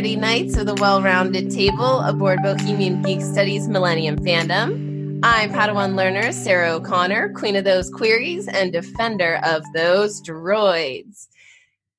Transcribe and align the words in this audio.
nerdy 0.00 0.16
knights 0.16 0.56
of 0.56 0.64
the 0.64 0.74
well 0.76 1.02
rounded 1.02 1.50
table 1.50 2.00
aboard 2.00 2.38
Bohemian 2.42 3.02
Geek 3.02 3.20
Studies 3.20 3.68
Millennium 3.68 4.18
Fandom. 4.20 5.20
I'm 5.22 5.52
Padawan 5.52 5.94
learner 5.94 6.32
Sarah 6.32 6.72
O'Connor, 6.72 7.34
queen 7.34 7.54
of 7.54 7.64
those 7.64 7.90
queries 7.90 8.48
and 8.48 8.72
defender 8.72 9.40
of 9.44 9.62
those 9.74 10.22
droids. 10.22 11.26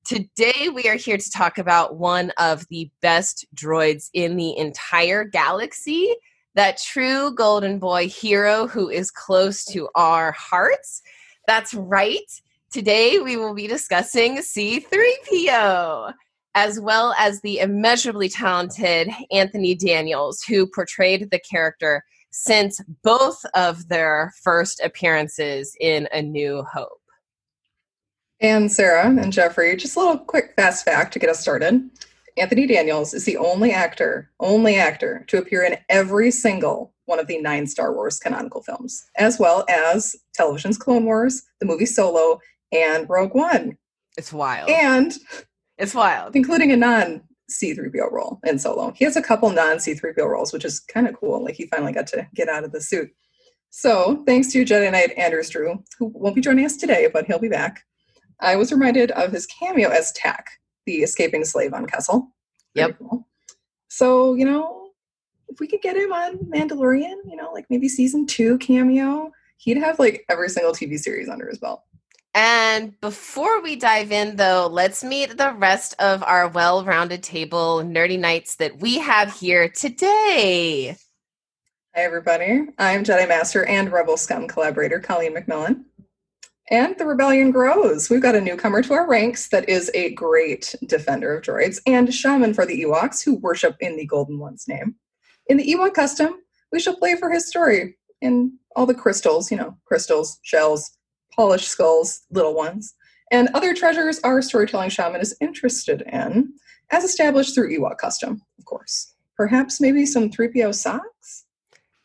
Today, 0.04 0.70
we 0.74 0.90
are 0.90 0.96
here 0.96 1.18
to 1.18 1.30
talk 1.30 1.60
about 1.60 1.98
one 1.98 2.32
of 2.40 2.68
the 2.70 2.90
best 3.04 3.46
droids 3.54 4.10
in 4.14 4.36
the 4.36 4.58
entire 4.58 5.24
galaxy, 5.24 6.12
that 6.56 6.80
true 6.80 7.36
Golden 7.36 7.78
Boy 7.78 8.08
hero 8.08 8.66
who 8.66 8.90
is 8.90 9.12
close 9.12 9.64
to 9.66 9.90
our 9.94 10.32
hearts. 10.32 11.04
That's 11.46 11.76
right. 11.76 12.18
Today, 12.72 13.20
we 13.20 13.38
will 13.38 13.54
be 13.54 13.68
discussing 13.68 14.38
C3PO 14.40 16.16
as 16.56 16.80
well 16.80 17.14
as 17.18 17.42
the 17.42 17.60
immeasurably 17.60 18.30
talented 18.30 19.10
Anthony 19.32 19.76
Daniels, 19.76 20.44
who 20.44 20.68
portrayed 20.68 21.30
the 21.32 21.40
character 21.40 22.04
since 22.32 22.82
both 23.04 23.44
of 23.54 23.88
their 23.90 24.34
first 24.44 24.82
appearances 24.82 25.76
in 25.80 26.08
A 26.14 26.22
New 26.22 26.64
Hope. 26.64 27.02
And 28.40 28.72
Sarah 28.72 29.08
and 29.08 29.32
Jeffrey, 29.32 29.76
just 29.76 29.96
a 29.96 30.00
little 30.00 30.18
quick 30.18 30.54
fast 30.56 30.84
fact 30.84 31.14
to 31.14 31.20
get 31.20 31.30
us 31.30 31.40
started. 31.40 31.90
Anthony 32.38 32.66
Daniels 32.66 33.14
is 33.14 33.26
the 33.26 33.38
only 33.38 33.72
actor, 33.72 34.32
only 34.40 34.78
actor 34.78 35.26
to 35.28 35.38
appear 35.38 35.64
in 35.64 35.78
every 35.90 36.32
single 36.32 36.94
one 37.06 37.20
of 37.20 37.28
the 37.28 37.40
nine 37.40 37.68
Star 37.68 37.94
Wars 37.94 38.18
canonical 38.20 38.64
films, 38.64 39.06
as 39.18 39.38
well 39.38 39.66
as 39.70 40.16
television's 40.34 40.78
Clone 40.78 41.06
Wars, 41.06 41.44
the 41.60 41.66
movie 41.66 41.86
Solo, 41.86 42.40
and 42.72 43.10
Rogue 43.10 43.36
One. 43.36 43.78
It's 44.18 44.32
wild. 44.32 44.70
And 44.70 45.14
it's 45.82 45.96
wild. 45.96 46.36
Including 46.36 46.72
a 46.72 46.78
non 46.78 47.22
C3PO 47.52 48.12
role 48.12 48.40
in 48.46 48.60
Solo. 48.60 48.94
He 48.96 49.04
has 49.04 49.18
a 49.18 49.22
couple 49.22 49.50
non 49.50 49.78
C3PO 49.78 50.26
roles, 50.26 50.54
which 50.54 50.64
is 50.64 50.80
kind 50.80 51.08
of 51.08 51.16
cool. 51.16 51.44
Like 51.44 51.56
he 51.56 51.68
finally 51.68 51.92
got 51.92 52.08
to 52.08 52.28
get 52.34 52.48
out 52.48 52.64
of 52.64 52.72
the 52.72 52.80
suit. 52.82 53.10
So, 53.72 54.24
thanks 54.28 54.52
to 54.52 54.66
Jedi 54.66 54.92
Knight 54.92 55.14
Anders 55.18 55.50
Drew, 55.50 55.82
who 55.98 56.12
won't 56.14 56.36
be 56.36 56.42
joining 56.42 56.66
us 56.66 56.76
today, 56.76 57.10
but 57.12 57.26
he'll 57.26 57.40
be 57.40 57.48
back, 57.48 57.84
I 58.42 58.58
was 58.58 58.72
reminded 58.72 59.12
of 59.12 59.32
his 59.32 59.46
cameo 59.46 59.90
as 59.90 60.12
Tak, 60.12 60.46
the 60.86 60.98
escaping 60.98 61.46
slave 61.46 61.74
on 61.74 61.86
Kessel. 61.86 62.34
Yep. 62.76 62.98
Cool. 63.00 63.28
So, 63.88 64.34
you 64.34 64.46
know, 64.46 64.90
if 65.48 65.60
we 65.60 65.68
could 65.68 65.82
get 65.82 65.96
him 65.96 66.12
on 66.12 66.38
Mandalorian, 66.54 67.16
you 67.26 67.36
know, 67.36 67.52
like 67.54 67.66
maybe 67.70 67.88
season 67.88 68.26
two 68.26 68.58
cameo, 68.58 69.32
he'd 69.58 69.78
have 69.78 70.00
like 70.00 70.26
every 70.30 70.50
single 70.50 70.74
TV 70.74 70.98
series 70.98 71.30
under 71.30 71.48
his 71.48 71.60
belt. 71.60 71.82
And 72.34 73.00
before 73.02 73.62
we 73.62 73.76
dive 73.76 74.12
in, 74.12 74.38
though, 74.38 74.70
let's 74.72 75.04
meet 75.04 75.38
the 75.38 75.52
rest 75.52 75.96
of 76.00 76.24
our 76.24 76.48
well 76.48 76.86
rounded 76.86 77.24
table 77.24 77.82
nerdy 77.84 78.18
knights 78.18 78.56
that 78.56 78.80
we 78.80 79.00
have 79.00 79.34
here 79.34 79.68
today. 79.68 80.96
Hi, 81.94 82.04
everybody. 82.04 82.68
I'm 82.80 83.04
Jedi 83.04 83.28
Master 83.28 83.66
and 83.66 83.92
Rebel 83.92 84.16
Scum 84.16 84.48
collaborator 84.48 85.02
Colleen 85.02 85.36
McMillan. 85.36 85.84
And 86.70 86.98
the 86.98 87.06
rebellion 87.06 87.52
grows. 87.52 88.10
We've 88.10 88.22
got 88.22 88.36
a 88.36 88.40
newcomer 88.40 88.82
to 88.82 88.94
our 88.94 89.10
ranks 89.10 89.50
that 89.50 89.68
is 89.68 89.92
a 89.94 90.14
great 90.14 90.74
defender 90.86 91.36
of 91.36 91.44
droids 91.44 91.82
and 91.86 92.14
shaman 92.14 92.54
for 92.54 92.66
the 92.66 92.84
Ewoks 92.84 93.26
who 93.26 93.36
worship 93.36 93.76
in 93.82 93.98
the 93.98 94.06
Golden 94.06 94.40
One's 94.40 94.70
name. 94.70 94.96
In 95.48 95.58
the 95.58 95.70
Ewok 95.70 95.94
custom, 95.96 96.36
we 96.72 96.80
shall 96.80 96.96
play 96.96 97.18
for 97.18 97.30
his 97.30 97.46
story 97.46 97.98
in 98.22 98.58
all 98.74 98.86
the 98.86 98.94
crystals, 98.94 99.52
you 99.52 99.58
know, 99.58 99.76
crystals, 99.84 100.40
shells, 100.44 100.98
polished 101.36 101.70
skulls, 101.70 102.22
little 102.32 102.56
ones, 102.56 102.94
and 103.32 103.50
other 103.54 103.74
treasures 103.74 104.20
our 104.24 104.42
storytelling 104.42 104.90
shaman 104.90 105.22
is 105.22 105.36
interested 105.40 106.04
in, 106.12 106.54
as 106.92 107.04
established 107.04 107.56
through 107.56 107.76
Ewok 107.76 107.98
custom, 107.98 108.42
of 108.60 108.66
course. 108.66 109.14
Perhaps 109.38 109.80
maybe 109.80 110.06
some 110.06 110.30
3PO 110.30 110.76
socks? 110.76 111.46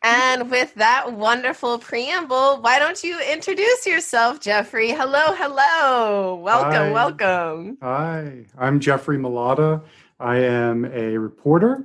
And 0.03 0.51
with 0.51 0.73
that 0.75 1.15
wonderful 1.15 1.79
preamble, 1.79 2.61
why 2.61 2.79
don't 2.79 3.03
you 3.03 3.21
introduce 3.21 3.87
yourself, 3.87 4.39
Jeffrey? 4.39 4.91
Hello, 4.91 5.33
hello. 5.35 6.37
Welcome, 6.37 6.73
Hi. 6.73 6.91
welcome. 6.93 7.79
Hi, 7.83 8.45
I'm 8.57 8.79
Jeffrey 8.79 9.19
Malata. 9.19 9.83
I 10.21 10.37
am 10.37 10.85
a 10.85 11.19
reporter 11.19 11.85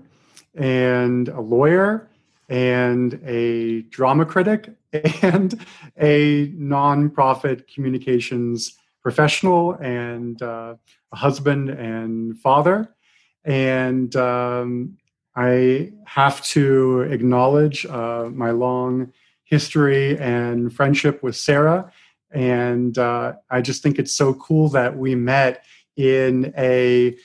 and 0.54 1.30
a 1.30 1.42
lawyer 1.42 2.08
and 2.48 3.20
a 3.26 3.82
drama 3.84 4.26
critic 4.26 4.70
and 5.22 5.66
a 5.98 6.48
nonprofit 6.50 7.68
communications 7.74 8.78
professional 9.02 9.74
and 9.74 10.42
uh, 10.42 10.76
a 11.12 11.16
husband 11.16 11.70
and 11.70 12.38
father. 12.38 12.94
And 13.44 14.16
um, 14.16 14.98
I 15.36 15.92
have 16.06 16.44
to 16.44 17.02
acknowledge 17.02 17.86
uh, 17.86 18.30
my 18.32 18.52
long 18.52 19.12
history 19.44 20.18
and 20.20 20.74
friendship 20.74 21.24
with 21.24 21.36
Sarah. 21.36 21.92
And 22.32 22.98
uh, 22.98 23.34
I 23.50 23.62
just 23.62 23.82
think 23.84 23.98
it's 23.98 24.14
so 24.14 24.34
cool 24.36 24.70
that 24.70 24.98
we 24.98 25.16
met 25.16 25.66
in 25.98 26.54
a 26.58 27.16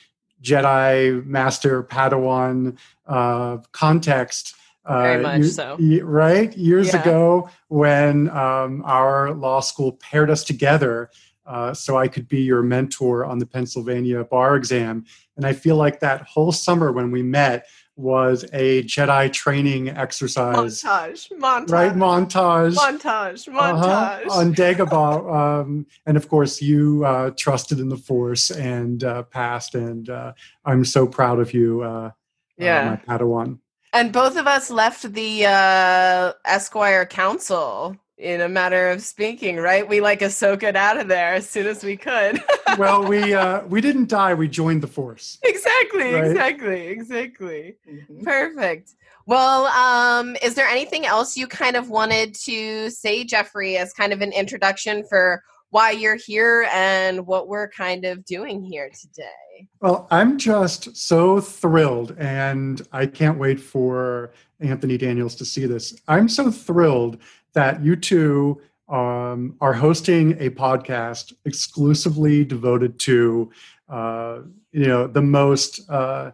Jedi 0.43 1.25
Master 1.25 1.83
Padawan 1.83 2.77
uh, 3.07 3.59
context 3.73 4.55
very 4.89 5.25
uh, 5.25 5.39
much 5.39 5.45
so. 5.47 5.77
right? 6.03 6.57
Years 6.57 6.93
yeah. 6.93 7.03
ago, 7.03 7.51
when 7.69 8.29
um, 8.31 8.83
our 8.85 9.33
law 9.33 9.61
school 9.61 9.93
paired 9.93 10.31
us 10.31 10.45
together 10.45 11.11
uh, 11.47 11.73
so 11.73 11.97
I 11.97 12.09
could 12.09 12.29
be 12.29 12.43
your 12.43 12.63
mentor 12.63 13.25
on 13.25 13.39
the 13.39 13.47
Pennsylvania 13.47 14.25
bar 14.25 14.57
exam. 14.57 15.05
And 15.37 15.47
I 15.47 15.53
feel 15.53 15.77
like 15.77 16.01
that 16.01 16.23
whole 16.23 16.53
summer 16.53 16.91
when 16.93 17.11
we 17.11 17.23
met 17.23 17.67
was 17.95 18.45
a 18.53 18.83
Jedi 18.83 19.33
training 19.33 19.89
exercise. 19.89 20.83
Montage, 20.83 21.33
montage. 21.39 21.71
Right, 21.71 21.93
montage. 21.93 22.77
Montage, 22.77 23.49
montage. 23.49 24.27
Uh-huh, 24.27 24.41
on 24.41 24.55
Dagobah. 24.55 25.63
um, 25.63 25.87
and 26.05 26.17
of 26.17 26.29
course, 26.29 26.61
you 26.61 27.05
uh, 27.07 27.31
trusted 27.39 27.81
in 27.81 27.89
the 27.89 27.97
Force 27.97 28.51
and 28.51 29.03
uh, 29.03 29.23
passed. 29.23 29.75
And 29.75 30.11
uh, 30.11 30.33
I'm 30.65 30.85
so 30.85 31.07
proud 31.07 31.39
of 31.39 31.55
you, 31.55 31.83
uh, 31.83 32.11
yeah. 32.59 32.99
my 33.07 33.19
Padawan. 33.19 33.61
And 33.97 34.13
both 34.13 34.37
of 34.37 34.47
us 34.47 34.71
left 34.71 35.11
the 35.15 35.47
uh, 35.47 36.33
Esquire 36.45 37.07
Council 37.07 37.97
in 38.19 38.43
a 38.43 38.49
matter 38.49 38.91
of 38.91 39.01
speaking, 39.01 39.57
right? 39.57 39.89
We 39.89 40.03
like 40.03 40.21
Ahsoka 40.21 40.77
out 40.77 41.01
of 41.01 41.09
there 41.09 41.33
as 41.33 41.49
soon 41.49 41.67
as 41.67 41.83
we 41.83 41.97
could. 41.97 42.45
well, 42.79 43.03
we 43.03 43.33
uh, 43.33 43.65
we 43.65 43.81
didn't 43.81 44.11
die. 44.11 44.35
We 44.35 44.49
joined 44.49 44.83
the 44.83 44.87
Force. 44.87 45.39
Exactly, 45.43 46.13
right? 46.13 46.27
exactly, 46.27 46.89
exactly. 46.89 47.77
Mm-hmm. 47.91 48.23
Perfect. 48.23 48.91
Well, 49.25 49.65
um, 49.69 50.37
is 50.43 50.53
there 50.57 50.69
anything 50.69 51.07
else 51.07 51.35
you 51.35 51.47
kind 51.47 51.75
of 51.75 51.89
wanted 51.89 52.35
to 52.35 52.91
say, 52.91 53.25
Jeffrey, 53.25 53.79
as 53.79 53.95
kind 53.95 54.13
of 54.13 54.21
an 54.21 54.33
introduction 54.33 55.05
for 55.09 55.43
why 55.77 55.91
you're 55.91 56.17
here 56.17 56.67
and 56.73 57.27
what 57.27 57.49
we're 57.49 57.69
kind 57.69 58.07
of 58.07 58.25
doing 58.25 58.63
here 58.63 58.91
today? 58.99 59.69
Well, 59.83 60.09
I'm 60.11 60.39
just 60.39 60.97
so 60.97 61.39
thrilled, 61.39 62.17
and 62.17 62.81
I 62.93 63.05
can't 63.05 63.37
wait 63.39 63.61
for 63.61 64.33
Anthony 64.59 64.97
Daniels 64.97 65.35
to 65.35 65.45
see 65.45 65.67
this. 65.67 65.95
I'm 66.09 66.31
so 66.31 66.51
thrilled 66.51 67.19
that 67.53 67.85
you 67.85 67.95
two 67.95 68.59
um, 68.89 69.55
are 69.61 69.75
hosting 69.75 70.33
a 70.41 70.49
podcast 70.49 71.35
exclusively 71.45 72.43
devoted 72.43 72.99
to, 73.01 73.51
uh, 73.91 74.39
you 74.73 74.87
know, 74.87 75.07
the 75.07 75.21
most, 75.21 75.91
uh, 75.91 76.31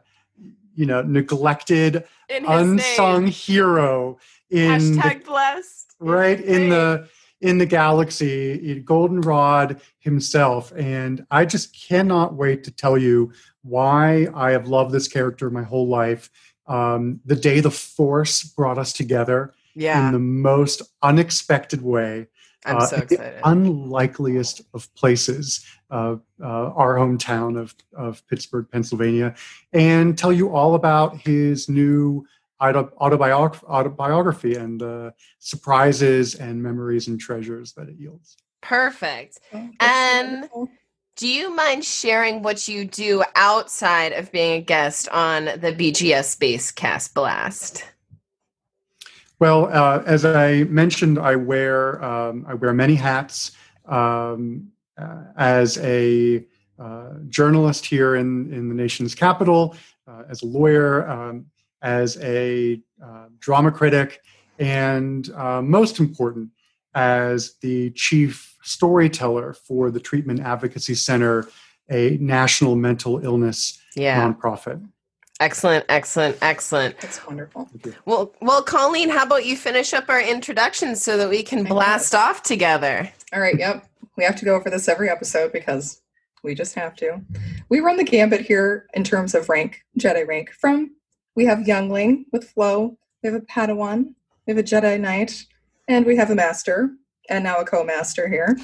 you 0.76 0.86
know, 0.86 1.02
neglected, 1.02 2.04
unsung 2.30 3.24
name. 3.24 3.32
hero 3.32 4.18
in 4.50 4.70
hashtag 4.70 5.24
blessed, 5.24 5.96
right 5.98 6.40
in 6.40 6.68
the 6.68 7.08
in 7.42 7.58
the 7.58 7.66
galaxy, 7.66 8.80
Goldenrod 8.80 9.80
himself. 9.98 10.72
And 10.76 11.26
I 11.30 11.44
just 11.44 11.76
cannot 11.76 12.34
wait 12.34 12.64
to 12.64 12.70
tell 12.70 12.96
you 12.96 13.32
why 13.62 14.28
I 14.32 14.52
have 14.52 14.68
loved 14.68 14.92
this 14.92 15.08
character 15.08 15.50
my 15.50 15.62
whole 15.62 15.88
life. 15.88 16.30
Um, 16.68 17.20
the 17.24 17.36
day 17.36 17.60
the 17.60 17.70
Force 17.70 18.44
brought 18.44 18.78
us 18.78 18.92
together 18.92 19.52
yeah. 19.74 20.06
in 20.06 20.12
the 20.12 20.20
most 20.20 20.82
unexpected 21.02 21.82
way. 21.82 22.28
I'm 22.64 22.76
uh, 22.76 22.86
so 22.86 22.96
excited. 22.98 23.40
unlikeliest 23.42 24.62
of 24.72 24.94
places, 24.94 25.66
uh, 25.90 26.16
uh, 26.40 26.46
our 26.46 26.94
hometown 26.94 27.58
of, 27.58 27.74
of 27.92 28.24
Pittsburgh, 28.28 28.68
Pennsylvania, 28.70 29.34
and 29.72 30.16
tell 30.16 30.32
you 30.32 30.54
all 30.54 30.76
about 30.76 31.16
his 31.16 31.68
new 31.68 32.24
autobiography, 32.62 33.66
autobiography 33.66 34.54
and 34.54 34.80
the 34.80 35.12
surprises 35.38 36.34
and 36.36 36.62
memories 36.62 37.08
and 37.08 37.20
treasures 37.20 37.72
that 37.74 37.88
it 37.88 37.96
yields. 37.98 38.36
Perfect. 38.60 39.40
Oh, 39.52 39.70
and 39.80 40.48
do 41.16 41.28
you 41.28 41.54
mind 41.54 41.84
sharing 41.84 42.42
what 42.42 42.68
you 42.68 42.84
do 42.84 43.22
outside 43.34 44.12
of 44.12 44.32
being 44.32 44.52
a 44.52 44.60
guest 44.62 45.08
on 45.08 45.46
the 45.46 45.74
BGS 45.76 46.24
Space 46.24 46.70
Cast 46.70 47.14
Blast? 47.14 47.84
Well, 49.38 49.68
uh, 49.72 50.02
as 50.06 50.24
I 50.24 50.64
mentioned, 50.64 51.18
I 51.18 51.34
wear 51.34 52.02
um, 52.04 52.46
I 52.48 52.54
wear 52.54 52.72
many 52.72 52.94
hats 52.94 53.52
um, 53.86 54.68
uh, 54.96 55.24
as 55.36 55.78
a 55.78 56.46
uh, 56.78 57.14
journalist 57.28 57.84
here 57.84 58.16
in, 58.16 58.52
in 58.52 58.68
the 58.68 58.74
nation's 58.74 59.14
capital, 59.14 59.76
uh, 60.06 60.22
as 60.28 60.42
a 60.42 60.46
lawyer, 60.46 61.08
um, 61.08 61.46
as 61.82 62.16
a 62.22 62.80
uh, 63.04 63.26
drama 63.40 63.70
critic, 63.70 64.22
and 64.58 65.30
uh, 65.32 65.60
most 65.62 65.98
important, 65.98 66.48
as 66.94 67.54
the 67.60 67.90
chief 67.90 68.56
storyteller 68.62 69.54
for 69.54 69.90
the 69.90 70.00
Treatment 70.00 70.40
Advocacy 70.40 70.94
Center, 70.94 71.48
a 71.90 72.16
national 72.20 72.76
mental 72.76 73.24
illness 73.24 73.78
Yeah. 73.96 74.20
nonprofit. 74.32 74.86
Excellent, 75.40 75.84
excellent, 75.88 76.36
excellent. 76.40 76.96
That's 77.00 77.26
wonderful. 77.26 77.68
Well, 78.04 78.32
well, 78.40 78.62
Colleen, 78.62 79.08
how 79.08 79.24
about 79.24 79.44
you 79.44 79.56
finish 79.56 79.92
up 79.92 80.08
our 80.08 80.20
introduction 80.20 80.94
so 80.94 81.16
that 81.16 81.28
we 81.28 81.42
can 81.42 81.66
I 81.66 81.68
blast 81.68 82.14
off 82.14 82.44
together? 82.44 83.10
All 83.32 83.40
right, 83.40 83.58
yep. 83.58 83.84
We 84.16 84.22
have 84.22 84.36
to 84.36 84.44
go 84.44 84.54
over 84.54 84.70
this 84.70 84.86
every 84.88 85.10
episode 85.10 85.52
because 85.52 86.00
we 86.44 86.54
just 86.54 86.74
have 86.76 86.94
to. 86.96 87.20
We 87.70 87.80
run 87.80 87.96
the 87.96 88.04
gambit 88.04 88.42
here 88.42 88.86
in 88.94 89.02
terms 89.02 89.34
of 89.34 89.48
rank, 89.48 89.80
Jedi 89.98 90.24
rank. 90.28 90.50
From 90.52 90.92
we 91.34 91.44
have 91.46 91.60
Youngling 91.60 92.26
with 92.32 92.50
Flo, 92.50 92.96
we 93.22 93.30
have 93.30 93.34
a 93.34 93.44
Padawan, 93.44 94.14
we 94.46 94.52
have 94.54 94.58
a 94.58 94.62
Jedi 94.62 95.00
Knight, 95.00 95.44
and 95.88 96.04
we 96.04 96.16
have 96.16 96.30
a 96.30 96.34
Master, 96.34 96.90
and 97.28 97.44
now 97.44 97.58
a 97.58 97.64
Co-Master 97.64 98.28
here. 98.28 98.58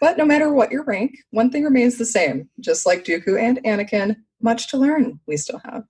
But 0.00 0.16
no 0.16 0.24
matter 0.24 0.52
what 0.52 0.70
your 0.70 0.84
rank, 0.84 1.16
one 1.30 1.50
thing 1.50 1.64
remains 1.64 1.98
the 1.98 2.06
same. 2.06 2.48
Just 2.60 2.86
like 2.86 3.04
Dooku 3.04 3.40
and 3.40 3.62
Anakin, 3.64 4.16
much 4.40 4.68
to 4.68 4.76
learn 4.78 5.18
we 5.26 5.36
still 5.36 5.60
have. 5.64 5.84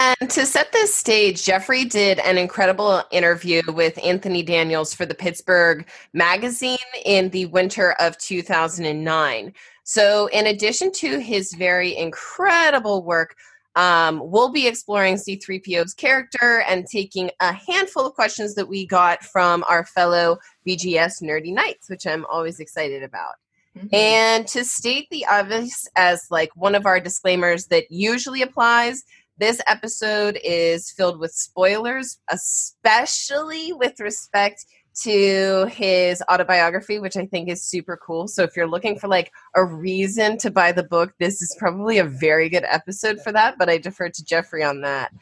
And 0.00 0.30
to 0.30 0.46
set 0.46 0.72
this 0.72 0.94
stage, 0.94 1.44
Jeffrey 1.44 1.84
did 1.84 2.18
an 2.20 2.38
incredible 2.38 3.02
interview 3.10 3.60
with 3.68 4.02
Anthony 4.02 4.42
Daniels 4.42 4.94
for 4.94 5.04
the 5.04 5.14
Pittsburgh 5.14 5.86
Magazine 6.14 6.78
in 7.04 7.28
the 7.30 7.46
winter 7.46 7.92
of 8.00 8.16
2009. 8.16 9.52
So, 9.84 10.28
in 10.28 10.46
addition 10.46 10.90
to 10.92 11.18
his 11.18 11.52
very 11.52 11.94
incredible 11.94 13.04
work, 13.04 13.36
um, 13.76 14.20
we'll 14.22 14.50
be 14.52 14.66
exploring 14.66 15.16
C3PO's 15.16 15.94
character 15.94 16.62
and 16.68 16.86
taking 16.86 17.30
a 17.40 17.52
handful 17.52 18.06
of 18.06 18.14
questions 18.14 18.54
that 18.54 18.68
we 18.68 18.86
got 18.86 19.22
from 19.24 19.64
our 19.68 19.84
fellow 19.84 20.38
BGS 20.66 21.22
Nerdy 21.22 21.52
Knights, 21.52 21.90
which 21.90 22.06
I'm 22.06 22.24
always 22.26 22.60
excited 22.60 23.02
about. 23.02 23.34
Mhm. 23.76 23.92
And 23.92 24.48
to 24.48 24.64
state 24.64 25.08
the 25.10 25.26
obvious 25.26 25.88
as 25.96 26.26
like 26.30 26.50
one 26.54 26.74
of 26.74 26.86
our 26.86 27.00
disclaimers 27.00 27.66
that 27.66 27.90
usually 27.90 28.42
applies, 28.42 29.02
this 29.38 29.60
episode 29.66 30.38
is 30.44 30.92
filled 30.92 31.18
with 31.18 31.32
spoilers, 31.32 32.18
especially 32.30 33.72
with 33.72 33.98
respect 33.98 34.64
to 35.02 35.66
his 35.66 36.22
autobiography, 36.30 36.98
which 36.98 37.16
I 37.16 37.26
think 37.26 37.48
is 37.48 37.62
super 37.62 37.96
cool. 37.96 38.28
So 38.28 38.42
if 38.42 38.56
you're 38.56 38.68
looking 38.68 38.98
for 38.98 39.08
like 39.08 39.32
a 39.56 39.64
reason 39.64 40.38
to 40.38 40.50
buy 40.50 40.72
the 40.72 40.84
book, 40.84 41.12
this 41.18 41.42
is 41.42 41.56
probably 41.58 41.98
a 41.98 42.04
very 42.04 42.48
good 42.48 42.64
episode 42.68 43.20
for 43.20 43.32
that, 43.32 43.56
but 43.58 43.68
I 43.68 43.78
defer 43.78 44.08
to 44.08 44.24
Jeffrey 44.24 44.62
on 44.62 44.80
that. 44.82 45.12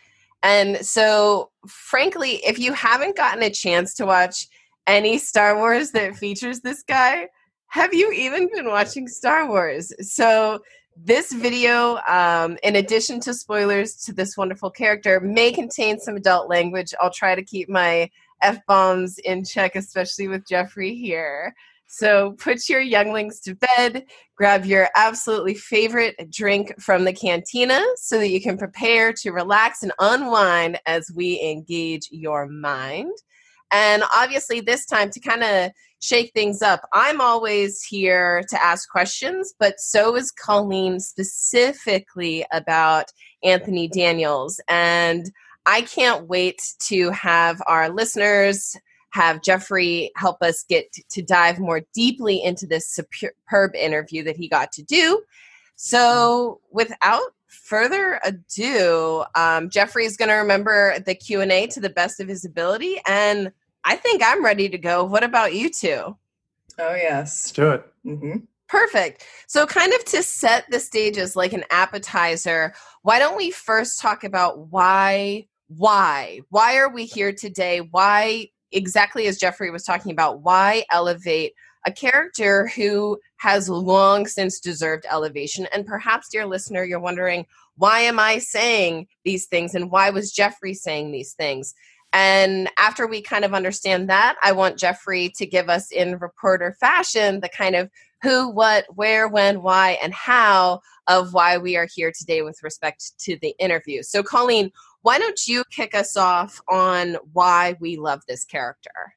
And 0.42 0.84
so 0.84 1.50
frankly, 1.66 2.40
if 2.44 2.58
you 2.58 2.72
haven't 2.72 3.16
gotten 3.16 3.42
a 3.42 3.50
chance 3.50 3.94
to 3.94 4.06
watch 4.06 4.48
any 4.86 5.18
Star 5.18 5.56
Wars 5.56 5.92
that 5.92 6.16
features 6.16 6.60
this 6.60 6.82
guy, 6.82 7.28
have 7.68 7.94
you 7.94 8.12
even 8.12 8.50
been 8.52 8.68
watching 8.68 9.08
Star 9.08 9.48
Wars? 9.48 9.92
So, 10.00 10.60
this 10.94 11.32
video, 11.32 11.96
um, 12.06 12.58
in 12.62 12.76
addition 12.76 13.18
to 13.20 13.32
spoilers 13.32 13.96
to 14.04 14.12
this 14.12 14.36
wonderful 14.36 14.70
character, 14.70 15.20
may 15.20 15.50
contain 15.50 15.98
some 15.98 16.16
adult 16.16 16.50
language. 16.50 16.92
I'll 17.00 17.10
try 17.10 17.34
to 17.34 17.42
keep 17.42 17.70
my 17.70 18.10
F 18.42 18.58
bombs 18.66 19.18
in 19.18 19.44
check, 19.44 19.76
especially 19.76 20.28
with 20.28 20.46
Jeffrey 20.46 20.94
here. 20.94 21.54
So, 21.86 22.32
put 22.38 22.70
your 22.70 22.80
younglings 22.80 23.38
to 23.40 23.54
bed, 23.54 24.06
grab 24.34 24.64
your 24.64 24.88
absolutely 24.96 25.54
favorite 25.54 26.30
drink 26.30 26.72
from 26.80 27.04
the 27.04 27.12
cantina 27.12 27.84
so 27.96 28.18
that 28.18 28.30
you 28.30 28.40
can 28.40 28.56
prepare 28.56 29.12
to 29.12 29.30
relax 29.30 29.82
and 29.82 29.92
unwind 29.98 30.80
as 30.86 31.10
we 31.14 31.38
engage 31.42 32.08
your 32.10 32.46
mind. 32.46 33.12
And 33.72 34.04
obviously, 34.14 34.60
this 34.60 34.86
time 34.86 35.10
to 35.10 35.20
kind 35.20 35.42
of 35.42 35.70
shake 36.00 36.32
things 36.32 36.62
up, 36.62 36.88
I'm 36.92 37.20
always 37.20 37.82
here 37.82 38.42
to 38.48 38.62
ask 38.62 38.88
questions, 38.90 39.54
but 39.58 39.78
so 39.78 40.16
is 40.16 40.32
Colleen 40.32 40.98
specifically 40.98 42.44
about 42.52 43.12
Anthony 43.42 43.86
Daniels. 43.86 44.60
And 44.68 45.30
I 45.66 45.82
can't 45.82 46.28
wait 46.28 46.62
to 46.88 47.10
have 47.10 47.62
our 47.66 47.88
listeners 47.88 48.76
have 49.12 49.42
Jeffrey 49.42 50.10
help 50.16 50.42
us 50.42 50.64
get 50.68 50.92
to 51.10 51.22
dive 51.22 51.58
more 51.58 51.82
deeply 51.94 52.42
into 52.42 52.66
this 52.66 52.88
superb 52.88 53.74
interview 53.74 54.24
that 54.24 54.36
he 54.36 54.48
got 54.48 54.72
to 54.72 54.82
do. 54.82 55.22
So, 55.76 56.60
without 56.70 57.22
further 57.46 58.20
ado, 58.24 59.24
um, 59.34 59.68
Jeffrey 59.68 60.06
is 60.06 60.16
going 60.16 60.28
to 60.30 60.34
remember 60.34 60.98
the 61.00 61.14
Q 61.14 61.40
and 61.40 61.52
A 61.52 61.66
to 61.68 61.80
the 61.80 61.90
best 61.90 62.20
of 62.20 62.28
his 62.28 62.44
ability, 62.44 63.00
and 63.06 63.52
I 63.84 63.96
think 63.96 64.22
I'm 64.24 64.44
ready 64.44 64.68
to 64.68 64.78
go. 64.78 65.04
What 65.04 65.24
about 65.24 65.54
you 65.54 65.70
two? 65.70 66.16
Oh 66.78 66.88
Let's 66.88 67.02
yes. 67.02 67.52
do 67.52 67.70
it. 67.72 67.84
hmm 68.04 68.36
Perfect. 68.68 69.26
So, 69.48 69.66
kind 69.66 69.92
of 69.92 70.02
to 70.06 70.22
set 70.22 70.64
the 70.70 70.80
stage 70.80 71.18
as 71.18 71.36
like 71.36 71.52
an 71.52 71.64
appetizer, 71.70 72.72
why 73.02 73.18
don't 73.18 73.36
we 73.36 73.50
first 73.50 74.00
talk 74.00 74.24
about 74.24 74.68
why, 74.70 75.46
why, 75.76 76.40
why 76.50 76.76
are 76.76 76.92
we 76.92 77.04
here 77.04 77.32
today? 77.32 77.80
Why, 77.80 78.48
exactly 78.70 79.26
as 79.26 79.38
Jeffrey 79.38 79.70
was 79.70 79.84
talking 79.84 80.12
about, 80.12 80.42
why 80.42 80.84
elevate 80.90 81.52
a 81.84 81.92
character 81.92 82.68
who 82.68 83.18
has 83.38 83.68
long 83.68 84.26
since 84.26 84.60
deserved 84.60 85.06
elevation? 85.10 85.66
And 85.72 85.86
perhaps, 85.86 86.28
dear 86.28 86.46
listener, 86.46 86.84
you're 86.84 87.00
wondering, 87.00 87.46
why 87.76 88.00
am 88.00 88.18
I 88.18 88.38
saying 88.38 89.06
these 89.24 89.46
things 89.46 89.74
and 89.74 89.90
why 89.90 90.10
was 90.10 90.32
Jeffrey 90.32 90.74
saying 90.74 91.12
these 91.12 91.32
things? 91.32 91.74
And 92.12 92.68
after 92.78 93.06
we 93.06 93.22
kind 93.22 93.44
of 93.44 93.54
understand 93.54 94.10
that, 94.10 94.36
I 94.42 94.52
want 94.52 94.78
Jeffrey 94.78 95.32
to 95.36 95.46
give 95.46 95.70
us 95.70 95.90
in 95.90 96.18
reporter 96.18 96.76
fashion 96.78 97.40
the 97.40 97.48
kind 97.48 97.74
of 97.74 97.90
who, 98.20 98.50
what, 98.50 98.84
where, 98.94 99.28
when, 99.28 99.62
why, 99.62 99.98
and 100.02 100.12
how 100.12 100.80
of 101.08 101.32
why 101.32 101.58
we 101.58 101.76
are 101.76 101.88
here 101.92 102.12
today 102.16 102.42
with 102.42 102.62
respect 102.62 103.18
to 103.20 103.36
the 103.40 103.54
interview. 103.58 104.02
So, 104.02 104.22
Colleen, 104.22 104.70
why 105.02 105.18
don't 105.18 105.46
you 105.46 105.64
kick 105.70 105.94
us 105.94 106.16
off 106.16 106.60
on 106.68 107.16
why 107.32 107.76
we 107.80 107.96
love 107.96 108.22
this 108.26 108.44
character? 108.44 109.14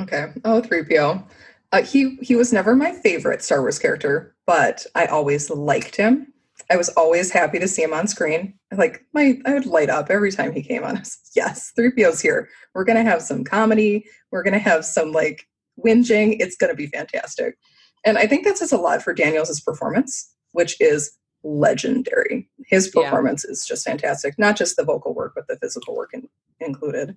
Okay. 0.00 0.32
Oh, 0.44 0.60
3PO. 0.60 1.24
Uh, 1.72 1.82
he 1.82 2.16
he 2.22 2.36
was 2.36 2.52
never 2.52 2.74
my 2.74 2.92
favorite 2.92 3.42
Star 3.42 3.60
Wars 3.60 3.78
character, 3.78 4.34
but 4.46 4.86
I 4.94 5.06
always 5.06 5.50
liked 5.50 5.96
him. 5.96 6.32
I 6.70 6.76
was 6.76 6.88
always 6.90 7.30
happy 7.30 7.58
to 7.58 7.68
see 7.68 7.82
him 7.82 7.92
on 7.92 8.06
screen. 8.06 8.54
Like 8.72 9.04
my 9.12 9.38
I 9.46 9.54
would 9.54 9.66
light 9.66 9.90
up 9.90 10.10
every 10.10 10.30
time 10.30 10.52
he 10.52 10.62
came 10.62 10.84
on. 10.84 11.02
Yes, 11.34 11.70
3PO's 11.78 12.20
here. 12.20 12.48
We're 12.74 12.84
gonna 12.84 13.02
have 13.02 13.20
some 13.20 13.44
comedy. 13.44 14.06
We're 14.30 14.42
gonna 14.42 14.58
have 14.58 14.86
some 14.86 15.12
like 15.12 15.46
whinging. 15.84 16.36
It's 16.40 16.56
gonna 16.56 16.74
be 16.74 16.86
fantastic. 16.86 17.58
And 18.06 18.16
I 18.16 18.26
think 18.26 18.44
that 18.44 18.56
says 18.56 18.72
a 18.72 18.78
lot 18.78 19.02
for 19.02 19.12
Daniels' 19.12 19.60
performance, 19.60 20.32
which 20.52 20.80
is 20.80 21.12
legendary. 21.42 22.48
His 22.66 22.90
Yeah. 22.94 23.02
performance 23.04 23.44
is 23.44 23.64
just 23.66 23.84
fantastic. 23.86 24.38
Not 24.38 24.56
just 24.56 24.76
the 24.76 24.84
vocal 24.84 25.14
work, 25.14 25.32
but 25.34 25.46
the 25.48 25.56
physical 25.56 25.94
work 25.96 26.10
in, 26.12 26.28
included. 26.60 27.16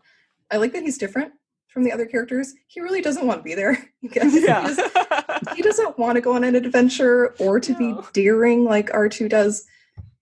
I 0.52 0.58
like 0.58 0.74
that 0.74 0.84
he's 0.84 0.98
different 0.98 1.34
from 1.68 1.84
the 1.84 1.92
other 1.92 2.06
characters. 2.06 2.54
He 2.68 2.82
really 2.82 3.02
doesn't 3.02 3.26
want 3.26 3.40
to 3.40 3.44
be 3.44 3.56
there. 3.56 3.74
Guys. 4.14 4.34
He, 4.34 4.42
just- 4.42 4.82
he 5.56 5.62
doesn't 5.62 5.98
want 6.00 6.16
to 6.16 6.22
go 6.22 6.34
on 6.34 6.44
an 6.44 6.56
adventure 6.56 7.34
or 7.40 7.60
to 7.60 7.72
No. 7.74 7.78
be 7.78 8.08
daring 8.14 8.64
like 8.64 8.90
R2 8.90 9.30
does. 9.30 9.66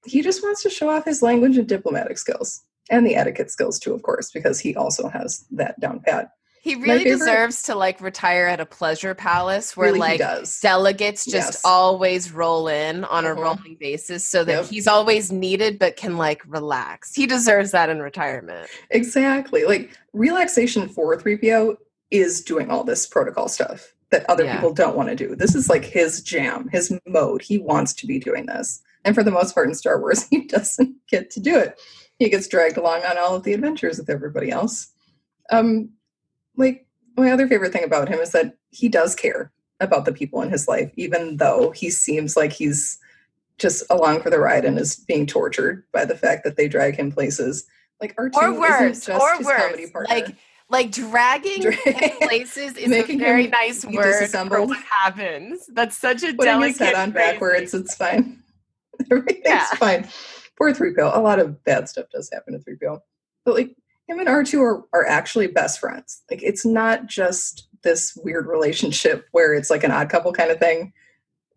He 0.06 0.22
just 0.22 0.42
wants 0.44 0.64
to 0.64 0.70
show 0.70 0.90
off 0.90 1.06
his 1.06 1.22
language 1.22 1.58
and 1.58 1.68
diplomatic 1.68 2.18
skills 2.18 2.64
and 2.90 3.06
the 3.06 3.16
etiquette 3.16 3.52
skills 3.52 3.80
too, 3.80 3.94
of 3.94 4.02
course, 4.04 4.32
because 4.32 4.60
he 4.60 4.76
also 4.76 5.10
has 5.10 5.46
that 5.52 5.78
down 5.82 6.00
pat. 6.00 6.32
He 6.68 6.76
really 6.76 7.04
deserves 7.06 7.64
to 7.64 7.76
like 7.76 8.02
retire 8.02 8.46
at 8.46 8.60
a 8.60 8.66
pleasure 8.66 9.16
palace 9.16 9.78
where 9.78 9.88
Really, 9.94 10.00
like 10.00 10.22
delegates 10.62 11.24
just 11.26 11.54
Yes. 11.54 11.62
always 11.64 12.32
roll 12.32 12.68
in 12.68 13.04
on 13.06 13.26
a 13.26 13.30
Mhm. 13.30 13.38
rolling 13.38 13.78
basis 13.80 14.28
so 14.28 14.44
that 14.44 14.52
Yep. 14.64 14.66
he's 14.66 14.88
always 14.88 15.32
needed 15.32 15.80
but 15.80 15.96
can 15.96 16.18
like 16.18 16.42
relax. 16.48 17.16
He 17.16 17.26
deserves 17.26 17.72
that 17.72 17.90
in 17.90 18.02
retirement. 18.02 18.70
Exactly. 18.90 19.64
Like 19.64 19.92
relaxation 20.14 20.90
for 20.90 21.16
3PO 21.16 21.78
is 22.12 22.42
doing 22.42 22.70
all 22.70 22.84
this 22.84 23.06
protocol 23.06 23.48
stuff 23.48 23.94
that 24.12 24.26
other 24.30 24.44
Yeah. 24.44 24.56
people 24.56 24.74
don't 24.74 24.96
want 24.98 25.10
to 25.10 25.16
do. 25.16 25.36
This 25.36 25.56
is 25.56 25.70
like 25.70 25.86
his 25.86 26.22
jam, 26.22 26.70
his 26.72 26.92
mode. 27.06 27.42
He 27.42 27.58
wants 27.58 27.94
to 27.94 28.08
be 28.08 28.20
doing 28.20 28.46
this. 28.46 28.82
And 29.06 29.16
for 29.16 29.24
the 29.24 29.32
most 29.32 29.54
part 29.54 29.68
in 29.70 29.74
Star 29.76 30.00
Wars, 30.00 30.24
he 30.30 30.42
doesn't 30.48 30.96
get 31.10 31.30
to 31.32 31.40
do 31.40 31.56
it. 31.58 31.80
He 32.20 32.30
gets 32.30 32.48
dragged 32.48 32.78
along 32.78 33.04
on 33.04 33.18
all 33.18 33.36
of 33.36 33.44
the 33.44 33.54
adventures 33.54 33.98
with 34.00 34.10
everybody 34.10 34.50
else. 34.52 34.88
Um 35.50 35.90
like 36.58 36.86
my 37.16 37.32
other 37.32 37.48
favorite 37.48 37.72
thing 37.74 37.84
about 37.84 38.10
him 38.10 38.20
is 38.20 38.32
that 38.32 38.58
he 38.72 38.90
does 38.90 39.16
care 39.16 39.52
about 39.80 40.06
the 40.06 40.12
people 40.12 40.42
in 40.42 40.50
his 40.50 40.68
life 40.68 40.92
even 40.96 41.38
though 41.38 41.72
he 41.72 41.90
seems 41.90 42.36
like 42.36 42.52
he's 42.52 43.00
just 43.58 43.84
along 43.90 44.22
for 44.22 44.30
the 44.30 44.40
ride 44.40 44.66
and 44.66 44.78
is 44.78 44.96
being 44.96 45.26
tortured 45.26 45.84
by 45.92 46.06
the 46.06 46.16
fact 46.16 46.44
that 46.44 46.58
they 46.58 46.68
drag 46.68 46.96
him 46.96 47.12
places. 47.12 47.66
Like 48.00 48.16
R2 48.16 48.36
Or 48.36 48.44
isn't 48.44 48.60
worse, 48.60 49.06
just 49.08 49.22
or 49.22 49.36
his 49.36 49.46
worse. 49.48 49.62
comedy 49.62 49.90
partner. 49.90 50.16
Like 50.16 50.36
like 50.70 50.92
dragging 50.92 51.62
Dra- 51.62 51.74
in 51.86 52.18
places 52.28 52.76
is 52.78 52.86
a 52.86 52.90
Making 52.90 53.18
very 53.20 53.46
him 53.46 53.52
nice 53.52 53.84
word 53.86 54.28
for 54.30 54.62
what 54.64 54.78
happens. 54.84 55.66
That's 55.74 55.98
such 55.98 56.22
a 56.22 56.28
Putting 56.28 56.38
delicate 56.46 56.78
his 56.78 56.80
head 56.80 56.94
on 56.96 57.12
backwards, 57.12 57.74
it's 57.74 57.96
fine. 57.96 58.44
Everything's 59.12 59.42
Yeah. 59.46 59.66
fine. 59.76 60.08
Poor 60.58 60.72
3PO. 60.74 61.16
A 61.16 61.20
lot 61.20 61.40
of 61.40 61.64
bad 61.64 61.88
stuff 61.90 62.06
does 62.14 62.30
happen 62.32 62.54
to 62.54 62.60
3PO. 62.60 63.00
But 63.46 63.56
like 63.56 63.76
him 64.08 64.20
and 64.20 64.28
R2 64.28 64.60
are, 64.62 64.84
are 64.94 65.06
actually 65.06 65.48
best 65.48 65.80
friends. 65.80 66.22
Like 66.32 66.42
it's 66.42 66.66
not 66.66 67.08
just 67.08 67.68
this 67.84 68.18
weird 68.24 68.48
relationship 68.48 69.26
where 69.32 69.54
it's 69.54 69.70
like 69.70 69.84
an 69.84 69.92
odd 69.92 70.10
couple 70.10 70.32
kind 70.34 70.50
of 70.52 70.60
thing. 70.60 70.94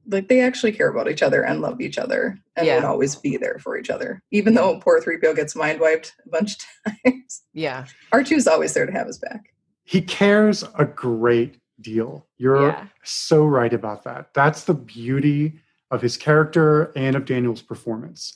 Like 0.07 0.29
they 0.29 0.41
actually 0.41 0.73
care 0.73 0.89
about 0.89 1.09
each 1.11 1.23
other 1.23 1.43
and 1.43 1.61
love 1.61 1.81
each 1.81 1.99
other 1.99 2.39
and 2.57 2.67
Yeah. 2.67 2.77
would 2.77 2.85
always 2.85 3.15
be 3.17 3.37
there 3.37 3.59
for 3.61 3.79
each 3.79 3.91
other. 3.91 4.23
Even 4.31 4.55
though 4.55 4.81
poor 4.81 5.01
3PO 5.01 5.37
gets 5.37 5.55
mind 5.55 5.81
wiped 5.81 6.15
a 6.27 6.29
bunch 6.31 6.57
of 6.87 6.93
times. 7.05 7.43
Yeah. 7.53 7.87
R2 8.13 8.33
is 8.33 8.47
always 8.49 8.75
there 8.75 8.87
to 8.87 8.93
have 8.93 9.07
his 9.07 9.19
back. 9.19 9.55
He 9.85 10.01
cares 10.01 10.65
a 10.79 10.85
great 10.85 11.59
deal. 11.81 12.27
You're 12.39 12.69
Yeah. 12.69 12.87
so 13.05 13.45
right 13.45 13.73
about 13.73 14.05
that. 14.05 14.35
That's 14.35 14.65
the 14.65 14.75
beauty 14.75 15.59
of 15.91 16.03
his 16.03 16.17
character 16.17 16.93
and 16.97 17.17
of 17.17 17.25
Daniel's 17.25 17.63
performance. 17.63 18.35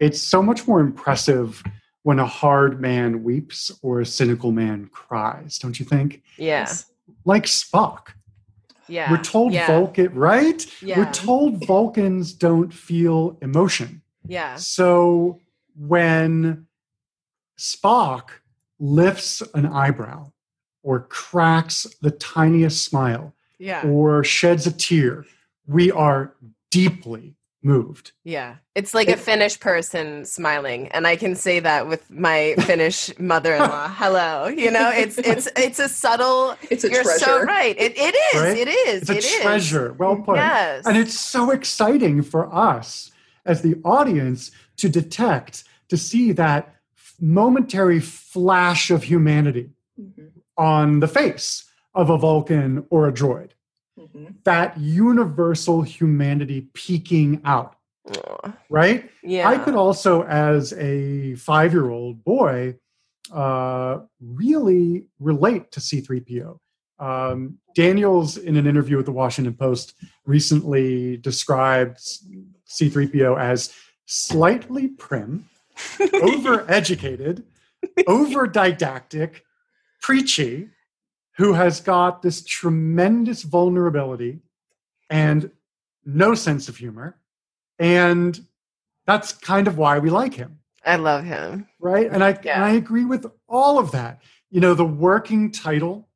It's 0.00 0.20
so 0.20 0.42
much 0.42 0.66
more 0.66 0.80
impressive 0.80 1.62
when 2.02 2.18
a 2.18 2.26
hard 2.26 2.80
man 2.80 3.22
weeps 3.22 3.70
or 3.82 4.00
a 4.00 4.06
cynical 4.06 4.52
man 4.52 4.88
cries, 4.92 5.58
don't 5.58 5.78
you 5.78 5.86
think? 5.86 6.22
Yeah. 6.36 6.70
Like 7.24 7.44
Spock. 7.44 8.08
Yeah. 8.88 9.10
We're 9.10 9.22
told 9.22 9.52
yeah. 9.52 9.66
Vulcan, 9.66 10.14
right? 10.14 10.66
Yeah. 10.82 10.98
We're 10.98 11.12
told 11.12 11.64
Vulcans 11.66 12.32
don't 12.32 12.72
feel 12.72 13.38
emotion. 13.40 14.02
Yeah. 14.26 14.56
So 14.56 15.40
when 15.76 16.66
Spock 17.58 18.30
lifts 18.80 19.42
an 19.54 19.66
eyebrow 19.66 20.32
or 20.82 21.00
cracks 21.00 21.86
the 22.00 22.10
tiniest 22.10 22.84
smile 22.84 23.34
Yeah. 23.58 23.82
or 23.86 24.24
sheds 24.24 24.66
a 24.66 24.72
tear, 24.72 25.24
we 25.66 25.92
are 25.92 26.34
deeply 26.70 27.36
moved. 27.62 28.12
Yeah. 28.24 28.56
It's 28.74 28.92
like 28.94 29.08
a 29.08 29.16
Finnish 29.16 29.60
person 29.60 30.24
smiling. 30.24 30.88
And 30.88 31.06
I 31.06 31.16
can 31.16 31.34
say 31.34 31.60
that 31.60 31.86
with 31.88 32.10
my 32.10 32.54
Finnish 32.66 33.16
mother 33.18 33.54
in 33.54 33.60
law. 33.60 33.88
Hello. 33.88 34.48
You 34.48 34.70
know, 34.70 34.90
it's 34.90 35.18
it's 35.18 35.48
it's 35.56 35.78
a 35.78 35.88
subtle 35.88 36.56
It's 36.70 36.84
a 36.84 36.90
you're 36.90 37.02
treasure. 37.04 37.18
so 37.24 37.42
right. 37.42 37.76
It 37.78 37.96
it 37.96 38.14
is. 38.34 38.40
Right? 38.40 38.56
It 38.58 38.68
is. 38.68 39.02
It's 39.02 39.10
a 39.10 39.14
it 39.16 39.24
is. 39.24 39.40
treasure. 39.40 39.92
Well 39.98 40.16
put. 40.16 40.36
Yes. 40.36 40.86
And 40.86 40.96
it's 40.96 41.18
so 41.18 41.50
exciting 41.50 42.22
for 42.22 42.52
us 42.54 43.10
as 43.44 43.62
the 43.62 43.76
audience 43.84 44.50
to 44.78 44.88
detect, 44.88 45.64
to 45.88 45.96
see 45.96 46.32
that 46.32 46.74
momentary 47.20 48.00
flash 48.00 48.90
of 48.90 49.04
humanity 49.04 49.70
Mhm, 50.00 50.30
on 50.56 51.00
the 51.00 51.08
face 51.08 51.64
of 51.94 52.08
a 52.10 52.16
Vulcan 52.16 52.84
or 52.90 53.06
a 53.06 53.12
droid. 53.12 53.50
Mhm. 53.98 54.34
That 54.44 54.78
universal 54.78 55.82
humanity 55.82 56.68
peeking 56.74 57.40
out, 57.44 57.76
right? 58.70 59.10
Yeah. 59.22 59.48
I 59.48 59.58
could 59.58 59.74
also, 59.74 60.22
as 60.24 60.72
a 60.74 61.34
five 61.36 61.72
year 61.72 61.90
old 61.90 62.24
boy, 62.24 62.76
uh, 63.32 64.00
really 64.20 65.06
relate 65.18 65.70
to 65.72 65.80
C3PO. 65.80 66.58
Um, 66.98 67.58
Daniels, 67.74 68.36
in 68.36 68.56
an 68.56 68.66
interview 68.66 68.96
with 68.96 69.06
the 69.06 69.12
Washington 69.12 69.54
Post, 69.54 69.94
recently 70.24 71.16
described 71.16 71.98
C3PO 72.68 73.38
as 73.40 73.74
slightly 74.06 74.88
prim, 74.88 75.48
overeducated, 75.98 77.42
over 78.06 78.46
didactic, 78.46 79.42
preachy, 80.00 80.68
who 81.42 81.54
has 81.54 81.80
got 81.80 82.22
this 82.22 82.44
tremendous 82.44 83.42
vulnerability 83.42 84.38
and 85.10 85.50
no 86.04 86.36
sense 86.36 86.68
of 86.68 86.76
humor. 86.76 87.18
And 87.80 88.46
that's 89.08 89.32
kind 89.32 89.66
of 89.66 89.76
why 89.76 89.98
we 89.98 90.08
like 90.08 90.34
him, 90.34 90.60
I 90.86 90.94
love 90.94 91.24
him. 91.24 91.66
right? 91.80 92.08
And 92.08 92.22
I, 92.22 92.38
Yeah. 92.44 92.54
and 92.54 92.64
I 92.64 92.74
agree 92.74 93.04
with 93.04 93.26
all 93.48 93.80
of 93.80 93.90
that. 93.90 94.22
You 94.50 94.60
know, 94.60 94.74
the 94.74 94.84
working 94.84 95.50
title 95.50 96.08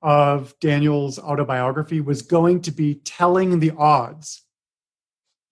of 0.00 0.54
Daniel's 0.60 1.18
autobiography 1.18 2.00
was 2.00 2.22
going 2.22 2.60
to 2.62 2.70
be 2.70 3.00
Telling 3.04 3.58
the 3.58 3.72
Odds, 3.72 4.44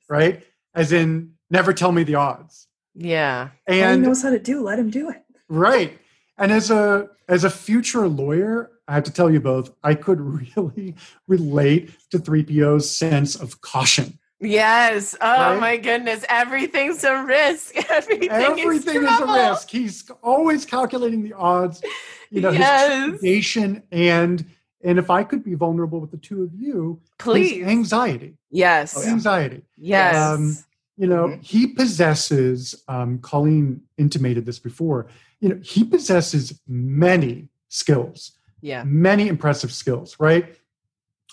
right? 0.09 0.45
As 0.73 0.92
in, 0.92 1.33
never 1.50 1.73
tell 1.73 1.90
me 1.90 2.04
the 2.04 2.14
odds. 2.14 2.68
Yeah. 2.95 3.49
All 3.68 3.75
he 3.75 3.80
And 3.83 4.02
knows 4.02 4.23
how 4.23 4.30
to 4.30 4.38
do, 4.38 4.62
let 4.62 4.78
him 4.78 4.90
do 4.90 5.11
it. 5.11 5.25
Right. 5.49 5.99
And 6.38 6.52
as 6.52 6.71
a 6.71 7.09
as 7.28 7.42
a 7.42 7.50
future 7.50 8.06
lawyer, 8.06 8.71
I 8.88 8.95
have 8.95 9.05
to 9.05 9.12
tell 9.12 9.31
you 9.31 9.40
both, 9.40 9.73
I 9.83 9.95
could 9.95 10.21
really 10.57 10.95
relate 11.26 11.90
to 12.11 12.19
3PO's 12.19 12.88
sense 12.90 13.35
of 13.35 13.61
caution. 13.61 14.19
Yes. 14.40 15.16
Oh 15.21 15.26
Right? 15.52 15.61
my 15.61 15.76
goodness. 15.78 16.25
Everything's 16.28 17.02
a 17.05 17.23
risk. 17.25 17.75
Everything, 17.90 18.28
Everything 18.31 19.02
is, 19.02 19.11
is, 19.11 19.21
a 19.21 19.26
risk. 19.50 19.71
He's 19.71 20.11
always 20.23 20.66
calculating 20.66 21.23
the 21.23 21.33
odds, 21.33 21.83
you 22.31 22.43
know, 22.43 22.50
Yes. 22.50 23.12
his 23.12 23.23
nation 23.23 23.83
and 23.90 24.45
and 24.85 24.99
if 25.00 25.11
I 25.11 25.25
could 25.25 25.43
be 25.43 25.55
vulnerable 25.55 26.00
with 26.00 26.11
the 26.12 26.19
two 26.19 26.43
of 26.45 26.55
you, 26.55 27.00
his 27.02 27.11
Please. 27.19 27.64
anxiety. 27.66 28.37
Yes. 28.50 28.95
Oh, 28.97 29.02
yeah. 29.02 29.11
Anxiety. 29.12 29.62
Yes. 29.76 30.14
Um, 30.16 30.57
You 30.99 31.07
know, 31.09 31.28
Mhm. 31.28 31.43
he 31.43 31.66
possesses, 31.66 32.83
um, 32.88 33.19
Colleen 33.19 33.83
intimated 33.99 34.47
this 34.47 34.59
before, 34.59 35.09
you 35.40 35.49
know, 35.50 35.59
he 35.62 35.83
possesses 35.85 36.59
many 36.66 37.49
skills. 37.69 38.33
Yeah. 38.61 38.83
many 38.85 39.29
impressive 39.29 39.73
skills, 39.73 40.17
right? 40.19 40.57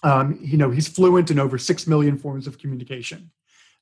Um, 0.04 0.38
you 0.42 0.58
know, 0.58 0.70
he's 0.70 0.88
fluent 0.88 1.32
in 1.32 1.40
over 1.40 1.58
six 1.58 1.88
million 1.88 2.18
forms 2.18 2.48
of 2.48 2.58
communication. 2.58 3.32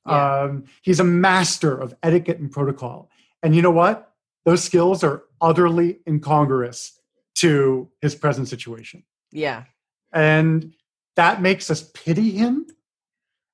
Yeah. 0.06 0.42
Um, 0.42 0.64
he's 0.82 1.00
a 1.00 1.04
master 1.04 1.76
of 1.76 1.94
etiquette 2.02 2.38
and 2.38 2.50
protocol. 2.50 3.10
And 3.42 3.56
you 3.56 3.62
know 3.62 3.70
what? 3.70 4.12
Those 4.44 4.62
skills 4.62 5.02
are 5.04 5.24
utterly 5.40 6.00
incongruous 6.06 6.98
to 7.36 7.90
his 8.00 8.14
present 8.14 8.48
situation. 8.48 9.04
Yeah. 9.30 9.64
And 10.12 10.74
that 11.16 11.40
makes 11.40 11.70
us 11.70 11.90
pity 11.94 12.32
him 12.32 12.66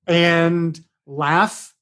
and 0.07 0.79
laugh 1.07 1.75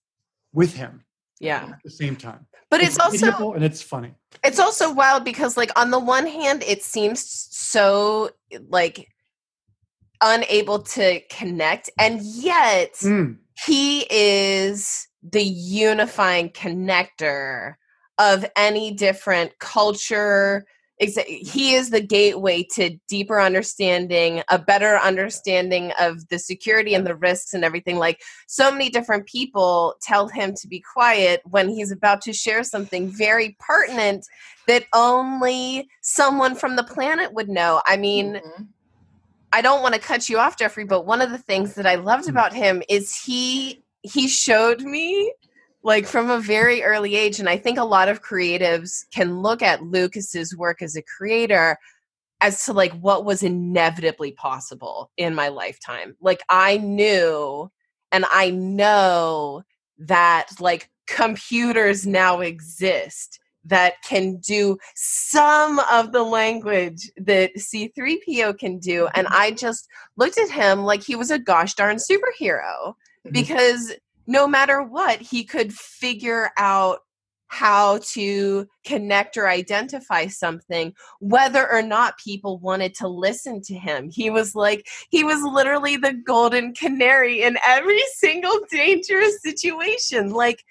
with 0.53 0.75
him 0.75 1.06
Yeah. 1.41 1.65
at 1.65 1.79
the 1.85 1.91
same 1.91 2.17
time. 2.17 2.47
But 2.71 2.81
it's 2.81 2.99
also 2.99 3.53
and 3.53 3.65
it's 3.65 3.83
funny. 3.83 4.13
it's 4.45 4.59
also 4.59 4.93
wild 4.93 5.25
because 5.25 5.57
like 5.57 5.71
on 5.79 5.91
the 5.91 5.99
one 5.99 6.27
hand 6.27 6.65
it 6.67 6.83
seems 6.83 7.21
so 7.51 8.31
like 8.69 9.09
unable 10.23 10.81
to 10.81 11.21
connect 11.31 11.91
and 11.99 12.21
yet 12.23 12.95
Mm, 12.95 13.37
he 13.67 14.07
is 14.11 15.07
the 15.23 15.43
unifying 15.43 16.51
connector 16.51 17.75
of 18.19 18.45
any 18.57 18.93
different 18.93 19.59
culture 19.59 20.67
he 20.99 21.75
is 21.75 21.91
the 21.91 22.01
gateway 22.01 22.63
to 22.63 22.97
deeper 23.07 23.41
understanding 23.41 24.43
a 24.51 24.59
better 24.59 24.97
understanding 24.97 25.93
of 26.01 26.27
the 26.29 26.39
security 26.39 26.95
and 26.95 27.07
the 27.07 27.15
risks 27.15 27.53
and 27.53 27.65
everything 27.65 27.97
like 27.99 28.23
so 28.47 28.71
many 28.73 28.89
different 28.89 29.27
people 29.27 29.95
tell 30.01 30.29
him 30.29 30.55
to 30.55 30.67
be 30.67 30.81
quiet 30.81 31.43
when 31.45 31.69
he's 31.69 31.91
about 31.93 32.21
to 32.23 32.33
share 32.33 32.65
something 32.65 33.11
very 33.11 33.57
pertinent 33.61 34.27
that 34.67 34.85
only 34.95 35.87
someone 36.01 36.55
from 36.55 36.77
the 36.77 36.85
planet 36.85 37.33
would 37.35 37.49
know 37.49 37.83
i 37.87 37.97
mean 37.97 38.35
Mhm. 38.37 38.69
I 39.53 39.63
don't 39.63 39.81
want 39.81 39.95
to 39.95 40.01
cut 40.01 40.29
you 40.29 40.39
off, 40.39 40.59
Jeffrey, 40.59 40.85
but 40.85 41.07
one 41.07 41.23
of 41.23 41.31
the 41.31 41.39
things 41.39 41.75
that 41.75 41.87
I 41.87 41.95
loved 41.95 42.27
Mm. 42.27 42.31
about 42.31 42.53
him 42.53 42.83
is 42.89 43.17
he 43.25 43.83
he 44.03 44.29
showed 44.29 44.83
me 44.83 45.33
like 45.87 46.05
from 46.05 46.31
a 46.31 46.41
very 46.41 46.83
early 46.83 47.15
age, 47.15 47.39
and 47.39 47.49
I 47.49 47.57
think 47.57 47.79
a 47.79 47.85
lot 47.85 48.09
of 48.09 48.21
creatives 48.21 49.05
can 49.15 49.41
look 49.41 49.63
at 49.63 49.85
Lucas's 49.85 50.57
work 50.57 50.83
as 50.83 50.97
a 50.97 51.03
creator 51.03 51.79
as 52.41 52.65
to 52.65 52.73
like 52.73 52.93
what 52.95 53.25
was 53.25 53.45
inevitably 53.45 54.33
possible 54.33 55.13
in 55.17 55.33
my 55.33 55.47
lifetime. 55.47 56.17
Like 56.21 56.43
I 56.49 56.79
knew 56.79 57.71
and 58.11 58.25
I 58.33 58.51
know 58.51 59.63
that 59.99 60.49
like 60.59 60.91
computers 61.07 62.05
now 62.05 62.41
exist 62.41 63.39
that 63.65 63.95
can 64.03 64.39
do 64.39 64.79
some 64.97 65.81
of 65.93 66.11
the 66.11 66.25
language 66.25 67.13
that 67.17 67.55
C3PO 67.57 68.59
can 68.59 68.79
do. 68.79 69.09
And 69.15 69.29
I 69.29 69.53
just 69.53 69.87
looked 70.17 70.37
at 70.39 70.51
him 70.51 70.83
like 70.83 71.05
he 71.05 71.15
was 71.15 71.31
a 71.31 71.39
gosh 71.39 71.75
darn 71.75 71.97
superhero 71.97 72.95
Mhm. 73.25 73.33
because 73.33 73.93
no 74.27 74.47
matter 74.47 74.83
what, 74.83 75.21
he 75.21 75.45
could 75.45 75.73
figure 75.73 76.51
out 76.57 77.01
how 77.49 77.99
to 77.99 78.67
connect 78.85 79.37
or 79.37 79.49
identify 79.49 80.27
something 80.27 80.93
whether 81.21 81.71
or 81.71 81.81
not 81.81 82.19
people 82.19 82.59
wanted 82.59 82.93
to 82.93 83.07
listen 83.07 83.63
to 83.63 83.73
him 83.73 84.11
he 84.11 84.31
was 84.31 84.57
like 84.57 84.85
he 85.11 85.23
was 85.23 85.41
literally 85.43 85.97
the 85.97 86.13
golden 86.27 86.75
canary 86.75 87.43
in 87.43 87.57
every 87.65 88.03
single 88.17 88.59
dangerous 88.69 89.41
situation 89.43 90.31
like 90.31 90.65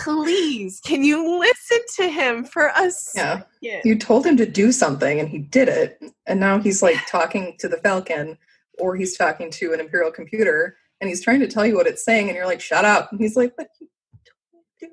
please, 0.00 0.80
can 0.84 1.04
you 1.04 1.38
listen 1.38 1.78
to 1.96 2.08
him 2.08 2.44
for 2.44 2.70
us? 2.70 3.12
Yeah. 3.60 3.80
You 3.84 3.98
told 3.98 4.26
him 4.26 4.36
to 4.38 4.46
do 4.46 4.72
something 4.72 5.20
and 5.20 5.28
he 5.28 5.38
did 5.38 5.68
it. 5.68 6.02
And 6.26 6.40
now 6.40 6.58
he's 6.58 6.82
like 6.82 6.96
talking 7.06 7.56
to 7.58 7.68
the 7.68 7.76
Falcon 7.78 8.38
or 8.78 8.96
he's 8.96 9.16
talking 9.16 9.50
to 9.50 9.72
an 9.72 9.80
Imperial 9.80 10.10
computer 10.10 10.76
and 11.02 11.08
he's 11.08 11.20
trying 11.20 11.40
to 11.40 11.48
tell 11.48 11.66
you 11.66 11.74
what 11.74 11.88
it's 11.88 12.04
saying 12.04 12.28
and 12.28 12.36
you're 12.36 12.46
like, 12.46 12.60
shut 12.60 12.84
up. 12.84 13.10
And 13.10 13.20
he's 13.20 13.36
like, 13.36 13.52
but 13.56 13.66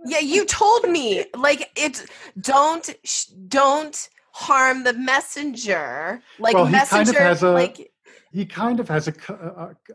yeah, 0.05 0.19
you 0.19 0.43
told 0.45 0.89
me 0.89 1.25
like 1.37 1.69
it's 1.75 2.03
don't 2.41 2.89
sh- 3.03 3.25
don't 3.47 4.09
harm 4.33 4.83
the 4.83 4.93
messenger. 4.93 6.21
Like 6.39 6.55
Well, 6.55 6.65
he 6.65 6.73
kind 6.73 6.83
of 6.83 6.91
messenger, 7.13 7.19
has 7.19 7.43
a- 7.43 7.51
like 7.51 7.91
He 8.31 8.45
kind 8.45 8.79
of 8.79 8.87
has 8.89 9.07
a, 9.07 9.13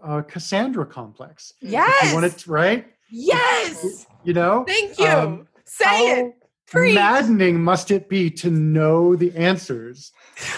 a, 0.05 0.19
a 0.19 0.23
Cassandra 0.23 0.87
complex. 0.87 1.53
If 1.61 1.71
yes, 1.73 2.09
You 2.09 2.15
want 2.15 2.27
it 2.27 2.47
right? 2.47 2.87
yes. 3.11 4.07
You 4.23 4.33
know? 4.35 4.65
Thank 4.67 4.99
you. 4.99 5.07
Um, 5.07 5.49
Say 5.67 5.85
How 5.85 6.27
it. 6.27 6.35
Preach. 6.67 6.95
maddening 6.95 7.63
must 7.63 7.91
it 7.91 8.09
be 8.09 8.31
to 8.31 8.51
know 8.51 9.15
the 9.17 9.35
answers 9.37 10.13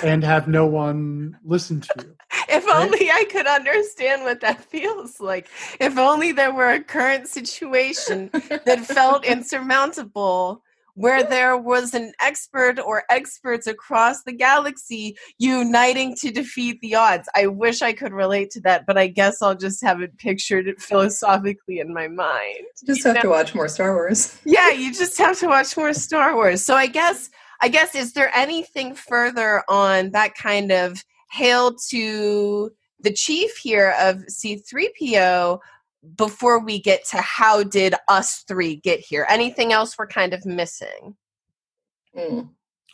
and 0.05 0.23
have 0.23 0.49
no 0.49 0.65
one 0.67 1.37
listen 1.45 1.81
to 1.81 1.89
you? 1.99 2.15
If 2.49 2.67
only 2.69 3.11
I 3.11 3.25
could 3.31 3.47
understand 3.47 4.23
what 4.23 4.41
that 4.41 4.65
feels 4.71 5.21
like. 5.21 5.49
If 5.81 5.99
only 5.99 6.33
there 6.33 6.53
were 6.53 6.73
a 6.73 6.83
current 6.83 7.29
situation 7.29 8.31
that 8.33 8.87
felt 8.87 9.25
insurmountable 9.25 10.63
where 10.97 11.23
there 11.23 11.59
was 11.59 11.93
an 11.93 12.11
expert 12.21 12.81
or 12.81 13.05
experts 13.11 13.67
across 13.67 14.23
the 14.23 14.33
galaxy 14.33 15.15
uniting 15.39 16.15
to 16.17 16.31
defeat 16.31 16.81
the 16.81 16.95
odds. 16.95 17.29
I 17.35 17.47
wish 17.47 17.83
I 17.83 17.93
could 17.93 18.13
relate 18.13 18.51
to 18.53 18.61
that, 18.63 18.87
but 18.87 18.97
I 18.97 19.07
guess 19.07 19.43
I'll 19.43 19.55
just 19.55 19.85
have 19.85 20.01
it 20.01 20.17
pictured 20.17 20.75
philosophically 20.79 21.81
in 21.81 21.93
my 21.93 22.09
mind. 22.09 22.65
just 22.87 23.05
You 23.05 23.13
have 23.13 23.23
to 23.23 23.29
watch 23.29 23.55
more 23.55 23.69
Star 23.69 23.95
Wars. 23.95 24.41
Yeah, 24.45 24.71
you 24.71 24.93
just 24.93 25.19
have 25.19 25.39
to 25.41 25.49
watch 25.49 25.77
more 25.77 25.93
Star 25.93 26.35
Wars. 26.35 26.65
So 26.65 26.75
I 26.75 26.87
guess 26.87 27.31
I 27.61 27.69
guess 27.69 27.95
is 27.95 28.13
there 28.13 28.35
anything 28.35 28.95
further 28.95 29.63
on 29.69 30.11
that 30.11 30.35
kind 30.35 30.73
of 30.73 31.03
hail 31.31 31.75
to 31.91 32.71
the 33.01 33.13
chief 33.13 33.57
here 33.57 33.95
of 33.99 34.25
C3PO 34.27 35.59
before 36.17 36.61
we 36.61 36.81
get 36.81 37.05
to 37.07 37.19
how 37.19 37.63
did 37.63 37.95
us 38.09 38.45
three 38.47 38.77
get 38.77 39.01
here? 39.01 39.27
Anything 39.29 39.73
else 39.73 39.99
we're 39.99 40.07
kind 40.07 40.33
of 40.33 40.47
missing? 40.47 41.17
Mm. 42.17 42.51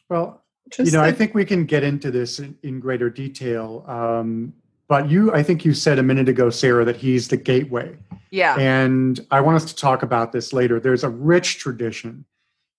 Well, 0.09 0.43
Just 0.71 0.91
you 0.91 0.97
know, 0.97 1.05
like, 1.05 1.15
I 1.15 1.17
think 1.17 1.35
we 1.35 1.45
can 1.45 1.65
get 1.65 1.85
into 1.85 2.11
this 2.11 2.39
in, 2.39 2.57
in 2.63 2.81
greater 2.81 3.11
detail. 3.11 3.85
Um, 3.87 4.55
but 4.89 5.11
you, 5.11 5.33
I 5.33 5.43
think 5.43 5.65
you 5.65 5.73
said 5.75 5.99
a 5.99 6.03
minute 6.03 6.29
ago, 6.29 6.51
Sarah, 6.51 6.85
that 6.85 6.97
he's 6.97 7.29
the 7.29 7.37
gateway. 7.37 7.97
Yeah. 8.31 8.57
And 8.59 9.25
I 9.31 9.41
want 9.41 9.57
us 9.57 9.65
to 9.67 9.77
talk 9.77 10.03
about 10.03 10.33
this 10.33 10.53
later. 10.53 10.81
There's 10.81 11.05
a 11.05 11.09
rich 11.09 11.59
tradition 11.59 12.25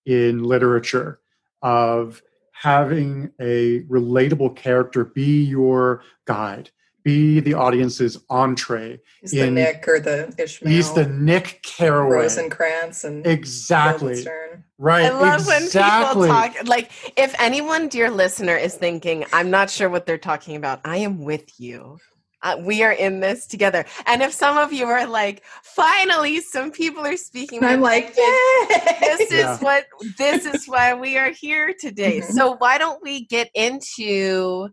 in 0.06 0.44
literature 0.44 1.20
of 1.62 2.22
having 2.64 3.30
a 3.42 3.82
relatable 3.82 4.56
character 4.56 5.04
be 5.04 5.44
your 5.44 6.02
guide, 6.24 6.70
be 7.04 7.42
the 7.42 7.54
audience's 7.54 8.18
entree. 8.30 9.02
he's 9.20 9.32
the 9.32 9.52
Nick 9.52 9.86
or 9.86 10.00
the 10.00 10.34
Ishmael. 10.38 10.74
He's 10.74 10.94
the 10.94 11.06
Nick 11.06 11.62
Carraway. 11.62 12.24
Rosencrantz 12.24 13.04
and 13.04 13.28
Exactly. 13.28 14.14
Guildenstern. 14.14 14.64
Right. 14.78 15.06
I 15.06 15.10
love 15.10 15.42
exactly. 15.42 16.30
when 16.30 16.50
people 16.50 16.60
talk 16.60 16.68
like 16.68 16.92
if 17.18 17.36
anyone, 17.38 17.90
dear 17.90 18.10
listener, 18.10 18.56
is 18.56 18.76
thinking, 18.76 19.26
I'm 19.34 19.52
not 19.52 19.70
sure 19.70 19.90
what 19.90 20.06
they're 20.06 20.18
talking 20.18 20.56
about, 20.56 20.80
I 20.86 20.98
am 20.98 21.22
with 21.26 21.60
you. 21.60 21.98
Uh, 22.44 22.58
we 22.60 22.84
are 22.84 22.92
in 22.92 23.22
this 23.22 23.48
together. 23.48 23.86
And 24.06 24.22
if 24.22 24.34
some 24.34 24.58
of 24.58 24.74
you 24.74 24.86
are 24.86 25.08
like, 25.08 25.44
finally, 25.64 26.42
some 26.42 26.72
people 26.72 27.06
are 27.06 27.16
speaking, 27.18 27.64
I'm 27.64 27.80
like, 27.82 28.16
language," 28.18 28.18
Yay! 28.18 29.18
this 29.18 29.32
Yeah. 29.32 29.56
is 29.56 29.62
what 29.62 29.86
this 30.18 30.46
is 30.46 30.66
why 30.68 30.94
we 30.94 31.18
are 31.18 31.30
here 31.32 31.74
today. 31.80 32.20
Mhm. 32.20 32.32
So 32.34 32.56
why 32.58 32.78
don't 32.78 33.02
we 33.02 33.26
get 33.26 33.50
into 33.56 34.70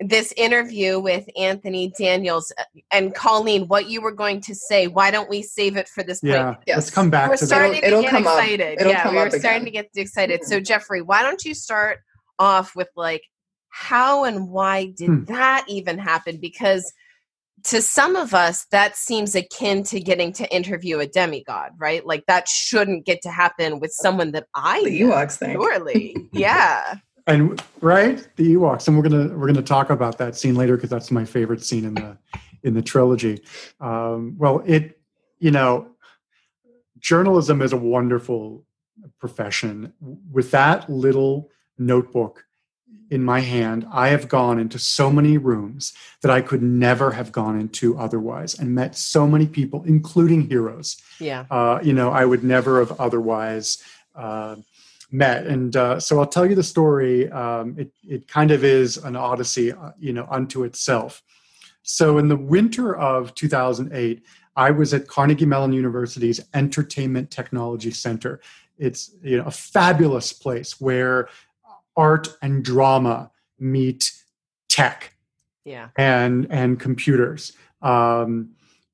this 0.00 0.32
interview 0.36 0.98
with 0.98 1.24
Anthony 1.38 1.92
Daniels 1.98 2.52
uh, 2.58 2.64
and 2.90 3.14
Colleen? 3.14 3.68
What 3.68 3.88
you 3.90 4.00
were 4.00 4.10
going 4.12 4.40
to 4.40 4.54
say? 4.54 4.86
Why 4.86 5.10
don't 5.10 5.28
we 5.28 5.42
save 5.42 5.76
it 5.76 5.88
for 5.88 6.02
this 6.02 6.20
point? 6.20 6.32
Yeah. 6.32 6.54
Yes. 6.66 6.76
Let's 6.78 6.90
come 6.90 7.10
back 7.10 7.28
we're 7.28 7.36
to 7.36 7.42
that. 7.44 7.46
starting 7.46 7.76
It'll- 7.76 7.80
to 7.82 7.86
it'll 7.88 8.02
get 8.02 8.10
come 8.10 8.26
up. 8.26 8.38
excited. 8.38 8.80
It'll 8.80 8.92
yeah, 8.92 9.10
we 9.10 9.16
were 9.16 9.26
up 9.26 9.32
starting 9.32 9.66
to 9.66 9.70
get 9.70 9.90
excited. 9.94 10.42
So 10.44 10.58
Jeffrey, 10.58 11.02
why 11.02 11.22
don't 11.22 11.44
you 11.44 11.54
start 11.54 11.98
off 12.38 12.74
with 12.74 12.88
like 12.96 13.22
how 13.76 14.22
and 14.24 14.48
why 14.50 14.86
did 14.86 15.08
Hmm. 15.08 15.24
that 15.24 15.64
even 15.68 15.98
happen? 15.98 16.36
Because 16.36 16.92
to 17.64 17.82
some 17.82 18.14
of 18.14 18.32
us, 18.34 18.66
that 18.70 18.94
seems 18.96 19.34
akin 19.34 19.82
to 19.84 19.98
getting 19.98 20.32
to 20.34 20.54
interview 20.54 21.00
a 21.00 21.06
demigod, 21.08 21.72
right? 21.78 22.06
Like 22.06 22.24
that 22.26 22.46
shouldn't 22.46 23.04
get 23.04 23.20
to 23.22 23.30
happen 23.30 23.80
with 23.80 23.90
someone 23.92 24.30
that 24.32 24.46
I 24.54 24.84
the 24.84 25.00
know. 25.00 25.06
Ewoks 25.10 25.38
thing. 25.38 25.54
Surely, 25.54 26.16
yeah. 26.32 26.96
and 27.26 27.60
right 27.80 28.28
the 28.36 28.54
ewoks 28.54 28.86
and 28.86 28.96
we're 28.96 29.02
gonna 29.08 29.34
we're 29.36 29.46
gonna 29.46 29.62
talk 29.62 29.88
about 29.90 30.18
that 30.18 30.36
scene 30.36 30.54
later 30.54 30.76
because 30.76 30.90
that's 30.90 31.10
my 31.10 31.24
favorite 31.24 31.64
scene 31.64 31.84
in 31.86 31.94
the 31.94 32.16
in 32.64 32.74
the 32.74 32.82
trilogy 32.82 33.42
um, 33.80 34.34
well 34.36 34.62
it 34.66 34.98
you 35.38 35.50
know 35.50 35.88
journalism 36.98 37.62
is 37.62 37.72
a 37.72 37.78
wonderful 37.78 38.62
profession 39.18 39.90
with 40.30 40.50
that 40.50 40.88
little 40.90 41.48
notebook 41.78 42.43
in 43.10 43.22
my 43.22 43.40
hand 43.40 43.86
i 43.92 44.08
have 44.08 44.28
gone 44.28 44.58
into 44.58 44.78
so 44.78 45.10
many 45.10 45.36
rooms 45.38 45.92
that 46.22 46.30
i 46.30 46.40
could 46.40 46.62
never 46.62 47.10
have 47.12 47.30
gone 47.32 47.58
into 47.58 47.96
otherwise 47.98 48.58
and 48.58 48.74
met 48.74 48.96
so 48.96 49.26
many 49.26 49.46
people 49.46 49.82
including 49.86 50.48
heroes 50.48 50.96
Yeah. 51.20 51.44
uh, 51.50 51.78
you 51.82 51.92
know, 51.92 52.10
I 52.10 52.24
would 52.24 52.42
never 52.42 52.80
have 52.80 52.98
otherwise 53.00 53.78
uh, 54.16 54.56
met. 55.10 55.46
And 55.46 55.76
uh, 55.76 56.00
so 56.00 56.18
I'll 56.18 56.26
tell 56.26 56.44
you 56.44 56.56
the 56.56 56.62
story. 56.64 57.30
Um, 57.30 57.76
it, 57.78 57.90
it 58.02 58.26
kind 58.26 58.50
of 58.50 58.64
is 58.64 58.96
an 58.96 59.14
odyssey, 59.16 59.70
uh, 59.72 59.92
you 59.98 60.12
know, 60.12 60.26
unto 60.28 60.64
itself. 60.64 61.22
So 61.82 62.18
in 62.18 62.28
the 62.28 62.36
winter 62.36 62.96
of 62.96 63.32
2008, 63.34 64.22
I 64.56 64.70
was 64.72 64.92
at 64.94 65.06
Carnegie 65.06 65.46
Mellon 65.46 65.72
University's 65.72 66.40
Entertainment 66.52 67.30
Technology 67.30 67.90
Center. 67.92 68.40
It's 68.78 69.12
you 69.22 69.36
know 69.38 69.44
a 69.44 69.50
fabulous 69.52 70.32
place 70.32 70.80
where 70.80 71.28
art 71.96 72.28
and 72.42 72.64
drama 72.64 73.30
meet 73.58 74.12
tech 74.68 75.14
Yeah. 75.64 75.88
and 75.96 76.46
and 76.50 76.78
computers. 76.80 77.52
Um, 77.82 78.50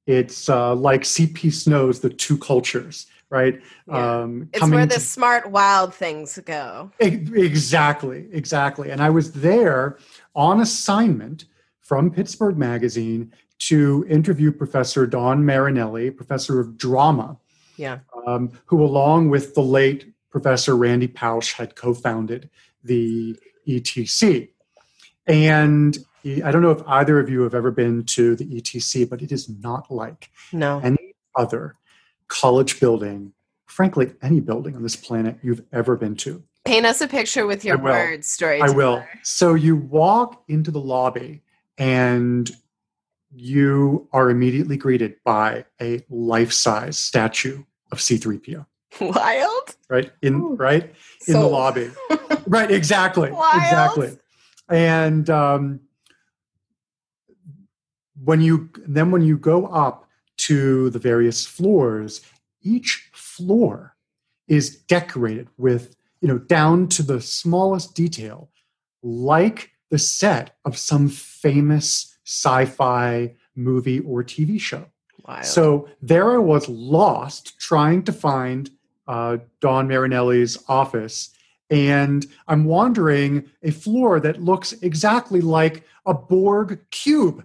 it's 0.06 0.48
uh, 0.48 0.74
like 0.74 1.02
CP 1.02 1.52
Snow's 1.52 2.00
The 2.00 2.10
Two 2.10 2.36
Cultures, 2.38 3.06
right? 3.30 3.60
Yeah. 3.86 4.20
Um, 4.22 4.48
It's 4.52 4.68
where 4.68 4.86
the 4.86 4.94
to- 4.94 5.00
smart, 5.00 5.50
wild 5.50 5.94
things 5.94 6.38
go. 6.44 6.90
Exactly, 6.98 8.26
exactly. 8.32 8.90
And 8.90 9.00
I 9.02 9.10
was 9.10 9.32
there 9.32 9.98
on 10.34 10.60
assignment 10.60 11.44
from 11.80 12.10
Pittsburgh 12.10 12.56
Magazine 12.56 13.32
to 13.60 14.04
interview 14.08 14.50
Professor 14.50 15.06
Don 15.06 15.44
Marinelli, 15.44 16.10
professor 16.10 16.58
of 16.60 16.76
drama, 16.76 17.36
Yeah. 17.76 17.98
um, 18.26 18.50
who, 18.66 18.82
along 18.82 19.28
with 19.30 19.54
the 19.54 19.62
late 19.62 20.12
Professor 20.30 20.76
Randy 20.76 21.08
Pausch, 21.08 21.52
had 21.52 21.76
co 21.76 21.92
founded 21.94 22.48
the 22.82 23.38
ETC. 23.68 24.48
And 25.26 25.98
I 26.44 26.50
don't 26.50 26.62
know 26.62 26.70
if 26.70 26.82
either 26.86 27.18
of 27.18 27.30
you 27.30 27.42
have 27.42 27.54
ever 27.54 27.70
been 27.70 28.04
to 28.04 28.36
the 28.36 28.44
ETC, 28.44 29.08
but 29.08 29.22
it 29.22 29.32
is 29.32 29.48
not 29.48 29.90
like 29.90 30.30
No. 30.52 30.80
any 30.80 31.14
other 31.34 31.76
college 32.28 32.80
building, 32.80 33.32
frankly, 33.66 34.12
any 34.22 34.40
building 34.40 34.76
on 34.76 34.82
this 34.82 34.96
planet 34.96 35.38
you've 35.42 35.62
ever 35.72 35.96
been 35.96 36.16
to. 36.16 36.42
Paint 36.64 36.84
us 36.86 37.00
a 37.00 37.08
picture 37.08 37.46
with 37.46 37.64
your 37.64 37.78
I 37.78 37.82
words, 37.82 38.28
story. 38.28 38.60
I 38.60 38.70
will. 38.70 39.02
So 39.22 39.54
you 39.54 39.76
walk 39.76 40.42
into 40.48 40.70
the 40.70 40.80
lobby 40.80 41.42
and 41.78 42.50
you 43.34 44.08
are 44.12 44.28
immediately 44.28 44.76
greeted 44.76 45.16
by 45.24 45.64
a 45.80 46.04
life-size 46.10 46.98
statue 46.98 47.62
of 47.92 47.98
C3PO, 47.98 48.66
Wild. 49.00 49.76
right? 49.88 50.10
In 50.22 50.34
Ooh. 50.34 50.54
right 50.56 50.94
in 51.26 51.34
the 51.34 51.46
lobby. 51.46 51.90
right, 52.46 52.70
exactly. 52.70 53.30
Wild. 53.30 53.62
Exactly. 53.62 54.18
And 54.68 55.28
um, 55.30 55.80
when 58.22 58.40
you 58.40 58.70
then 58.86 59.10
when 59.10 59.22
you 59.22 59.36
go 59.38 59.66
up 59.66 60.08
to 60.38 60.90
the 60.90 60.98
various 60.98 61.46
floors, 61.46 62.20
each 62.62 63.10
floor 63.12 63.96
is 64.48 64.76
decorated 64.76 65.48
with 65.56 65.96
you 66.20 66.28
know 66.28 66.38
down 66.38 66.88
to 66.88 67.02
the 67.02 67.20
smallest 67.20 67.94
detail, 67.94 68.50
like 69.02 69.70
the 69.90 69.98
set 69.98 70.56
of 70.64 70.76
some 70.76 71.08
famous 71.08 72.18
sci-fi 72.24 73.34
movie 73.56 74.00
or 74.00 74.22
TV 74.22 74.60
show. 74.60 74.86
Wild. 75.26 75.44
So 75.44 75.88
there 76.00 76.32
I 76.32 76.38
was 76.38 76.68
lost 76.68 77.58
trying 77.58 78.02
to 78.04 78.12
find 78.12 78.70
uh, 79.10 79.38
Don 79.60 79.88
Marinelli's 79.88 80.56
office. 80.68 81.30
And 81.68 82.26
I'm 82.48 82.64
wandering 82.64 83.32
a 83.62 83.70
floor 83.72 84.20
that 84.20 84.40
looks 84.42 84.72
exactly 84.82 85.40
like 85.40 85.84
a 86.06 86.14
Borg 86.14 86.80
cube 86.90 87.44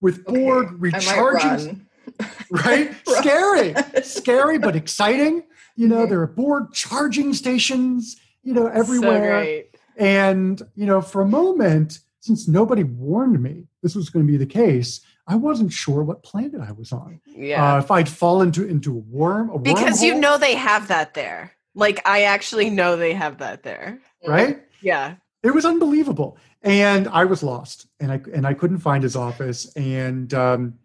with 0.00 0.26
Okay, 0.26 0.38
Borg 0.44 0.66
recharging. 0.82 1.84
Right? 2.50 2.94
Scary. 3.06 3.74
Scary, 4.02 4.58
but 4.58 4.74
exciting. 4.74 5.44
You 5.76 5.88
know, 5.88 5.96
Mm-hmm. 5.96 6.04
Mhm. 6.06 6.08
there 6.08 6.20
are 6.22 6.26
Borg 6.26 6.72
charging 6.72 7.34
stations, 7.34 8.16
you 8.42 8.54
know, 8.54 8.64
So 8.66 8.72
everywhere. 8.72 9.40
great. 9.42 9.74
And, 9.98 10.60
you 10.74 10.86
know, 10.86 11.00
for 11.02 11.20
a 11.22 11.26
moment, 11.28 11.98
since 12.20 12.48
nobody 12.48 12.82
warned 12.84 13.42
me 13.42 13.64
this 13.82 13.94
was 13.94 14.08
going 14.10 14.26
to 14.26 14.30
be 14.32 14.38
the 14.38 14.46
case, 14.46 15.00
I 15.28 15.36
wasn't 15.36 15.72
sure 15.72 16.02
what 16.02 16.22
planet 16.22 16.60
I 16.60 16.72
was 16.72 16.90
on. 16.90 17.20
Yeah. 17.26 17.74
Uh, 17.74 17.78
if 17.78 17.90
I'd 17.90 18.08
fall 18.08 18.40
into 18.40 18.66
into 18.66 18.96
a 18.96 18.98
worm, 18.98 19.50
a 19.50 19.58
because 19.58 20.02
you 20.02 20.14
know 20.14 20.38
they 20.38 20.54
have 20.54 20.88
that 20.88 21.12
there. 21.12 21.52
Like 21.74 22.00
I 22.08 22.22
actually 22.22 22.70
know 22.70 22.96
they 22.96 23.12
have 23.12 23.38
that 23.38 23.62
there. 23.62 24.00
right? 24.26 24.60
Yeah. 24.80 25.16
It 25.42 25.54
was 25.54 25.64
unbelievable, 25.64 26.38
and 26.62 27.06
I 27.08 27.26
was 27.26 27.42
lost, 27.42 27.86
and 28.00 28.10
I 28.10 28.20
and 28.32 28.46
I 28.46 28.54
couldn't 28.54 28.78
find 28.78 29.02
his 29.04 29.14
office, 29.14 29.70
and 29.76 30.32
um, 30.34 30.78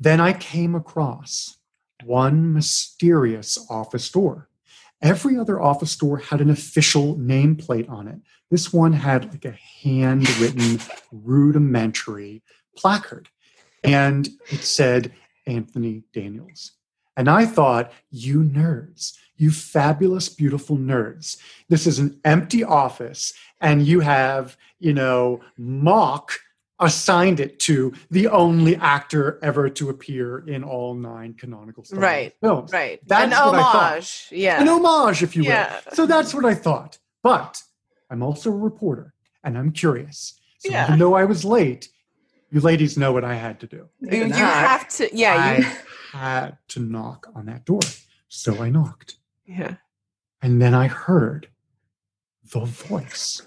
then 0.00 0.20
I 0.20 0.32
came 0.32 0.74
across 0.74 1.58
one 2.04 2.52
mysterious 2.52 3.64
office 3.70 4.10
door. 4.10 4.48
Every 5.02 5.38
other 5.38 5.60
office 5.60 5.94
door 5.96 6.18
had 6.18 6.40
an 6.40 6.50
official 6.50 7.14
nameplate 7.16 7.88
on 7.88 8.08
it. 8.08 8.18
This 8.50 8.72
one 8.72 8.94
had 8.94 9.30
like 9.30 9.44
a 9.44 9.58
handwritten, 9.82 10.80
rudimentary 11.12 12.42
placard, 12.76 13.28
and 13.86 14.28
it 14.50 14.60
said 14.60 15.12
Anthony 15.46 16.02
Daniels. 16.12 16.72
And 17.16 17.30
I 17.30 17.46
thought, 17.46 17.92
you 18.10 18.42
nerds, 18.42 19.14
you 19.36 19.50
fabulous, 19.50 20.28
beautiful 20.28 20.76
nerds. 20.76 21.38
This 21.68 21.86
is 21.86 21.98
an 21.98 22.20
empty 22.24 22.62
office, 22.62 23.32
and 23.60 23.86
you 23.86 24.00
have, 24.00 24.56
you 24.78 24.92
know, 24.92 25.40
mock 25.56 26.32
assigned 26.78 27.40
it 27.40 27.58
to 27.58 27.94
the 28.10 28.28
only 28.28 28.76
actor 28.76 29.38
ever 29.42 29.70
to 29.70 29.88
appear 29.88 30.40
in 30.46 30.62
all 30.62 30.94
nine 30.94 31.32
canonical 31.32 31.82
Star 31.84 31.98
Right, 32.00 32.34
films. 32.42 32.70
Right. 32.70 33.00
That's 33.06 33.24
An 33.24 33.30
what 33.30 33.54
I 33.54 33.62
thought. 33.62 33.92
homage. 33.92 34.26
Yeah. 34.30 34.60
An 34.60 34.68
homage, 34.68 35.22
if 35.22 35.34
you 35.34 35.42
will. 35.42 35.48
Yeah. 35.48 35.80
So 35.94 36.04
that's 36.04 36.34
what 36.34 36.44
I 36.44 36.52
thought. 36.54 36.98
But 37.22 37.62
I'm 38.10 38.22
also 38.22 38.50
a 38.50 38.56
reporter, 38.56 39.14
and 39.42 39.56
I'm 39.56 39.72
curious. 39.72 40.38
So 40.58 40.70
Yeah. 40.70 40.86
even 40.86 40.98
though 40.98 41.14
I 41.14 41.24
was 41.24 41.46
late, 41.46 41.88
you 42.50 42.60
ladies 42.60 42.96
know 42.96 43.12
what 43.12 43.24
I 43.24 43.34
had 43.34 43.60
to 43.60 43.66
do. 43.66 43.88
You 44.00 44.10
you, 44.18 44.24
did 44.24 44.32
have 44.32 44.88
to 44.88 45.08
yeah, 45.12 45.58
you 45.58 45.64
I 46.14 46.16
had 46.16 46.58
to 46.68 46.80
knock 46.80 47.28
on 47.34 47.46
that 47.46 47.64
door. 47.64 47.80
So 48.28 48.62
I 48.62 48.70
knocked. 48.70 49.16
yeah. 49.46 49.76
And 50.42 50.60
then 50.60 50.74
I 50.74 50.86
heard 50.86 51.48
the 52.52 52.60
voice. 52.60 53.42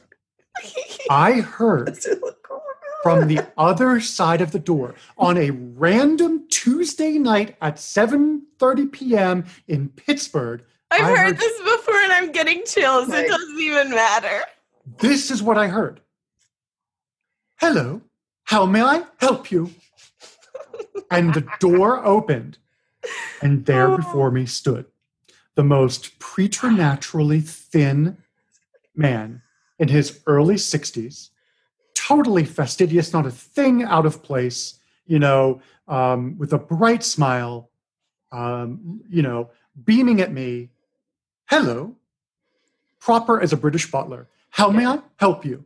I 1.09 1.33
heard 1.41 1.87
Let's 1.87 2.05
do 2.05 2.11
it. 2.11 2.35
Go 2.47 2.55
on. 2.55 2.61
from 3.03 3.27
the 3.27 3.45
other 3.57 3.99
side 3.99 4.41
of 4.41 4.51
the 4.51 4.59
door 4.59 4.95
on 5.17 5.37
a 5.37 5.51
random 5.51 6.47
Tuesday 6.49 7.17
night 7.17 7.55
at 7.61 7.75
7:30 7.75 8.91
p.m. 8.91 9.45
in 9.67 9.89
Pittsburgh. 9.89 10.63
I've 10.91 11.01
heard, 11.05 11.17
heard- 11.17 11.37
this 11.37 11.57
before 11.59 11.95
and 12.01 12.11
I'm 12.11 12.31
getting 12.31 12.63
chills. 12.65 13.07
Right. 13.09 13.25
It 13.25 13.29
doesn't 13.29 13.59
even 13.59 13.91
matter. 13.91 14.41
This 14.97 15.29
is 15.31 15.41
what 15.43 15.57
I 15.57 15.67
heard. 15.67 16.01
Hello, 17.57 18.01
how 18.49 18.65
may 18.65 18.81
I 18.81 19.03
help 19.19 19.51
you? 19.51 19.69
And 21.11 21.35
the 21.35 21.47
door 21.59 22.03
opened, 22.03 22.57
and 23.43 23.67
there 23.67 23.95
before 23.95 24.31
me 24.31 24.47
stood 24.47 24.87
the 25.53 25.63
most 25.63 26.17
preternaturally 26.17 27.41
thin 27.41 28.17
man 28.95 29.43
in 29.77 29.87
his 29.89 30.21
early 30.25 30.55
60s, 30.55 31.29
totally 31.93 32.43
fastidious, 32.43 33.13
not 33.13 33.27
a 33.27 33.31
thing 33.31 33.83
out 33.83 34.07
of 34.07 34.23
place, 34.23 34.79
you 35.05 35.19
know, 35.19 35.61
um, 35.87 36.35
with 36.39 36.51
a 36.51 36.57
bright 36.57 37.03
smile, 37.03 37.69
um, 38.31 39.01
you 39.07 39.21
know, 39.21 39.51
beaming 39.83 40.21
at 40.21 40.31
me. 40.31 40.69
Hello, 41.45 41.95
proper 42.99 43.39
as 43.39 43.53
a 43.53 43.57
British 43.57 43.91
butler. 43.91 44.27
How 44.49 44.71
may 44.71 44.87
I 44.87 45.01
help 45.17 45.45
you? 45.45 45.65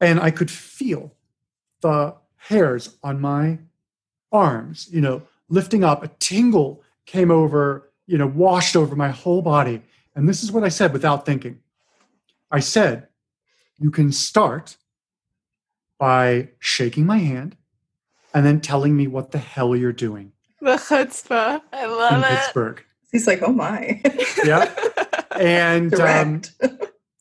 And 0.00 0.18
I 0.18 0.32
could 0.32 0.50
feel 0.50 1.14
the 1.82 2.14
hairs 2.36 2.96
on 3.02 3.20
my 3.20 3.58
arms, 4.32 4.88
you 4.90 5.00
know, 5.00 5.22
lifting 5.48 5.84
up. 5.84 6.02
A 6.02 6.08
tingle 6.18 6.82
came 7.06 7.30
over, 7.30 7.90
you 8.06 8.18
know, 8.18 8.26
washed 8.26 8.74
over 8.74 8.96
my 8.96 9.10
whole 9.10 9.42
body. 9.42 9.82
And 10.14 10.28
this 10.28 10.42
is 10.42 10.50
what 10.50 10.64
I 10.64 10.68
said 10.68 10.92
without 10.92 11.26
thinking. 11.26 11.60
I 12.50 12.60
said, 12.60 13.08
You 13.78 13.90
can 13.90 14.12
start 14.12 14.76
by 15.98 16.48
shaking 16.58 17.06
my 17.06 17.18
hand 17.18 17.56
and 18.34 18.44
then 18.44 18.60
telling 18.60 18.96
me 18.96 19.06
what 19.06 19.30
the 19.30 19.38
hell 19.38 19.76
you're 19.76 19.92
doing 19.92 20.32
The 20.60 20.76
chutzpah. 20.76 21.62
I 21.72 21.84
in 21.84 21.90
love 21.90 22.24
it. 22.24 22.28
Pittsburgh. 22.28 22.84
He's 23.12 23.26
like, 23.26 23.42
oh 23.42 23.52
my. 23.52 24.00
Yeah. 24.44 24.72
And 25.38 25.94
um, 26.00 26.42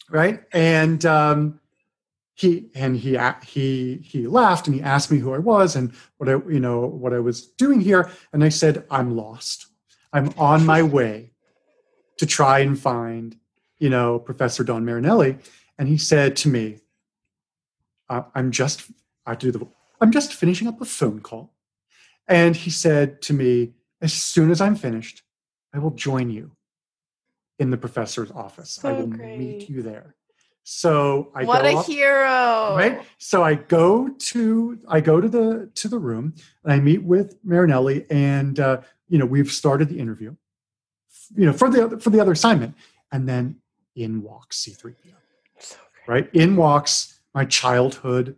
right 0.10 0.42
and 0.52 1.06
um 1.06 1.60
he 2.34 2.70
and 2.76 2.96
he 2.98 3.18
he 3.46 3.98
he 4.04 4.26
laughed 4.28 4.68
and 4.68 4.76
he 4.76 4.82
asked 4.82 5.12
me 5.12 5.20
who 5.20 5.34
i 5.34 5.38
was 5.38 5.76
and 5.76 5.94
what 6.18 6.30
i 6.30 6.34
you 6.50 6.60
know 6.60 6.80
what 6.82 7.14
i 7.14 7.20
was 7.20 7.48
doing 7.48 7.80
here. 7.82 8.10
And 8.34 8.44
i 8.44 8.50
said 8.50 8.86
i'm 8.90 9.16
lost. 9.16 9.68
I'm 10.14 10.34
on 10.38 10.66
my 10.66 10.82
way 10.84 11.32
to 12.18 12.26
try 12.26 12.60
and 12.60 12.80
find 12.80 13.36
you 13.80 13.90
know 13.90 14.20
professor 14.20 14.64
don 14.64 14.86
marinelli. 14.86 15.38
And 15.78 15.88
he 15.88 15.98
said 15.98 16.36
to 16.38 16.50
me 16.50 16.78
"I- 18.10 18.26
i'm 18.36 18.52
just 18.52 18.90
i 19.26 19.36
do 19.36 19.52
the 19.52 19.68
i'm 20.00 20.12
just 20.12 20.34
finishing 20.34 20.68
up 20.68 20.80
a 20.82 20.86
phone 20.86 21.20
call. 21.20 21.54
And 22.28 22.56
he 22.56 22.70
said 22.70 23.22
to 23.24 23.34
me 23.34 23.74
as 24.02 24.14
soon 24.14 24.52
as 24.52 24.62
i'm 24.62 24.76
finished 24.76 25.22
i 25.74 25.80
will 25.80 25.92
join 25.92 26.30
you 26.30 26.52
in 27.60 27.70
the 27.72 27.78
professor's 27.78 28.32
office. 28.32 28.84
I 28.84 28.94
will 28.94 29.08
great. 29.08 29.38
meet 29.38 29.70
you 29.70 29.82
there 29.84 30.16
so 30.64 31.32
i 31.36 31.44
what 31.44 31.66
a 31.66 31.76
up, 31.76 31.86
hero. 31.86 32.76
right 32.78 33.02
so 33.18 33.44
i 33.44 33.56
go 33.56 34.10
to 34.20 34.80
i 34.88 35.00
go 35.02 35.20
to 35.20 35.28
the 35.28 35.70
to 35.76 35.88
the 35.88 35.98
room 35.98 36.34
and 36.64 36.74
i 36.74 36.80
meet 36.80 37.02
with 37.04 37.38
marinelli 37.44 38.06
and 38.12 38.60
uh, 38.60 38.80
you 39.10 39.18
know 39.18 39.26
we've 39.26 39.52
started 39.52 39.90
the 39.90 39.98
interview 40.00 40.36
you 41.36 41.46
know 41.46 41.54
for 41.54 41.70
the 41.70 41.84
other- 41.86 42.00
for 42.00 42.10
the 42.12 42.20
other 42.20 42.32
assignment 42.34 42.76
and 43.12 43.28
then 43.28 43.56
in 43.96 44.22
walks 44.22 44.64
c3po 44.64 45.14
So 45.60 45.78
right? 46.08 46.30
In 46.34 46.56
walks 46.56 47.20
my 47.34 47.46
childhood 47.46 48.36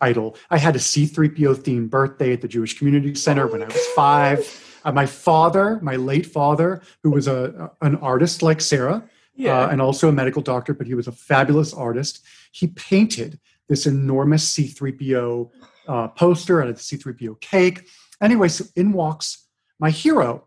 idol. 0.00 0.36
I 0.50 0.58
had 0.58 0.74
a 0.76 0.78
c3po 0.78 1.54
themed 1.54 1.90
birthday 1.90 2.32
at 2.32 2.40
the 2.40 2.48
jewish 2.48 2.78
community 2.78 3.14
center 3.14 3.46
when 3.46 3.62
i 3.62 3.66
was 3.66 3.86
five. 3.94 4.64
Uh, 4.84 4.92
my 4.92 5.06
father 5.06 5.78
my 5.82 5.96
late 5.96 6.24
father 6.26 6.80
who 7.02 7.10
was 7.10 7.26
a 7.28 7.70
an 7.82 7.96
artist 7.96 8.42
like 8.42 8.60
sarah 8.60 9.02
Yeah. 9.38 9.60
uh, 9.60 9.68
and 9.68 9.80
also 9.80 10.08
a 10.08 10.12
medical 10.12 10.42
doctor, 10.42 10.74
but 10.74 10.86
he 10.86 10.94
was 10.94 11.06
a 11.06 11.12
fabulous 11.12 11.72
artist. 11.72 12.24
He 12.52 12.66
painted 12.66 13.38
this 13.68 13.86
enormous 13.86 14.52
C3PO 14.52 15.50
uh, 15.86 16.08
poster 16.08 16.60
and 16.60 16.70
a 16.70 16.74
C3PO 16.74 17.40
cake. 17.40 17.88
Anyway, 18.20 18.48
so 18.48 18.64
in 18.74 18.92
walks 18.92 19.46
my 19.78 19.90
hero. 19.90 20.44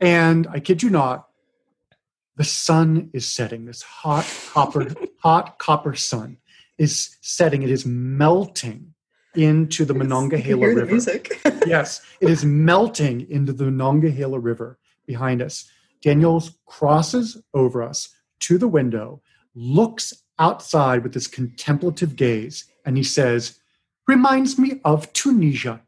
And 0.00 0.46
I 0.50 0.60
kid 0.60 0.82
you 0.82 0.90
not, 0.90 1.26
the 2.36 2.44
sun 2.44 3.10
is 3.12 3.26
setting. 3.26 3.64
This 3.64 3.82
hot 3.82 4.24
copper, 4.52 4.94
hot 5.18 5.58
copper 5.58 5.96
sun 5.96 6.38
is 6.78 7.16
setting. 7.20 7.62
It 7.62 7.70
is 7.70 7.84
melting 7.84 8.94
into 9.34 9.84
the 9.84 9.94
Monongahela 9.94 10.60
the 10.60 10.74
River 10.74 10.86
music. 10.86 11.40
yes, 11.66 12.00
it 12.20 12.30
is 12.30 12.44
melting 12.44 13.28
into 13.28 13.52
the 13.52 13.64
Monongahela 13.64 14.38
River 14.38 14.78
behind 15.06 15.42
us. 15.42 15.68
Daniels 16.00 16.56
crosses 16.66 17.42
over 17.54 17.82
us 17.82 18.14
to 18.40 18.58
the 18.58 18.68
window, 18.68 19.20
looks 19.54 20.12
outside 20.38 21.02
with 21.02 21.12
this 21.14 21.26
contemplative 21.26 22.16
gaze, 22.16 22.64
and 22.84 22.96
he 22.96 23.02
says, 23.02 23.58
Reminds 24.06 24.58
me 24.58 24.80
of 24.84 25.12
Tunisia, 25.12 25.82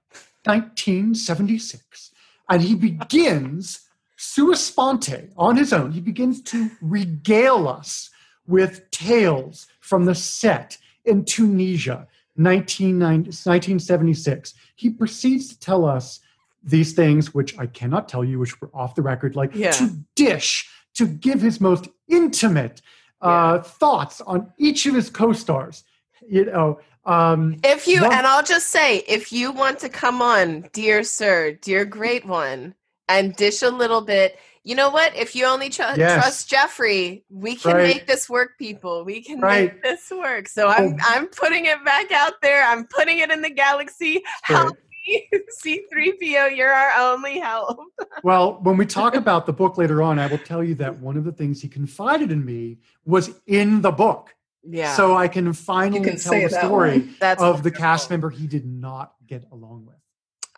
1976. 0.45 2.11
And 2.49 2.63
he 2.63 2.75
begins, 2.75 3.81
sua 4.17 4.57
sponte, 4.57 5.31
on 5.37 5.57
his 5.57 5.73
own, 5.73 5.93
he 5.93 6.01
begins 6.01 6.43
to 6.43 6.71
regale 6.83 7.69
us 7.69 8.11
with 8.47 8.91
tales 8.91 9.67
from 9.81 10.05
the 10.05 10.15
set 10.15 10.77
in 11.05 11.25
Tunisia, 11.25 12.07
1990 12.37 13.29
1976. 13.29 14.55
He 14.77 14.91
proceeds 14.91 15.49
to 15.49 15.59
tell 15.61 15.85
us 15.85 16.21
these 16.63 16.93
things, 16.93 17.33
which 17.33 17.57
I 17.59 17.67
cannot 17.67 18.09
tell 18.09 18.25
you, 18.25 18.39
which 18.39 18.61
were 18.61 18.71
off 18.75 18.95
the 18.95 19.03
record, 19.03 19.37
like 19.37 19.55
Yeah. 19.55 19.71
to 19.73 19.97
dish, 20.15 20.69
to 21.01 21.07
give 21.07 21.41
his 21.41 21.61
most 21.61 21.89
intimate 22.09 22.83
uh, 23.23 23.59
thoughts 23.61 24.21
on 24.21 24.53
each 24.59 24.85
of 24.87 24.95
his 24.95 25.09
co-stars. 25.11 25.85
You 26.29 26.45
know, 26.45 26.81
um, 27.07 27.57
If 27.65 27.89
you 27.89 28.03
One- 28.03 28.13
and 28.13 28.27
I'll 28.27 28.43
just 28.45 28.69
say, 28.69 28.99
if 29.09 29.33
you 29.33 29.51
want 29.51 29.79
to 29.81 29.89
come 29.89 30.21
on, 30.21 30.69
dear 30.73 31.03
sir, 31.03 31.53
dear 31.53 31.85
great 31.87 32.25
one, 32.27 32.75
and 33.09 33.35
dish 33.35 33.63
a 33.63 33.71
little 33.71 34.03
bit, 34.03 34.39
you 34.63 34.75
know 34.75 34.91
what? 34.91 35.17
If 35.17 35.35
you 35.35 35.47
only 35.47 35.71
tr- 35.71 35.97
Yes. 35.97 36.15
trust 36.21 36.51
Jeffrey, 36.51 37.25
we 37.31 37.57
can 37.57 37.75
Right. 37.77 37.95
make 37.97 38.07
this 38.07 38.29
work, 38.29 38.59
people. 38.59 39.05
We 39.05 39.23
can 39.23 39.41
Right. 39.41 39.73
make 39.73 39.83
this 39.83 40.11
work. 40.11 40.49
So 40.49 40.69
I'm 40.69 40.93
Oh. 40.93 40.97
I'm 41.13 41.27
putting 41.29 41.65
it 41.65 41.83
back 41.85 42.13
out 42.13 42.35
there. 42.43 42.63
I'm 42.65 42.85
putting 42.87 43.19
it 43.21 43.31
in 43.31 43.41
the 43.41 43.49
galaxy. 43.51 44.23
Help. 44.43 44.77
C3PO, 45.65 46.57
you're 46.57 46.73
our 46.73 47.13
only 47.13 47.39
help. 47.39 47.79
well, 48.23 48.59
when 48.63 48.77
we 48.77 48.87
talk 48.87 49.15
about 49.15 49.47
the 49.47 49.53
book 49.53 49.79
later 49.79 50.03
on, 50.03 50.19
I 50.19 50.27
will 50.27 50.39
tell 50.39 50.63
you 50.63 50.75
that 50.77 50.99
one 50.99 51.17
of 51.17 51.25
the 51.25 51.33
things 51.33 51.63
he 51.63 51.69
confided 51.69 52.31
in 52.31 52.45
me 52.45 52.79
was 53.05 53.31
in 53.47 53.81
the 53.81 53.91
book. 53.91 54.35
Yeah. 54.63 54.95
So 54.95 55.17
I 55.17 55.29
can 55.29 55.53
finally 55.53 56.05
can 56.05 56.19
tell 56.19 56.33
the 56.33 56.49
that 56.49 56.65
story 56.65 56.99
one. 56.99 57.17
That's 57.19 57.43
of 57.43 57.63
the 57.63 57.71
cast 57.71 58.11
member 58.11 58.31
he 58.31 58.47
did 58.47 58.67
not 58.67 59.15
get 59.27 59.45
along 59.51 59.87
with. 59.87 59.97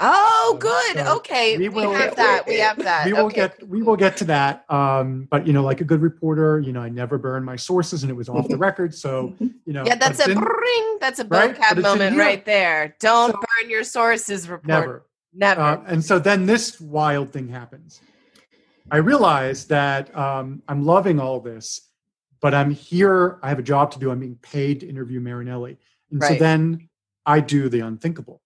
Oh, 0.04 0.56
good. 0.58 0.96
So 1.04 1.16
okay. 1.18 1.56
we 1.56 1.68
We, 1.68 1.86
will- 1.86 1.92
have 1.94 2.16
that. 2.16 2.44
We 2.46 2.58
have 2.58 2.76
that. 2.82 3.06
we 3.06 3.12
will 3.12 3.26
okay. 3.26 3.34
get 3.36 3.68
we 3.68 3.82
will 3.82 3.96
get 3.96 4.16
to 4.18 4.24
that. 4.24 4.70
Um, 4.70 5.28
but 5.30 5.46
you 5.46 5.52
know, 5.52 5.62
like 5.62 5.80
a 5.80 5.84
good 5.84 6.02
reporter, 6.02 6.58
you 6.60 6.72
know, 6.72 6.80
I 6.80 6.88
never 6.88 7.18
burn 7.18 7.44
my 7.44 7.56
sources, 7.56 8.02
and 8.02 8.10
it 8.10 8.14
was 8.14 8.28
off 8.28 8.48
the 8.48 8.56
record. 8.68 8.94
So 8.94 9.34
you 9.38 9.72
know, 9.72 9.84
Yeah, 9.86 9.94
that's 9.94 10.18
a 10.18 10.24
it's 10.24 10.32
in- 10.32 10.40
ring. 10.40 10.98
That's 11.00 11.20
a 11.20 11.24
Right? 11.24 11.54
Vocab 11.56 11.80
moment 11.82 12.16
right 12.18 12.44
there. 12.44 12.96
Don't 13.00 13.30
So- 13.32 13.38
burn 13.38 13.70
your 13.70 13.84
sources. 13.84 14.48
Report. 14.48 14.66
never. 14.66 15.06
Never. 15.34 15.60
Uh, 15.62 15.82
and 15.86 16.04
so 16.04 16.18
then 16.18 16.44
this 16.44 16.78
wild 16.80 17.32
thing 17.32 17.48
happens. 17.48 18.00
I 18.90 18.98
realize 18.98 19.64
that 19.68 20.14
um, 20.14 20.62
I'm 20.68 20.84
loving 20.84 21.18
all 21.20 21.40
this, 21.40 21.88
but 22.42 22.52
I'm 22.52 22.70
here. 22.70 23.38
I 23.42 23.48
have 23.48 23.58
a 23.58 23.62
job 23.62 23.92
to 23.92 23.98
do. 23.98 24.10
I'm 24.10 24.18
being 24.20 24.36
paid 24.42 24.80
to 24.80 24.86
interview 24.88 25.20
Marinelli. 25.20 25.78
And 26.10 26.22
so 26.22 26.34
then 26.34 26.90
I 27.24 27.40
do 27.40 27.70
the 27.70 27.80
unthinkable. 27.80 28.41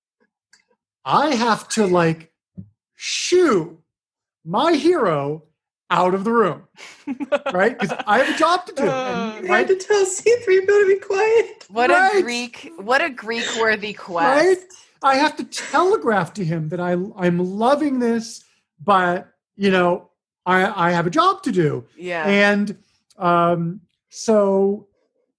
I 1.07 1.37
have 1.37 1.69
to 1.71 1.87
like 1.87 2.33
shoo 2.97 3.79
my 4.45 4.73
hero 4.75 5.45
out 5.89 6.15
of 6.15 6.25
the 6.25 6.33
room, 6.33 6.65
right? 7.53 7.79
Because 7.79 7.97
I 8.09 8.19
have 8.19 8.35
a 8.35 8.39
job 8.39 8.67
to 8.67 8.75
do. 8.75 8.89
Uh, 8.89 9.35
and- 9.37 9.47
You 9.47 9.53
right? 9.53 9.69
had 9.69 9.79
to 9.79 9.87
tell 9.87 10.05
C3PO 10.05 10.67
to 10.67 10.87
be 10.89 10.99
quiet. 10.99 11.65
what 11.71 11.91
right. 11.91 12.17
a 12.19 12.23
Greek. 12.23 12.73
What 12.79 13.03
a 13.03 13.09
Greek 13.11 13.47
worthy 13.61 13.93
quest. 13.93 14.47
Right? 14.47 14.59
I 15.03 15.15
have 15.15 15.37
to 15.37 15.45
telegraph 15.45 16.35
to 16.35 16.45
him 16.45 16.71
that 16.71 16.81
I 16.81 16.93
I'm 17.17 17.39
loving 17.39 18.01
this, 18.01 18.45
but 18.83 19.29
you 19.55 19.71
know, 19.71 20.11
I 20.45 20.89
I 20.89 20.91
have 20.91 21.07
a 21.07 21.11
job 21.11 21.45
to 21.45 21.53
do. 21.53 21.85
Yeah. 21.97 22.25
And 22.27 22.77
um, 23.17 23.81
so 24.09 24.89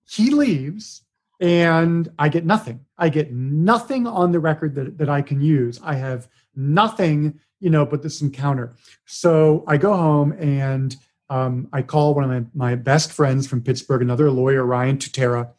he 0.09 0.29
leaves, 0.29 1.01
and 1.39 2.09
I 2.17 2.29
get 2.29 2.45
nothing. 2.45 2.85
I 2.97 3.09
get 3.09 3.31
nothing 3.31 4.07
on 4.07 4.31
the 4.31 4.39
record 4.39 4.75
that, 4.75 4.97
that 4.97 5.09
I 5.09 5.21
can 5.21 5.41
use. 5.41 5.79
I 5.83 5.95
have 5.95 6.27
nothing, 6.55 7.39
you 7.59 7.69
know, 7.69 7.85
but 7.85 8.01
this 8.01 8.21
encounter. 8.21 8.75
So 9.05 9.63
I 9.67 9.77
go 9.77 9.95
home 9.95 10.31
and 10.33 10.95
um, 11.29 11.67
I 11.73 11.81
call 11.81 12.15
one 12.15 12.23
of 12.23 12.29
my, 12.29 12.69
my 12.69 12.75
best 12.75 13.11
friends 13.11 13.47
from 13.47 13.61
Pittsburgh, 13.61 14.01
another 14.01 14.31
lawyer, 14.31 14.65
Ryan 14.65 14.97
Tutera, 14.97 15.49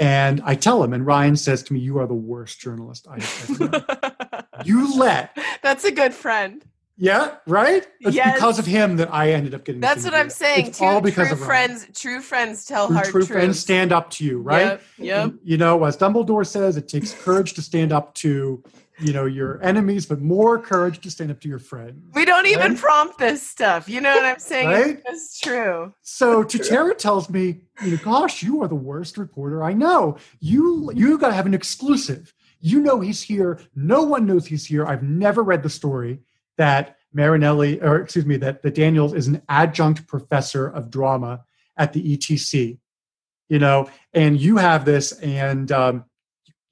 and 0.00 0.40
I 0.44 0.56
tell 0.56 0.82
him, 0.82 0.92
and 0.92 1.06
Ryan 1.06 1.36
says 1.36 1.62
to 1.64 1.72
me, 1.72 1.78
You 1.78 1.98
are 1.98 2.06
the 2.06 2.14
worst 2.14 2.60
journalist 2.60 3.06
I 3.08 3.20
have 3.20 3.50
ever 3.50 3.68
known. 3.68 4.44
you 4.64 4.98
let 4.98 5.36
That's 5.62 5.84
a 5.84 5.92
good 5.92 6.12
friend. 6.12 6.64
Yeah, 6.96 7.36
right? 7.46 7.86
It's 8.00 8.14
Yes. 8.14 8.34
because 8.34 8.58
of 8.58 8.66
him 8.66 8.96
that 8.96 9.12
I 9.12 9.32
ended 9.32 9.54
up 9.54 9.64
getting. 9.64 9.80
That's 9.80 10.04
what 10.04 10.14
I'm 10.14 10.30
saying. 10.30 10.66
It's 10.68 10.78
True, 10.78 10.86
all 10.86 11.00
because 11.00 11.28
true 11.28 11.36
of 11.36 11.44
friends. 11.44 11.86
True 11.94 12.20
friends 12.20 12.64
tell 12.64 12.86
True, 12.86 12.94
hard 12.96 13.06
true 13.06 13.20
truths. 13.20 13.28
friends 13.32 13.58
stand 13.60 13.92
up 13.92 14.10
to 14.10 14.24
you, 14.24 14.38
right? 14.40 14.62
Yep. 14.62 14.82
Yep. 14.98 15.24
And, 15.24 15.38
You 15.42 15.56
know, 15.56 15.82
as 15.84 15.96
Dumbledore 15.96 16.46
says, 16.46 16.76
it 16.76 16.88
takes 16.88 17.12
courage 17.12 17.54
to 17.54 17.62
stand 17.62 17.92
up 17.92 18.14
to, 18.16 18.62
you 19.00 19.12
know, 19.12 19.24
your 19.24 19.60
enemies, 19.62 20.06
but 20.06 20.20
more 20.20 20.56
courage 20.56 21.00
to 21.00 21.10
stand 21.10 21.32
up 21.32 21.40
to 21.40 21.48
your 21.48 21.58
friends. 21.58 22.00
We 22.14 22.24
don't 22.24 22.46
even 22.46 22.76
prompt 22.76 23.18
this 23.18 23.42
stuff. 23.44 23.88
You 23.88 24.00
know 24.00 24.14
what 24.14 24.24
I'm 24.24 24.38
saying? 24.38 24.68
Right? 24.68 25.02
It's 25.06 25.40
true. 25.40 25.92
So 26.02 26.44
Tutera 26.44 26.96
tells 26.96 27.28
me, 27.28 27.62
you 27.82 27.90
know, 27.92 27.96
gosh, 28.04 28.42
you 28.44 28.62
are 28.62 28.68
the 28.68 28.76
worst 28.76 29.18
reporter 29.18 29.64
I 29.64 29.72
know. 29.72 30.16
You 30.38 30.92
you 30.94 31.18
got 31.18 31.28
to 31.28 31.34
have 31.34 31.46
an 31.46 31.54
exclusive. 31.54 32.32
You 32.60 32.78
know 32.80 33.00
he's 33.00 33.20
here. 33.20 33.58
No 33.74 34.04
one 34.04 34.26
knows 34.26 34.46
he's 34.46 34.64
here. 34.64 34.86
I've 34.86 35.02
never 35.02 35.42
read 35.42 35.62
the 35.64 35.68
story 35.68 36.20
that 36.58 36.96
Marinelli, 37.12 37.80
or 37.80 38.00
excuse 38.00 38.26
me, 38.26 38.36
that, 38.38 38.62
that 38.62 38.74
Daniels 38.74 39.14
is 39.14 39.28
an 39.28 39.42
adjunct 39.48 40.06
professor 40.06 40.66
of 40.66 40.90
drama 40.90 41.44
at 41.76 41.92
the 41.92 42.16
ETC. 42.16 42.78
You 43.48 43.58
know, 43.58 43.90
and 44.12 44.40
you 44.40 44.56
have 44.56 44.84
this, 44.84 45.12
and 45.12 45.70
um, 45.70 46.04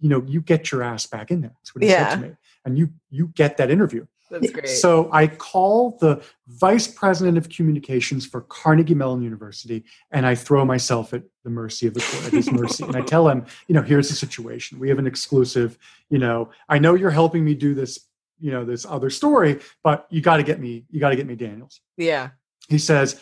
you 0.01 0.09
know, 0.09 0.25
you 0.27 0.40
get 0.40 0.73
your 0.73 0.83
ass 0.83 1.07
back 1.07 1.31
in 1.31 1.42
there. 1.42 1.53
That's 1.61 1.75
what 1.75 1.85
he 1.85 1.90
Yeah. 1.90 2.09
said 2.09 2.16
to 2.16 2.23
me. 2.29 2.35
And 2.64 2.79
you 2.79 2.90
you 3.11 3.29
get 3.29 3.57
that 3.59 3.71
interview. 3.71 4.07
That's 4.31 4.51
great. 4.51 4.68
So 4.68 5.11
I 5.12 5.27
call 5.27 5.99
the 6.01 6.23
vice 6.49 6.88
president 6.88 7.37
of 7.37 7.51
communications 7.51 8.25
for 8.25 8.40
Carnegie 8.40 8.95
Mellon 8.95 9.21
University, 9.23 9.85
and 10.11 10.27
I 10.27 10.35
throw 10.35 10.64
myself 10.64 11.12
at 11.12 11.23
the 11.45 11.51
mercy 11.51 11.87
of 11.87 11.92
the 11.95 12.01
court, 12.01 12.27
at 12.27 12.33
his 12.33 12.51
mercy, 12.51 12.85
and 12.85 12.97
I 12.97 13.03
tell 13.03 13.29
him, 13.29 13.45
you 13.68 13.75
know, 13.75 13.83
here's 13.83 14.09
the 14.09 14.14
situation. 14.14 14.79
We 14.79 14.88
have 14.88 14.99
an 14.99 15.07
exclusive. 15.07 15.77
You 16.09 16.18
know, 16.18 16.51
I 16.68 16.79
know 16.79 16.95
you're 16.95 17.11
helping 17.11 17.45
me 17.45 17.55
do 17.55 17.75
this, 17.75 17.99
you 18.42 18.50
know, 18.50 18.64
this 18.64 18.85
other 18.85 19.09
story, 19.09 19.61
but 19.83 20.07
you 20.11 20.20
got 20.20 20.37
to 20.38 20.42
get 20.42 20.61
me, 20.61 20.85
you 20.90 21.00
got 21.00 21.11
to 21.11 21.16
get 21.16 21.26
me 21.26 21.35
Daniels. 21.37 21.81
yeah. 21.96 22.31
He 22.68 22.78
says, 22.78 23.20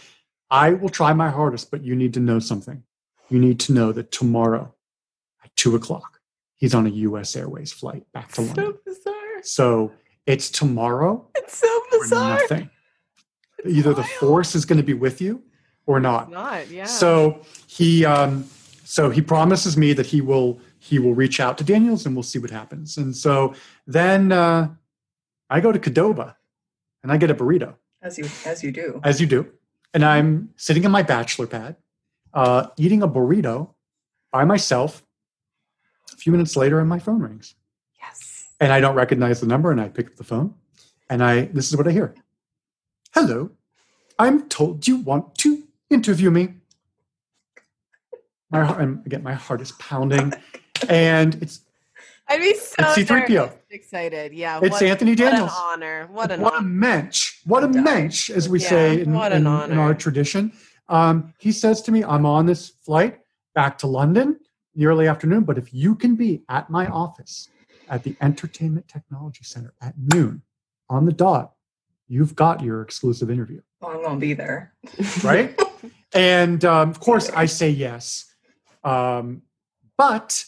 I 0.50 0.70
will 0.72 0.88
try 0.90 1.12
my 1.12 1.30
hardest, 1.30 1.70
but 1.70 1.83
you 1.85 1.94
need 1.96 2.12
to 2.14 2.20
know 2.20 2.38
something. 2.40 2.83
You 3.30 3.38
need 3.38 3.59
to 3.61 3.72
know 3.72 3.92
that 3.92 4.11
tomorrow 4.12 4.74
at 5.44 5.54
two 5.56 5.74
o'clock, 5.76 6.20
he's 6.56 6.74
on 6.74 6.87
a 6.87 6.90
U.S. 6.90 7.35
Airways 7.37 7.72
flight 7.72 8.04
back 8.12 8.33
to 8.33 8.42
London. 8.42 8.64
So 8.66 8.78
bizarre. 8.85 9.42
So 9.42 9.92
it's 10.26 10.50
tomorrow 10.50 11.26
It's 11.37 11.56
so 11.59 11.80
bizarre. 11.90 12.38
nothing. 12.40 12.70
Either 13.66 13.94
the 13.94 14.04
force 14.04 14.54
is 14.54 14.64
going 14.64 14.76
to 14.78 14.85
be 14.85 14.94
with 14.94 15.20
you 15.20 15.42
or 15.87 15.98
It's 15.98 16.02
not. 16.02 16.30
not. 16.30 16.68
Yeah. 16.70 16.85
So 16.85 17.40
he 17.66 18.04
um, 18.04 18.44
so 18.85 19.09
he 19.11 19.20
promises 19.22 19.76
me 19.76 19.92
that 19.94 20.06
he 20.06 20.20
will 20.20 20.61
he 20.78 20.98
will 20.98 21.14
reach 21.14 21.40
out 21.40 21.56
to 21.59 21.64
Daniels 21.64 22.04
and 22.06 22.14
we'll 22.14 22.22
see 22.22 22.38
what 22.38 22.50
happens. 22.50 22.96
And 22.98 23.14
so 23.16 23.54
then 23.87 24.33
uh, 24.33 24.68
I 25.50 25.60
go 25.60 25.72
to 25.72 25.78
Qdoba 25.78 26.36
and 27.02 27.10
I 27.10 27.16
get 27.16 27.30
a 27.30 27.34
burrito, 27.34 27.74
As 28.00 28.16
you 28.18 28.26
as 28.46 28.62
you 28.62 28.70
do. 28.70 29.00
as 29.02 29.20
you 29.20 29.26
do, 29.26 29.46
and 29.92 30.04
I'm 30.04 30.50
sitting 30.56 30.84
in 30.84 30.92
my 30.92 31.02
bachelor 31.02 31.46
pad, 31.48 31.76
uh, 32.32 32.68
eating 32.76 33.02
a 33.02 33.08
burrito 33.08 33.74
by 34.32 34.44
myself. 34.44 35.02
A 36.12 36.16
few 36.16 36.32
minutes 36.32 36.56
later, 36.56 36.78
and 36.80 36.88
my 36.88 36.98
phone 36.98 37.20
rings 37.20 37.54
yes. 38.00 38.48
and 38.60 38.72
I 38.72 38.80
don't 38.80 38.94
recognize 38.94 39.40
the 39.40 39.46
number, 39.46 39.70
and 39.70 39.80
I 39.80 39.88
pick 39.88 40.06
up 40.08 40.16
the 40.16 40.24
phone, 40.24 40.54
and 41.08 41.22
I 41.22 41.46
this 41.46 41.68
is 41.68 41.76
what 41.76 41.88
I 41.88 41.92
hear. 41.92 42.14
Hello, 43.12 43.50
I'm 44.18 44.48
told 44.48 44.86
you 44.86 44.98
want 44.98 45.34
to 45.36 45.64
interview 45.88 46.30
me. 46.30 46.54
My 48.50 48.64
heart, 48.64 48.82
again, 49.06 49.22
my 49.22 49.34
heart 49.34 49.60
is 49.60 49.72
pounding, 49.72 50.32
and 50.88 51.36
it's 51.42 51.60
I'd 52.31 52.40
be 52.40 52.55
so 52.55 52.75
It's 52.79 52.95
C-3PO. 52.95 53.53
excited. 53.71 54.33
Yeah. 54.33 54.61
it's 54.62 54.71
what, 54.75 54.83
Anthony 54.83 55.14
Daniels. 55.16 55.51
What 55.51 55.59
an 55.79 55.83
honor. 55.83 56.09
What 56.12 56.31
an 56.31 56.40
what 56.40 56.57
a 56.59 56.62
mensch! 56.62 57.40
What 57.45 57.64
a 57.64 57.71
Yeah. 57.73 57.81
mensch, 57.81 58.31
as 58.31 58.49
we 58.49 58.61
Yeah, 58.61 58.69
say 58.69 59.01
in, 59.03 59.12
what 59.12 59.33
an 59.33 59.47
in- 59.47 59.73
in 59.73 59.79
our 59.79 59.95
tradition. 59.95 60.53
Um, 60.88 61.35
he 61.38 61.51
says 61.53 61.83
to 61.83 61.93
me, 61.93 62.05
"I'm 62.05 62.25
on 62.25 62.47
this 62.47 62.69
flight 62.69 63.19
back 63.55 63.79
to 63.79 63.87
London 63.88 64.29
in 64.75 64.81
the 64.81 64.87
early 64.87 65.09
afternoon, 65.09 65.43
but 65.45 65.59
if 65.59 65.75
you 65.75 65.95
can 65.97 66.14
be 66.14 66.43
at 66.49 66.71
my 66.71 66.87
office 66.87 67.49
at 67.88 68.05
the 68.05 68.16
Entertainment 68.21 68.87
Technology 68.87 69.43
Center 69.43 69.75
at 69.81 69.95
noon 69.99 70.43
on 70.88 71.07
the 71.07 71.12
dot, 71.12 71.55
you've 72.07 72.37
got 72.37 72.62
your 72.62 72.81
exclusive 72.83 73.29
interview." 73.31 73.61
Oh, 73.83 73.88
I'm 73.90 74.03
gonna 74.03 74.21
be 74.21 74.35
there. 74.35 74.75
right? 75.25 75.59
and 76.14 76.64
um, 76.64 76.90
of 76.90 77.01
course, 77.01 77.29
I 77.31 77.47
say 77.47 77.71
yes. 77.71 78.27
Um, 78.85 79.43
but 79.99 80.45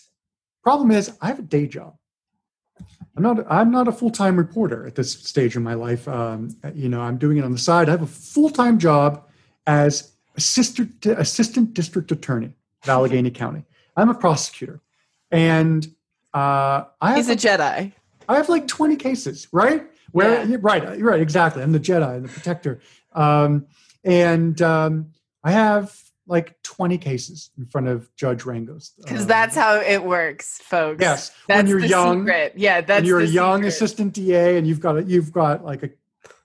problem 0.62 0.90
is, 0.90 1.16
I 1.20 1.29
have 1.29 1.38
a 1.38 1.42
day 1.42 1.66
job. 1.66 1.96
I'm 3.16 3.22
not. 3.22 3.44
I'm 3.51 3.70
not 3.70 3.88
a 3.88 3.92
full 3.92 4.11
time 4.11 4.37
reporter 4.37 4.87
at 4.87 4.94
this 4.94 5.12
stage 5.12 5.55
in 5.55 5.62
my 5.62 5.75
life. 5.75 6.09
Um, 6.09 6.57
you 6.75 6.88
know, 6.88 7.01
I'm 7.03 7.18
doing 7.18 7.37
it 7.37 7.44
on 7.44 7.53
the 7.53 7.59
side. 7.59 7.88
I 7.88 7.92
have 7.92 8.03
a 8.03 8.07
full 8.07 8.48
time 8.48 8.79
job 8.79 9.29
as 9.66 10.12
assistant 10.37 11.05
assistant 11.05 11.75
district 11.75 12.11
attorney 12.11 12.55
of 12.83 12.88
Allegheny 12.88 13.31
County. 13.42 13.64
I'm 13.96 14.09
a 14.09 14.14
prosecutor, 14.14 14.81
and 15.31 15.87
uh, 16.33 16.85
I 17.03 17.11
have 17.11 17.16
He's 17.16 17.29
a 17.29 17.37
Jedi. 17.37 17.92
I 18.29 18.37
have 18.37 18.48
like 18.48 18.66
20 18.66 18.96
cases, 18.96 19.48
right? 19.53 19.87
Where 20.12 20.44
Yeah. 20.46 20.57
right, 20.61 20.98
right, 21.01 21.20
exactly. 21.20 21.62
I'm 21.62 21.72
the 21.72 21.81
Jedi, 21.81 22.16
and 22.16 22.25
the 22.25 22.29
protector. 22.31 22.81
Um, 23.12 23.66
and 24.05 24.61
um, 24.62 25.09
I 25.44 25.53
have 25.53 25.94
like 26.26 26.61
20 26.62 26.98
cases 26.98 27.50
in 27.58 27.66
front 27.66 27.88
of 27.88 28.14
Judge 28.16 28.42
Rangos. 28.42 28.92
Because 29.02 29.22
Um, 29.22 29.26
that's 29.28 29.56
how 29.56 29.80
it 29.80 30.04
works, 30.04 30.58
folks. 30.58 31.00
yes. 31.00 31.32
That's 31.48 31.58
when 31.58 31.66
you're 31.66 31.80
young, 31.80 32.20
secret. 32.20 32.54
Yeah, 32.56 32.80
that's 32.80 33.00
when 33.00 33.06
you're 33.06 33.20
a 33.20 33.26
young 33.26 33.61
secret. 33.61 33.68
assistant 33.68 34.12
DA, 34.14 34.56
and 34.56 34.66
you've 34.66 34.80
got 34.80 34.98
a, 34.98 35.02
you've 35.02 35.32
got 35.32 35.64
like 35.64 35.82
a 35.82 35.90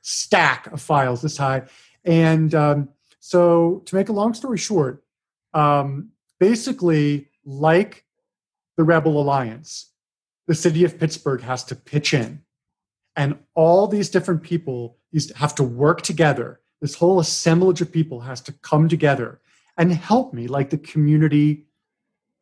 stack 0.01 0.67
of 0.67 0.81
files 0.81 1.21
this 1.21 1.37
high. 1.37 1.63
And 2.05 2.53
um, 2.55 2.89
so, 3.19 3.83
to 3.85 3.95
make 3.95 4.09
a 4.09 4.13
long 4.13 4.33
story 4.33 4.57
short, 4.57 5.03
um, 5.53 6.09
basically, 6.39 7.29
like 7.45 8.05
the 8.77 8.83
Rebel 8.83 9.21
Alliance, 9.21 9.91
the 10.47 10.55
city 10.55 10.83
of 10.85 10.99
Pittsburgh 10.99 11.41
has 11.41 11.63
to 11.65 11.75
pitch 11.75 12.13
in, 12.13 12.41
and 13.15 13.37
all 13.53 13.87
these 13.87 14.09
different 14.09 14.43
people 14.43 14.97
these 15.11 15.33
have 15.35 15.53
to 15.55 15.63
work 15.63 16.01
together. 16.01 16.61
This 16.81 16.95
whole 16.95 17.19
assemblage 17.19 17.81
of 17.81 17.91
people 17.91 18.21
has 18.21 18.41
to 18.41 18.51
come 18.51 18.87
together 18.87 19.39
and 19.77 19.91
help 19.93 20.33
me, 20.33 20.47
like 20.47 20.69
the 20.69 20.77
community 20.77 21.63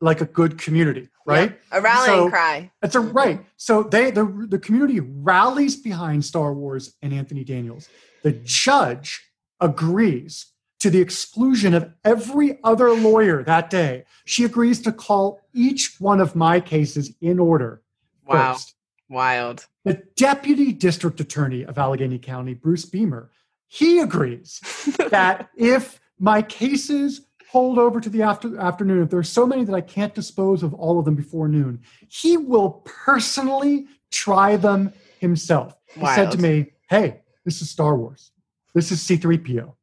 like 0.02 0.20
a 0.20 0.26
good 0.26 0.58
community, 0.58 1.08
right? 1.24 1.58
Yeah, 1.72 1.78
a 1.78 1.80
rallying 1.80 2.16
So- 2.26 2.28
cry. 2.30 2.70
That's 2.82 2.94
a 2.94 3.00
right. 3.00 3.44
So 3.56 3.82
they 3.82 4.10
the 4.10 4.46
the 4.48 4.58
community 4.58 5.00
rallies 5.00 5.74
behind 5.76 6.24
Star 6.24 6.52
Wars 6.52 6.94
and 7.00 7.14
Anthony 7.14 7.44
Daniels. 7.44 7.88
The 8.22 8.32
judge 8.32 9.22
agrees 9.58 10.52
to 10.80 10.90
the 10.90 11.00
exclusion 11.00 11.72
of 11.72 11.90
every 12.04 12.58
other 12.62 12.90
lawyer 12.92 13.42
that 13.44 13.70
day. 13.70 14.04
She 14.26 14.44
agrees 14.44 14.82
to 14.82 14.92
call 14.92 15.40
each 15.54 15.96
one 15.98 16.20
of 16.20 16.36
my 16.36 16.60
cases 16.60 17.14
in 17.22 17.38
order 17.38 17.80
Wow. 18.26 18.52
first. 18.52 18.74
Wild. 19.08 19.66
The 19.84 20.02
deputy 20.16 20.72
district 20.72 21.20
attorney 21.20 21.64
of 21.64 21.78
Allegheny 21.78 22.18
County, 22.18 22.52
Bruce 22.52 22.84
Beamer, 22.84 23.30
he 23.68 24.00
agrees 24.00 24.60
that 25.10 25.48
if 25.56 25.98
my 26.18 26.42
cases 26.42 27.22
hold 27.50 27.78
over 27.78 28.00
to 28.00 28.10
the 28.10 28.22
after, 28.22 28.58
afternoon, 28.58 29.02
if 29.02 29.10
there's 29.10 29.28
so 29.28 29.46
many 29.46 29.64
that 29.64 29.74
I 29.74 29.80
can't 29.80 30.14
dispose 30.14 30.62
of 30.62 30.74
all 30.74 30.98
of 30.98 31.04
them 31.04 31.14
before 31.14 31.48
noon, 31.48 31.80
he 32.08 32.36
will 32.36 32.82
personally 32.84 33.86
try 34.10 34.56
them 34.56 34.92
himself. 35.20 35.76
He 35.94 36.04
said 36.06 36.30
to 36.32 36.38
me, 36.38 36.72
Hey, 36.88 37.20
this 37.44 37.62
is 37.62 37.70
Star 37.70 37.96
Wars. 37.96 38.30
This 38.74 38.90
is 38.92 39.00
C3PO. 39.02 39.74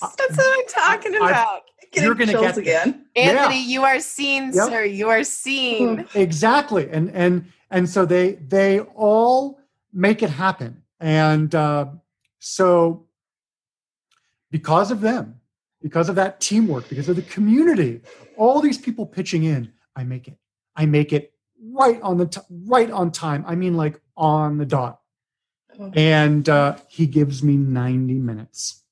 That's 0.00 0.36
what 0.36 0.58
I'm 0.58 0.66
talking 0.68 1.14
I- 1.20 1.30
about. 1.30 1.62
Getting 1.90 2.04
You're 2.06 2.14
gonna 2.16 2.32
get 2.32 2.58
again. 2.58 3.06
Anthony, 3.16 3.62
you 3.64 3.82
are 3.82 3.98
seen, 3.98 4.52
Yep. 4.52 4.68
sir. 4.68 4.84
You 4.84 5.08
are 5.08 5.24
seen. 5.24 6.06
exactly 6.14 6.86
and 6.90 7.10
and 7.12 7.46
and 7.70 7.88
so 7.88 8.04
they 8.04 8.32
they 8.34 8.80
all 8.80 9.58
make 9.90 10.22
it 10.22 10.28
happen 10.28 10.82
and 11.00 11.54
uh, 11.54 11.86
so 12.40 13.06
because 14.50 14.90
of 14.90 15.00
them 15.00 15.37
because 15.88 16.08
of 16.08 16.14
that 16.14 16.40
teamwork 16.40 16.88
because 16.88 17.08
of 17.08 17.16
the 17.16 17.22
community 17.22 18.00
all 18.36 18.60
these 18.60 18.78
people 18.78 19.04
pitching 19.06 19.44
in 19.44 19.72
i 19.96 20.04
make 20.04 20.28
it. 20.28 20.38
I 20.78 20.86
make 20.86 21.12
it 21.12 21.32
right 21.72 22.00
on 22.02 22.16
the 22.18 22.26
t- 22.26 22.40
right 22.66 22.90
on 22.90 23.10
time. 23.10 23.44
I 23.46 23.56
mean 23.56 23.76
like 23.76 24.00
on 24.16 24.58
the 24.58 24.64
dot. 24.64 25.00
Oh, 25.78 25.92
and 25.94 26.48
uh, 26.48 26.76
he 26.88 27.06
gives 27.06 27.42
me 27.42 27.56
90 27.56 28.14
minutes. 28.14 28.84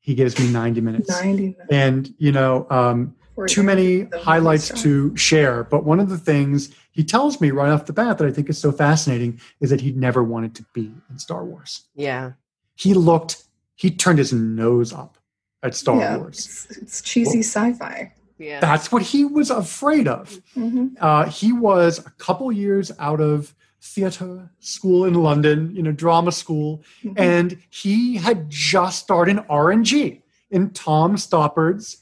He 0.00 0.14
gives 0.14 0.38
me 0.38 0.50
90 0.50 0.80
minutes. 0.80 1.08
90 1.08 1.56
and 1.70 2.12
you 2.16 2.32
know 2.32 2.66
um, 2.70 3.14
too 3.46 3.62
many 3.62 4.08
highlights 4.22 4.70
to 4.82 5.14
share. 5.16 5.64
But 5.64 5.84
one 5.84 6.00
of 6.00 6.08
the 6.08 6.18
things 6.18 6.74
he 6.92 7.04
tells 7.04 7.40
me 7.42 7.50
right 7.50 7.70
off 7.70 7.84
the 7.84 7.92
bat 7.92 8.16
that 8.18 8.26
I 8.26 8.32
think 8.32 8.48
is 8.48 8.58
so 8.58 8.72
fascinating 8.72 9.38
is 9.60 9.68
that 9.68 9.82
he 9.82 9.92
never 9.92 10.22
wanted 10.24 10.54
to 10.56 10.64
be 10.72 10.92
in 11.10 11.18
Star 11.18 11.44
Wars. 11.44 11.82
Yeah. 11.94 12.32
He 12.74 12.94
looked, 12.94 13.44
he 13.74 13.90
turned 13.90 14.18
his 14.18 14.32
nose 14.32 14.92
up 14.92 15.18
at 15.62 15.74
Star 15.74 15.98
yeah, 15.98 16.16
Wars. 16.16 16.38
It's, 16.70 16.76
it's 16.78 17.02
cheesy 17.02 17.40
sci-fi. 17.40 18.12
Yeah. 18.38 18.60
That's 18.60 18.90
what 18.90 19.02
he 19.02 19.24
was 19.24 19.50
afraid 19.50 20.08
of. 20.08 20.40
Mhm. 20.56 20.96
Uh, 21.00 21.26
he 21.28 21.52
was 21.52 21.98
a 22.00 22.10
couple 22.18 22.50
years 22.50 22.90
out 22.98 23.20
of 23.20 23.54
theater 23.80 24.50
school 24.60 25.04
in 25.04 25.14
London, 25.14 25.74
you 25.74 25.82
know, 25.82 25.92
drama 25.92 26.32
school, 26.32 26.82
Mhm. 27.04 27.14
and 27.16 27.58
he 27.70 28.16
had 28.16 28.48
just 28.50 29.00
started 29.00 29.32
in 29.32 29.38
R&G 29.48 30.22
in 30.50 30.70
Tom 30.70 31.16
Stoppard's. 31.16 31.98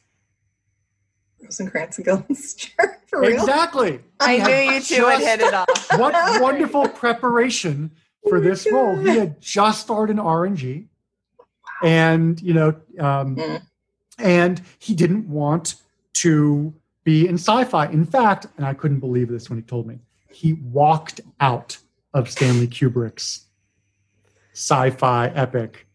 Rosencrantz 1.42 1.98
and 1.98 2.04
Gillis 2.04 2.54
chair 2.56 3.00
for 3.06 3.20
real. 3.20 3.32
Exactly. 3.32 4.00
I 4.20 4.36
knew 4.38 4.72
you 4.74 4.80
two 4.80 5.04
would 5.04 5.20
hit 5.20 5.40
it 5.40 5.54
off. 5.54 5.68
what 5.98 6.14
wonderful 6.40 6.88
preparation 6.88 7.90
for 8.28 8.36
Oh 8.38 8.40
my 8.42 8.48
this 8.48 8.70
role. 8.70 8.96
He 8.96 9.16
had 9.18 9.40
just 9.40 9.80
started 9.80 10.12
in 10.12 10.18
R&G, 10.18 10.88
and 11.82 12.40
you 12.42 12.54
know, 12.54 12.68
um, 12.98 13.36
Mm. 13.36 13.62
and 14.18 14.62
he 14.78 14.94
didn't 14.94 15.28
want 15.28 15.76
to 16.14 16.74
be 17.04 17.26
in 17.26 17.34
sci-fi. 17.34 17.86
In 17.86 18.04
fact, 18.04 18.46
and 18.56 18.66
I 18.66 18.74
couldn't 18.74 19.00
believe 19.00 19.28
this 19.28 19.48
when 19.48 19.58
he 19.58 19.62
told 19.64 19.86
me, 19.86 19.98
he 20.30 20.54
walked 20.54 21.20
out 21.40 21.78
of 22.14 22.30
Stanley 22.30 22.66
Kubrick's 22.68 23.46
sci-fi 24.52 25.28
epic 25.28 25.86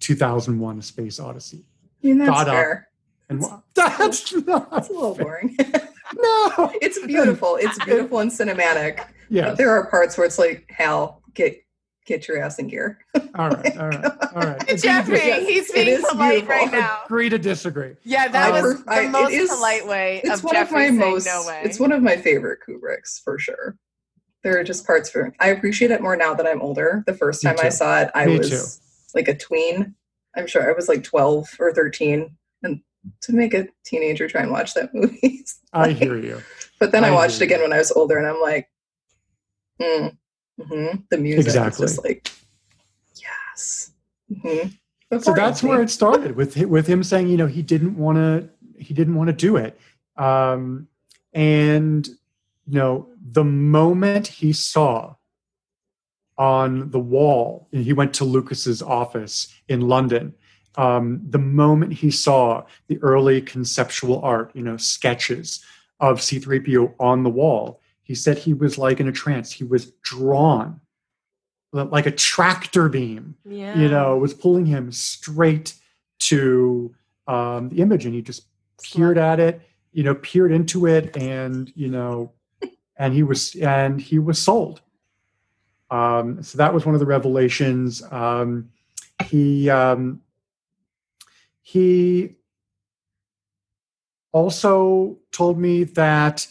2001: 0.00 0.78
A 0.78 0.82
Space 0.82 1.18
Odyssey. 1.18 1.64
That's 2.02 2.44
fair. 2.48 2.88
And 3.30 3.40
wa- 3.40 3.60
that's 3.74 4.32
not 4.46 4.68
It's 4.72 4.90
a 4.90 4.92
little 4.92 5.14
boring. 5.14 5.56
no. 6.14 6.70
it's 6.82 7.04
beautiful. 7.06 7.56
It's 7.60 7.82
beautiful 7.84 8.18
and 8.18 8.30
cinematic. 8.30 9.06
Yeah. 9.30 9.48
But 9.48 9.56
there 9.56 9.70
are 9.70 9.86
parts 9.86 10.18
where 10.18 10.26
it's 10.26 10.38
like, 10.38 10.70
Hal, 10.70 11.22
get 11.32 11.63
get 12.06 12.28
your 12.28 12.42
ass 12.42 12.58
in 12.58 12.68
gear. 12.68 12.98
All 13.34 13.48
right. 13.50 13.76
All 13.78 13.88
right. 13.88 14.04
All 14.34 14.42
right. 14.42 14.78
Jeffrey, 14.78 15.16
Agree 15.18 15.30
to- 15.30 15.44
he's 15.52 15.72
being 15.72 16.02
polite 16.08 16.46
beautiful. 16.46 16.48
right 16.48 16.72
now. 16.72 17.00
Agree 17.06 17.28
to 17.28 17.38
disagree. 17.38 17.94
Yeah, 18.04 18.28
that 18.28 18.52
I 18.52 18.62
was 18.62 18.82
I- 18.86 19.02
the 19.04 19.08
most 19.08 19.32
is- 19.32 19.50
polite 19.50 19.86
way 19.86 20.20
It's 20.24 20.38
of 20.38 20.44
one 20.44 20.56
of 20.56 20.70
my 20.70 20.90
most. 20.90 21.26
no 21.26 21.44
way. 21.46 21.62
It's 21.64 21.80
one 21.80 21.92
of 21.92 22.02
my 22.02 22.16
favorite 22.16 22.60
Kubricks 22.68 23.22
for 23.22 23.38
sure. 23.38 23.76
There 24.42 24.58
are 24.58 24.64
just 24.64 24.86
parts 24.86 25.08
for. 25.08 25.32
I 25.40 25.48
appreciate 25.48 25.90
it 25.90 26.02
more 26.02 26.16
now 26.16 26.34
that 26.34 26.46
I'm 26.46 26.60
older. 26.60 27.02
The 27.06 27.14
first 27.14 27.42
time 27.42 27.56
I 27.62 27.70
saw 27.70 28.00
it, 28.02 28.10
I 28.14 28.26
Me 28.26 28.36
was 28.38 28.50
too. 28.50 29.16
like 29.18 29.26
a 29.28 29.34
tween. 29.34 29.94
I'm 30.36 30.46
sure 30.46 30.68
I 30.68 30.74
was 30.74 30.86
like 30.88 31.02
12 31.02 31.56
or 31.58 31.72
13, 31.72 32.36
and 32.62 32.80
to 33.22 33.32
make 33.32 33.54
a 33.54 33.68
teenager 33.86 34.28
try 34.28 34.42
and 34.42 34.50
watch 34.50 34.74
that 34.74 34.92
movie. 34.94 35.16
is 35.22 35.58
I 35.72 35.92
hear 35.92 36.18
you. 36.18 36.42
But 36.78 36.92
then 36.92 37.04
I, 37.04 37.08
I 37.08 37.10
watched 37.12 37.36
hear 37.38 37.44
it 37.44 37.46
again 37.46 37.62
when 37.62 37.72
I 37.72 37.78
was 37.78 37.90
older, 37.92 38.18
and 38.18 38.26
I'm 38.26 38.40
like, 38.42 38.68
mm, 39.80 40.14
hmm 40.60 40.96
the 41.10 41.18
music 41.18 41.46
Exactly. 41.46 41.86
just 41.86 42.04
like, 42.04 42.30
yes. 43.16 43.92
hmm 44.42 44.68
So 45.20 45.32
that's 45.32 45.62
where 45.62 45.82
it 45.82 45.90
started 45.90 46.36
with 46.36 46.56
with 46.56 46.86
him 46.86 47.02
saying, 47.02 47.28
you 47.28 47.36
know, 47.36 47.46
he 47.46 47.62
didn't 47.62 47.96
want 47.96 48.18
to 48.18 48.48
he 48.78 48.94
didn't 48.94 49.14
want 49.14 49.28
to 49.28 49.32
do 49.32 49.56
it, 49.56 49.78
um, 50.16 50.88
and 51.32 52.06
you 52.66 52.78
know, 52.78 53.08
the 53.32 53.44
moment 53.44 54.26
he 54.26 54.52
saw 54.52 55.14
on 56.36 56.90
the 56.90 56.98
wall, 56.98 57.68
and 57.72 57.84
he 57.84 57.92
went 57.92 58.14
to 58.14 58.24
Lucas's 58.24 58.82
office 58.82 59.54
in 59.68 59.82
London. 59.82 60.34
Um, 60.76 61.20
the 61.28 61.38
moment 61.38 61.92
he 61.92 62.10
saw 62.10 62.64
the 62.88 62.98
early 62.98 63.40
conceptual 63.40 64.20
art, 64.22 64.50
you 64.54 64.62
know, 64.62 64.76
sketches 64.76 65.64
of 66.00 66.18
C3PO 66.18 66.94
on 66.98 67.22
the 67.22 67.30
wall, 67.30 67.80
he 68.04 68.14
said 68.14 68.38
he 68.38 68.54
was 68.54 68.78
like 68.78 69.00
in 69.00 69.08
a 69.08 69.12
trance. 69.12 69.50
He 69.50 69.64
was 69.64 69.86
drawn 70.02 70.80
like 71.72 72.06
a 72.06 72.10
tractor 72.12 72.88
beam 72.88 73.34
yeah. 73.44 73.76
you 73.76 73.88
know, 73.88 74.16
was 74.16 74.32
pulling 74.32 74.64
him 74.64 74.92
straight 74.92 75.74
to 76.20 76.94
um, 77.26 77.68
the 77.70 77.80
image, 77.80 78.06
and 78.06 78.14
he 78.14 78.22
just 78.22 78.46
peered 78.82 79.18
at 79.18 79.40
it, 79.40 79.60
you 79.92 80.04
know, 80.04 80.14
peered 80.14 80.52
into 80.52 80.86
it, 80.86 81.16
and 81.16 81.72
you 81.74 81.88
know, 81.88 82.32
and 82.96 83.12
he 83.12 83.22
was 83.22 83.54
and 83.56 84.00
he 84.00 84.18
was 84.18 84.40
sold. 84.40 84.82
Um, 85.90 86.42
so 86.42 86.58
that 86.58 86.72
was 86.72 86.86
one 86.86 86.94
of 86.94 87.00
the 87.00 87.06
revelations. 87.06 88.02
Um, 88.12 88.70
he 89.26 89.68
um, 89.68 90.20
he 91.60 92.36
also 94.32 95.18
told 95.32 95.58
me 95.58 95.84
that 95.84 96.46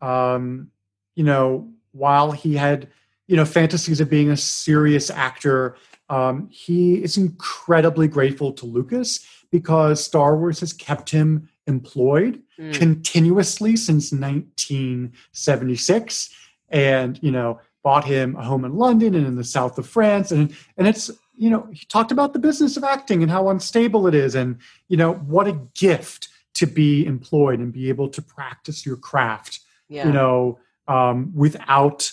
um, 0.00 0.70
you 1.16 1.24
know 1.24 1.68
while 1.92 2.30
he 2.30 2.54
had 2.54 2.88
you 3.26 3.36
know 3.36 3.44
fantasies 3.44 4.00
of 4.00 4.08
being 4.08 4.30
a 4.30 4.36
serious 4.36 5.10
actor 5.10 5.76
um, 6.08 6.48
he 6.50 7.02
is 7.02 7.16
incredibly 7.16 8.06
grateful 8.06 8.52
to 8.52 8.64
lucas 8.64 9.26
because 9.50 10.04
star 10.04 10.36
wars 10.36 10.60
has 10.60 10.72
kept 10.72 11.10
him 11.10 11.48
employed 11.66 12.40
Mm. 12.58 12.72
continuously 12.72 13.76
since 13.76 14.12
1976 14.12 16.30
and 16.70 17.22
you 17.22 17.30
know 17.30 17.60
bought 17.82 18.06
him 18.06 18.34
a 18.36 18.42
home 18.42 18.64
in 18.64 18.76
london 18.76 19.14
and 19.14 19.26
in 19.26 19.36
the 19.36 19.44
south 19.44 19.76
of 19.76 19.86
france 19.86 20.32
and 20.32 20.56
and 20.78 20.88
it's 20.88 21.10
you 21.36 21.50
know 21.50 21.68
he 21.70 21.84
talked 21.84 22.10
about 22.10 22.32
the 22.32 22.38
business 22.38 22.78
of 22.78 22.84
acting 22.84 23.22
and 23.22 23.30
how 23.30 23.50
unstable 23.50 24.06
it 24.06 24.14
is 24.14 24.34
and 24.34 24.56
you 24.88 24.96
know 24.96 25.12
what 25.12 25.46
a 25.46 25.52
gift 25.74 26.28
to 26.54 26.66
be 26.66 27.04
employed 27.04 27.60
and 27.60 27.74
be 27.74 27.90
able 27.90 28.08
to 28.08 28.22
practice 28.22 28.86
your 28.86 28.96
craft 28.96 29.60
yeah. 29.90 30.06
you 30.06 30.12
know 30.14 30.58
um, 30.88 31.32
without 31.34 32.10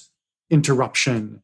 interruption 0.49 1.41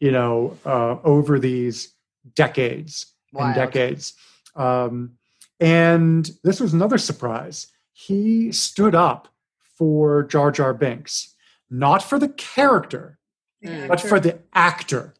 you 0.00 0.10
know 0.10 0.56
uh, 0.64 0.96
over 1.04 1.38
these 1.38 1.94
decades 2.34 3.06
and 3.34 3.54
decades 3.54 4.14
um, 4.56 5.12
and 5.60 6.30
this 6.44 6.60
was 6.60 6.72
another 6.74 6.98
surprise 6.98 7.68
he 7.92 8.50
stood 8.52 8.94
up 8.94 9.28
for 9.76 10.24
jar 10.24 10.50
jar 10.50 10.74
binks 10.74 11.34
not 11.70 12.02
for 12.02 12.18
the 12.18 12.28
character 12.28 13.14
Mm. 13.64 13.88
but 13.88 14.00
for 14.00 14.20
the 14.20 14.38
actor 14.54 15.14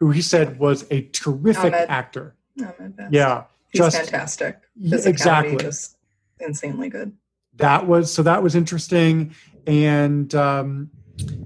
who 0.00 0.10
he 0.10 0.20
said 0.20 0.58
was 0.58 0.84
a 0.90 1.02
terrific 1.02 1.72
Ahmed. 1.72 1.88
actor 1.88 2.34
my 2.56 2.66
best. 2.88 3.12
yeah 3.12 3.44
he's 3.70 3.80
just- 3.80 3.96
fantastic. 3.96 4.58
Yeah, 4.74 4.98
exactly 5.04 5.56
just 5.58 5.96
insanely 6.40 6.88
good. 6.88 7.12
that 7.54 7.86
was 7.86 8.12
so 8.12 8.24
that 8.24 8.42
was 8.42 8.56
interesting 8.56 9.36
and 9.66 10.34
um, 10.34 10.90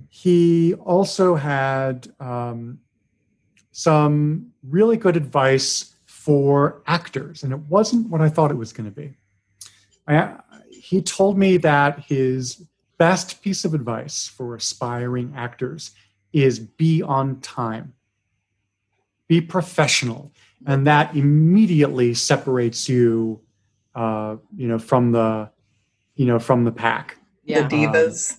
he 0.09 0.75
also 0.75 1.35
had 1.35 2.12
um, 2.21 2.79
some 3.73 4.53
really 4.62 4.97
good 4.97 5.16
advice 5.16 5.95
for 6.07 6.83
actors 6.87 7.43
and 7.43 7.53
it 7.53 7.59
wasn't 7.61 8.09
what 8.11 8.21
i 8.21 8.29
thought 8.29 8.51
it 8.51 8.57
was 8.57 8.73
going 8.73 8.85
to 8.85 8.95
be 8.95 9.14
I, 10.07 10.39
he 10.71 11.03
told 11.03 11.39
me 11.39 11.57
that 11.59 12.01
his 12.01 12.64
best 12.99 13.43
piece 13.43 13.64
of 13.64 13.75
advice 13.75 14.29
for 14.29 14.55
aspiring 14.55 15.33
actors 15.37 15.93
is 16.33 16.59
be 16.59 17.03
on 17.03 17.41
time. 17.41 17.95
Be 19.29 19.41
professional. 19.41 20.33
And 20.66 20.87
that 20.87 21.14
immediately 21.16 22.14
separates 22.14 22.89
you 22.89 23.41
uh, 23.95 24.37
you 24.57 24.68
know, 24.68 24.79
from 24.79 25.12
the 25.12 25.51
you 26.14 26.27
know, 26.27 26.39
from 26.39 26.64
the 26.64 26.73
pack. 26.73 27.16
Yeah. 27.51 27.66
The 27.68 27.76
divas. 27.76 28.36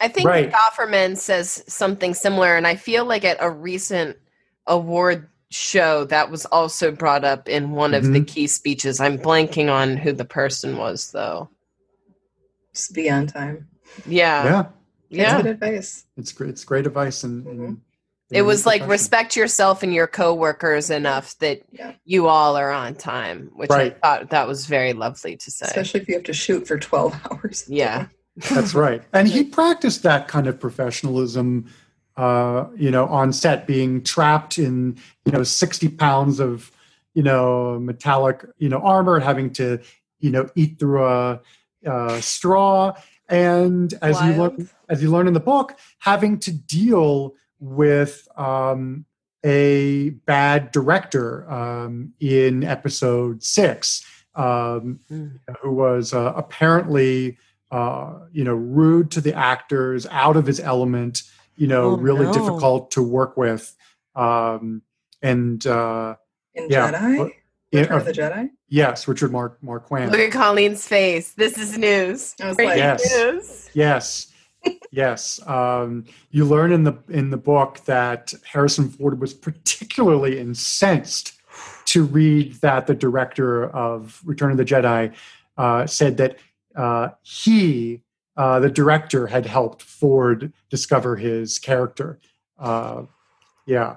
I 0.00 0.08
think 0.08 0.28
Right. 0.28 0.46
Nick 0.46 0.54
Offerman 0.54 1.16
says 1.16 1.62
something 1.68 2.14
similar, 2.14 2.56
and 2.56 2.66
I 2.66 2.74
feel 2.76 3.04
like 3.04 3.24
at 3.24 3.36
a 3.40 3.50
recent 3.50 4.16
award 4.66 5.28
show 5.50 6.04
that 6.06 6.30
was 6.30 6.46
also 6.46 6.90
brought 6.90 7.24
up 7.24 7.48
in 7.48 7.72
one 7.72 7.92
of 7.94 8.04
the 8.04 8.20
Mhm. 8.20 8.26
key 8.26 8.46
speeches. 8.46 9.00
I'm 9.00 9.18
blanking 9.18 9.70
on 9.70 9.96
who 9.98 10.12
the 10.12 10.24
person 10.24 10.76
was, 10.78 11.10
though. 11.12 11.50
Just 12.74 12.94
be 12.94 13.10
on 13.10 13.26
time. 13.26 13.68
Yeah, 14.06 14.44
yeah. 14.44 14.60
It's 15.10 15.18
yeah. 15.18 15.36
good 15.42 15.50
advice. 15.50 16.04
It's 16.16 16.32
great. 16.32 16.50
It's 16.50 16.64
great 16.64 16.86
advice, 16.86 17.22
and, 17.22 17.46
and 17.46 17.60
Mhm. 17.60 17.80
It 18.30 18.42
was 18.42 18.64
like 18.64 18.80
profession. 18.80 18.90
respect 18.90 19.36
yourself 19.36 19.82
and 19.82 19.92
your 19.92 20.06
coworkers 20.06 20.88
enough 20.88 21.36
that 21.40 21.60
Yeah. 21.70 21.92
you 22.06 22.28
all 22.28 22.56
are 22.56 22.70
on 22.70 22.94
time, 22.94 23.50
which 23.54 23.68
Right. 23.68 23.94
I 24.02 24.16
thought 24.18 24.30
that 24.30 24.48
was 24.48 24.64
very 24.64 24.94
lovely 24.94 25.36
to 25.36 25.50
say. 25.50 25.66
Especially 25.66 26.00
if 26.00 26.08
you 26.08 26.14
have 26.14 26.24
to 26.24 26.32
shoot 26.32 26.66
for 26.66 26.78
12 26.78 27.14
hours. 27.30 27.64
yeah, 27.68 28.06
That's 28.36 28.74
right. 28.74 29.02
And 29.12 29.28
he 29.28 29.44
practiced 29.44 30.02
that 30.04 30.28
kind 30.28 30.46
of 30.46 30.58
professionalism, 30.58 31.66
uh, 32.16 32.66
you 32.76 32.90
know, 32.90 33.06
on 33.06 33.32
set, 33.32 33.66
being 33.66 34.02
trapped 34.02 34.58
in, 34.58 34.96
you 35.24 35.32
know, 35.32 35.42
60 35.42 35.88
pounds 35.90 36.40
of, 36.40 36.70
you 37.14 37.22
know, 37.22 37.78
metallic, 37.78 38.44
you 38.58 38.68
know, 38.68 38.78
armor 38.78 39.16
and 39.16 39.24
having 39.24 39.50
to, 39.54 39.78
you 40.20 40.30
know, 40.30 40.48
eat 40.54 40.78
through 40.78 41.04
a, 41.04 41.40
uh 41.86 42.20
straw. 42.20 42.94
And 43.28 43.92
as 44.02 44.20
you 44.22 44.32
learn, 44.34 44.68
as 44.88 45.02
you 45.02 45.10
learn 45.10 45.26
in 45.26 45.34
the 45.34 45.40
book, 45.40 45.76
having 45.98 46.38
to 46.40 46.52
deal 46.52 47.34
with 47.58 48.28
um, 48.36 49.04
a 49.44 50.10
bad 50.26 50.70
director 50.70 51.50
um, 51.50 52.12
in 52.20 52.62
episode 52.64 53.42
six, 53.42 54.04
um, 54.34 55.00
Mm. 55.10 55.38
who 55.60 55.72
was 55.72 56.12
uh, 56.14 56.32
apparently 56.36 57.36
uh, 57.72 58.20
you 58.32 58.44
know 58.44 58.54
rude 58.54 59.10
to 59.12 59.20
the 59.20 59.34
actors, 59.34 60.06
out 60.10 60.36
of 60.36 60.46
his 60.46 60.60
element, 60.60 61.22
you 61.56 61.66
know, 61.66 61.92
Oh, 61.92 61.96
really 61.96 62.26
no. 62.26 62.32
difficult 62.32 62.90
to 62.92 63.02
work 63.02 63.36
with, 63.36 63.74
um, 64.14 64.82
and 65.22 65.66
uh, 65.66 66.14
In 66.54 66.68
Yeah, 66.70 66.92
Jedi? 66.92 67.16
but- 67.18 67.32
yeah, 67.72 67.80
Return 67.80 67.98
of 67.98 68.04
the 68.04 68.12
Jedi? 68.12 68.50
yes, 68.68 69.08
Richard 69.08 69.32
Mark 69.32 69.56
Marquand. 69.62 70.12
look 70.12 70.20
at 70.20 70.30
Colleen's 70.32 70.86
face. 70.86 71.32
This 71.32 71.56
is 71.56 71.78
news. 71.78 72.34
I 72.42 72.48
was 72.48 72.58
like, 72.58 72.76
Yes. 72.76 73.02
news. 73.16 73.70
Yes, 73.72 74.26
yes. 74.90 75.40
Um, 75.46 76.04
you 76.30 76.44
learn 76.44 76.72
in 76.72 76.84
the 76.84 76.92
in 77.08 77.30
the 77.30 77.38
book 77.38 77.80
that 77.86 78.34
Harrison 78.44 78.90
Ford 78.90 79.18
was 79.18 79.32
particularly 79.32 80.38
incensed 80.38 81.32
to 81.86 82.04
read 82.04 82.54
that 82.60 82.86
the 82.86 82.94
director 82.94 83.70
of 83.70 84.20
Return 84.24 84.50
of 84.50 84.58
the 84.58 84.64
Jedi 84.66 85.12
uh, 85.56 85.86
said 85.86 86.18
that 86.18 86.36
uh, 86.76 87.10
he, 87.22 88.02
uh, 88.36 88.60
the 88.60 88.70
director, 88.70 89.26
had 89.26 89.46
helped 89.46 89.82
Ford 89.82 90.52
discover 90.70 91.16
his 91.16 91.58
character. 91.58 92.18
Uh, 92.58 93.04
yeah. 93.66 93.96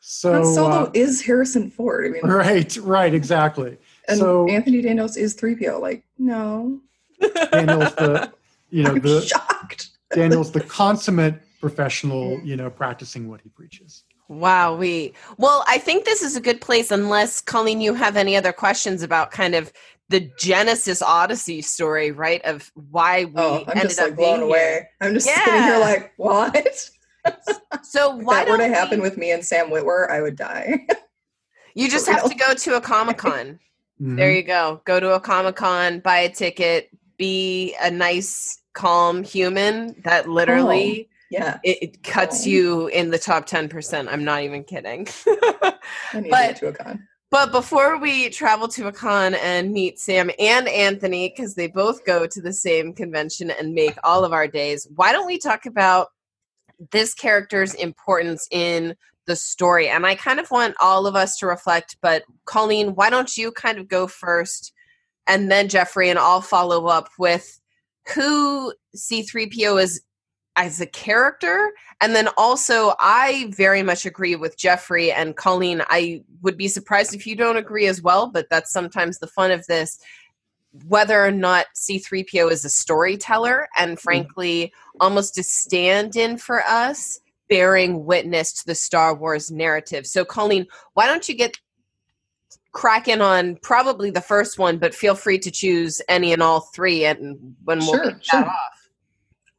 So 0.00 0.32
Han 0.32 0.54
Solo 0.54 0.84
uh, 0.84 0.90
is 0.94 1.22
Harrison 1.22 1.70
Ford. 1.70 2.06
I 2.06 2.08
mean, 2.10 2.22
right, 2.24 2.76
right, 2.78 3.12
exactly. 3.12 3.78
and 4.08 4.18
so- 4.18 4.48
Anthony 4.48 4.82
Daniels 4.82 5.16
is 5.16 5.36
3PO. 5.36 5.80
Like, 5.80 6.04
no. 6.18 6.80
Daniel's 7.50 7.94
the 7.94 8.32
you 8.70 8.82
know 8.82 8.90
I'm 8.94 9.00
the 9.00 9.22
shocked. 9.22 9.90
Daniel's 10.12 10.52
the 10.52 10.60
consummate 10.80 11.40
professional, 11.60 12.40
you 12.40 12.56
know, 12.56 12.70
practicing 12.70 13.28
what 13.28 13.40
he 13.40 13.48
preaches. 13.48 14.04
Wow, 14.28 14.76
we 14.76 15.14
well, 15.38 15.64
I 15.68 15.78
think 15.78 16.04
this 16.04 16.22
is 16.22 16.36
a 16.36 16.40
good 16.40 16.60
place 16.60 16.90
unless 16.90 17.40
Colleen, 17.40 17.80
you 17.80 17.94
have 17.94 18.16
any 18.16 18.36
other 18.36 18.52
questions 18.52 19.02
about 19.02 19.30
kind 19.30 19.54
of 19.54 19.72
the 20.08 20.30
Genesis 20.38 21.02
Odyssey 21.02 21.62
story, 21.62 22.10
right? 22.12 22.44
Of 22.44 22.70
why 22.74 23.24
we 23.24 23.32
Oh, 23.36 23.64
I'm 23.66 23.70
ended 23.72 23.82
just 23.88 23.98
up 23.98 24.06
like 24.08 24.16
blown 24.16 24.38
being 24.38 24.48
away. 24.50 24.58
here. 24.58 24.90
I'm 25.00 25.14
just 25.14 25.26
sitting 25.28 25.62
here 25.62 25.78
like, 25.78 26.12
what? 26.16 26.90
So 27.82 28.16
If 28.20 28.24
why 28.24 28.44
that 28.44 28.50
were 28.50 28.56
to 28.56 28.62
don't 28.64 28.72
happen 28.72 29.00
we- 29.00 29.08
with 29.08 29.16
me 29.16 29.32
and 29.32 29.44
Sam 29.44 29.68
Witwer, 29.70 30.08
I 30.10 30.22
would 30.22 30.36
die. 30.36 30.86
you 31.74 31.90
just 31.90 32.06
have 32.08 32.22
to 32.28 32.34
go 32.36 32.54
to 32.54 32.76
a 32.76 32.80
Comic 32.80 33.18
Con. 33.18 33.58
Mhm. 34.00 34.16
There 34.16 34.30
you 34.30 34.42
go. 34.44 34.80
Go 34.84 35.00
to 35.00 35.14
a 35.14 35.20
Comic 35.20 35.56
Con, 35.56 35.98
buy 36.00 36.18
a 36.18 36.28
ticket, 36.30 36.88
be 37.16 37.74
a 37.82 37.90
nice, 37.90 38.60
calm 38.74 39.24
human. 39.24 40.00
That 40.04 40.28
literally 40.28 41.08
yeah. 41.30 41.58
it, 41.64 41.78
it 41.82 42.02
cuts 42.04 42.46
Oh. 42.46 42.50
you 42.50 42.86
in 42.88 43.10
the 43.10 43.18
top 43.18 43.46
ten 43.46 43.68
percent. 43.68 44.08
I'm 44.08 44.22
not 44.22 44.42
even 44.42 44.62
kidding. 44.62 45.08
I 45.26 45.74
need 46.20 46.30
But- 46.30 46.56
to 46.56 46.60
go 46.66 46.72
to 46.72 46.80
a 46.80 46.84
con. 46.84 47.08
But 47.30 47.50
before 47.50 47.98
we 47.98 48.30
travel 48.30 48.68
to 48.68 48.86
a 48.86 48.92
con 48.92 49.34
and 49.34 49.72
meet 49.72 49.98
Sam 49.98 50.30
and 50.38 50.68
Anthony, 50.68 51.28
because 51.28 51.54
they 51.54 51.66
both 51.66 52.04
go 52.04 52.26
to 52.26 52.40
the 52.40 52.52
same 52.52 52.92
convention 52.92 53.50
and 53.50 53.74
make 53.74 53.96
all 54.04 54.24
of 54.24 54.32
our 54.32 54.46
days, 54.46 54.86
why 54.94 55.12
don't 55.12 55.26
we 55.26 55.38
talk 55.38 55.66
about 55.66 56.08
this 56.92 57.14
character's 57.14 57.74
importance 57.74 58.46
in 58.52 58.94
the 59.26 59.34
story? 59.34 59.88
And 59.88 60.06
I 60.06 60.14
kind 60.14 60.38
of 60.38 60.50
want 60.52 60.76
all 60.80 61.06
of 61.06 61.16
us 61.16 61.36
to 61.38 61.46
reflect, 61.46 61.96
but 62.00 62.22
Colleen, 62.44 62.94
why 62.94 63.10
don't 63.10 63.36
you 63.36 63.50
kind 63.50 63.78
of 63.78 63.88
go 63.88 64.06
first 64.06 64.72
and 65.26 65.50
then 65.50 65.68
Jeffrey, 65.68 66.08
and 66.08 66.18
I'll 66.18 66.40
follow 66.40 66.86
up 66.86 67.08
with 67.18 67.60
who 68.14 68.72
C3PO 68.96 69.82
is 69.82 70.00
as 70.56 70.80
a 70.80 70.86
character 70.86 71.72
and 72.00 72.16
then 72.16 72.28
also 72.36 72.94
i 72.98 73.50
very 73.54 73.82
much 73.82 74.06
agree 74.06 74.34
with 74.34 74.56
jeffrey 74.56 75.12
and 75.12 75.36
colleen. 75.36 75.82
I 75.88 76.22
would 76.42 76.56
be 76.56 76.68
surprised 76.68 77.14
if 77.14 77.26
you 77.26 77.36
don't 77.36 77.58
agree 77.58 77.86
as 77.86 78.02
well 78.02 78.28
but 78.28 78.48
that's 78.50 78.72
sometimes 78.72 79.18
the 79.18 79.26
fun 79.26 79.50
of 79.50 79.66
this. 79.66 79.98
Whether 80.88 81.24
or 81.24 81.30
not 81.30 81.66
c3po 81.76 82.50
is 82.50 82.64
a 82.64 82.70
storyteller 82.70 83.68
and 83.78 83.96
mm. 83.96 84.00
frankly 84.00 84.72
almost 85.00 85.38
a 85.38 85.42
stand-in 85.42 86.38
for 86.38 86.62
us 86.62 87.20
bearing 87.48 88.04
witness 88.04 88.52
to 88.54 88.66
the 88.66 88.74
star 88.74 89.14
wars 89.14 89.50
narrative. 89.50 90.06
So 90.06 90.24
colleen 90.24 90.66
why 90.94 91.06
don't 91.06 91.28
you 91.28 91.34
get 91.34 91.58
cracking 92.72 93.22
on 93.22 93.56
probably 93.62 94.10
the 94.10 94.20
first 94.20 94.58
one 94.58 94.78
but 94.78 94.94
feel 94.94 95.14
free 95.14 95.38
to 95.38 95.50
choose 95.50 96.02
any 96.08 96.32
and 96.32 96.42
all 96.42 96.60
three 96.60 97.04
and 97.04 97.56
when 97.64 97.78
we'll 97.78 97.94
Sure, 97.94 98.12
kick 98.12 98.24
sure. 98.24 98.40
that 98.40 98.48
off 98.48 98.75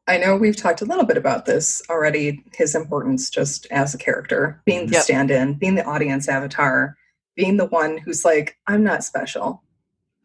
I 0.08 0.18
know 0.18 0.36
we've 0.38 0.56
talked 0.56 0.82
a 0.82 0.86
little 0.86 1.06
bit 1.06 1.18
about 1.18 1.46
this 1.46 1.82
already, 1.90 2.44
his 2.54 2.76
importance 2.76 3.30
just 3.30 3.68
as 3.72 3.94
a 3.94 3.98
character, 3.98 4.62
being 4.66 4.88
the 4.88 4.94
Yep. 4.94 5.04
stand 5.04 5.32
in, 5.32 5.56
being 5.56 5.76
the 5.76 5.84
audience 5.86 6.30
avatar, 6.30 6.96
being 7.36 7.58
the 7.58 7.66
one 7.66 7.98
who's 7.98 8.24
like, 8.24 8.58
I'm 8.68 8.84
not 8.84 9.04
special. 9.04 9.64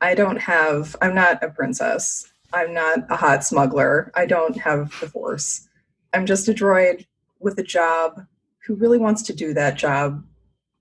I 0.00 0.14
don't 0.14 0.38
have, 0.38 0.94
I'm 1.02 1.14
not 1.14 1.42
a 1.42 1.48
princess. 1.48 2.32
I'm 2.52 2.72
not 2.72 3.10
a 3.10 3.16
hot 3.16 3.44
smuggler. 3.44 4.12
I 4.14 4.26
don't 4.26 4.56
have 4.58 4.94
the 5.00 5.08
force. 5.08 5.68
I'm 6.12 6.26
just 6.26 6.48
a 6.48 6.52
droid 6.54 7.06
with 7.40 7.58
a 7.58 7.62
job 7.62 8.24
who 8.66 8.74
really 8.76 8.98
wants 8.98 9.22
to 9.22 9.32
do 9.34 9.52
that 9.54 9.76
job, 9.76 10.24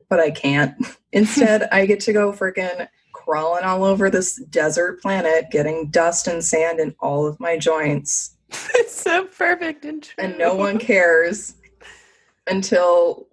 but 0.09 0.19
I 0.19 0.29
can't. 0.31 0.75
Instead, 1.11 1.63
I 1.71 1.85
get 1.85 2.01
to 2.01 2.13
go 2.13 2.31
freaking 2.33 2.87
crawling 3.13 3.63
all 3.63 3.83
over 3.83 4.09
this 4.09 4.35
desert 4.35 5.01
planet, 5.01 5.49
getting 5.49 5.89
dust 5.89 6.27
and 6.27 6.43
sand 6.43 6.79
in 6.79 6.95
all 6.99 7.25
of 7.25 7.39
my 7.39 7.57
joints 7.57 8.35
it's 8.75 8.93
so 8.93 9.25
perfect 9.25 9.85
and 9.85 10.03
true. 10.03 10.23
and 10.23 10.37
no 10.37 10.55
one 10.55 10.77
cares 10.91 11.55
until 12.47 13.27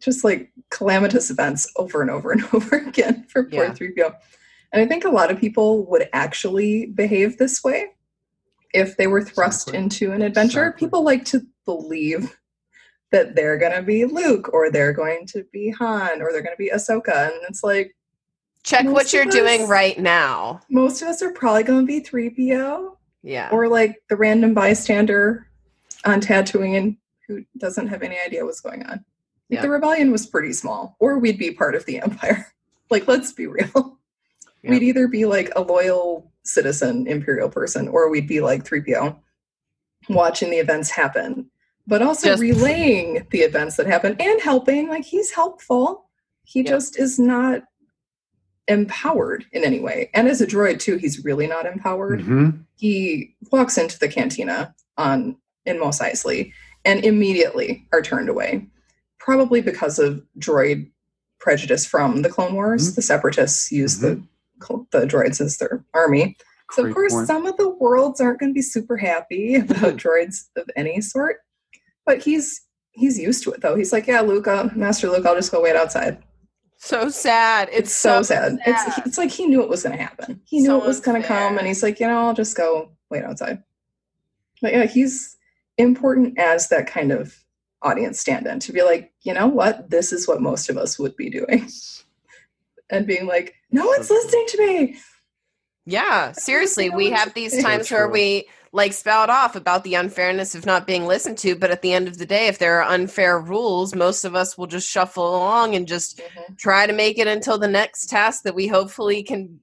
just 0.00 0.24
like 0.24 0.50
calamitous 0.70 1.30
events 1.30 1.70
over 1.76 2.00
and 2.00 2.10
over 2.10 2.32
and 2.32 2.42
over 2.54 2.76
again 2.76 3.24
for 3.28 3.44
poor 3.44 3.64
Yeah. 3.64 3.72
3PO. 3.72 4.14
And 4.72 4.82
I 4.82 4.86
think 4.86 5.04
a 5.04 5.10
lot 5.10 5.30
of 5.30 5.38
people 5.38 5.84
would 5.86 6.08
actually 6.12 6.86
behave 6.86 7.38
this 7.38 7.62
way 7.64 7.86
if 8.74 8.96
they 8.96 9.06
were 9.06 9.22
thrust 9.22 9.68
Exactly. 9.68 9.78
into 9.82 10.12
an 10.12 10.22
adventure. 10.22 10.64
Exactly. 10.66 10.86
People 10.86 11.04
like 11.04 11.24
to 11.26 11.46
believe 11.64 12.38
that 13.10 13.34
they're 13.34 13.56
going 13.56 13.72
to 13.72 13.82
be 13.82 14.04
Luke 14.04 14.50
or 14.52 14.70
they're 14.70 14.92
going 14.92 15.24
to 15.28 15.44
be 15.52 15.70
Han 15.70 16.20
or 16.20 16.32
they're 16.32 16.42
going 16.42 16.54
to 16.54 16.58
be 16.58 16.70
Ahsoka. 16.70 17.26
And 17.30 17.40
it's 17.48 17.62
like, 17.64 17.94
Check 18.64 18.84
what 18.86 19.12
you're 19.14 19.22
of 19.22 19.30
doing 19.30 19.66
right 19.66 19.98
now. 19.98 20.60
most 20.68 21.00
of 21.00 21.08
us 21.08 21.22
are 21.22 21.32
probably 21.32 21.62
going 21.62 21.86
to 21.86 21.86
be 21.86 22.00
3PO. 22.02 22.96
Yeah. 23.22 23.48
or 23.50 23.68
like 23.68 24.02
the 24.08 24.16
random 24.16 24.54
bystander 24.54 25.48
on 26.04 26.20
Tatooine 26.20 26.96
who 27.26 27.44
doesn't 27.58 27.88
have 27.88 28.02
any 28.02 28.16
idea 28.24 28.44
what's 28.44 28.60
going 28.60 28.82
on. 28.84 28.90
Like, 28.90 29.00
Yeah. 29.50 29.62
The 29.62 29.70
rebellion 29.70 30.10
was 30.12 30.26
pretty 30.26 30.52
small, 30.52 30.96
or 31.00 31.18
we'd 31.18 31.38
be 31.38 31.50
part 31.50 31.74
of 31.74 31.84
the 31.86 32.00
empire. 32.00 32.52
like, 32.90 33.06
let's 33.08 33.32
be 33.32 33.46
real. 33.46 33.98
Yeah. 34.62 34.70
We'd 34.70 34.82
either 34.82 35.08
be 35.08 35.24
like 35.24 35.50
a 35.56 35.60
loyal 35.60 36.30
citizen, 36.44 37.06
imperial 37.06 37.48
person, 37.48 37.88
or 37.88 38.08
we'd 38.10 38.26
be 38.28 38.40
like 38.40 38.64
3PO, 38.64 39.16
watching 40.08 40.50
the 40.50 40.56
events 40.58 40.90
happen, 40.90 41.50
but 41.86 42.02
also 42.02 42.28
Just- 42.28 42.40
relaying 42.42 43.26
the 43.30 43.40
events 43.40 43.76
that 43.76 43.86
happen 43.86 44.16
and 44.18 44.40
helping. 44.40 44.88
Like, 44.88 45.04
he's 45.04 45.32
helpful. 45.32 46.08
He 46.44 46.60
Yeah. 46.62 46.70
just 46.70 46.98
is 46.98 47.18
not 47.18 47.64
empowered 48.68 49.44
in 49.52 49.64
any 49.64 49.80
way. 49.80 50.10
And 50.14 50.28
as 50.28 50.40
a 50.40 50.46
droid 50.46 50.78
too, 50.78 50.96
he's 50.96 51.24
really 51.24 51.46
not 51.46 51.66
empowered. 51.66 52.20
Mhm. 52.20 52.64
He 52.76 53.34
walks 53.50 53.76
into 53.78 53.98
the 53.98 54.08
cantina 54.08 54.74
on 54.96 55.36
in 55.66 55.78
Mos 55.78 55.98
Eisley 56.00 56.52
and 56.84 57.04
immediately 57.04 57.86
are 57.92 58.02
turned 58.02 58.28
away, 58.28 58.66
probably 59.18 59.60
because 59.60 59.98
of 59.98 60.22
droid 60.38 60.90
prejudice 61.40 61.84
from 61.86 62.22
the 62.22 62.28
Clone 62.28 62.54
Wars. 62.54 62.92
Mhm. 62.92 62.94
The 62.96 63.02
Separatists 63.02 63.72
use 63.72 63.98
the 63.98 64.22
the 64.90 65.06
droids 65.06 65.40
as 65.40 65.56
their 65.58 65.84
army. 65.94 66.36
So 66.72 66.84
of 66.84 66.92
course, 66.92 67.12
point. 67.12 67.26
some 67.28 67.46
of 67.46 67.56
the 67.56 67.68
worlds 67.68 68.20
aren't 68.20 68.40
going 68.40 68.50
to 68.50 68.54
be 68.54 68.60
super 68.62 68.96
happy 68.96 69.54
about 69.56 69.96
droids 69.96 70.46
of 70.56 70.68
any 70.76 71.00
sort. 71.00 71.36
But 72.04 72.22
he's 72.22 72.60
he's 72.90 73.18
used 73.18 73.44
to 73.44 73.52
it 73.52 73.60
though. 73.60 73.76
He's 73.76 73.92
like, 73.92 74.08
yeah, 74.08 74.20
Luke, 74.20 74.46
Master 74.74 75.08
Luke, 75.08 75.24
I'll 75.24 75.36
just 75.36 75.52
go 75.52 75.62
wait 75.62 75.76
outside. 75.76 76.18
So 76.78 77.08
sad. 77.08 77.68
It's, 77.72 77.92
so, 77.92 78.22
sad. 78.22 78.58
It's 78.64 78.98
it's 79.06 79.18
like 79.18 79.30
he 79.30 79.46
knew 79.46 79.62
it 79.62 79.68
was 79.68 79.82
going 79.82 79.96
to 79.96 80.02
happen. 80.02 80.40
He 80.44 80.60
knew 80.60 80.66
So 80.66 80.80
it 80.80 80.86
was 80.86 81.00
going 81.00 81.20
to 81.20 81.26
come, 81.26 81.58
and 81.58 81.66
he's 81.66 81.82
like, 81.82 81.98
you 81.98 82.06
know, 82.06 82.26
I'll 82.26 82.34
just 82.34 82.56
go 82.56 82.92
wait 83.10 83.24
outside. 83.24 83.62
But 84.62 84.72
yeah, 84.72 84.84
he's 84.84 85.36
important 85.76 86.38
as 86.38 86.68
that 86.68 86.86
kind 86.86 87.10
of 87.10 87.36
audience 87.82 88.20
stand-in 88.20 88.60
to 88.60 88.72
be 88.72 88.82
like, 88.82 89.12
you 89.22 89.34
know 89.34 89.46
what, 89.46 89.90
this 89.90 90.12
is 90.12 90.26
what 90.26 90.40
most 90.40 90.70
of 90.70 90.76
us 90.76 90.98
would 90.98 91.16
be 91.16 91.30
doing, 91.30 91.68
and 92.90 93.06
being 93.06 93.26
like, 93.26 93.54
no 93.72 93.84
one's 93.84 94.08
listening 94.08 94.46
to 94.48 94.58
me. 94.58 94.96
Yeah, 95.84 96.32
seriously, 96.32 96.90
we 96.90 97.10
have 97.10 97.34
these 97.34 97.60
times 97.60 97.90
where 97.90 98.08
we 98.08 98.46
like 98.72 98.92
spout 98.92 99.30
off 99.30 99.56
about 99.56 99.84
the 99.84 99.94
unfairness 99.94 100.54
of 100.54 100.66
not 100.66 100.86
being 100.86 101.06
listened 101.06 101.38
to, 101.38 101.54
but 101.56 101.70
at 101.70 101.82
the 101.82 101.92
end 101.92 102.08
of 102.08 102.18
the 102.18 102.26
day, 102.26 102.46
if 102.48 102.58
there 102.58 102.80
are 102.80 102.88
unfair 102.92 103.40
rules, 103.40 103.94
most 103.94 104.24
of 104.24 104.34
us 104.34 104.58
will 104.58 104.66
just 104.66 104.88
shuffle 104.88 105.36
along 105.36 105.74
and 105.74 105.86
just 105.88 106.20
try 106.56 106.86
to 106.86 106.92
make 106.92 107.18
it 107.18 107.26
until 107.26 107.58
the 107.58 107.68
next 107.68 108.06
task 108.10 108.42
that 108.42 108.54
we 108.54 108.66
hopefully 108.66 109.22
can 109.22 109.58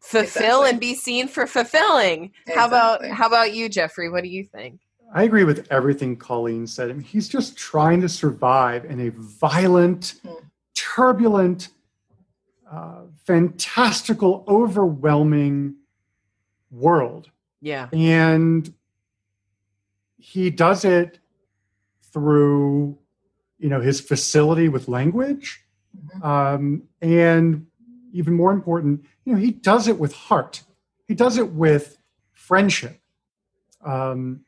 fulfill 0.00 0.62
Exactly. 0.62 0.70
and 0.70 0.80
be 0.80 0.94
seen 0.94 1.28
for 1.28 1.46
fulfilling. 1.46 2.32
How 2.54 2.66
about 2.66 3.04
how 3.06 3.26
about 3.26 3.54
you, 3.54 3.68
Jeffrey? 3.68 4.08
What 4.10 4.22
do 4.22 4.28
you 4.28 4.44
think? 4.44 4.80
I 5.14 5.22
agree 5.24 5.44
with 5.44 5.66
everything 5.70 6.16
Colleen 6.16 6.66
said. 6.66 6.90
I 6.90 6.92
mean, 6.92 7.02
he's 7.02 7.28
just 7.28 7.56
trying 7.56 8.00
to 8.02 8.08
survive 8.08 8.84
in 8.84 9.00
a 9.00 9.08
violent, 9.10 10.14
Mm. 10.24 10.42
turbulent, 10.74 11.68
uh, 12.70 13.02
fantastical, 13.24 14.44
overwhelming 14.46 15.76
world. 16.70 17.30
Yeah. 17.60 17.88
And 17.92 18.72
he 20.16 20.50
does 20.50 20.84
it 20.84 21.18
through, 22.12 22.98
you 23.58 23.68
know, 23.68 23.80
his 23.80 24.00
facility 24.00 24.68
with 24.68 24.88
language. 24.88 25.64
Mhm. 25.96 26.24
Um, 26.24 26.82
and 27.00 27.66
even 28.12 28.34
more 28.34 28.52
important, 28.52 29.04
you 29.24 29.32
know, 29.32 29.38
he 29.38 29.50
does 29.50 29.88
it 29.88 29.98
with 29.98 30.12
heart. 30.12 30.62
He 31.06 31.14
does 31.14 31.38
it 31.38 31.52
with 31.52 31.98
friendship. 32.32 33.00
Um, 33.84 34.44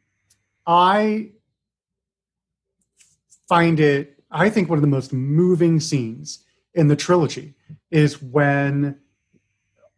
I 0.67 1.33
find 3.49 3.81
it, 3.81 4.23
I 4.31 4.49
think 4.51 4.69
one 4.69 4.79
of 4.79 4.83
the 4.83 4.89
most 4.89 5.13
moving 5.13 5.81
scenes 5.81 6.45
in 6.75 6.89
the 6.89 6.97
trilogy 6.97 7.55
is 7.91 8.23
when 8.23 8.99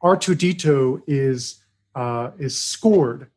R2D2 0.03 1.03
is 1.07 1.62
uh, 1.95 2.31
is 2.39 2.59
scored 2.59 3.29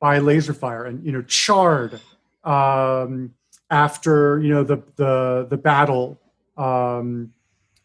by 0.00 0.18
laser 0.18 0.54
fire 0.54 0.86
and 0.86 1.04
you 1.04 1.12
know 1.12 1.22
charred 1.22 2.00
um, 2.44 3.34
after 3.70 4.40
you 4.40 4.48
know 4.48 4.64
the 4.64 4.82
the 4.96 5.46
the 5.50 5.56
battle 5.56 6.18
um, 6.56 7.32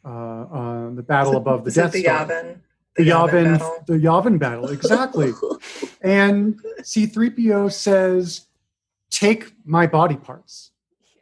uh, 0.03 0.09
uh, 0.09 0.89
the 0.91 1.03
battle 1.03 1.33
it- 1.33 1.37
above 1.37 1.63
the 1.63 1.69
is 1.69 1.77
it 1.77 1.81
Death 1.81 1.91
the 1.93 2.01
Star 2.03 2.27
Yavin, 2.27 2.57
the 2.95 3.03
Yavin 3.03 3.29
Yavin, 3.29 3.59
battle? 3.59 3.83
the 3.87 3.93
Yavin 3.93 4.39
battle, 4.39 4.69
exactly. 4.69 5.31
and 6.01 6.59
C3PO 6.81 7.71
says, 7.71 8.45
"Take 9.09 9.53
my 9.65 9.87
body 9.87 10.15
parts. 10.15 10.71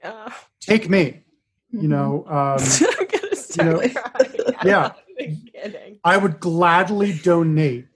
Yeah. 0.04 0.34
Take 0.60 0.89
me." 0.89 1.24
Mm-hmm. 1.74 1.82
You 1.82 1.88
know, 1.88 2.26
um, 2.28 2.60
I'm 3.58 3.72
gonna 3.72 3.72
know, 3.72 3.89
crying. 3.89 4.56
I'm 4.60 4.68
yeah. 4.68 4.82
not 4.82 4.97
even 5.20 5.49
kidding. 5.51 5.99
I 6.04 6.18
would 6.18 6.39
gladly 6.39 7.14
donate 7.14 7.88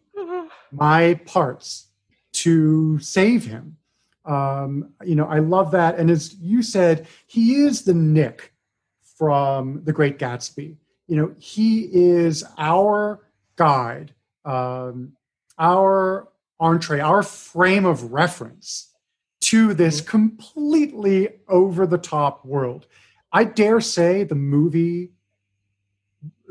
my 0.71 1.15
parts 1.25 1.87
to 2.33 2.99
save 2.99 3.45
him. 3.45 3.77
Um, 4.25 4.93
you 5.03 5.15
know, 5.15 5.25
I 5.25 5.39
love 5.39 5.71
that. 5.71 5.97
And 5.97 6.11
as 6.11 6.35
you 6.35 6.61
said, 6.61 7.07
he 7.25 7.55
is 7.55 7.83
the 7.83 7.93
Nick 7.93 8.53
from 9.17 9.83
The 9.83 9.93
Great 9.93 10.19
Gatsby. 10.19 10.75
You 11.07 11.15
know, 11.15 11.35
he 11.37 11.89
is 11.91 12.43
our 12.57 13.21
guide, 13.55 14.13
um, 14.43 15.13
our 15.57 16.27
entree, 16.59 16.99
our 16.99 17.23
frame 17.23 17.85
of 17.85 18.11
reference 18.11 18.93
to 19.39 19.73
this 19.73 20.01
completely 20.01 21.29
over 21.47 21.87
the 21.87 21.97
top 21.97 22.45
world. 22.45 22.85
I 23.31 23.45
dare 23.45 23.81
say 23.81 24.23
the 24.23 24.35
movie 24.35 25.11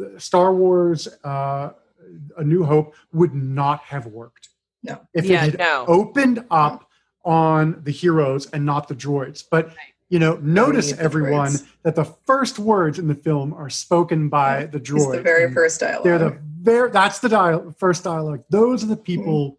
uh, 0.00 0.18
Star 0.18 0.54
Wars 0.54 1.08
uh, 1.24 1.70
A 2.36 2.44
New 2.44 2.64
Hope 2.64 2.94
would 3.12 3.34
not 3.34 3.80
have 3.80 4.06
worked. 4.06 4.48
No. 4.82 5.00
If 5.14 5.26
yeah, 5.26 5.44
it 5.44 5.50
had 5.52 5.58
no. 5.58 5.84
opened 5.88 6.44
up 6.50 6.88
on 7.24 7.80
the 7.82 7.90
heroes 7.90 8.46
and 8.46 8.64
not 8.64 8.88
the 8.88 8.94
droids. 8.94 9.44
But 9.50 9.74
you 10.08 10.18
know, 10.20 10.36
notice 10.36 10.92
need 10.92 10.98
the 10.98 11.02
everyone 11.02 11.50
droids. 11.50 11.66
that 11.82 11.96
the 11.96 12.04
first 12.04 12.58
words 12.58 12.98
in 12.98 13.08
the 13.08 13.14
film 13.14 13.52
are 13.52 13.68
spoken 13.68 14.28
by 14.28 14.66
the 14.66 14.78
droids. 14.78 15.06
It's 15.06 15.16
the 15.16 15.22
very 15.22 15.52
first 15.52 15.80
dialogue. 15.80 16.04
They're 16.04 16.18
the 16.18 16.38
very 16.60 16.90
that's 16.90 17.18
the 17.18 17.28
dial 17.28 17.74
first 17.78 18.04
dialogue. 18.04 18.44
Those 18.50 18.84
are 18.84 18.88
the 18.88 18.96
people 18.96 19.58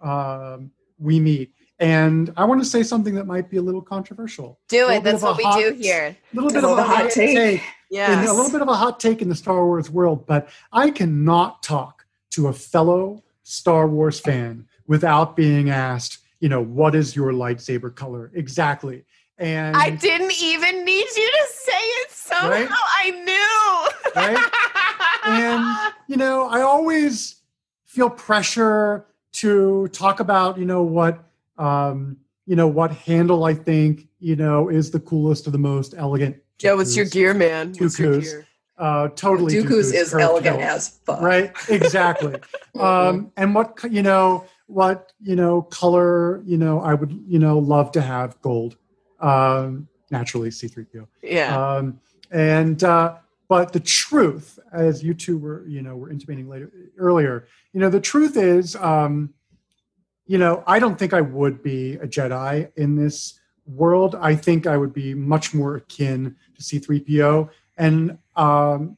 um, 0.00 0.70
we 0.98 1.20
meet. 1.20 1.52
And 1.80 2.32
I 2.36 2.44
want 2.44 2.60
to 2.60 2.64
say 2.64 2.82
something 2.82 3.14
that 3.14 3.26
might 3.26 3.48
be 3.48 3.56
a 3.56 3.62
little 3.62 3.82
controversial. 3.82 4.58
Do 4.68 4.90
it. 4.90 5.04
That's 5.04 5.22
of 5.22 5.22
a 5.22 5.26
what 5.26 5.36
we 5.38 5.44
hot- 5.44 5.58
do 5.60 5.72
here. 5.74 6.16
A 6.32 6.36
little 6.36 6.50
bit 6.50 6.64
of 6.64 6.76
a 6.76 6.82
hot 6.82 7.02
hot 7.02 7.10
take. 7.10 7.36
take. 7.36 7.62
Yeah. 7.90 8.30
a 8.30 8.32
little 8.32 8.50
bit 8.50 8.60
of 8.60 8.68
a 8.68 8.74
hot 8.74 9.00
take 9.00 9.22
in 9.22 9.28
the 9.28 9.34
Star 9.34 9.64
Wars 9.64 9.90
world, 9.90 10.26
but 10.26 10.48
I 10.72 10.90
cannot 10.90 11.62
talk 11.62 12.06
to 12.30 12.48
a 12.48 12.52
fellow 12.52 13.22
Star 13.42 13.88
Wars 13.88 14.20
fan 14.20 14.66
without 14.86 15.36
being 15.36 15.70
asked, 15.70 16.18
you 16.40 16.48
know, 16.48 16.60
what 16.62 16.94
is 16.94 17.16
your 17.16 17.32
lightsaber 17.32 17.94
color 17.94 18.30
exactly? 18.34 19.04
And 19.38 19.76
I 19.76 19.90
didn't 19.90 20.32
even 20.40 20.84
need 20.84 21.06
you 21.16 21.30
to 21.30 21.46
say 21.50 21.72
it 21.72 22.10
somehow. 22.10 22.50
Right? 22.50 22.68
I 22.70 23.10
knew. 23.10 24.20
Right? 24.20 24.50
And 25.24 25.94
you 26.08 26.16
know, 26.16 26.48
I 26.48 26.62
always 26.62 27.36
feel 27.84 28.10
pressure 28.10 29.06
to 29.32 29.88
talk 29.88 30.20
about, 30.20 30.58
you 30.58 30.64
know, 30.64 30.82
what 30.82 31.24
um, 31.56 32.18
you 32.46 32.56
know, 32.56 32.66
what 32.66 32.90
handle 32.92 33.44
I 33.44 33.54
think, 33.54 34.08
you 34.18 34.36
know, 34.36 34.68
is 34.68 34.90
the 34.90 35.00
coolest 35.00 35.46
or 35.46 35.50
the 35.50 35.58
most 35.58 35.94
elegant. 35.96 36.36
Joe, 36.58 36.76
what's 36.76 36.96
your 36.96 37.06
gear, 37.06 37.34
man? 37.34 37.74
What's 37.78 37.98
your 37.98 38.20
gear? 38.20 38.46
Uh, 38.76 39.08
totally. 39.08 39.52
Dooku's 39.54 39.92
is 39.92 40.10
curved 40.10 40.22
elegant 40.22 40.60
as 40.60 41.00
fuck. 41.04 41.20
right 41.20 41.52
exactly 41.68 42.36
um 42.78 43.32
and 43.36 43.52
what 43.52 43.76
you 43.90 44.02
know 44.02 44.44
what 44.68 45.12
you 45.20 45.34
know 45.34 45.62
color 45.62 46.40
you 46.44 46.56
know 46.56 46.78
i 46.82 46.94
would 46.94 47.10
you 47.26 47.40
know 47.40 47.58
love 47.58 47.90
to 47.90 48.00
have 48.00 48.40
gold 48.40 48.76
um 49.18 49.88
naturally 50.12 50.48
c3po 50.50 51.08
Yeah. 51.24 51.58
um 51.60 51.98
and 52.30 52.84
uh 52.84 53.16
but 53.48 53.72
the 53.72 53.80
truth 53.80 54.60
as 54.72 55.02
you 55.02 55.12
two 55.12 55.38
were 55.38 55.66
you 55.66 55.82
know 55.82 55.96
were 55.96 56.10
intimating 56.10 56.48
later 56.48 56.70
earlier 56.98 57.48
you 57.72 57.80
know 57.80 57.90
the 57.90 57.98
truth 58.00 58.36
is 58.36 58.76
um 58.76 59.34
you 60.26 60.38
know 60.38 60.62
i 60.68 60.78
don't 60.78 60.96
think 61.00 61.12
i 61.12 61.20
would 61.20 61.64
be 61.64 61.94
a 61.94 62.06
jedi 62.06 62.70
in 62.76 62.94
this 62.94 63.40
world 63.66 64.14
i 64.20 64.36
think 64.36 64.68
i 64.68 64.76
would 64.76 64.92
be 64.92 65.14
much 65.14 65.52
more 65.52 65.76
akin 65.76 66.36
to 66.58 66.64
c3po. 66.64 67.48
And 67.76 68.18
um 68.36 68.96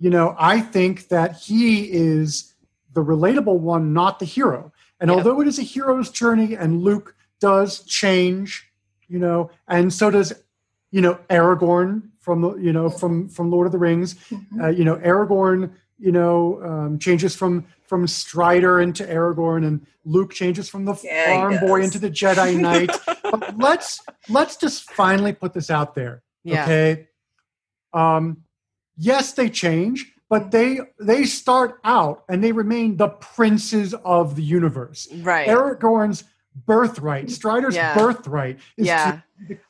you 0.00 0.10
know 0.10 0.34
i 0.38 0.60
think 0.60 1.08
that 1.08 1.36
he 1.36 1.90
is 1.90 2.54
the 2.92 3.02
relatable 3.02 3.58
one 3.58 3.92
not 3.92 4.18
the 4.18 4.24
hero. 4.24 4.72
And 5.00 5.10
Yeah. 5.10 5.16
although 5.16 5.40
it 5.40 5.48
is 5.48 5.58
a 5.58 5.62
hero's 5.62 6.10
journey 6.10 6.54
and 6.54 6.82
luke 6.82 7.14
does 7.40 7.80
change 7.84 8.70
you 9.08 9.18
know 9.18 9.50
and 9.68 9.92
so 9.92 10.10
does 10.10 10.32
you 10.90 11.00
know 11.00 11.18
aragorn 11.30 12.02
from 12.18 12.40
the 12.42 12.56
you 12.56 12.72
know 12.72 12.90
from 12.90 13.28
from 13.28 13.50
lord 13.50 13.66
of 13.66 13.72
the 13.72 13.78
rings 13.78 14.16
Mhm. 14.30 14.62
uh, 14.62 14.68
you 14.68 14.84
know 14.84 14.96
aragorn 14.96 15.70
you 15.98 16.10
know 16.12 16.60
um, 16.64 16.98
changes 16.98 17.34
from 17.36 17.64
from 17.86 18.06
strider 18.06 18.80
into 18.80 19.04
aragorn 19.04 19.64
and 19.66 19.86
luke 20.04 20.32
changes 20.32 20.68
from 20.68 20.84
the 20.84 20.94
Yeah, 21.02 21.24
farm 21.26 21.58
boy 21.58 21.82
into 21.82 21.98
the 21.98 22.10
jedi 22.10 22.58
knight. 22.58 22.90
But 23.30 23.58
let's 23.58 24.00
let's 24.28 24.56
just 24.56 24.82
finally 24.96 25.32
put 25.32 25.52
this 25.52 25.70
out 25.70 25.94
there 25.94 26.22
yeah. 26.44 26.64
okay 26.64 27.08
um 27.92 28.38
yes 28.96 29.32
they 29.32 29.48
change 29.48 30.12
but 30.30 30.50
they 30.50 30.80
they 31.00 31.24
start 31.24 31.78
out 31.84 32.24
and 32.28 32.42
they 32.44 32.52
remain 32.52 32.96
the 32.96 33.08
princes 33.08 33.94
of 34.04 34.36
the 34.36 34.42
universe 34.42 35.08
Right. 35.22 35.48
Eric 35.48 35.80
aragorn's 35.80 36.24
birthright 36.66 37.30
strider's 37.30 37.74
Yeah. 37.74 37.94
birthright 37.96 38.58
is 38.76 38.86
Yeah. 38.86 39.20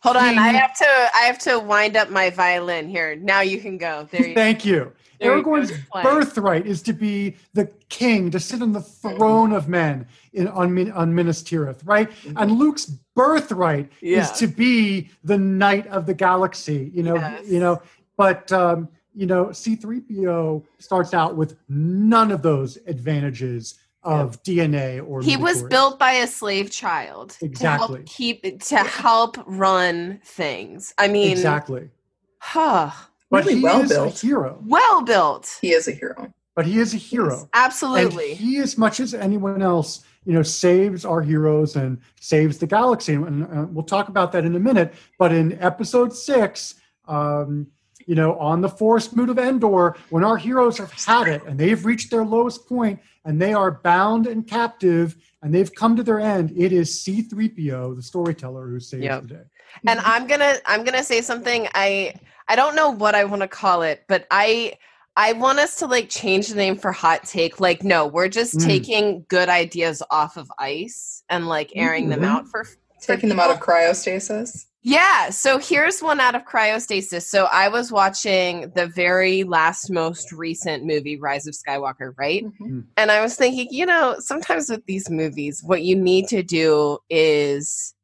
Hold 0.00 0.16
on. 0.16 0.38
I 0.38 0.48
have 0.48 0.74
to 0.78 0.86
I 1.14 1.20
have 1.26 1.38
to 1.40 1.58
wind 1.58 1.94
up 1.96 2.08
my 2.10 2.30
violin 2.30 2.88
here. 2.88 3.14
Now 3.16 3.42
you 3.42 3.60
can 3.60 3.76
go. 3.76 4.08
There 4.10 4.26
you 4.26 4.34
Thank 4.34 4.64
you. 4.64 4.74
You 4.74 4.84
go, 4.84 4.92
Aragorn's 5.20 5.72
birthright 6.02 6.66
is 6.66 6.82
to 6.82 6.92
be 6.92 7.36
the 7.54 7.66
king, 7.88 8.30
to 8.30 8.38
sit 8.40 8.62
on 8.62 8.72
the 8.72 8.80
throne 8.80 9.52
of 9.52 9.68
men 9.68 10.06
in 10.32 10.48
on, 10.48 10.72
Min- 10.72 10.92
on 10.92 11.14
Minas 11.14 11.42
Tirith, 11.42 11.80
right? 11.84 12.10
And 12.36 12.52
Luke's 12.52 12.86
birthright 13.14 13.90
Yeah. 14.00 14.20
is 14.22 14.30
to 14.38 14.46
be 14.46 15.10
the 15.24 15.36
knight 15.38 15.86
of 15.88 16.06
the 16.06 16.14
galaxy, 16.14 16.90
you 16.94 17.02
know, 17.02 17.16
Yes. 17.16 17.46
you 17.48 17.58
know. 17.60 17.82
But 18.16 18.50
um, 18.52 18.88
you 19.14 19.26
know, 19.26 19.46
C3PO 19.46 20.64
starts 20.78 21.12
out 21.14 21.34
with 21.36 21.56
none 21.68 22.30
of 22.30 22.42
those 22.42 22.78
advantages 22.86 23.78
of 24.04 24.40
DNA 24.44 25.00
or 25.06 25.20
He 25.22 25.36
was 25.36 25.64
built 25.64 25.98
by 25.98 26.12
a 26.12 26.26
slave 26.28 26.70
child 26.70 27.36
Exactly. 27.42 27.86
to 27.88 27.94
help 27.96 28.06
keep 28.06 28.60
to 28.66 28.76
help 28.78 29.36
run 29.46 30.20
things. 30.24 30.94
I 30.98 31.08
mean, 31.08 31.32
exactly. 31.32 31.90
huh, 32.38 32.90
But 33.30 33.44
Really 33.44 33.56
he 33.58 33.62
well 33.62 33.82
is 33.82 33.90
built. 33.90 34.22
a 34.22 34.26
hero. 34.26 34.58
well 34.66 35.02
built. 35.02 35.58
He 35.60 35.72
is 35.72 35.86
a 35.88 35.92
hero. 35.92 36.32
But 36.56 36.66
he 36.66 36.78
is 36.78 36.94
a 36.94 36.96
hero. 36.96 37.48
Absolutely. 37.54 38.30
And 38.32 38.40
he, 38.40 38.56
as 38.58 38.76
much 38.78 38.98
as 39.00 39.14
anyone 39.14 39.62
else, 39.62 40.02
you 40.24 40.32
know, 40.32 40.42
saves 40.42 41.04
our 41.04 41.20
heroes 41.22 41.76
and 41.76 41.98
saves 42.20 42.58
the 42.58 42.66
galaxy. 42.66 43.14
And 43.14 43.44
uh, 43.44 43.66
we'll 43.70 43.84
talk 43.84 44.08
about 44.08 44.32
that 44.32 44.44
in 44.44 44.56
a 44.56 44.58
minute. 44.58 44.94
But 45.18 45.32
in 45.32 45.60
episode 45.62 46.12
six, 46.12 46.74
um, 47.06 47.66
you 48.06 48.14
know, 48.14 48.36
on 48.38 48.60
the 48.62 48.68
forest 48.68 49.14
moon 49.14 49.28
of 49.28 49.38
Endor, 49.38 49.94
when 50.10 50.24
our 50.24 50.36
heroes 50.38 50.78
have 50.78 50.90
had 50.92 51.28
it 51.28 51.42
and 51.44 51.58
they've 51.60 51.84
reached 51.84 52.10
their 52.10 52.24
lowest 52.24 52.66
point 52.66 52.98
and 53.24 53.40
they 53.40 53.52
are 53.52 53.70
bound 53.84 54.26
and 54.26 54.46
captive 54.46 55.16
and 55.42 55.54
they've 55.54 55.72
come 55.74 55.94
to 55.96 56.02
their 56.02 56.18
end, 56.18 56.52
it 56.56 56.72
is 56.72 57.02
C3PO, 57.04 57.94
the 57.94 58.02
storyteller, 58.02 58.66
who 58.68 58.80
saves 58.80 59.04
Yep. 59.04 59.22
the 59.22 59.28
day. 59.28 59.42
And 59.86 60.00
i'm 60.00 60.26
gonna 60.26 60.54
i'm 60.66 60.84
gonna 60.84 61.02
say 61.04 61.20
something 61.20 61.68
i 61.74 62.12
i 62.48 62.56
don't 62.56 62.74
know 62.76 62.90
what 62.90 63.14
i 63.14 63.24
want 63.24 63.42
to 63.42 63.48
call 63.48 63.82
it 63.82 64.04
but 64.08 64.26
i 64.30 64.72
i 65.16 65.32
want 65.34 65.58
us 65.58 65.76
to 65.76 65.86
like 65.86 66.08
change 66.08 66.48
the 66.48 66.54
name 66.56 66.76
for 66.76 66.92
hot 66.92 67.24
take 67.24 67.60
like 67.60 67.82
no 67.82 68.06
we're 68.06 68.28
just 68.28 68.54
Mm. 68.56 68.64
taking 68.66 69.24
good 69.28 69.48
ideas 69.48 70.02
off 70.10 70.36
of 70.36 70.50
ice 70.58 71.22
and 71.28 71.46
like 71.48 71.72
airing 71.76 72.08
them 72.08 72.20
Mhm. 72.20 72.26
out 72.28 72.48
for 72.48 72.64
for 72.64 72.76
Taking 73.00 73.28
them 73.28 73.38
out 73.38 73.50
of 73.52 73.60
cryostasis. 73.60 74.64
yeah 74.82 75.30
so 75.30 75.58
here's 75.58 76.00
one 76.00 76.18
out 76.20 76.34
of 76.34 76.44
cryostasis 76.44 77.22
so 77.22 77.44
i 77.52 77.68
was 77.68 77.92
watching 77.92 78.70
the 78.74 78.86
very 78.88 79.44
last 79.44 79.88
most 79.90 80.32
recent 80.32 80.84
movie 80.84 81.16
rise 81.18 81.46
of 81.46 81.54
skywalker 81.54 82.12
right 82.18 82.44
Mhm. 82.60 82.84
and 82.96 83.10
I 83.12 83.20
was 83.20 83.36
thinking, 83.36 83.68
you 83.70 83.86
know, 83.86 84.16
sometimes 84.18 84.68
with 84.70 84.84
these 84.86 85.08
movies, 85.10 85.62
what 85.64 85.82
you 85.82 85.94
need 85.94 86.26
to 86.28 86.42
do 86.42 86.98
is 87.08 87.94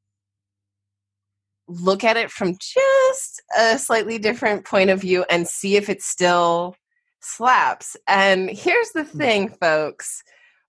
look 1.80 2.04
at 2.04 2.16
it 2.16 2.30
from 2.30 2.56
just 2.58 3.42
a 3.58 3.78
slightly 3.78 4.18
different 4.18 4.64
point 4.64 4.90
of 4.90 5.00
view 5.00 5.24
and 5.30 5.46
see 5.46 5.76
if 5.76 5.88
it 5.88 6.02
still 6.02 6.76
slaps. 7.20 7.96
And 8.06 8.50
here's 8.50 8.90
the 8.90 9.04
thing, 9.04 9.48
folks. 9.48 10.22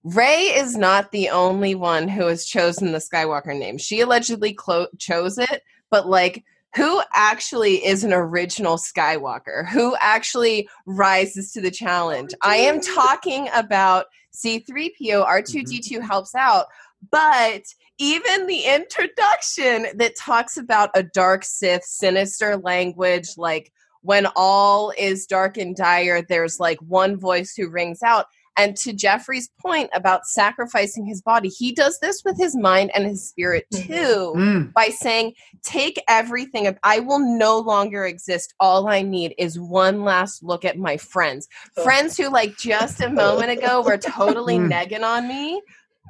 Rey 0.03 0.53
is 0.55 0.77
not 0.77 1.11
the 1.11 1.29
only 1.29 1.73
one 1.73 2.07
who 2.07 2.27
has 2.27 2.45
chosen 2.45 2.91
the 2.91 2.99
Skywalker 2.99 3.57
name. 3.57 3.77
She 3.77 4.01
allegedly 4.01 4.53
clo- 4.53 4.87
chose 4.99 5.37
it, 5.37 5.63
but 5.89 6.07
like, 6.07 6.43
who 6.75 7.01
actually 7.13 7.85
is 7.85 8.03
an 8.03 8.13
original 8.13 8.75
Skywalker? 8.75 9.67
Who 9.69 9.95
actually 10.01 10.67
rises 10.85 11.53
to 11.53 11.61
the 11.61 11.71
challenge? 11.71 12.33
I 12.41 12.57
am 12.57 12.81
talking 12.81 13.47
about 13.55 14.07
C3PO, 14.35 15.25
R2D2 15.25 16.01
helps 16.01 16.35
out, 16.35 16.65
but 17.11 17.63
even 17.97 18.47
the 18.47 18.61
introduction 18.63 19.87
that 19.97 20.17
talks 20.17 20.57
about 20.57 20.89
a 20.95 21.03
dark 21.03 21.43
Sith, 21.45 21.83
sinister 21.83 22.57
language, 22.57 23.29
like 23.37 23.71
when 24.01 24.27
all 24.35 24.93
is 24.97 25.25
dark 25.25 25.57
and 25.57 25.75
dire, 25.75 26.21
there's 26.21 26.59
like 26.59 26.77
one 26.81 27.17
voice 27.17 27.53
who 27.55 27.69
rings 27.69 28.03
out. 28.03 28.25
And 28.57 28.77
to 28.77 28.93
Jeffrey's 28.93 29.49
point 29.59 29.89
about 29.93 30.25
sacrificing 30.25 31.05
his 31.05 31.21
body, 31.21 31.49
he 31.49 31.73
does 31.73 31.99
this 31.99 32.21
with 32.23 32.37
his 32.37 32.55
mind 32.55 32.89
and 32.95 33.05
his 33.05 33.27
spirit 33.27 33.65
Mhm. 33.73 33.87
too 33.87 34.33
Mm. 34.37 34.73
by 34.73 34.89
saying, 34.89 35.33
Take 35.63 36.01
everything, 36.07 36.73
I 36.83 36.99
will 36.99 37.19
no 37.19 37.57
longer 37.57 38.05
exist. 38.05 38.53
All 38.59 38.87
I 38.87 39.01
need 39.01 39.33
is 39.37 39.59
one 39.59 40.03
last 40.03 40.43
look 40.43 40.63
at 40.63 40.77
my 40.77 40.95
friends. 40.97 41.47
Friends 41.83 42.15
who, 42.15 42.29
like, 42.29 42.55
just 42.57 43.01
a 43.01 43.09
moment 43.09 43.51
ago 43.51 43.81
were 43.81 43.97
totally 43.97 44.57
Mm. 44.59 44.71
negging 44.71 45.03
on 45.03 45.27
me, 45.27 45.61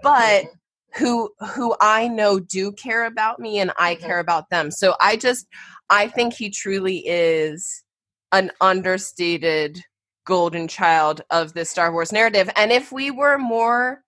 but 0.03 0.45
who 0.97 1.29
who 1.53 1.75
I 1.81 2.07
know 2.07 2.39
do 2.39 2.71
care 2.71 3.05
about 3.05 3.39
me 3.39 3.59
and 3.59 3.71
I 3.77 3.95
Mhm. 3.95 4.01
care 4.01 4.19
about 4.19 4.49
them. 4.49 4.71
So 4.71 4.95
I 5.01 5.17
just 5.17 5.47
I 5.89 6.07
think 6.07 6.33
he 6.33 6.49
truly 6.49 6.99
is 7.05 7.83
an 8.31 8.51
understated 8.61 9.81
golden 10.25 10.67
child 10.67 11.21
of 11.29 11.53
the 11.53 11.65
Star 11.65 11.91
Wars 11.91 12.11
narrative. 12.11 12.49
And 12.55 12.71
if 12.71 12.91
we 12.91 13.11
were 13.11 13.37
more 13.37 14.03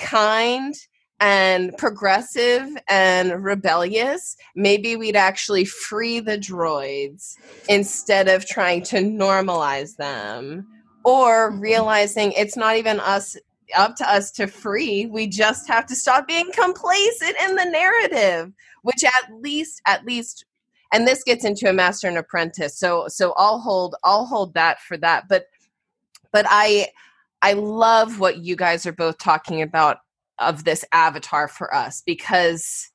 kind 0.00 0.74
and 1.20 1.76
progressive 1.76 2.68
and 2.88 3.44
rebellious, 3.44 4.36
maybe 4.56 4.96
we'd 4.96 5.16
actually 5.16 5.64
free 5.64 6.20
the 6.20 6.38
droids 6.38 7.34
instead 7.68 8.28
of 8.28 8.46
trying 8.46 8.82
to 8.84 8.96
normalize 8.96 9.96
them 9.96 10.66
or 11.04 11.50
realizing 11.50 12.32
it's 12.32 12.56
not 12.56 12.76
even 12.76 12.98
us 13.00 13.36
up 13.76 13.96
to 13.96 14.10
us 14.10 14.30
to 14.32 14.46
free. 14.46 15.06
We 15.06 15.26
just 15.26 15.68
have 15.68 15.86
to 15.86 15.96
stop 15.96 16.26
being 16.26 16.50
complacent 16.52 17.36
in 17.42 17.54
the 17.56 17.64
narrative 17.64 18.52
which 18.84 19.02
at 19.02 19.34
least 19.40 19.82
at 19.86 20.04
least 20.04 20.44
and 20.92 21.08
this 21.08 21.24
gets 21.24 21.44
into 21.44 21.68
a 21.68 21.72
master 21.72 22.06
and 22.06 22.18
apprentice 22.18 22.78
so 22.78 23.08
so 23.08 23.34
i'll 23.36 23.58
hold 23.58 23.96
i'll 24.04 24.26
hold 24.26 24.54
that 24.54 24.80
for 24.80 24.96
that 24.96 25.24
but 25.28 25.46
but 26.32 26.46
i 26.48 26.86
i 27.42 27.54
love 27.54 28.20
what 28.20 28.38
you 28.38 28.54
guys 28.54 28.86
are 28.86 28.92
both 28.92 29.18
talking 29.18 29.62
about 29.62 29.98
of 30.38 30.64
this 30.64 30.84
avatar 30.92 31.48
for 31.48 31.74
us 31.74 32.02
because 32.06 32.90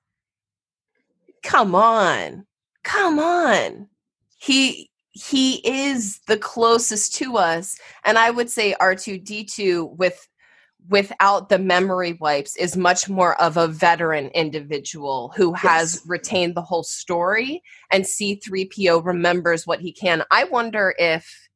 come 1.43 1.75
on 1.75 2.45
come 2.83 3.19
on. 3.19 3.87
He 4.37 4.89
he 5.11 5.55
is 5.67 6.19
the 6.27 6.37
closest 6.37 7.15
to 7.15 7.35
us 7.35 7.77
and 8.05 8.17
i 8.17 8.29
would 8.29 8.49
say 8.49 8.75
r2d2 8.79 9.97
with 9.97 10.27
without 10.87 11.49
the 11.49 11.59
memory 11.59 12.13
wipes 12.13 12.55
is 12.55 12.77
much 12.77 13.09
more 13.09 13.39
of 13.41 13.57
a 13.57 13.67
veteran 13.67 14.27
individual 14.29 15.33
who 15.35 15.53
has 15.53 16.01
retained 16.07 16.55
the 16.55 16.61
whole 16.61 16.83
story 16.83 17.61
and 17.91 18.05
c3po 18.05 19.03
remembers 19.03 19.67
what 19.67 19.81
he 19.81 19.91
can 19.91 20.23
i 20.31 20.45
wonder 20.45 20.95
if 20.97 21.49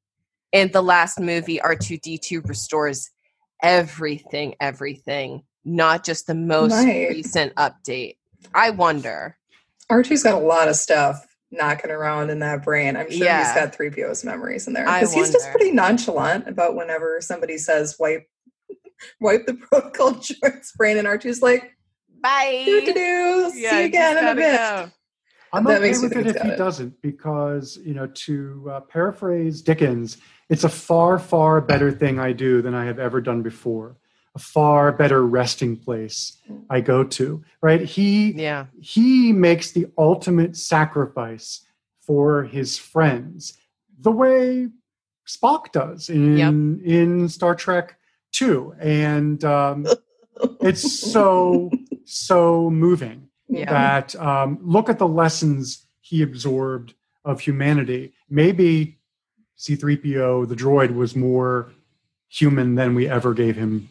in 0.51 0.69
the 0.71 0.83
last 0.83 1.19
movie 1.19 1.59
r2d2 1.63 2.47
restores 2.47 3.09
everything 3.61 4.53
everything 4.59 5.41
not 5.63 6.03
just 6.03 6.27
the 6.27 6.35
most 6.35 6.71
Might. 6.71 7.09
recent 7.09 7.55
update 7.55 8.17
i 8.53 8.69
wonder 8.69 9.37
R2's 9.91 10.23
got 10.23 10.35
a 10.35 10.45
lot 10.45 10.67
of 10.67 10.75
stuff 10.75 11.25
knocking 11.51 11.91
around 11.91 12.29
in 12.29 12.39
that 12.39 12.63
brain. 12.63 12.97
I'm 12.97 13.11
sure 13.11 13.25
Yeah. 13.25 13.43
he's 13.43 13.53
got 13.53 13.77
3PO's 13.77 14.23
memories 14.23 14.65
in 14.65 14.73
there. 14.73 14.85
Because 14.85 15.13
he's 15.13 15.31
just 15.31 15.51
pretty 15.51 15.71
nonchalant 15.71 16.47
about 16.47 16.75
whenever 16.75 17.19
somebody 17.21 17.57
says 17.57 17.97
wipe 17.99 18.27
wipe 19.19 19.45
the 19.45 19.53
protocol 19.55 20.13
droid's 20.13 20.71
brain 20.73 20.97
and 20.97 21.07
R2's 21.07 21.41
like, 21.41 21.71
bye 22.21 22.63
doo 22.65 22.85
doo 22.85 22.93
doo, 22.93 23.51
see 23.51 23.63
Yeah, 23.63 23.79
you 23.79 23.85
again 23.85 24.17
in 24.17 24.25
a 24.27 24.35
bit. 24.35 24.57
go. 24.57 24.89
I'm 25.51 25.65
That 25.65 25.77
okay 25.77 25.81
makes 25.87 26.01
me 26.01 26.07
with 26.07 26.17
it 26.17 26.27
if 26.27 26.41
he 26.41 26.49
it. 26.49 26.57
doesn't, 26.57 27.01
because 27.01 27.77
you 27.85 27.93
know, 27.93 28.07
to 28.07 28.71
uh, 28.71 28.79
paraphrase 28.81 29.61
Dickens, 29.61 30.17
it's 30.49 30.63
a 30.63 30.69
far, 30.69 31.19
far 31.19 31.61
better 31.61 31.91
thing 31.91 32.19
I 32.19 32.31
do 32.33 32.61
than 32.63 32.73
I 32.73 32.85
have 32.85 32.97
ever 32.99 33.21
done 33.21 33.43
before. 33.43 33.97
A 34.35 34.39
far 34.39 34.91
better 34.91 35.23
resting 35.27 35.77
place 35.77 36.41
I 36.71 36.81
go 36.81 37.03
to. 37.03 37.43
Right? 37.61 37.81
He 37.81 38.31
yeah 38.31 38.65
he 38.81 39.31
makes 39.31 39.71
the 39.71 39.85
ultimate 39.95 40.55
sacrifice 40.57 41.63
for 42.01 42.43
his 42.43 42.77
friends, 42.79 43.53
the 43.99 44.11
way 44.11 44.69
Spock 45.27 45.71
does 45.71 46.09
in 46.09 46.81
in 46.83 47.29
Star 47.29 47.53
Trek 47.53 47.97
Two, 48.33 48.73
and 48.79 49.43
um, 49.45 49.87
it's 50.59 50.99
so 50.99 51.69
so 52.03 52.69
moving 52.71 53.29
Yeah. 53.47 53.69
that 53.71 54.15
um, 54.15 54.57
look 54.61 54.89
at 54.89 54.97
the 54.99 55.07
lessons 55.07 55.85
he 56.01 56.21
absorbed 56.23 56.95
of 57.23 57.39
humanity. 57.39 58.13
Maybe 58.29 58.97
C3PO, 59.59 60.49
the 60.49 60.55
droid, 60.55 60.95
was 60.95 61.15
more 61.15 61.71
human 62.27 62.73
than 62.75 62.95
we 62.95 63.07
ever 63.07 63.33
gave 63.35 63.55
him 63.55 63.87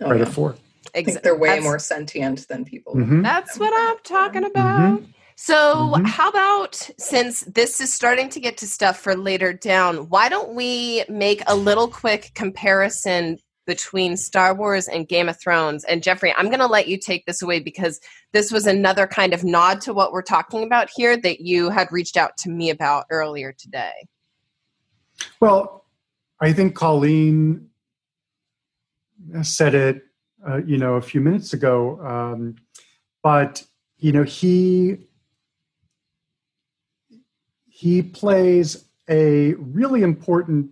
Oh, 0.00 0.06
credit 0.08 0.28
yeah. 0.28 0.34
for. 0.34 0.56
I 0.96 1.02
think 1.04 1.22
they're 1.22 1.36
way 1.36 1.48
that's- 1.50 1.62
more 1.64 1.78
sentient 1.78 2.48
than 2.48 2.64
people. 2.64 2.94
Mhm. 2.96 3.22
That's 3.22 3.58
what 3.58 3.72
I'm 3.76 3.98
talking 4.02 4.44
about. 4.44 5.02
So, 5.36 5.92
Mhm. 5.96 6.06
how 6.06 6.30
about 6.30 6.90
since 6.98 7.40
this 7.42 7.80
is 7.80 7.92
starting 7.92 8.28
to 8.30 8.40
get 8.40 8.56
to 8.58 8.66
stuff 8.66 8.98
for 9.00 9.14
later 9.14 9.52
down, 9.52 10.08
why 10.08 10.28
don't 10.28 10.54
we 10.54 11.04
make 11.08 11.42
a 11.46 11.54
little 11.54 11.88
quick 11.88 12.30
comparison 12.34 13.38
between 13.66 14.16
Star 14.16 14.54
Wars 14.54 14.88
and 14.88 15.08
Game 15.08 15.28
of 15.28 15.40
Thrones? 15.40 15.84
And 15.84 16.02
Jeffrey, 16.02 16.32
I'm 16.36 16.46
going 16.46 16.60
to 16.60 16.66
let 16.66 16.88
you 16.88 16.98
take 16.98 17.26
this 17.26 17.42
away 17.42 17.60
because 17.60 18.00
this 18.32 18.52
was 18.52 18.66
another 18.66 19.06
kind 19.06 19.32
of 19.32 19.44
nod 19.44 19.80
to 19.82 19.94
what 19.94 20.12
we're 20.12 20.22
talking 20.22 20.62
about 20.62 20.90
here 20.94 21.16
that 21.16 21.40
you 21.40 21.70
had 21.70 21.88
reached 21.90 22.16
out 22.16 22.36
to 22.38 22.50
me 22.50 22.70
about 22.70 23.06
earlier 23.10 23.52
today. 23.52 23.92
Well, 25.40 25.84
I 26.40 26.52
think 26.52 26.74
Colleen 26.74 27.68
said 29.42 29.74
it, 29.74 30.02
uh, 30.46 30.58
you 30.58 30.76
know, 30.76 30.94
a 30.94 31.02
few 31.02 31.20
minutes 31.20 31.52
ago. 31.52 32.00
Um, 32.00 32.56
but 33.22 33.64
you 33.98 34.12
know, 34.12 34.22
he 34.22 34.98
he 37.66 38.02
plays 38.02 38.84
a 39.08 39.54
really 39.54 40.02
important 40.02 40.70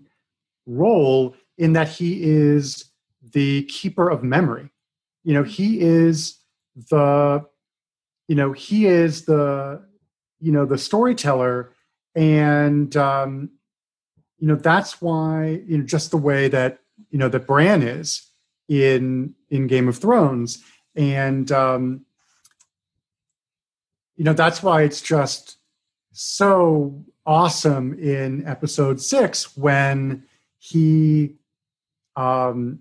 role 0.67 1.35
in 1.59 1.75
that 1.75 1.89
he 1.89 2.23
is 2.23 2.87
the 3.33 3.65
keeper 3.65 4.09
of 4.09 4.23
memory. 4.23 4.71
You 5.25 5.35
know, 5.35 5.43
he 5.43 5.81
is 5.81 6.39
the 6.91 7.45
you 8.29 8.35
know 8.35 8.53
he 8.53 8.87
is 8.87 9.25
the 9.25 9.85
you 10.41 10.53
know 10.53 10.65
the 10.65 10.79
storyteller 10.79 11.73
and 12.15 12.97
um, 12.97 13.51
you 14.39 14.49
know 14.49 14.57
that's 14.57 15.01
why 15.01 15.63
you 15.67 15.79
know 15.79 15.85
just 15.85 16.11
the 16.11 16.17
way 16.17 16.49
that 16.49 16.81
you 17.11 17.19
know 17.19 17.29
that 17.29 17.47
Bran 17.47 17.83
is 17.83 18.31
in 18.69 19.35
in 19.51 19.67
Game 19.67 19.89
of 19.89 19.99
Thrones, 19.99 20.63
and 20.95 21.51
um, 21.53 22.05
you 24.17 24.25
know 24.25 24.33
that's 24.33 24.63
why 24.63 24.83
it's 24.83 25.01
just 25.01 25.57
so 26.13 27.05
awesome 27.25 27.99
in 27.99 28.47
episode 28.47 29.01
six 29.01 29.57
when 29.57 30.25
he 30.59 31.37
um 32.17 32.79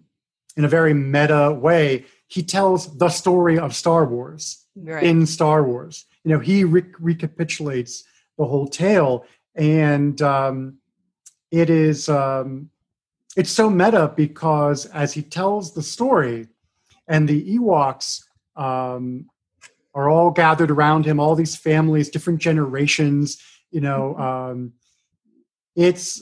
in 0.58 0.66
a 0.66 0.68
very 0.68 0.94
meta 0.94 1.52
way 1.52 2.06
he 2.28 2.44
tells 2.44 2.98
the 2.98 3.10
story 3.10 3.58
of 3.60 3.76
star 3.76 4.06
wars 4.06 4.58
Right. 4.76 5.04
in 5.04 5.26
star 5.26 5.64
wars 5.64 6.06
you 6.24 6.32
know 6.32 6.40
he 6.40 6.64
re- 6.64 6.86
recapitulates 7.00 8.04
the 8.38 8.46
whole 8.46 8.68
tale 8.68 9.26
and 9.56 10.22
um 10.22 10.78
it 11.52 11.70
is 11.70 12.08
um 12.08 12.70
it's 13.36 13.50
so 13.50 13.70
meta 13.70 14.14
because 14.16 14.86
as 14.88 15.14
he 15.14 15.22
tells 15.22 15.74
the 15.74 15.84
story 15.84 16.48
and 17.08 17.28
the 17.28 17.58
ewoks 17.58 18.24
um 18.56 19.26
are 19.94 20.10
all 20.10 20.32
gathered 20.32 20.72
around 20.72 21.06
him 21.06 21.20
all 21.20 21.36
these 21.36 21.56
families 21.56 22.10
different 22.10 22.40
generations 22.40 23.42
you 23.72 23.82
know 23.82 24.16
um 24.18 24.72
it's 25.76 26.22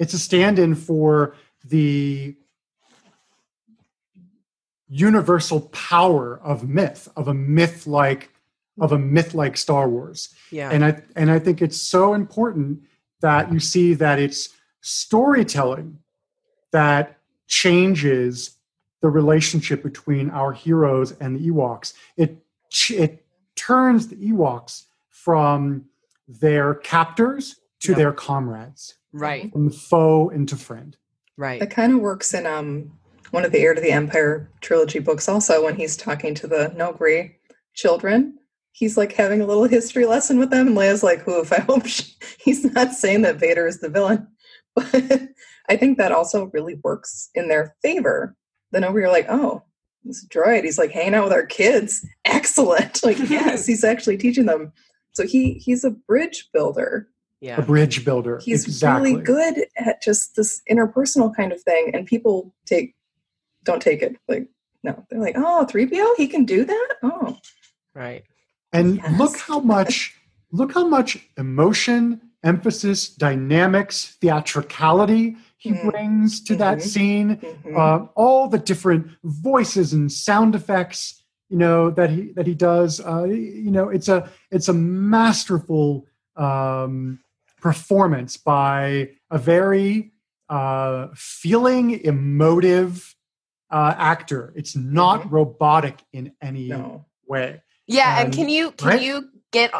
it's 0.00 0.14
a 0.14 0.18
stand-in 0.18 0.74
for 0.74 1.36
the 1.64 2.34
universal 4.88 5.60
power 5.60 6.40
of 6.42 6.68
myth 6.68 7.08
of 7.16 7.28
a 7.28 7.34
myth 7.34 7.86
like 7.86 8.30
of 8.80 8.90
a 8.90 8.98
myth 8.98 9.34
like 9.34 9.56
star 9.56 9.88
wars 9.88 10.34
yeah. 10.50 10.68
and 10.70 10.84
i 10.84 11.00
and 11.14 11.30
i 11.30 11.38
think 11.38 11.62
it's 11.62 11.80
so 11.80 12.12
important 12.12 12.82
that 13.20 13.52
you 13.52 13.60
see 13.60 13.94
that 13.94 14.18
it's 14.18 14.48
storytelling 14.80 15.96
that 16.72 17.18
changes 17.46 18.56
the 19.00 19.08
relationship 19.08 19.82
between 19.82 20.28
our 20.30 20.52
heroes 20.52 21.12
and 21.20 21.36
the 21.36 21.48
ewoks 21.48 21.92
it 22.16 22.38
it 22.88 23.24
turns 23.54 24.08
the 24.08 24.16
ewoks 24.16 24.86
from 25.10 25.84
their 26.26 26.74
captors 26.74 27.56
to 27.80 27.92
Yep. 27.92 27.98
their 27.98 28.12
comrades 28.12 28.94
right. 29.12 29.52
from 29.52 29.70
foe 29.70 30.28
into 30.28 30.56
friend 30.56 30.96
Right. 31.40 31.58
That 31.58 31.70
kind 31.70 31.94
of 31.94 32.00
works 32.00 32.34
in 32.34 32.46
um 32.46 32.92
one 33.30 33.46
of 33.46 33.52
the 33.52 33.60
Heir 33.60 33.72
to 33.72 33.80
the 33.80 33.92
Empire 33.92 34.52
trilogy 34.60 34.98
books 34.98 35.26
also 35.26 35.64
when 35.64 35.74
he's 35.74 35.96
talking 35.96 36.34
to 36.34 36.46
the 36.46 36.70
Noghri 36.76 37.32
children. 37.74 38.36
He's 38.72 38.98
like 38.98 39.12
having 39.12 39.40
a 39.40 39.46
little 39.46 39.64
history 39.64 40.04
lesson 40.04 40.38
with 40.38 40.50
them, 40.50 40.68
and 40.68 40.76
Leia's 40.76 41.02
like, 41.02 41.26
"Oof, 41.26 41.50
I 41.50 41.60
hope 41.60 41.86
she, 41.86 42.12
he's 42.38 42.62
not 42.62 42.92
saying 42.92 43.22
that 43.22 43.40
Vader 43.40 43.66
is 43.66 43.80
the 43.80 43.88
villain." 43.88 44.28
But 44.76 44.94
I 45.68 45.76
think 45.76 45.98
that 45.98 46.12
also 46.12 46.50
really 46.52 46.78
works 46.84 47.28
in 47.34 47.48
their 47.48 47.74
favor. 47.82 48.36
The 48.70 48.78
Noghri 48.78 49.04
are 49.04 49.10
like, 49.10 49.26
"Oh, 49.30 49.62
this 50.04 50.26
droid, 50.26 50.64
he's 50.64 50.78
like 50.78 50.92
hanging 50.92 51.14
out 51.14 51.24
with 51.24 51.32
our 51.32 51.46
kids. 51.46 52.06
Excellent! 52.26 53.02
Like, 53.02 53.18
yes, 53.30 53.64
he's 53.66 53.82
actually 53.82 54.18
teaching 54.18 54.44
them." 54.44 54.72
So 55.14 55.26
he 55.26 55.54
he's 55.54 55.84
a 55.84 55.90
bridge 55.90 56.50
builder 56.52 57.08
a 57.42 57.62
bridge 57.62 58.04
builder 58.04 58.40
he's 58.44 58.64
exactly 58.64 59.12
really 59.12 59.24
good 59.24 59.66
at 59.76 60.02
just 60.02 60.36
this 60.36 60.60
interpersonal 60.70 61.34
kind 61.34 61.52
of 61.52 61.60
thing 61.62 61.90
and 61.94 62.06
people 62.06 62.54
take 62.66 62.94
don't 63.64 63.82
take 63.82 64.02
it 64.02 64.16
like 64.28 64.46
no 64.82 65.04
they're 65.10 65.20
like 65.20 65.36
oh 65.36 65.66
3po 65.70 66.14
he 66.16 66.26
can 66.28 66.44
do 66.44 66.64
that 66.64 66.88
oh 67.02 67.36
Right. 67.94 68.22
And 68.72 68.96
Yes. 68.96 69.18
look 69.18 69.36
how 69.36 69.58
much 69.60 70.14
look 70.52 70.72
how 70.74 70.86
much 70.86 71.28
emotion, 71.36 72.20
emphasis, 72.44 73.08
dynamics, 73.08 74.16
theatricality 74.20 75.36
he 75.58 75.72
Mm. 75.72 75.90
brings 75.90 76.40
to 76.44 76.54
that 76.56 76.78
Mhm. 76.78 76.82
scene. 76.82 77.36
Mhm. 77.36 77.76
Uh, 77.76 78.06
all 78.14 78.48
the 78.48 78.58
different 78.58 79.08
voices 79.24 79.92
and 79.92 80.10
sound 80.10 80.54
effects, 80.54 81.22
you 81.48 81.58
know, 81.58 81.90
that 81.90 82.10
he 82.10 82.32
that 82.36 82.46
he 82.46 82.54
does. 82.54 83.00
Uh, 83.00 83.24
you 83.24 83.70
know, 83.70 83.88
it's 83.88 84.08
a 84.08 84.28
it's 84.50 84.68
a 84.68 84.72
masterful 84.72 86.06
um, 86.36 87.18
performance 87.60 88.36
by 88.36 89.10
a 89.30 89.38
very 89.38 90.12
uh, 90.48 91.08
feeling, 91.14 92.00
emotive 92.04 93.14
uh, 93.70 93.94
actor. 93.96 94.52
It's 94.56 94.74
not 94.74 95.22
Mhm. 95.22 95.30
robotic 95.30 96.02
in 96.12 96.32
any 96.42 96.68
no 96.68 97.06
way. 97.26 97.62
Yeah, 97.86 98.20
and 98.20 98.32
can 98.32 98.48
you 98.48 98.72
can 98.72 98.88
right? 98.88 99.02
you 99.02 99.30
get 99.52 99.72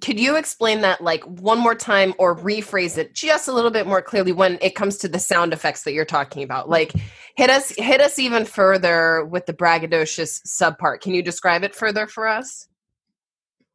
could 0.00 0.20
you 0.20 0.36
explain 0.36 0.80
that 0.82 1.00
like 1.00 1.24
one 1.24 1.58
more 1.58 1.74
time 1.74 2.14
or 2.18 2.36
rephrase 2.36 2.98
it 2.98 3.14
just 3.14 3.48
a 3.48 3.52
little 3.52 3.70
bit 3.70 3.86
more 3.86 4.00
clearly 4.00 4.30
when 4.32 4.58
it 4.60 4.76
comes 4.76 4.96
to 4.98 5.08
the 5.08 5.18
sound 5.18 5.52
effects 5.52 5.82
that 5.82 5.92
you're 5.92 6.04
talking 6.04 6.42
about? 6.42 6.68
Like 6.68 6.92
hit 7.36 7.50
us 7.50 7.70
hit 7.76 8.00
us 8.00 8.18
even 8.18 8.44
further 8.44 9.24
with 9.24 9.46
the 9.46 9.54
braggadocious 9.54 10.40
subpart. 10.46 11.00
Can 11.00 11.14
you 11.14 11.22
describe 11.22 11.64
it 11.64 11.74
further 11.74 12.06
for 12.06 12.26
us? 12.28 12.67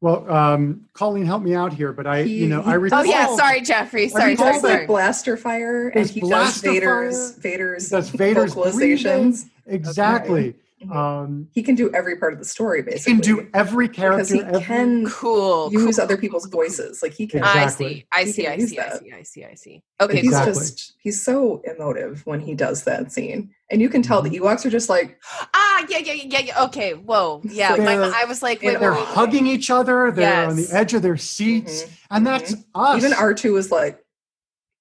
Well, 0.04 0.30
um, 0.30 0.84
Colleen, 0.92 1.24
help 1.24 1.42
me 1.42 1.54
out 1.54 1.72
here, 1.72 1.90
but 1.90 2.06
I, 2.06 2.24
He- 2.24 2.40
you 2.40 2.46
know, 2.46 2.60
I 2.62 2.72
he- 2.72 2.76
recall. 2.76 3.00
Oh 3.00 3.02
yeah, 3.04 3.34
sorry 3.36 3.62
Jeffrey. 3.62 4.10
Sorry, 4.10 4.32
recall 4.32 4.48
sorry, 4.48 4.52
does 4.52 4.62
like 4.62 4.86
blaster 4.86 5.38
fire 5.38 5.88
and 5.88 6.10
he 6.10 6.20
does 6.20 6.58
vader's 6.60 7.30
fire, 7.32 7.40
vader's 7.40 7.88
That's 7.88 8.10
Vader's 8.10 8.54
vocalizations 8.54 9.46
Exactly. 9.66 10.50
Mhm. 10.50 10.54
Um, 10.92 11.48
he 11.52 11.62
can 11.62 11.74
do 11.74 11.90
every 11.92 12.16
part 12.16 12.32
of 12.32 12.38
the 12.38 12.44
story 12.44 12.82
basically. 12.82 13.14
he 13.14 13.20
can 13.20 13.36
do 13.36 13.50
every 13.54 13.88
character. 13.88 14.16
because 14.18 14.30
he 14.30 14.40
every, 14.40 14.60
can 14.62 15.06
Cool. 15.06 15.72
use 15.72 15.96
cool, 15.96 16.04
other 16.04 16.16
people's 16.16 16.46
voices 16.46 17.02
like 17.02 17.12
he 17.14 17.26
can 17.26 17.40
Exactly. 17.40 18.06
I 18.12 18.24
see. 18.24 18.46
I 18.48 18.58
see. 18.58 18.78
I 18.78 18.78
see. 18.78 18.78
I 18.78 18.98
see. 18.98 19.12
I 19.12 19.22
see. 19.22 19.44
I 19.44 19.54
see. 19.54 19.82
But 19.98 20.10
Okay, 20.10 20.20
he's. 20.20 20.30
Exactly. 20.30 20.52
just 20.54 20.94
he's 20.98 21.24
so 21.24 21.62
emotive 21.64 22.22
when 22.26 22.40
he 22.40 22.54
does 22.54 22.84
that 22.84 23.12
scene 23.12 23.50
and 23.70 23.80
you 23.80 23.88
can 23.88 24.02
tell 24.02 24.22
Mm-hmm. 24.22 24.32
the 24.32 24.40
ewoks 24.40 24.64
are 24.64 24.70
just 24.70 24.88
like 24.88 25.20
Ah, 25.54 25.86
yeah, 25.88 25.98
yeah, 25.98 26.12
yeah, 26.12 26.38
yeah. 26.40 26.64
Okay, 26.64 26.94
whoa, 26.94 27.40
yeah. 27.44 27.74
My, 27.76 27.94
I 27.96 28.24
was 28.26 28.42
like, 28.42 28.60
they're 28.60 28.72
wait, 28.74 28.80
They're 28.80 28.92
wait, 28.92 28.98
wait, 29.00 29.06
wait. 29.08 29.14
hugging 29.14 29.46
each 29.46 29.70
other. 29.70 30.10
They're 30.12 30.46
on 30.48 30.56
the 30.56 30.68
edge 30.72 30.94
of 30.94 31.02
their 31.02 31.16
seats, 31.16 31.82
Mhm. 31.84 31.90
and 32.12 32.26
that's 32.26 32.54
us. 32.74 32.96
even 32.98 33.12
r2 33.12 33.58
is 33.58 33.70
like 33.72 33.98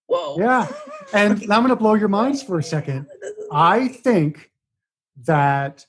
whoa 0.07 0.37
Yeah. 0.39 0.67
And 1.13 1.41
I'm 1.43 1.61
going 1.61 1.69
to 1.69 1.75
blow 1.75 1.93
your 1.95 2.07
minds 2.07 2.41
for 2.41 2.57
a 2.59 2.63
second. 2.63 3.07
I 3.51 3.87
think 3.87 4.51
that 5.25 5.85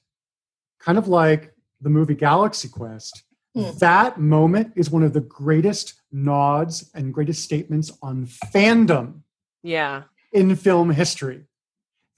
kind 0.85 0.99
of 0.99 1.09
like 1.09 1.55
the 1.81 1.91
movie 1.91 2.15
Galaxy 2.15 2.69
Quest, 2.69 3.23
Hmm. 3.55 3.71
that 3.79 4.19
moment 4.19 4.73
is 4.75 4.91
one 4.91 5.05
of 5.05 5.13
the 5.13 5.21
greatest 5.21 5.95
nods 6.11 6.91
and 6.93 7.15
greatest 7.15 7.45
statements 7.45 7.93
on 8.03 8.27
fandom 8.27 9.21
Yeah. 9.63 10.03
in 10.33 10.57
film 10.57 10.91
history. 10.91 11.45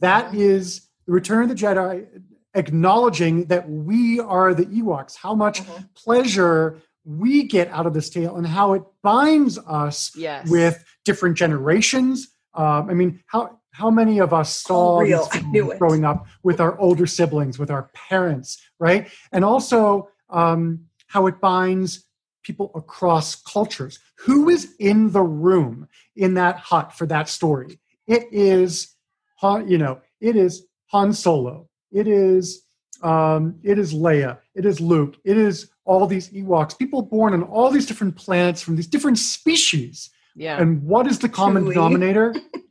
That 0.01 0.33
Mhm. 0.33 0.87
the 1.07 1.12
Return 1.12 1.43
of 1.45 1.49
the 1.51 1.55
Jedi 1.55 2.07
acknowledging 2.55 3.45
that 3.47 3.69
we 3.71 4.19
are 4.19 4.55
the 4.55 4.64
Ewoks, 4.67 5.17
how 5.17 5.35
much 5.35 5.62
Mhm. 5.62 5.89
pleasure 5.95 6.79
we 7.05 7.45
get 7.45 7.69
out 7.69 7.87
of 7.87 7.93
this 7.95 8.09
tale 8.11 8.35
and 8.37 8.47
how 8.47 8.73
it 8.73 8.83
binds 9.03 9.59
us 9.59 10.11
Yes. 10.17 10.49
with 10.51 10.83
different 11.05 11.37
generations. 11.37 12.29
Um, 12.55 12.89
I 12.91 12.95
mean, 12.95 13.21
how 13.27 13.61
how 13.77 13.91
many 13.91 14.18
of 14.20 14.33
us 14.33 14.57
saw 14.57 15.01
real. 15.01 15.29
I 15.33 15.39
films 15.39 15.53
knew 15.53 15.70
it. 15.70 15.79
growing 15.79 16.05
up 16.05 16.27
with 16.43 16.61
our 16.61 16.79
older 16.79 17.07
siblings, 17.07 17.59
with 17.59 17.70
our 17.70 17.91
parents, 17.95 18.59
right? 18.79 19.09
And 19.33 19.45
also 19.45 20.09
um, 20.31 20.87
how 21.09 21.27
it 21.27 21.41
binds 21.41 22.07
people 22.43 22.70
across 22.74 23.35
cultures. 23.35 23.99
Who 24.20 24.49
is 24.49 24.74
in 24.79 25.12
the 25.12 25.22
room 25.22 25.89
in 26.14 26.35
that 26.35 26.57
hut 26.57 26.95
for 26.95 27.07
that 27.07 27.29
story? 27.29 27.79
It 28.07 28.29
is, 28.33 28.95
you 29.43 29.79
know, 29.79 30.01
it 30.20 30.37
is 30.37 30.66
Han 30.87 31.12
Solo. 31.12 31.68
It 31.93 32.09
is, 32.09 32.62
um, 33.03 33.57
it 33.62 33.79
is 33.79 33.93
Leia. 33.93 34.39
It 34.55 34.64
is 34.64 34.81
Luke. 34.81 35.16
It 35.24 35.37
is 35.37 35.70
all 35.85 36.07
these 36.07 36.31
Ewoks. 36.31 36.79
People 36.79 37.03
born 37.03 37.35
on 37.35 37.43
all 37.43 37.70
these 37.70 37.87
different 37.87 38.16
planets 38.16 38.62
from 38.62 38.77
these 38.77 38.87
different 38.87 39.18
species. 39.18 40.09
yeah. 40.35 40.61
And 40.61 40.83
what 40.83 41.07
is 41.07 41.18
the 41.18 41.29
common 41.29 41.64
Chewie. 41.64 41.74
denominator? 41.74 42.35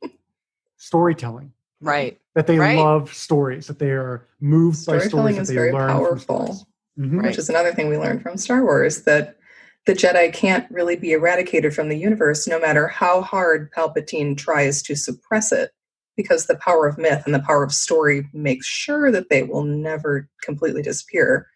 Storytelling. 0.85 1.51
right. 1.81 2.19
That 2.35 2.47
they 2.47 2.59
Right. 2.59 2.77
love 2.77 3.13
stories. 3.13 3.67
That 3.67 3.79
they 3.79 3.91
are 3.91 4.27
moved 4.39 4.85
by 4.85 4.97
Storytelling 4.99 5.33
stories. 5.35 5.37
is 5.39 5.47
that 5.47 5.53
they 5.53 5.59
very 5.59 5.71
learn 5.73 5.89
powerful. 5.89 6.37
From 6.37 6.45
stories. 6.55 6.65
Mhm. 6.99 7.17
Right. 7.17 7.25
which 7.29 7.37
is 7.37 7.49
another 7.49 7.73
thing 7.73 7.89
we 7.89 7.97
learned 7.97 8.21
from 8.21 8.37
Star 8.37 8.63
Wars 8.63 9.03
that 9.03 9.37
the 9.85 9.93
Jedi 9.93 10.31
can't 10.33 10.69
really 10.71 10.95
be 10.95 11.11
eradicated 11.11 11.73
from 11.75 11.89
the 11.89 11.97
universe 11.97 12.47
no 12.47 12.59
matter 12.59 12.87
how 12.87 13.21
hard 13.21 13.71
Palpatine 13.71 14.37
tries 14.37 14.81
to 14.83 14.95
suppress 14.95 15.51
it, 15.51 15.71
because 16.15 16.45
the 16.45 16.55
power 16.57 16.87
of 16.87 16.97
myth 16.97 17.23
and 17.25 17.33
the 17.35 17.39
power 17.39 17.63
of 17.63 17.73
story 17.73 18.27
makes 18.33 18.65
sure 18.67 19.11
that 19.11 19.29
they 19.29 19.43
will 19.43 19.63
never 19.63 20.29
completely 20.43 20.81
disappear. 20.81 21.47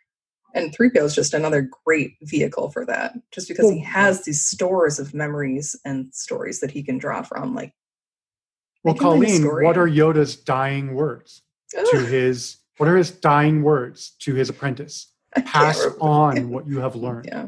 And 0.56 0.74
3PO 0.76 1.06
is 1.06 1.16
just 1.16 1.34
another 1.36 1.70
great 1.86 2.14
vehicle 2.24 2.70
for 2.72 2.84
that, 2.86 3.14
just 3.32 3.48
because 3.48 3.70
he 3.72 3.80
has 3.80 4.24
these 4.26 4.44
stores 4.46 5.00
of 5.00 5.14
memories 5.14 5.76
and 5.86 6.14
stories 6.14 6.60
that 6.60 6.72
he 6.72 6.82
can 6.84 6.98
draw 6.98 7.22
from. 7.22 7.54
Like, 7.56 7.74
well, 8.84 8.94
make 8.94 9.02
him 9.02 9.08
like 9.10 9.30
a 9.30 9.40
Colleen, 9.40 9.64
what 9.66 9.78
are 9.78 9.88
Yoda's 9.88 10.36
dying 10.36 10.94
words 10.94 11.42
to 11.92 12.00
his? 12.00 12.58
What 12.78 12.88
are 12.88 12.96
his 12.98 13.12
dying 13.12 13.62
words 13.64 14.12
to 14.20 14.36
his 14.36 14.50
apprentice? 14.50 15.12
Pass 15.46 15.86
on 16.00 16.50
what 16.50 16.66
you 16.68 16.80
have 16.80 16.96
learned. 16.96 17.26
Yeah. 17.28 17.48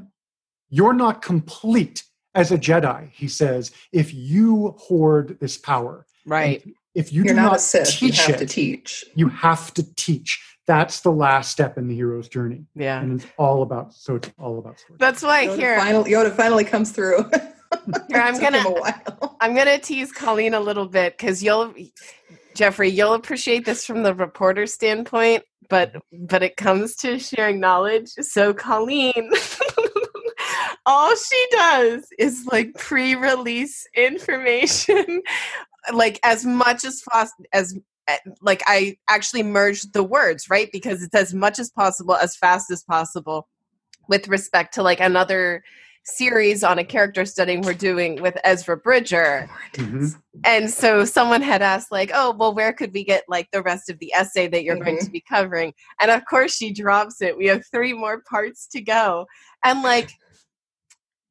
You're 0.70 0.94
not 0.94 1.22
complete 1.22 2.04
as 2.34 2.52
a 2.52 2.58
Jedi, 2.58 3.10
he 3.12 3.28
says, 3.28 3.72
if 3.92 4.14
you 4.14 4.76
hoard 4.78 5.38
this 5.40 5.58
power. 5.58 6.06
Right. 6.26 6.64
And 6.64 6.76
If 6.96 7.12
you 7.12 7.24
You're 7.24 7.34
do 7.34 7.42
not, 7.42 7.44
not 7.44 7.56
a 7.58 7.60
Sith. 7.60 8.02
You 8.02 8.10
teach 8.10 8.26
have 8.26 8.36
it, 8.36 8.38
to 8.40 8.46
teach. 8.46 9.06
you 9.16 9.28
have 9.30 9.74
to 9.74 9.96
teach. 9.96 10.42
That's 10.68 11.02
the 11.02 11.12
last 11.12 11.52
step 11.52 11.78
in 11.78 11.88
the 11.88 11.96
hero's 11.96 12.30
journey. 12.30 12.66
Yeah. 12.76 13.02
And 13.02 13.20
it's 13.20 13.30
all 13.38 13.64
about 13.64 13.94
so 13.94 14.16
it's 14.16 14.32
all 14.40 14.60
about 14.60 14.80
story. 14.80 14.98
That's 15.00 15.22
why 15.24 15.48
Yoda, 15.48 15.56
here 15.58 15.80
finally, 15.80 16.12
Yoda 16.12 16.32
finally 16.34 16.64
comes 16.64 16.92
through. 16.92 17.30
Here, 18.10 18.22
I'm 18.22 18.40
gonna- 18.42 19.02
I'm 19.40 19.56
gonna 19.56 19.80
tease 19.80 20.12
Colleen 20.12 20.54
a 20.54 20.60
little 20.60 20.88
bit 20.88 21.18
because 21.18 21.42
you'll, 21.44 21.74
Jeffrey, 22.56 22.90
you'll 22.90 23.14
appreciate 23.14 23.66
this 23.66 23.86
from 23.86 24.04
the 24.04 24.14
reporter 24.14 24.68
standpoint, 24.68 25.44
but 25.70 25.96
but 26.12 26.44
it 26.44 26.58
comes 26.58 26.96
to 26.98 27.18
sharing 27.20 27.60
knowledge. 27.60 28.10
So 28.20 28.54
Colleen, 28.54 29.32
all 30.86 31.16
she 31.16 31.46
does 31.52 32.06
is 32.20 32.46
like 32.52 32.74
pre-release 32.76 33.88
information, 33.96 35.22
like 35.94 36.20
as 36.24 36.46
much 36.46 36.84
as 36.84 37.02
fast 37.02 37.34
as 37.54 37.78
eh, 38.08 38.18
like 38.42 38.62
I 38.68 38.98
actually 39.10 39.44
merged 39.44 39.94
the 39.94 40.04
words 40.04 40.50
right? 40.50 40.70
Because 40.72 41.02
it's 41.02 41.16
as 41.16 41.34
much 41.34 41.58
as 41.58 41.70
possible, 41.72 42.16
as 42.16 42.36
fast 42.36 42.70
as 42.70 42.84
possible, 42.84 43.48
with 44.08 44.28
respect 44.28 44.74
to 44.76 44.84
like 44.84 45.00
another 45.00 45.64
series 46.04 46.64
on 46.64 46.80
a 46.80 46.84
character 46.84 47.26
study 47.26 47.58
we're 47.58 47.74
doing 47.74 48.22
with 48.22 48.38
Ezra 48.44 48.76
Bridger. 48.76 49.50
Mhm. 49.74 50.16
And 50.44 50.70
so 50.70 51.06
someone 51.06 51.42
had 51.42 51.62
asked, 51.62 51.92
like, 51.92 52.12
oh, 52.14 52.32
well, 52.32 52.54
where 52.54 52.74
could 52.74 52.94
we 52.94 53.04
get 53.04 53.24
like 53.28 53.50
the 53.52 53.62
rest 53.62 53.90
of 53.90 54.00
the 54.00 54.12
essay 54.14 54.48
that 54.48 54.64
you're 54.64 54.78
going 54.78 54.98
Mhm. 54.98 55.06
to 55.06 55.12
be 55.12 55.22
covering? 55.22 55.74
And 56.00 56.10
of 56.10 56.26
course, 56.26 56.56
she 56.56 56.72
drops 56.74 57.22
it. 57.22 57.38
We 57.38 57.46
have 57.48 57.64
three 57.72 57.94
more 57.94 58.22
parts 58.22 58.68
to 58.68 58.82
go. 58.82 59.28
And 59.64 59.84
like, 59.84 60.10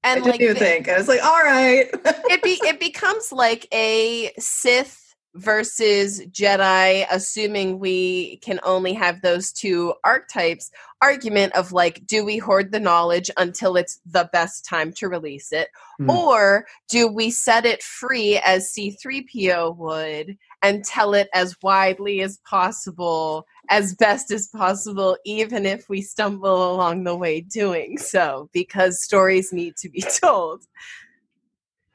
I 0.02 0.14
and 0.14 0.24
didn't 0.24 0.32
like, 0.32 0.40
even 0.40 0.56
think. 0.56 0.88
I 0.88 0.96
was 0.96 1.08
like, 1.08 1.22
all 1.22 1.42
right. 1.42 1.88
it 2.30 2.42
be 2.42 2.58
it 2.64 2.80
becomes 2.80 3.32
like 3.32 3.66
a 3.72 4.32
Sith 4.38 5.09
versus 5.34 6.20
Jedi, 6.26 7.06
assuming 7.10 7.78
we 7.78 8.38
can 8.38 8.58
only 8.62 8.92
have 8.94 9.22
those 9.22 9.52
two 9.52 9.94
archetypes. 10.04 10.70
Argument 11.02 11.54
of 11.54 11.72
like, 11.72 12.06
do 12.06 12.24
we 12.24 12.36
hoard 12.36 12.72
the 12.72 12.80
knowledge 12.80 13.30
until 13.36 13.76
it's 13.76 14.00
the 14.04 14.28
best 14.32 14.64
time 14.64 14.92
to 14.94 15.08
release 15.08 15.52
it, 15.52 15.68
Hmm. 15.98 16.10
or 16.10 16.66
do 16.88 17.08
we 17.08 17.30
set 17.30 17.64
it 17.64 17.82
free 17.82 18.38
as 18.44 18.72
C3PO 18.72 19.76
would 19.76 20.36
and 20.62 20.84
tell 20.84 21.14
it 21.14 21.28
as 21.32 21.56
widely 21.62 22.20
as 22.20 22.38
possible, 22.38 23.46
as 23.70 23.94
best 23.94 24.30
as 24.30 24.48
possible, 24.48 25.16
even 25.24 25.64
if 25.64 25.88
we 25.88 26.02
stumble 26.02 26.74
along 26.74 27.04
the 27.04 27.16
way 27.16 27.40
doing 27.40 27.96
so, 27.96 28.50
because 28.52 29.02
stories 29.02 29.52
need 29.52 29.76
to 29.76 29.88
be 29.88 30.02
told. 30.22 30.66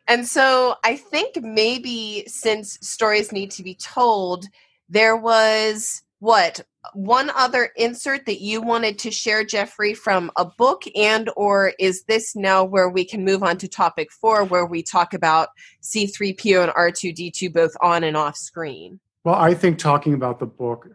And 0.07 0.27
so 0.27 0.75
I 0.83 0.95
think 0.95 1.41
maybe 1.41 2.23
since 2.27 2.77
stories 2.81 3.31
need 3.31 3.51
to 3.51 3.63
be 3.63 3.75
told, 3.75 4.45
there 4.87 5.17
was 5.17 6.03
what 6.19 6.61
one 6.93 7.31
other 7.31 7.71
insert 7.75 8.25
that 8.27 8.41
you 8.41 8.61
wanted 8.61 8.99
to 8.99 9.11
share 9.11 9.43
Jeffrey 9.43 9.93
from 9.93 10.31
a 10.37 10.45
book 10.45 10.83
and 10.95 11.29
or 11.35 11.73
is 11.79 12.03
this 12.03 12.35
now 12.35 12.63
where 12.63 12.89
we 12.89 13.03
can 13.03 13.25
move 13.25 13.41
on 13.41 13.57
to 13.57 13.67
topic 13.67 14.11
4 14.11 14.45
where 14.45 14.65
we 14.65 14.83
talk 14.83 15.13
about 15.13 15.49
C3PO 15.81 16.63
and 16.63 16.71
R2D2 16.73 17.51
both 17.51 17.71
on 17.81 18.03
and 18.03 18.15
off 18.15 18.37
screen. 18.37 18.99
Well, 19.23 19.35
I 19.35 19.55
think 19.55 19.79
talking 19.79 20.13
about 20.13 20.39
the 20.39 20.45
book 20.45 20.87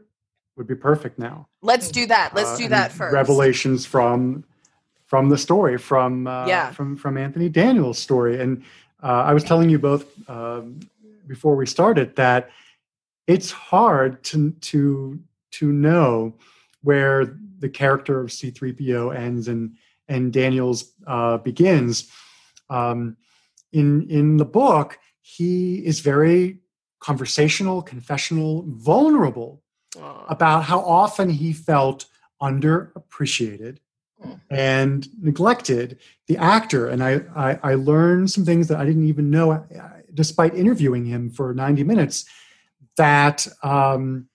would 0.57 0.69
be 0.69 0.77
perfect 0.77 1.19
now. 1.19 1.49
Let's 1.63 1.91
do 1.91 2.07
that. 2.07 2.35
Let's 2.35 2.55
Uh, 2.55 2.57
do 2.57 2.69
that 2.69 2.93
first. 2.93 3.13
Revelations 3.13 3.85
from 3.85 4.45
from 5.07 5.29
the 5.29 5.39
story 5.39 5.77
from 5.77 6.29
uh, 6.29 6.47
Yeah. 6.47 6.71
from 6.71 6.97
from 6.97 7.17
Anthony 7.19 7.49
Daniels' 7.49 7.99
story, 7.99 8.41
and 8.41 8.63
uh, 9.03 9.25
I 9.27 9.33
was 9.33 9.45
telling 9.45 9.71
you 9.71 9.79
both 9.79 10.07
um, 10.29 10.81
before 11.27 11.57
we 11.57 11.67
started 11.67 12.17
that 12.17 12.51
it's 13.27 13.51
hard 13.51 14.23
to 14.25 14.51
to 14.53 15.21
to 15.53 15.73
know 15.73 16.35
where 16.83 17.37
the 17.59 17.69
character 17.69 18.21
of 18.21 18.31
C3PO 18.31 19.17
ends 19.17 19.49
and 19.49 19.77
and 20.09 20.33
Daniels 20.33 20.93
uh, 21.07 21.39
begins. 21.39 22.11
Um, 22.69 23.17
in 23.73 24.09
in 24.11 24.37
the 24.37 24.45
book, 24.45 24.99
he 25.21 25.77
is 25.87 26.01
very 26.01 26.59
conversational, 26.99 27.83
confessional, 27.83 28.65
vulnerable 28.67 29.63
about 30.29 30.65
how 30.65 30.81
often 30.81 31.29
he 31.29 31.53
felt 31.53 32.07
underappreciated. 32.41 33.79
And 34.51 35.09
neglected 35.23 35.99
the 36.27 36.37
actor 36.37 36.89
and 36.89 37.03
I, 37.03 37.21
I 37.35 37.59
i 37.63 37.75
learned 37.75 38.31
some 38.31 38.45
things 38.45 38.69
that 38.69 38.79
i 38.79 38.85
didn't 38.85 39.09
even 39.09 39.31
know 39.31 39.53
uh, 39.53 39.65
despite 40.15 40.55
interviewing 40.55 41.05
him 41.05 41.31
for 41.31 41.55
90 41.55 41.85
minutes 41.85 42.25
that 42.97 43.47
um 43.63 44.27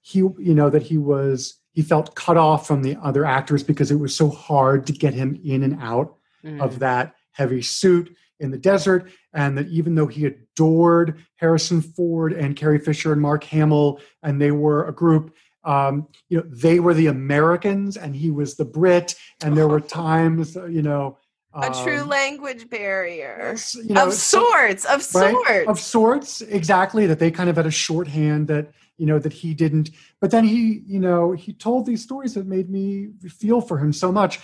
he 0.00 0.18
you 0.18 0.54
know 0.54 0.70
that 0.70 0.82
he 0.82 0.98
was 0.98 1.58
he 1.72 1.82
felt 1.82 2.14
cut 2.14 2.36
off 2.36 2.66
from 2.66 2.82
the 2.82 2.96
other 3.02 3.24
actors 3.24 3.62
because 3.62 3.90
it 3.90 3.96
was 3.96 4.14
so 4.14 4.28
hard 4.30 4.86
to 4.86 4.92
get 4.92 5.14
him 5.14 5.40
in 5.44 5.62
and 5.62 5.78
out 5.80 6.16
Mm. 6.44 6.60
of 6.60 6.80
that 6.80 7.14
heavy 7.30 7.62
suit 7.62 8.16
in 8.40 8.50
the 8.50 8.58
desert, 8.58 9.08
and 9.32 9.56
that 9.56 9.68
even 9.68 9.94
though 9.94 10.08
he 10.08 10.26
adored 10.26 11.24
Harrison 11.36 11.80
Ford 11.80 12.32
and 12.32 12.56
Carrie 12.56 12.80
Fisher 12.80 13.12
and 13.12 13.22
Mark 13.22 13.44
Hamill, 13.44 14.00
and 14.24 14.40
they 14.40 14.50
were 14.50 14.88
a 14.88 14.92
group, 14.92 15.36
um, 15.64 16.08
you 16.28 16.38
know, 16.38 16.44
they 16.48 16.80
were 16.80 16.94
the 16.94 17.06
Americans 17.06 17.96
and 17.96 18.14
he 18.16 18.30
was 18.30 18.56
the 18.56 18.64
Brit, 18.64 19.14
and 19.42 19.56
there 19.56 19.68
were 19.68 19.80
times, 20.02 20.56
you 20.56 20.82
know, 20.82 21.18
a 21.54 21.70
true 21.84 22.02
um, 22.02 22.08
language 22.08 22.70
barrier. 22.70 23.56
you 23.74 23.94
know, 23.94 24.06
of 24.06 24.14
sorts, 24.14 24.84
of 24.84 25.14
right? 25.14 25.34
sorts. 25.34 25.68
of 25.68 25.80
sorts 25.80 26.40
exactly 26.40 27.06
that 27.06 27.18
they 27.18 27.30
kind 27.30 27.50
of 27.50 27.56
had 27.56 27.66
a 27.66 27.70
shorthand 27.70 28.48
that 28.48 28.72
you 28.96 29.06
know 29.06 29.18
that 29.18 29.32
he 29.32 29.52
didn't 29.52 29.90
but 30.20 30.30
then 30.30 30.44
he 30.44 30.82
you 30.86 31.00
know 31.00 31.32
he 31.32 31.52
told 31.52 31.86
these 31.86 32.02
stories 32.02 32.34
that 32.34 32.46
made 32.46 32.70
me 32.70 33.08
feel 33.28 33.60
for 33.60 33.78
him 33.78 33.92
so 33.92 34.12
much 34.12 34.38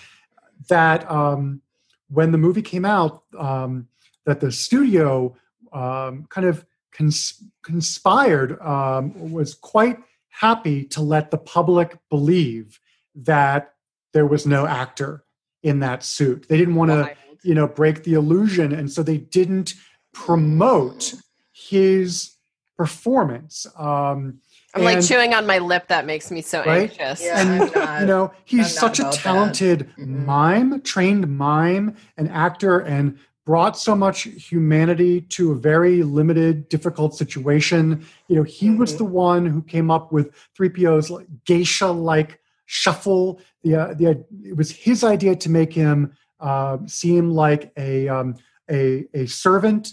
that 0.69 1.09
um 1.11 1.61
when 2.09 2.33
the 2.33 2.39
movie 2.39 2.62
came 2.62 2.85
out 2.85 3.23
um 3.39 3.89
that 4.27 4.41
the 4.41 4.51
studio 4.51 5.35
um 5.73 6.27
kind 6.29 6.47
of 6.47 6.64
cons- 6.93 7.43
conspired 7.62 8.61
um 8.61 9.31
was 9.31 9.55
quite 9.55 9.99
happy 10.43 10.84
to 10.84 11.01
let 11.01 11.30
the 11.30 11.39
public 11.39 11.99
believe 12.11 12.78
that 13.14 13.74
there 14.12 14.26
was 14.26 14.47
no 14.47 14.66
actor 14.66 15.24
in 15.62 15.80
that 15.80 16.03
suit 16.05 16.47
they 16.49 16.57
didn't 16.57 16.76
want 16.76 16.91
to 16.91 17.12
you 17.43 17.55
know 17.55 17.66
break 17.66 18.05
the 18.05 18.14
illusion 18.14 18.72
and 18.72 18.91
so 18.93 19.03
they 19.03 19.18
didn't 19.18 19.74
promote 20.14 21.14
his 21.53 22.36
performance 22.76 23.66
um 23.76 24.39
I'm 24.74 24.84
like 24.84 25.01
chewing 25.05 25.32
on 25.34 25.47
my 25.47 25.59
lip. 25.59 25.89
That 25.89 26.05
makes 26.05 26.30
me 26.30 26.43
so 26.43 26.62
Right? 26.62 26.91
anxious. 26.91 27.24
Yeah. 27.24 27.41
and 27.41 27.74
not- 27.74 28.01
you 28.01 28.07
know 28.07 28.30
he's 28.45 28.72
such 28.78 28.99
a 28.99 29.03
about 29.03 29.12
that. 29.14 29.20
talented 29.22 29.91
Mhm. 29.99 30.24
mime 30.26 30.80
trained 30.82 31.26
mime 31.36 31.97
and 32.18 32.30
actor 32.30 32.78
and 32.78 33.18
brought 33.49 33.79
so 33.79 33.95
much 33.97 34.19
humanity 34.51 35.23
to 35.23 35.53
a 35.53 35.55
very 35.55 36.03
limited 36.03 36.69
difficult 36.69 37.15
situation 37.23 37.83
you 38.29 38.37
know 38.37 38.43
he 38.43 38.69
was 38.81 38.91
Mhm. 38.93 38.99
the 38.99 39.05
one 39.31 39.43
who 39.47 39.63
came 39.75 39.89
up 39.97 40.13
with 40.13 40.27
3po's 40.57 41.09
like 41.15 41.27
geisha 41.47 41.89
like 42.13 42.31
shuffle 42.67 43.41
the 43.63 43.71
uh, 43.75 43.95
the 43.95 44.07
it 44.51 44.55
was 44.61 44.71
his 44.71 45.03
idea 45.15 45.35
to 45.45 45.49
make 45.51 45.73
him 45.73 46.13
uh, 46.41 46.77
seem 46.87 47.25
like 47.45 47.63
a 47.79 48.07
um, 48.17 48.29
a 48.71 49.07
a 49.15 49.25
servant 49.27 49.85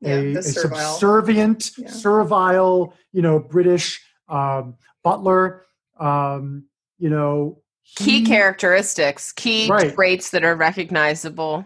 Yeah, 0.00 0.16
a, 0.16 0.34
a 0.38 0.42
subservient, 0.42 1.60
Yeah. 1.78 1.88
servile, 1.88 2.76
you 3.16 3.22
know, 3.22 3.36
British 3.56 3.86
um, 4.28 4.74
butler. 5.06 5.44
Um, 5.98 6.64
you 6.98 7.10
know, 7.14 7.62
Key 7.96 8.20
characteristics, 8.34 9.32
key 9.32 9.68
Right. 9.70 9.94
traits 9.94 10.26
that 10.32 10.42
are 10.48 10.56
recognizable. 10.68 11.64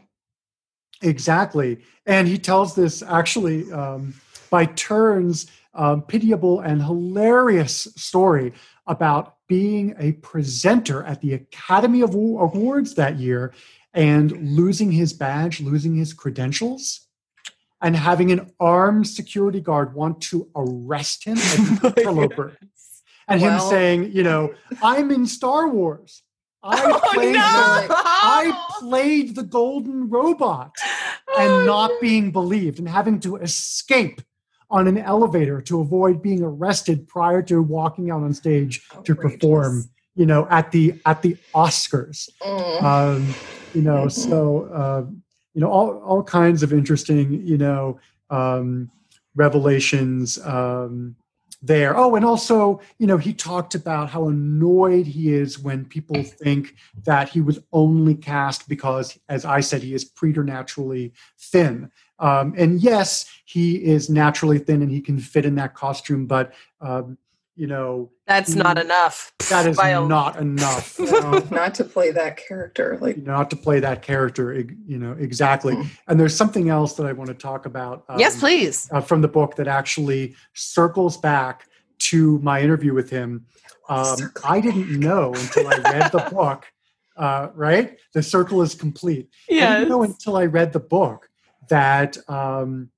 Exactly, 1.03 1.79
and 2.07 2.27
he 2.27 2.39
tells 2.39 2.75
this 2.75 3.03
actually 3.03 3.71
um, 3.73 4.15
by 4.51 4.65
turns 4.67 5.47
um, 5.75 6.03
pitiable 6.03 6.61
and 6.61 6.83
hilarious 6.83 7.89
story 7.97 8.53
about 8.87 9.37
being 9.47 9.95
a 9.99 10.13
presenter 10.13 11.05
at 11.05 11.21
the 11.21 11.35
Academy 11.35 12.03
of 12.03 12.15
Awards 12.15 12.95
that 12.95 13.17
year 13.17 13.55
and 13.95 14.57
losing 14.57 14.93
his 14.93 15.13
badge, 15.13 15.61
losing 15.61 15.95
his 15.95 16.13
credentials, 16.13 17.07
and 17.81 17.97
having 17.97 18.33
an 18.33 18.51
armed 18.59 19.07
security 19.07 19.61
guard 19.61 19.95
want 19.95 20.21
to 20.21 20.49
arrest 20.57 21.25
him 21.25 21.39
as 21.39 21.59
an 21.59 21.93
interloper. 21.97 22.57
And 23.29 23.41
him 23.41 23.61
saying, 23.61 24.13
you 24.13 24.23
know, 24.23 24.55
I'm 24.83 25.11
in 25.11 25.27
Star 25.27 25.69
Wars. 25.69 26.23
I 26.63 26.85
Oh, 26.93 27.01
played 27.15 27.35
no! 27.35 27.41
the, 27.43 27.87
I 28.05 28.53
played 28.81 29.35
the 29.37 29.43
golden 29.45 30.09
robot 30.09 30.73
and 31.39 31.53
Oh, 31.53 31.65
not 31.65 31.91
no. 31.93 31.97
being 32.01 32.33
believed 32.33 32.79
and 32.79 32.89
having 32.89 33.21
to 33.21 33.37
escape 33.37 34.21
on 34.71 34.87
an 34.87 34.99
elevator 34.99 35.61
to 35.63 35.81
avoid 35.81 36.21
being 36.23 36.43
arrested 36.43 37.09
prior 37.09 37.43
to 37.43 37.63
walking 37.63 38.11
out 38.11 38.23
on 38.23 38.35
stage 38.35 38.87
to 39.05 39.15
perform 39.15 39.85
you 40.15 40.27
know 40.27 40.47
at 40.51 40.71
the 40.73 41.01
at 41.07 41.23
the 41.23 41.37
oscars 41.55 42.29
Mm. 42.43 42.83
um 42.85 43.35
you 43.73 43.81
know 43.83 44.05
Mhm. 44.07 44.11
so 44.13 44.65
uh 44.73 45.05
you 45.55 45.61
know 45.63 45.71
all 45.71 45.97
all 45.99 46.23
kinds 46.23 46.63
of 46.63 46.73
interesting 46.73 47.33
you 47.47 47.57
know 47.57 47.99
um 48.31 48.91
revelations 49.37 50.39
um 50.45 51.15
there. 51.61 51.97
Oh 51.97 52.15
and 52.15 52.25
also 52.25 52.81
you 52.99 53.07
know 53.07 53.19
he 53.19 53.33
talked 53.33 53.75
about 53.75 54.11
how 54.11 54.29
annoyed 54.29 55.07
he 55.07 55.35
is 55.35 55.59
when 55.59 55.85
people 55.85 56.23
think 56.23 56.77
that 57.05 57.29
he 57.29 57.41
was 57.41 57.59
only 57.73 58.15
cast 58.15 58.69
because 58.69 59.19
as 59.29 59.45
i 59.45 59.61
said 59.61 59.83
he 59.83 59.95
is 59.95 60.05
preternaturally 60.05 61.13
thin. 61.39 61.91
Um, 62.21 62.55
and 62.57 62.81
yes 62.81 63.27
he 63.45 63.77
is 63.77 64.09
naturally 64.09 64.59
thin 64.59 64.83
and 64.83 64.91
he 64.91 65.01
can 65.01 65.19
fit 65.19 65.45
in 65.45 65.57
that 65.57 65.75
costume 65.75 66.27
but 66.27 66.53
um, 66.81 67.19
you 67.59 67.67
know 67.67 68.11
That's 68.27 68.55
not 68.55 68.77
Mm. 68.77 68.83
enough. 68.85 69.33
that 69.51 69.67
is 69.71 69.77
By 69.77 69.91
a- 69.91 70.07
not 70.07 70.39
enough 70.39 70.99
No, 71.01 71.19
um, 71.19 71.49
not 71.51 71.75
to 71.75 71.85
play 71.85 72.11
that 72.13 72.37
character. 72.37 72.97
Like 73.01 73.17
not 73.19 73.51
to 73.51 73.57
play 73.57 73.81
that 73.81 74.01
character 74.03 74.45
you 74.87 74.99
know 74.99 75.13
exactly 75.19 75.75
Mm. 75.75 75.87
and 76.07 76.21
there's 76.21 76.37
something 76.37 76.69
else 76.71 76.95
that 76.95 77.07
i 77.07 77.13
want 77.13 77.29
to 77.29 77.35
talk 77.35 77.67
about 77.67 78.05
um, 78.09 78.19
yes, 78.21 78.39
please. 78.39 78.89
uh, 78.93 79.01
from 79.01 79.21
the 79.23 79.29
book 79.29 79.57
that 79.57 79.67
actually 79.69 80.35
circles 80.55 81.17
back 81.17 81.67
to 82.11 82.39
my 82.39 82.61
interview 82.63 82.95
with 82.95 83.11
him 83.11 83.45
um, 83.89 84.17
i 84.45 84.61
didn't 84.61 84.89
know 85.01 85.25
until 85.35 85.67
i 85.69 85.77
read 85.95 86.11
the 86.13 86.25
book 86.39 86.61
uh, 87.17 87.49
right 87.55 87.99
the 88.15 88.23
circle 88.23 88.63
is 88.63 88.75
complete 88.75 89.29
I 89.51 89.55
didn't 89.55 89.89
know 89.89 90.03
until 90.05 90.37
I 90.37 90.47
read 90.47 90.73
the 90.73 90.79
book 90.99 91.29
that 91.69 92.17
um, 92.29 92.91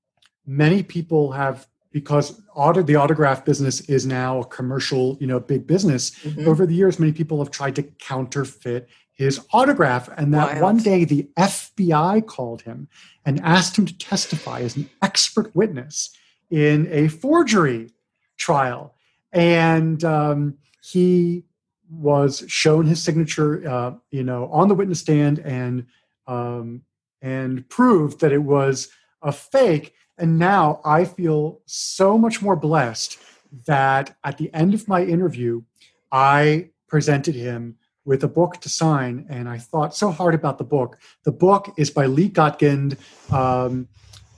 many 0.45 0.83
people 0.83 1.31
have 1.31 1.65
because 1.91 2.41
auto, 2.55 2.81
the 2.81 2.95
autograph 2.95 3.43
business 3.43 3.81
is 3.81 4.05
now 4.05 4.39
a 4.39 4.45
commercial, 4.45 5.17
you 5.19 5.27
know, 5.27 5.39
big 5.39 5.67
business. 5.67 6.11
Mhm. 6.23 6.47
Over 6.47 6.65
the 6.65 6.73
years, 6.73 6.99
many 6.99 7.11
people 7.11 7.39
have 7.39 7.51
tried 7.51 7.75
to 7.75 7.83
counterfeit 7.83 8.87
his 9.13 9.39
autograph, 9.53 10.09
and 10.17 10.33
that 10.33 10.53
Wild. 10.53 10.61
one 10.61 10.77
day 10.77 11.03
the 11.05 11.29
FBI 11.37 12.21
called 12.21 12.63
him 12.63 12.87
and 13.25 13.39
asked 13.41 13.77
him 13.77 13.85
to 13.85 13.97
testify 13.97 14.61
as 14.61 14.75
an 14.75 14.89
expert 15.01 15.53
witness 15.55 16.09
in 16.49 16.87
a 16.89 17.07
forgery 17.07 17.91
trial, 18.37 18.95
and 19.31 20.03
um, 20.03 20.57
he 20.81 21.43
was 21.89 22.43
shown 22.47 22.85
his 22.87 23.01
signature, 23.03 23.67
uh, 23.69 23.91
you 24.11 24.23
know, 24.23 24.47
on 24.51 24.69
the 24.69 24.75
witness 24.75 25.01
stand, 25.01 25.39
and 25.39 25.85
um, 26.25 26.81
and 27.21 27.67
proved 27.69 28.21
that 28.21 28.31
it 28.31 28.43
was 28.43 28.89
a 29.21 29.31
fake. 29.31 29.93
And 30.21 30.37
now 30.37 30.79
I 30.85 31.05
feel 31.05 31.59
so 31.65 32.15
much 32.15 32.41
more 32.43 32.55
blessed 32.55 33.17
that 33.65 34.15
at 34.23 34.37
the 34.37 34.53
end 34.53 34.73
of 34.75 34.87
my 34.87 35.03
interview, 35.03 35.63
I 36.11 36.69
presented 36.87 37.33
him 37.35 37.75
with 38.05 38.23
a 38.23 38.27
book 38.27 38.61
to 38.61 38.69
sign, 38.69 39.25
and 39.29 39.49
I 39.49 39.57
thought 39.57 39.95
so 39.95 40.11
hard 40.11 40.35
about 40.35 40.57
the 40.59 40.63
book. 40.63 40.97
The 41.23 41.31
book 41.31 41.73
is 41.77 41.89
by 41.89 42.05
Lee 42.05 42.29
Gutkind 42.29 42.97
um, 43.31 43.87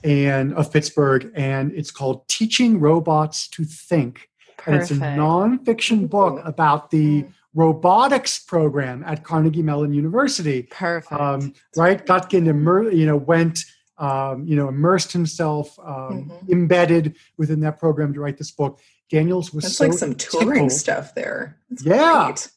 and 0.02 0.54
of 0.54 0.72
Pittsburgh, 0.72 1.30
and 1.34 1.72
it's 1.72 1.90
called 1.90 2.26
"Teaching 2.28 2.80
Robots 2.80 3.48
to 3.48 3.64
Think." 3.64 4.30
And 4.66 4.76
it's 4.76 4.90
a 4.90 4.94
Perfect. 4.94 5.18
nonfiction 5.18 6.08
book 6.08 6.40
about 6.44 6.90
the 6.90 7.24
Mm. 7.24 7.32
robotics 7.54 8.38
program 8.38 9.04
at 9.06 9.22
Carnegie 9.22 9.62
Mellon 9.62 9.92
University. 9.92 10.62
Perfect. 10.70 11.20
Um, 11.20 11.52
right, 11.76 12.00
immer, 12.32 12.90
you 12.90 13.06
know, 13.06 13.16
went, 13.16 13.64
um, 13.98 14.44
you 14.46 14.56
know, 14.56 14.68
immersed 14.68 15.12
himself, 15.12 15.78
um, 15.78 16.32
Mhm. 16.44 16.48
embedded 16.50 17.16
within 17.36 17.60
that 17.60 17.78
program 17.78 18.12
to 18.14 18.20
write 18.20 18.38
this 18.38 18.50
book. 18.50 18.80
Daniels 19.10 19.52
was 19.54 19.64
That's 19.64 19.76
so 19.76 19.86
like 19.86 19.98
some 19.98 20.14
Turing 20.14 20.52
tickled. 20.54 20.72
stuff 20.72 21.14
there. 21.14 21.58
That's 21.70 21.84
Yeah. 21.84 22.24
great. 22.26 22.50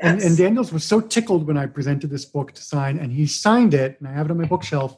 And, 0.00 0.20
and 0.20 0.36
Daniels 0.36 0.72
was 0.72 0.84
so 0.84 1.00
tickled 1.00 1.46
when 1.46 1.56
I 1.56 1.66
presented 1.66 2.10
this 2.10 2.24
book 2.24 2.52
to 2.52 2.62
sign, 2.62 2.98
and 2.98 3.12
he 3.12 3.26
signed 3.26 3.72
it, 3.74 3.96
and 3.98 4.08
I 4.08 4.12
have 4.12 4.26
it 4.26 4.30
on 4.32 4.38
my 4.38 4.44
bookshelf. 4.46 4.96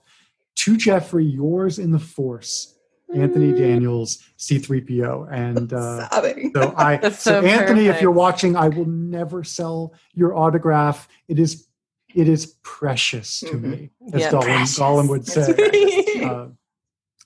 To 0.61 0.77
Jeffrey, 0.77 1.25
yours 1.25 1.79
in 1.79 1.93
the 1.93 1.99
force, 1.99 2.75
Anthony 3.15 3.53
Mm. 3.53 3.59
Daniels, 3.59 4.19
C3PO, 4.39 5.29
and 5.31 5.73
uh, 5.73 6.09
so 6.55 6.75
I. 6.77 6.99
So, 7.03 7.11
so 7.11 7.41
Anthony, 7.43 7.87
if 7.87 8.01
you're 8.01 8.11
watching, 8.11 8.57
I 8.57 8.69
will 8.69 8.87
never 8.87 9.45
sell 9.45 9.93
your 10.15 10.35
autograph. 10.35 11.07
It 11.29 11.39
is, 11.39 11.69
it 12.17 12.29
is 12.29 12.57
precious 12.63 13.41
to 13.41 13.47
Mhm. 13.59 13.63
me, 13.63 13.91
as 14.15 14.23
Yeah, 14.23 14.31
Gollum. 14.33 14.63
Gollum 14.79 15.09
would 15.11 15.27
say. 15.27 16.23
uh, 16.25 16.47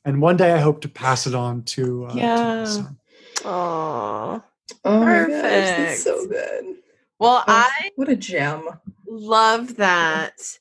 and 0.04 0.20
one 0.20 0.36
day 0.36 0.52
I 0.52 0.58
hope 0.58 0.80
to 0.82 0.88
pass 0.88 1.26
it 1.28 1.34
on 1.34 1.62
to, 1.74 2.06
uh, 2.06 2.10
to 2.10 2.16
Yeah. 2.18 2.58
my 2.58 2.64
son. 2.64 2.98
Aw. 3.44 4.42
oh 4.84 5.00
my 5.00 5.20
gosh, 5.20 5.28
that's 5.28 5.70
Perfect. 5.70 6.02
so 6.02 6.26
good. 6.26 6.76
Well, 7.18 7.44
Oh. 7.46 7.52
I 7.52 7.90
What 7.96 8.08
a 8.08 8.16
gem. 8.16 8.68
love 9.06 9.76
that. 9.76 10.58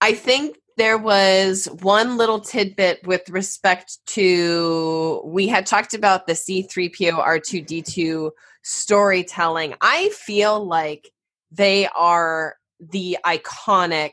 I 0.00 0.12
think 0.14 0.58
there 0.76 0.98
was 0.98 1.66
one 1.82 2.16
little 2.16 2.40
tidbit 2.40 3.06
with 3.06 3.28
respect 3.30 3.98
to 4.06 5.20
we 5.24 5.46
had 5.48 5.66
talked 5.66 5.94
about 5.94 6.26
the 6.26 6.32
C3PO 6.34 7.18
R2D2 7.20 8.30
storytelling. 8.62 9.74
I 9.80 10.08
feel 10.10 10.64
like 10.66 11.10
they 11.50 11.86
are 11.88 12.56
the 12.80 13.18
iconic 13.24 14.12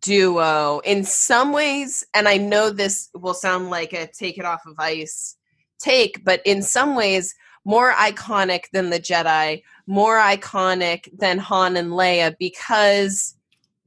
duo 0.00 0.80
in 0.84 1.04
some 1.04 1.52
ways 1.52 2.06
and 2.14 2.28
I 2.28 2.36
know 2.36 2.70
this 2.70 3.08
will 3.14 3.34
sound 3.34 3.70
like 3.70 3.92
a 3.92 4.06
take 4.06 4.38
it 4.38 4.44
off 4.44 4.66
of 4.66 4.74
ice 4.78 5.36
take 5.78 6.24
but 6.24 6.40
in 6.44 6.62
some 6.62 6.94
ways 6.94 7.34
more 7.64 7.92
iconic 7.92 8.64
than 8.72 8.90
the 8.90 9.00
Jedi 9.00 9.62
more 9.86 10.18
iconic 10.18 11.08
than 11.18 11.38
Han 11.38 11.76
and 11.76 11.90
Leia 11.90 12.36
because 12.38 13.34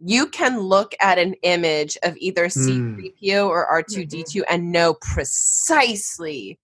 you 0.04 0.28
can 0.28 0.60
look 0.60 0.94
at 1.02 1.18
an 1.18 1.36
image 1.44 1.98
of 2.04 2.16
either 2.18 2.46
C3PO 2.46 3.44
hmm. 3.44 3.48
or 3.48 3.84
R2D2 3.84 4.24
mm-hmm. 4.24 4.42
and 4.50 4.72
know 4.72 4.96
precisely 4.96 6.60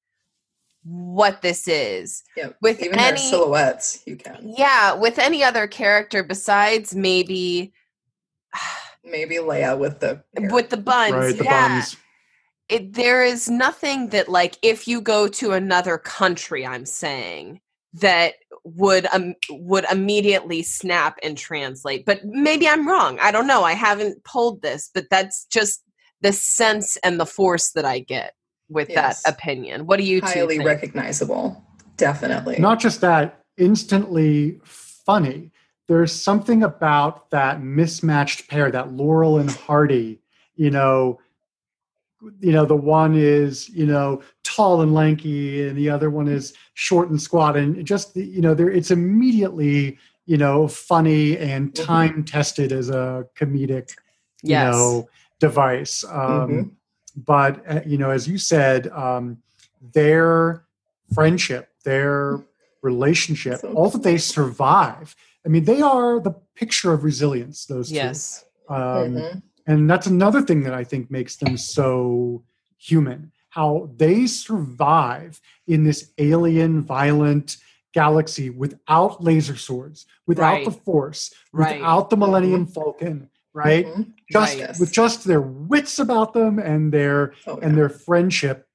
what 0.86 1.42
this 1.42 1.68
is. 1.68 2.24
Yep. 2.38 2.58
With 2.62 2.82
Even 2.82 3.00
any 3.00 3.18
their 3.18 3.18
silhouettes, 3.18 4.04
you 4.06 4.16
can. 4.16 4.54
yeah, 4.58 4.94
with 4.94 5.20
any 5.20 5.44
other 5.44 5.68
character 5.68 6.24
besides 6.24 6.96
maybe 6.96 7.74
Maybe 9.04 9.36
Leia 9.36 9.78
with 9.78 10.00
the 10.00 10.24
hair. 10.38 10.50
with 10.52 10.70
the 10.70 10.78
buns. 10.78 11.14
Right, 11.14 11.38
the 11.38 11.44
yeah. 11.44 11.68
bums. 11.80 11.96
it, 12.70 12.94
there 12.94 13.24
is 13.24 13.50
nothing 13.50 14.10
that 14.10 14.30
like 14.30 14.58
if 14.64 14.88
you 14.88 15.00
go 15.02 15.28
to 15.28 15.52
another 15.52 15.98
country 16.00 16.66
i'm 16.66 16.86
saying 16.86 17.62
that 17.94 18.34
would 18.64 19.06
um, 19.14 19.36
would 19.52 19.86
immediately 19.92 20.64
snap 20.64 21.18
and 21.22 21.38
translate 21.38 22.06
but 22.06 22.26
maybe 22.26 22.68
i'm 22.68 22.88
wrong 22.88 23.20
i 23.22 23.32
don't 23.32 23.46
know 23.48 23.64
i 23.64 23.74
haven't 23.74 24.24
pulled 24.24 24.62
this 24.64 24.90
but 24.94 25.06
that's 25.12 25.46
just 25.46 25.84
the 26.22 26.34
sense 26.34 26.98
and 27.04 27.20
the 27.20 27.26
force 27.28 27.72
that 27.74 27.86
i 27.86 28.00
get 28.00 28.34
with 28.70 28.90
Yes. 28.90 29.24
that 29.24 29.34
opinion 29.34 29.86
what 29.86 29.98
do 29.98 30.04
you 30.04 30.20
two 30.22 30.28
highly 30.28 30.58
think? 30.58 30.68
recognizable. 30.68 31.64
Definitely. 31.98 32.58
Not 32.60 32.80
just 32.80 33.00
that, 33.02 33.40
instantly 33.58 34.60
funny. 34.64 35.52
There's 35.88 36.12
something 36.12 36.64
about 36.64 37.30
that 37.30 37.62
mismatched 37.62 38.50
pair, 38.50 38.70
that 38.72 38.92
Laurel 38.94 39.38
and 39.38 39.50
Hardy, 39.50 40.20
you 40.56 40.72
know, 40.72 41.20
you 42.40 42.52
know, 42.52 42.66
the 42.66 42.76
one 42.76 43.16
is, 43.16 43.70
you 43.70 43.86
know, 43.86 44.22
tall 44.44 44.82
and 44.82 44.94
lanky 44.94 45.68
and 45.68 45.78
the 45.78 45.90
other 45.90 46.10
one 46.10 46.28
is 46.28 46.54
short 46.74 47.10
and 47.10 47.22
squat. 47.22 47.56
And 47.56 47.86
just, 47.86 48.16
you 48.16 48.42
know, 48.42 48.54
there 48.54 48.70
it's 48.70 48.90
immediately, 48.92 49.98
you 50.26 50.38
know, 50.38 50.68
funny 50.68 51.38
and 51.38 51.72
Mhm. 51.74 51.86
time 51.86 52.24
tested 52.26 52.72
as 52.72 52.90
a 52.90 53.28
comedic, 53.36 53.92
you 54.42 54.52
yes 54.52 54.74
know, 54.74 55.08
device. 55.40 56.04
Um, 56.10 56.76
But 57.16 57.64
uh, 57.70 57.82
you 57.86 57.98
know, 57.98 58.10
as 58.10 58.28
you 58.28 58.38
said, 58.38 58.88
um, 58.90 59.38
their 59.94 60.66
friendship, 61.14 61.70
their 61.84 62.40
relationship, 62.82 63.60
So 63.60 63.74
all 63.74 63.90
that 63.90 64.04
they 64.04 64.18
survive. 64.18 65.16
I 65.46 65.50
mean, 65.50 65.64
they 65.66 65.82
are 65.82 66.20
the 66.20 66.36
picture 66.56 66.92
of 66.94 67.04
resilience. 67.04 67.66
Those 67.66 67.92
yes 67.92 68.44
two, 68.68 68.74
um, 68.74 69.14
Mhm. 69.16 69.42
and 69.68 69.90
that's 69.90 70.08
another 70.08 70.42
thing 70.42 70.64
that 70.64 70.74
I 70.74 70.84
think 70.84 71.10
makes 71.10 71.36
them 71.38 71.58
so 71.58 72.44
human. 72.78 73.32
How 73.50 73.90
they 73.96 74.28
survive 74.28 75.40
in 75.68 75.84
this 75.86 76.12
alien, 76.18 76.84
violent 76.84 77.58
galaxy 77.94 78.50
without 78.50 79.24
laser 79.24 79.56
swords, 79.56 80.06
without 80.28 80.52
Right. 80.56 80.66
the 80.66 80.72
Force, 80.72 81.34
Right. 81.54 81.78
without 81.80 82.10
the 82.10 82.18
Millennium 82.18 82.66
Falcon, 82.68 83.30
right? 83.56 83.88
Mhm. 83.88 84.12
Just 84.32 84.60
Right. 84.60 84.80
with 84.80 84.92
just 84.92 85.24
their 85.24 85.42
wits 85.42 85.98
about 85.98 86.34
them 86.34 86.60
and 86.60 86.92
their 86.92 87.34
Oh, 87.48 87.58
and 87.58 87.76
their 87.78 87.90
friendship. 87.90 88.68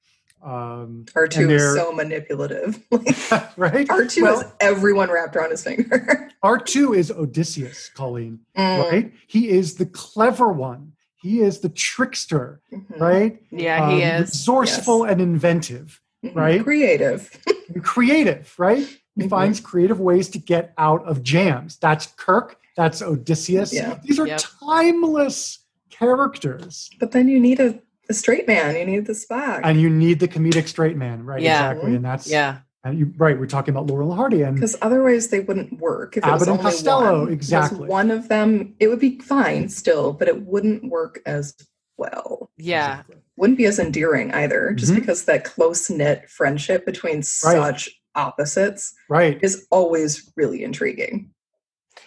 Um, 0.43 1.05
R2 1.15 1.43
and 1.43 1.51
is 1.51 1.75
so 1.75 1.91
manipulative. 1.93 2.79
right? 3.57 3.87
R2 3.87 4.23
Well- 4.23 4.41
has 4.41 4.51
everyone 4.59 5.11
wrapped 5.11 5.35
around 5.35 5.51
his 5.51 5.63
finger. 5.63 6.29
R2 6.43 6.97
is 6.97 7.11
Odysseus, 7.11 7.89
Colleen, 7.95 8.39
Mm, 8.57 8.91
right? 8.91 9.11
He 9.27 9.49
is 9.49 9.75
the 9.75 9.85
clever 9.85 10.51
one. 10.51 10.93
He 11.21 11.41
is 11.41 11.59
the 11.59 11.69
trickster, 11.69 12.59
mhm, 12.73 12.99
right? 12.99 13.39
Yeah, 13.51 13.91
he 13.91 14.03
Um, 14.03 14.23
is. 14.23 14.29
Resourceful 14.31 15.03
and 15.03 15.21
inventive, 15.21 16.01
mhm. 16.25 16.35
right? 16.35 16.63
Creative. 16.63 17.29
and 17.71 17.83
creative, 17.83 18.51
right? 18.57 18.87
He 19.15 19.23
Mhm. 19.25 19.29
finds 19.29 19.59
creative 19.59 19.99
ways 19.99 20.27
to 20.29 20.39
get 20.39 20.73
out 20.79 21.05
of 21.05 21.21
jams. 21.21 21.77
That's 21.77 22.07
Kirk. 22.17 22.57
That's 22.81 23.01
Odysseus. 23.01 23.71
Yeah. 23.73 23.99
These 24.03 24.19
are 24.19 24.25
Yep. 24.27 24.41
timeless 24.65 25.59
characters. 25.91 26.89
But 26.99 27.11
then 27.11 27.27
you 27.27 27.39
need 27.39 27.59
a, 27.59 27.79
a 28.09 28.13
straight 28.13 28.47
man. 28.47 28.75
You 28.75 28.85
need 28.85 29.05
the 29.05 29.13
Spock. 29.13 29.61
And 29.63 29.79
you 29.79 29.89
need 29.89 30.19
the 30.19 30.27
comedic 30.27 30.67
straight 30.67 30.97
man, 30.97 31.23
right? 31.23 31.41
Yeah. 31.41 31.71
Exactly. 31.71 31.95
And 31.95 32.03
that's 32.05 32.27
Yeah. 32.29 32.57
and 32.83 32.97
you 32.97 33.13
right, 33.17 33.39
we're 33.39 33.45
talking 33.45 33.71
about 33.73 33.85
Laurel 33.87 34.09
and 34.09 34.17
Hardy 34.17 34.41
and 34.41 34.55
Because 34.55 34.75
otherwise 34.81 35.27
they 35.27 35.41
wouldn't 35.41 35.79
work. 35.79 36.17
If 36.17 36.25
it 36.25 36.31
was 36.31 36.41
Abbott 36.41 36.47
and 36.47 36.59
only 36.59 36.71
Costello, 36.71 37.19
one. 37.19 37.23
If 37.27 37.29
it 37.29 37.33
exactly. 37.33 37.87
one 37.87 38.09
of 38.11 38.27
them, 38.29 38.75
it 38.79 38.87
would 38.87 38.99
be 38.99 39.19
fine 39.19 39.69
still, 39.69 40.13
but 40.13 40.27
it 40.27 40.41
wouldn't 40.41 40.85
work 40.89 41.19
as 41.27 41.53
well. 41.97 42.49
Yeah. 42.57 42.93
Exactly. 43.01 43.17
Wouldn't 43.37 43.57
be 43.59 43.65
as 43.65 43.77
endearing 43.77 44.31
either, 44.31 44.73
just 44.73 44.91
Mhm. 44.91 44.95
because 44.95 45.25
that 45.25 45.43
close 45.43 45.87
knit 45.89 46.29
friendship 46.29 46.83
between 46.85 47.21
such 47.21 47.89
opposites 48.15 48.93
right. 49.09 49.37
is 49.43 49.67
always 49.71 50.31
really 50.35 50.63
intriguing. 50.63 51.29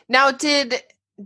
Now, 0.09 0.31
did 0.31 0.71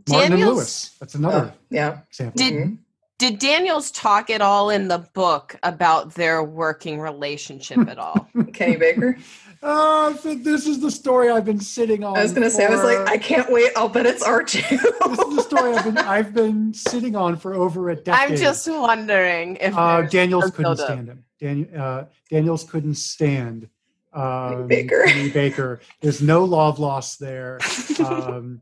Martin 0.09 0.33
and 0.33 0.41
Daniels 0.41 0.55
Lewis. 0.57 0.97
That's 1.01 1.15
another 1.15 1.53
Oh, 1.55 1.59
yeah. 1.71 1.99
example. 2.11 2.39
Did- 2.39 2.55
Mhm. 2.55 2.79
did 3.19 3.39
Daniels 3.39 3.91
talk 3.91 4.31
at 4.31 4.41
all 4.41 4.71
in 4.71 4.89
the 4.89 4.99
book 5.15 5.57
about 5.63 6.15
their 6.15 6.43
working 6.45 7.01
relationship 7.01 7.79
at 7.89 7.99
all? 7.99 8.29
Kenny 8.53 8.77
Baker. 8.77 9.17
Oh, 9.61 10.17
so 10.23 10.37
this 10.37 10.69
is 10.69 10.79
the 10.81 10.91
story 10.91 11.31
I've 11.31 11.45
been 11.45 11.59
sitting 11.59 12.05
on. 12.05 12.17
I 12.17 12.23
was 12.23 12.33
gonna 12.33 12.49
say, 12.51 12.65
I 12.67 12.71
was 12.71 12.85
like, 12.85 13.09
I 13.09 13.19
can't 13.19 13.51
wait. 13.51 13.73
I'll 13.75 13.89
bet 13.89 14.07
it's 14.07 14.23
R2. 14.23 14.69
this 14.71 15.19
is 15.27 15.37
the 15.37 15.43
story 15.43 15.75
I've 15.77 15.85
been 15.85 15.99
I've 15.99 16.33
been 16.33 16.73
sitting 16.75 17.17
on 17.17 17.35
for 17.37 17.55
over 17.55 17.91
a 17.91 17.97
decade. 17.97 18.31
I'm 18.33 18.37
just 18.37 18.69
wondering 18.69 19.57
if 19.57 19.77
Uh, 19.77 20.03
Daniels 20.03 20.45
couldn't 20.53 20.63
buildup. 20.77 20.87
stand 20.87 21.09
him. 21.09 21.25
Dan, 21.41 21.69
uh, 21.77 22.05
Daniels 22.31 22.63
couldn't 22.65 22.95
stand 22.97 23.69
um, 24.13 24.69
Baker. 24.69 25.05
Kenny 25.07 25.31
Baker. 25.31 25.81
There's 26.01 26.23
no 26.23 26.45
love 26.45 26.79
lost 26.79 27.19
there, 27.21 27.59
um, 28.05 28.61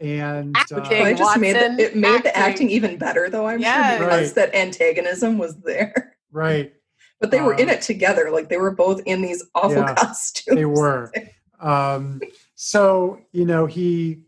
and 0.00 0.56
uh, 0.56 0.60
Acting. 0.60 1.02
I 1.02 1.12
just 1.14 1.38
made 1.38 1.56
the, 1.56 1.76
it 1.78 1.96
made 1.96 2.22
the 2.22 2.36
acting. 2.36 2.52
acting 2.52 2.70
even 2.70 2.96
better, 2.98 3.28
though. 3.30 3.46
I'm 3.46 3.60
Yes. 3.60 3.98
sure 3.98 4.06
because 4.06 4.26
Right. 4.28 4.34
that 4.34 4.54
antagonism 4.54 5.38
was 5.38 5.56
there. 5.58 6.14
right, 6.30 6.72
But 7.20 7.30
they 7.32 7.40
were 7.40 7.54
in 7.54 7.68
Um, 7.68 7.74
it 7.76 7.80
together. 7.82 8.30
Like 8.30 8.48
they 8.48 8.58
were 8.58 8.70
both 8.70 9.00
in 9.06 9.22
these 9.22 9.44
awful 9.54 9.72
Yeah, 9.72 9.94
costumes. 9.94 10.56
they 10.56 10.64
were. 10.64 11.12
Um, 11.60 12.20
so 12.54 13.20
you 13.32 13.44
know 13.44 13.66
he 13.66 14.20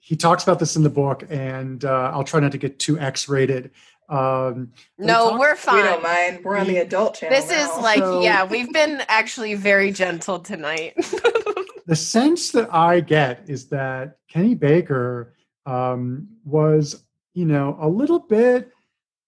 he 0.00 0.16
talks 0.16 0.42
about 0.42 0.58
this 0.58 0.74
in 0.74 0.82
the 0.82 0.90
book, 0.90 1.24
and 1.30 1.84
uh, 1.84 2.10
I'll 2.12 2.24
try 2.24 2.40
not 2.40 2.50
to 2.52 2.58
get 2.58 2.80
too 2.80 2.98
X-rated. 2.98 3.70
Um, 4.08 4.72
No, 4.98 5.30
talk- 5.30 5.38
we're 5.40 5.54
fine. 5.54 5.76
We 5.76 5.82
fine. 5.82 5.90
don't 5.92 6.02
mind. 6.02 6.44
We're 6.44 6.56
on 6.56 6.66
the 6.66 6.78
adult 6.78 7.14
channel. 7.14 7.40
This 7.40 7.50
is 7.50 7.68
like, 7.80 8.00
So- 8.00 8.20
yeah, 8.20 8.44
we've 8.44 8.72
been 8.72 9.00
actually 9.08 9.54
very 9.54 9.92
gentle 9.92 10.40
tonight. 10.40 10.94
the 11.86 11.96
sense 11.96 12.50
that 12.52 12.72
I 12.72 13.00
get 13.00 13.44
is 13.48 13.68
that 13.68 14.18
Kenny 14.28 14.54
Baker 14.54 15.34
um, 15.66 16.28
was, 16.44 17.04
you 17.34 17.44
know, 17.44 17.76
a 17.80 17.88
little 17.88 18.20
bit 18.20 18.72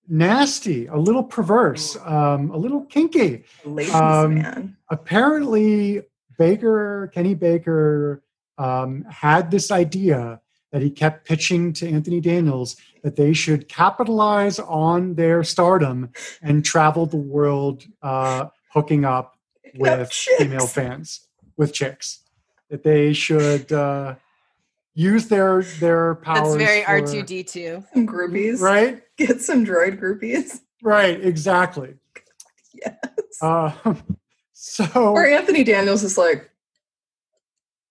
nasty, 0.09 0.87
a 0.87 0.97
little 0.97 1.23
perverse, 1.23 1.97
um, 2.05 2.51
a 2.51 2.57
little 2.57 2.85
kinky. 2.85 3.45
um, 3.95 4.35
man. 4.35 4.77
Apparently, 4.91 6.03
Baker, 6.39 7.11
Kenny 7.15 7.35
Baker, 7.35 8.23
um, 8.59 9.05
had 9.09 9.51
this 9.51 9.71
idea 9.71 10.41
that 10.71 10.83
he 10.83 10.91
kept 10.91 11.27
pitching 11.27 11.73
to 11.73 11.89
Anthony 11.89 12.21
Daniels 12.21 12.77
that 13.03 13.17
they 13.17 13.33
should 13.33 13.69
capitalize 13.69 14.59
on 14.59 15.15
their 15.15 15.45
stardom 15.45 16.11
and 16.43 16.65
travel 16.65 17.07
the 17.07 17.17
world 17.17 17.85
uh, 18.03 18.47
hooking 18.73 19.05
up 19.05 19.39
with 19.77 20.13
female 20.13 20.67
fans 20.67 21.27
with 21.57 21.73
chicks 21.73 22.24
that 22.71 22.83
they 22.83 23.13
should 23.13 23.71
uh, 23.73 24.15
use 24.95 25.27
their 25.29 25.63
their 25.81 26.15
powers 26.17 26.57
That's 26.57 26.71
very 26.71 26.83
R2D2. 27.03 27.85
Some 27.93 28.07
groupies. 28.07 28.61
right 28.61 29.03
Get 29.17 29.41
some 29.41 29.65
droid 29.65 30.01
groupies. 30.01 30.61
right 30.83 31.23
exactly 31.25 31.95
Yes. 32.73 32.97
uh, 33.41 33.73
so 34.53 35.13
Where 35.13 35.31
Anthony 35.31 35.63
Daniels 35.65 36.03
is 36.03 36.19
like, 36.19 36.51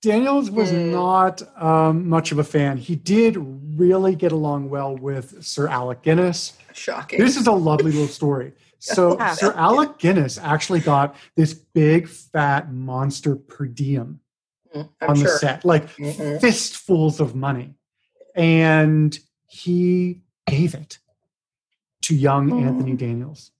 daniels 0.02 0.52
was 0.52 0.70
Hmm. 0.72 0.92
not 0.92 1.42
um, 1.62 2.10
much 2.10 2.32
of 2.34 2.40
a 2.40 2.44
fan 2.44 2.78
he 2.78 2.96
did 2.96 3.38
really 3.80 4.16
get 4.16 4.32
along 4.34 4.70
well 4.70 4.96
with 4.98 5.42
sir 5.44 5.68
alec 5.70 6.02
guinness 6.02 6.54
shocking. 6.74 7.20
this 7.20 7.38
is 7.38 7.48
a 7.48 7.52
lovely 7.52 7.92
little 7.92 8.08
story 8.08 8.52
so 8.80 9.18
Yeah. 9.18 9.34
sir 9.34 9.54
alec 9.56 9.98
guinness 10.00 10.38
actually 10.38 10.82
got 10.82 11.16
this 11.38 11.54
big 11.54 12.10
fat 12.10 12.72
monster 12.74 13.36
per 13.38 13.66
diem 13.66 14.20
Mm, 14.74 14.90
I'm 15.02 15.10
on 15.10 15.20
the 15.20 15.28
set 15.28 15.64
like 15.66 15.88
Mhm. 15.98 16.42
fistfuls 16.42 17.20
of 17.20 17.36
money 17.36 17.76
and 18.36 19.18
he 19.48 20.22
gave 20.48 20.74
it 20.74 21.00
to 22.04 22.16
young 22.16 22.52
Aw. 22.52 22.58
Anthony 22.68 22.96
Daniels. 22.96 23.52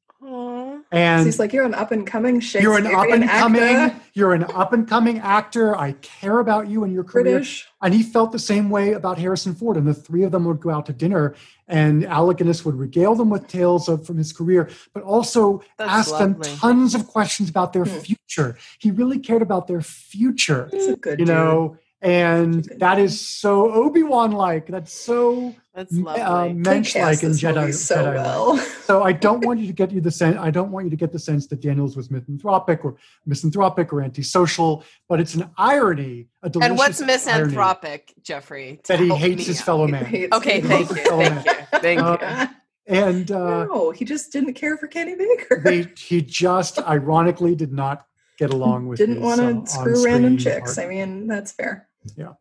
Aw. 0.94 0.96
So 0.96 1.00
And 1.00 1.26
he's 1.26 1.40
like, 1.40 1.52
you're 1.54 1.66
an 1.66 1.74
up 1.74 1.92
and 1.92 2.06
coming 2.06 2.40
you're 2.54 2.78
an 2.78 2.86
up 2.88 3.08
and 3.10 3.28
coming, 3.28 3.62
actor, 3.64 4.00
you're 4.14 4.34
an 4.34 4.44
up 4.44 4.74
and 4.74 4.88
coming 4.88 5.18
actor. 5.20 5.76
I 5.76 5.94
care 6.04 6.40
about 6.40 6.68
you 6.68 6.84
and 6.84 6.94
your 6.94 7.04
career. 7.04 7.24
British. 7.24 7.68
And 7.82 7.94
he 7.94 8.04
felt 8.04 8.32
the 8.32 8.40
same 8.40 8.70
way 8.70 8.94
about 8.94 9.18
Harrison 9.18 9.56
Ford. 9.56 9.76
And 9.78 9.88
the 9.88 9.94
three 9.94 10.24
of 10.24 10.32
them 10.32 10.46
would 10.46 10.60
go 10.62 10.70
out 10.70 10.86
to 10.86 10.94
dinner, 10.94 11.34
and 11.68 12.06
Alec 12.06 12.38
Guinness 12.38 12.64
would 12.64 12.76
regale 12.76 13.16
them 13.16 13.30
with 13.32 13.48
tales 13.48 13.90
of 13.90 14.06
from 14.06 14.18
his 14.18 14.32
career, 14.32 14.70
but 14.94 15.02
also 15.04 15.62
That's 15.78 15.90
ask 16.12 16.18
them 16.18 16.40
tons 16.42 16.94
of 16.96 17.08
questions 17.08 17.50
about 17.50 17.74
their 17.74 17.86
Hmm. 17.86 17.98
future. 18.00 18.58
He 18.80 18.92
really 18.92 19.18
cared 19.20 19.42
about 19.42 19.68
their 19.68 19.82
future. 19.82 20.70
He's 20.72 20.88
a 20.88 20.96
good 20.96 21.20
you 21.20 21.26
dude. 21.26 21.36
know 21.36 21.78
and 22.02 22.68
Good 22.68 22.80
that 22.80 22.96
dude. 22.96 23.06
is 23.06 23.20
so 23.20 23.72
obi-wan 23.72 24.32
like 24.34 24.68
that's 24.68 24.92
so 24.94 25.56
That's 25.74 25.96
uh, 25.98 26.02
lovely. 26.02 26.54
mensch 26.54 26.94
They 26.94 27.02
like 27.02 27.24
in 27.24 27.32
jedi 27.32 27.74
so 27.74 27.96
Jedi-like. 27.96 28.16
well. 28.16 28.58
so 28.84 29.02
i 29.04 29.12
don't 29.12 29.44
want 29.46 29.60
you 29.60 29.68
to 29.68 29.74
get 29.74 29.92
you 29.92 30.02
the 30.02 30.12
sense 30.12 30.38
i 30.40 30.52
don't 30.52 30.72
want 30.72 30.86
you 30.86 30.90
to 30.92 30.96
get 30.96 31.12
the 31.12 31.20
sense 31.20 31.48
that 31.48 31.62
daniels 31.62 31.98
was 31.98 32.12
misanthropic 32.12 32.86
or 32.86 32.96
misanthropic 33.26 33.92
or 33.92 34.02
antisocial 34.04 34.84
but 35.10 35.20
it's 35.20 35.34
an 35.36 35.50
irony 35.58 36.28
a 36.44 36.50
delicious 36.50 36.70
and 36.70 36.78
what's 36.78 37.02
irony 37.02 37.14
misanthropic, 37.14 38.14
Jeffrey? 38.22 38.80
to 38.84 38.94
that 38.94 39.00
he 39.00 39.10
hates 39.16 39.46
his 39.48 39.60
out? 39.62 39.66
fellow 39.66 39.86
He 39.88 39.92
man 39.94 40.06
hates 40.06 40.36
Okay, 40.38 40.62
thank 40.62 40.90
you. 40.90 40.96
Thank 40.96 41.46
you. 41.46 41.80
Thank 41.80 42.02
Uh, 42.02 42.48
you. 42.88 42.96
and 42.96 43.32
uh, 43.32 43.66
no, 43.66 43.92
he 43.92 44.04
just 44.06 44.32
didn't 44.32 44.54
care 44.54 44.78
for 44.78 44.88
Kenny 44.88 45.16
Baker. 45.16 45.62
they 45.64 45.88
he 45.98 46.22
just 46.22 46.80
ironically 46.80 47.56
did 47.56 47.72
not 47.74 48.06
get 48.38 48.52
along 48.54 48.88
with 48.90 49.00
didn't 49.00 49.22
want 49.22 49.40
uh, 49.42 49.54
to 49.62 49.66
screw 49.68 50.06
random 50.06 50.34
on-screen 50.34 50.38
chicks. 50.38 50.78
I 50.78 50.86
mean, 50.88 51.28
that's 51.28 51.52
fair. 51.52 51.88
Yeah. 52.18 52.34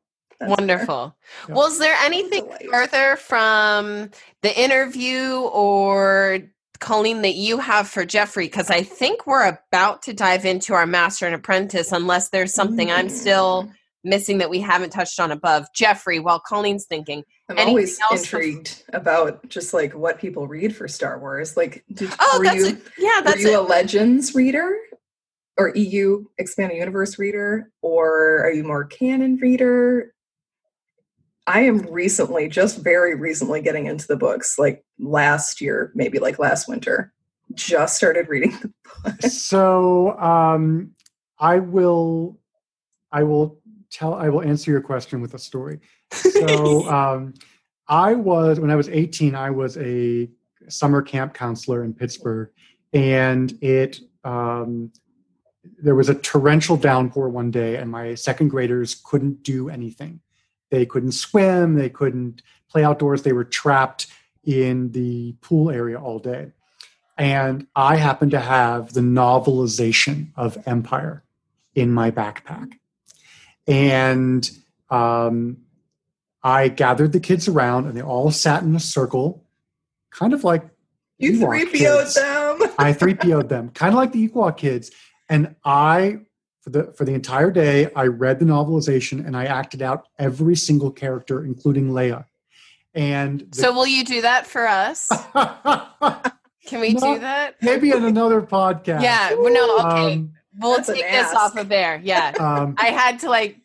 That's 0.43 0.55
fair. 0.55 0.67
Wonderful. 0.67 1.17
Well, 1.49 1.67
is 1.69 1.79
there 1.79 1.97
anything 2.03 2.49
further 2.71 3.17
from 3.17 4.11
the 4.43 4.61
interview 4.61 5.37
or 5.37 6.41
Colleen 6.81 7.23
that 7.23 7.35
you 7.35 7.59
have 7.59 7.89
for 7.89 8.05
Jeffrey? 8.05 8.47
Because 8.47 8.71
I 8.71 8.83
think 8.83 9.27
we're 9.27 9.59
about 9.73 10.03
to 10.03 10.13
dive 10.13 10.45
into 10.45 10.75
our 10.75 10.87
master 10.87 11.27
and 11.27 11.35
apprentice, 11.35 11.93
unless 11.93 12.31
there's 12.31 12.53
something 12.55 12.91
I'm 12.91 13.09
still 13.09 13.65
Mm. 13.65 13.73
missing 14.05 14.39
that 14.39 14.51
we 14.51 14.59
haven't 14.61 14.91
touched 14.91 15.21
on 15.21 15.31
above. 15.31 15.67
Jeffrey, 15.75 16.19
while 16.19 16.41
Colleen's 16.41 16.87
thinking, 16.87 17.23
I'm 17.49 17.57
always 17.69 18.01
intrigued 18.11 18.83
about 18.93 19.49
just 19.49 19.73
like 19.73 19.95
what 19.95 20.19
people 20.19 20.49
read 20.49 20.75
for 20.75 20.89
Star 20.89 21.21
Wars. 21.21 21.57
Like, 21.57 21.85
did, 21.93 22.11
oh, 22.19 22.39
were 22.39 22.45
that's 22.45 22.57
you 22.57 22.67
a, 22.67 22.79
yeah, 22.99 23.21
were 23.31 23.39
you 23.39 23.51
it. 23.53 23.59
a 23.59 23.61
Legends 23.61 24.35
reader 24.35 24.77
or 25.57 25.71
EU 25.77 26.25
Expanded 26.39 26.79
Universe 26.79 27.19
reader, 27.19 27.71
or 27.83 28.43
are 28.43 28.51
you 28.51 28.65
more 28.65 28.85
canon 28.85 29.37
reader? 29.37 30.13
I 31.47 31.63
am 31.63 31.79
recently, 31.91 32.49
just 32.49 32.79
very 32.79 33.15
recently, 33.15 33.61
getting 33.63 33.87
into 33.87 34.07
the 34.07 34.17
books. 34.17 34.59
Like 34.59 34.85
last 34.99 35.61
year, 35.61 35.91
maybe 35.95 36.19
like 36.19 36.39
last 36.39 36.69
winter, 36.69 37.13
just 37.55 37.97
started 37.97 38.29
reading 38.29 38.53
the 38.63 38.73
book. 39.03 39.23
so 39.23 40.19
um, 40.19 40.93
I 41.39 41.59
will, 41.59 42.39
I 43.11 43.25
will 43.25 43.61
tell, 43.91 44.15
I 44.15 44.29
will 44.29 44.43
answer 44.43 44.71
your 44.71 44.81
question 44.81 45.21
with 45.21 45.35
a 45.35 45.39
story. 45.39 45.81
So 46.13 46.89
um, 46.93 47.35
I 47.89 48.15
was 48.15 48.61
when 48.61 48.71
I 48.71 48.77
was 48.77 48.89
18, 48.89 49.35
I 49.35 49.51
was 49.51 49.77
a 49.79 50.31
summer 50.69 51.03
camp 51.03 51.35
counselor 51.35 51.85
in 51.85 51.93
Pittsburgh, 51.93 52.51
and 52.93 53.53
it 53.63 53.99
um, 54.25 54.93
there 55.83 55.95
was 55.95 56.09
a 56.09 56.15
torrential 56.15 56.77
downpour 56.77 57.29
one 57.29 57.51
day, 57.51 57.77
and 57.77 57.91
my 57.91 58.15
second 58.15 58.49
graders 58.49 59.01
couldn't 59.05 59.43
do 59.43 59.69
anything. 59.69 60.21
They 60.73 60.87
couldn't 60.87 61.13
swim, 61.13 61.75
they 61.75 61.91
couldn't 61.91 62.41
play 62.71 62.83
outdoors, 62.83 63.23
they 63.23 63.35
were 63.35 63.45
trapped 63.45 64.07
in 64.43 64.91
the 64.93 65.35
pool 65.43 65.71
area 65.71 66.01
all 66.01 66.19
day. 66.19 66.51
And 67.19 67.67
I 67.77 67.97
happened 67.97 68.31
to 68.31 68.41
have 68.41 68.95
the 68.95 69.03
novelization 69.03 70.29
of 70.35 70.57
Empire 70.67 71.23
in 71.75 71.93
my 71.93 72.11
backpack. 72.11 72.73
And 73.67 74.51
um, 74.89 75.59
I 76.43 76.69
gathered 76.69 77.13
the 77.13 77.21
kids 77.21 77.49
around 77.49 77.87
and 77.87 77.95
they 77.95 78.03
all 78.03 78.31
sat 78.31 78.63
in 78.63 78.75
a 78.75 78.81
circle, 78.81 79.45
kind 80.11 80.33
of 80.33 80.43
like 80.43 80.65
You 81.19 81.33
Ewok 81.33 81.41
three 81.41 81.65
PO'd 81.67 82.01
kids. 82.01 82.15
them. 82.15 82.63
I 82.79 82.95
three 82.95 83.15
PO'd 83.15 83.51
them, 83.51 83.69
kind 83.69 83.93
of 83.93 83.97
like 83.97 84.13
the 84.13 84.27
Ewok 84.27 84.57
kids. 84.57 84.91
And 85.29 85.55
I, 85.67 86.21
for 86.63 86.71
the 86.71 86.93
for 86.97 87.05
the 87.05 87.13
entire 87.15 87.51
day, 87.51 87.91
I 87.95 88.07
read 88.07 88.39
the 88.39 88.45
novelization 88.45 89.27
and 89.27 89.37
I 89.37 89.45
acted 89.45 89.83
out 89.83 90.07
every 90.19 90.57
single 90.57 90.91
character, 90.91 91.45
including 91.45 91.91
Leia. 91.91 92.25
And 92.95 93.41
the- 93.51 93.57
So 93.63 93.73
will 93.73 93.87
you 93.87 94.05
do 94.05 94.23
that 94.23 94.47
for 94.47 94.67
us? 94.69 95.09
Can 96.67 96.81
we 96.81 96.93
No. 96.95 97.15
do 97.15 97.21
that? 97.21 97.57
maybe 97.63 97.91
in 97.91 98.05
another 98.05 98.41
podcast. 98.41 99.03
Yeah. 99.03 99.35
Well, 99.35 99.53
no. 99.53 99.79
Okay. 99.79 100.13
Um, 100.15 100.33
we'll 100.59 100.77
That's 100.77 100.89
take 100.89 101.03
this 101.03 101.27
ask. 101.27 101.35
off 101.37 101.57
of 101.57 101.69
there. 101.69 102.01
Yeah. 102.03 102.33
um, 102.41 102.75
I 102.79 102.87
had 102.87 103.19
to 103.21 103.29
like. 103.31 103.59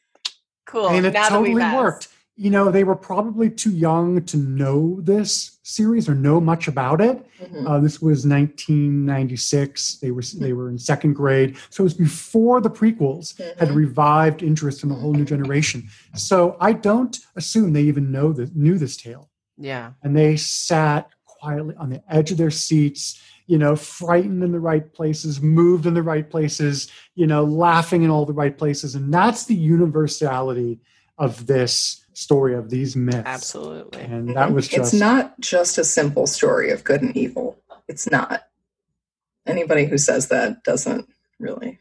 Cool. 0.65 0.89
and 0.89 1.05
it 1.05 1.13
totally 1.15 1.53
worked. 1.55 2.09
You 2.35 2.49
know, 2.49 2.71
they 2.71 2.83
were 2.83 2.95
probably 2.95 3.49
too 3.49 3.71
young 3.71 4.23
to 4.25 4.35
know 4.37 4.99
this 5.01 5.56
series 5.67 6.07
or 6.07 6.15
know 6.15 6.39
much 6.39 6.67
about 6.67 7.01
it. 7.01 7.25
Mhm. 7.41 7.67
Uh, 7.67 7.79
this 7.79 8.01
was 8.01 8.25
1996. 8.25 9.95
They 10.01 10.11
were 10.11 10.23
they 10.39 10.53
were 10.53 10.69
in 10.69 10.77
second 10.77 11.13
grade, 11.13 11.55
so 11.69 11.83
it 11.83 11.85
was 11.85 11.93
before 11.93 12.61
the 12.61 12.69
prequels 12.69 13.37
had 13.59 13.69
Mhm. 13.69 13.75
revived 13.75 14.43
interest 14.43 14.83
in 14.83 14.91
a 14.91 14.95
whole 14.95 15.13
new 15.13 15.25
generation. 15.25 15.83
So 16.15 16.55
I 16.59 16.73
don't 16.73 17.17
assume 17.35 17.73
they 17.73 17.83
even 17.83 18.11
know 18.11 18.31
that 18.33 18.55
knew 18.55 18.77
this 18.77 18.97
tale, 18.97 19.29
Yeah. 19.57 19.91
and 20.03 20.15
they 20.15 20.37
sat 20.37 21.09
quietly 21.25 21.75
on 21.77 21.89
the 21.89 22.01
edge 22.13 22.31
of 22.31 22.37
their 22.37 22.51
seats. 22.51 23.19
You 23.49 23.57
know, 23.57 23.77
frightened 23.77 24.43
in 24.43 24.51
the 24.51 24.59
right 24.59 24.93
places, 24.93 25.41
moved 25.41 25.85
in 25.85 25.93
the 25.93 26.03
right 26.03 26.29
places, 26.29 26.89
you 27.15 27.25
know, 27.27 27.45
laughing 27.45 28.03
in 28.03 28.09
all 28.09 28.25
the 28.25 28.33
right 28.33 28.57
places. 28.57 28.93
And 28.93 29.13
that's 29.13 29.45
the 29.45 29.55
universality 29.55 30.81
of 31.17 31.47
this 31.47 32.03
story, 32.17 32.55
of 32.55 32.69
these 32.69 32.95
myths. 32.95 33.23
Absolutely. 33.25 34.01
And 34.01 34.35
that 34.35 34.51
was 34.51 34.67
just 34.67 34.93
it's 34.93 34.99
not 34.99 35.39
just 35.39 35.77
a 35.77 35.83
simple 35.83 36.25
story 36.27 36.71
of 36.71 36.83
good 36.83 37.01
and 37.01 37.15
evil. 37.15 37.57
It's 37.87 38.09
not. 38.09 38.47
Anybody 39.45 39.85
who 39.85 39.97
says 39.97 40.27
that 40.27 40.63
doesn't 40.63 41.07
really. 41.39 41.79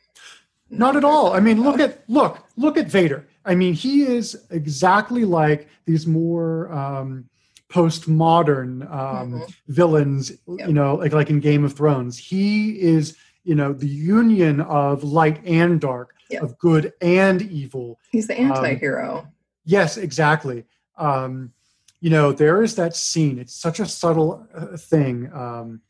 Not 0.68 0.96
at 0.96 1.04
all. 1.04 1.32
I 1.32 1.40
mean, 1.40 1.62
look 1.62 1.80
at 1.80 2.02
look 2.08 2.44
look 2.56 2.76
at 2.76 2.88
Vader. 2.88 3.26
I 3.44 3.54
mean, 3.54 3.74
he 3.74 4.02
is 4.02 4.44
exactly 4.50 5.24
like 5.24 5.68
these 5.86 6.06
more 6.06 6.70
um, 6.72 7.28
postmodern 7.68 8.90
um, 8.92 9.32
Mhm. 9.40 9.54
villains. 9.68 10.32
Yep. 10.46 10.68
You 10.68 10.74
know, 10.74 10.96
like 10.96 11.12
like 11.12 11.30
in 11.30 11.40
Game 11.40 11.64
of 11.64 11.72
Thrones. 11.72 12.18
He 12.18 12.80
is 12.80 13.16
you 13.44 13.54
know 13.54 13.72
the 13.72 13.86
union 13.88 14.60
of 14.60 15.02
light 15.04 15.40
and 15.46 15.80
dark, 15.80 16.14
Yep. 16.30 16.42
of 16.42 16.58
good 16.58 16.92
and 17.00 17.42
evil. 17.42 17.98
He's 18.10 18.26
the 18.26 18.38
anti-hero. 18.38 19.28
Yes, 19.66 19.96
exactly. 19.96 20.64
Um, 20.96 21.52
you 22.00 22.08
know, 22.08 22.32
there 22.32 22.62
is 22.62 22.76
that 22.76 22.96
scene. 22.96 23.38
It's 23.38 23.54
such 23.54 23.80
a 23.80 23.86
subtle 23.86 24.46
uh, 24.54 24.76
thing, 24.76 25.30
um, 25.34 25.80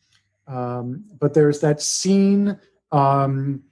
um, 0.48 1.04
but 1.20 1.34
there's 1.34 1.60
that 1.60 1.82
scene. 1.82 2.58
Um, 2.90 3.62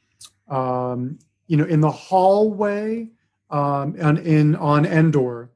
um, 0.49 1.19
you 1.47 1.57
know, 1.57 1.65
in 1.65 1.81
the 1.81 1.91
hallway 1.91 3.09
um, 3.51 3.97
and 3.99 4.19
in 4.19 4.57
on 4.57 4.85
Endor, 4.85 5.51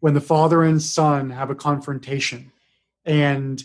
when 0.00 0.14
the 0.14 0.20
father 0.20 0.64
and 0.64 0.82
son 0.82 1.30
have 1.30 1.50
a 1.50 1.54
confrontation, 1.54 2.50
and 3.04 3.62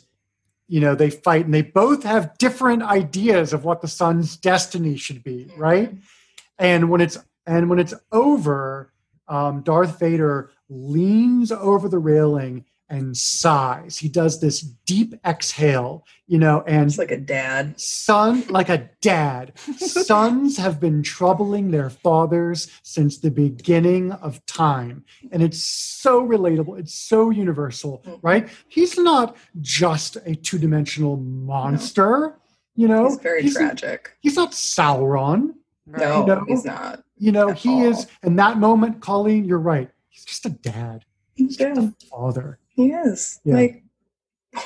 you 0.68 0.80
know 0.80 0.94
they 0.94 1.10
fight, 1.10 1.46
and 1.46 1.54
they 1.54 1.64
both 1.64 2.04
have 2.04 2.38
different 2.38 2.84
ideas 2.84 3.52
of 3.52 3.66
what 3.66 3.82
the 3.82 3.88
son's 3.88 4.38
destiny 4.38 4.96
should 4.96 5.24
be, 5.24 5.50
right? 5.58 5.92
And 6.60 6.90
when 6.92 7.02
it's 7.02 7.18
and 7.48 7.68
when 7.68 7.80
it's 7.80 7.96
over, 8.12 8.93
um, 9.34 9.62
Darth 9.64 10.00
Vader 10.00 10.52
leans 10.70 11.52
over 11.52 11.90
the 11.90 11.98
railing 12.00 12.66
and 12.90 13.18
sighs. 13.18 13.98
He 13.98 14.08
does 14.08 14.40
this 14.40 14.62
deep 14.62 15.16
exhale, 15.26 16.06
you 16.28 16.38
know, 16.38 16.64
and 16.68 16.86
It's 16.86 17.00
like 17.00 17.10
a 17.12 17.18
dad. 17.18 17.80
son 17.80 18.44
like 18.50 18.70
a 18.70 18.90
dad 19.02 19.58
sons 19.78 20.58
have 20.58 20.80
been 20.80 21.02
troubling 21.02 21.72
their 21.72 21.90
fathers 21.90 22.70
since 22.84 23.18
the 23.18 23.32
beginning 23.32 24.12
of 24.12 24.46
time 24.46 25.04
and 25.32 25.42
it's 25.42 25.64
so 25.64 26.14
relatable 26.28 26.78
it's 26.80 26.94
so 26.94 27.30
universal 27.32 28.04
Mhm. 28.06 28.20
right 28.22 28.50
he's 28.68 28.98
not 28.98 29.36
just 29.62 30.18
a 30.26 30.36
two-dimensional 30.36 31.18
monster 31.18 32.38
you 32.76 32.88
know 32.88 33.08
He's 33.10 33.18
very 33.20 33.42
he's, 33.44 33.56
tragic. 33.56 34.12
he's 34.22 34.36
not 34.36 34.52
sauron 34.52 35.54
No, 35.86 36.26
know? 36.26 36.46
he's 36.48 36.66
not. 36.66 37.04
You 37.24 37.32
know 37.32 37.50
At 37.50 37.58
he 37.58 37.74
is 37.92 38.08
in 38.24 38.36
that 38.36 38.58
moment 38.58 39.02
colleen 39.02 39.46
you're 39.46 39.66
right 39.74 39.90
he's 40.10 40.26
just 40.26 40.46
a 40.46 40.50
dad 40.50 41.06
He's 41.36 41.58
dead. 41.58 41.94
father 42.12 42.60
He 42.68 42.92
is. 42.92 43.40
Yeah. 43.44 43.56
Like 43.56 43.84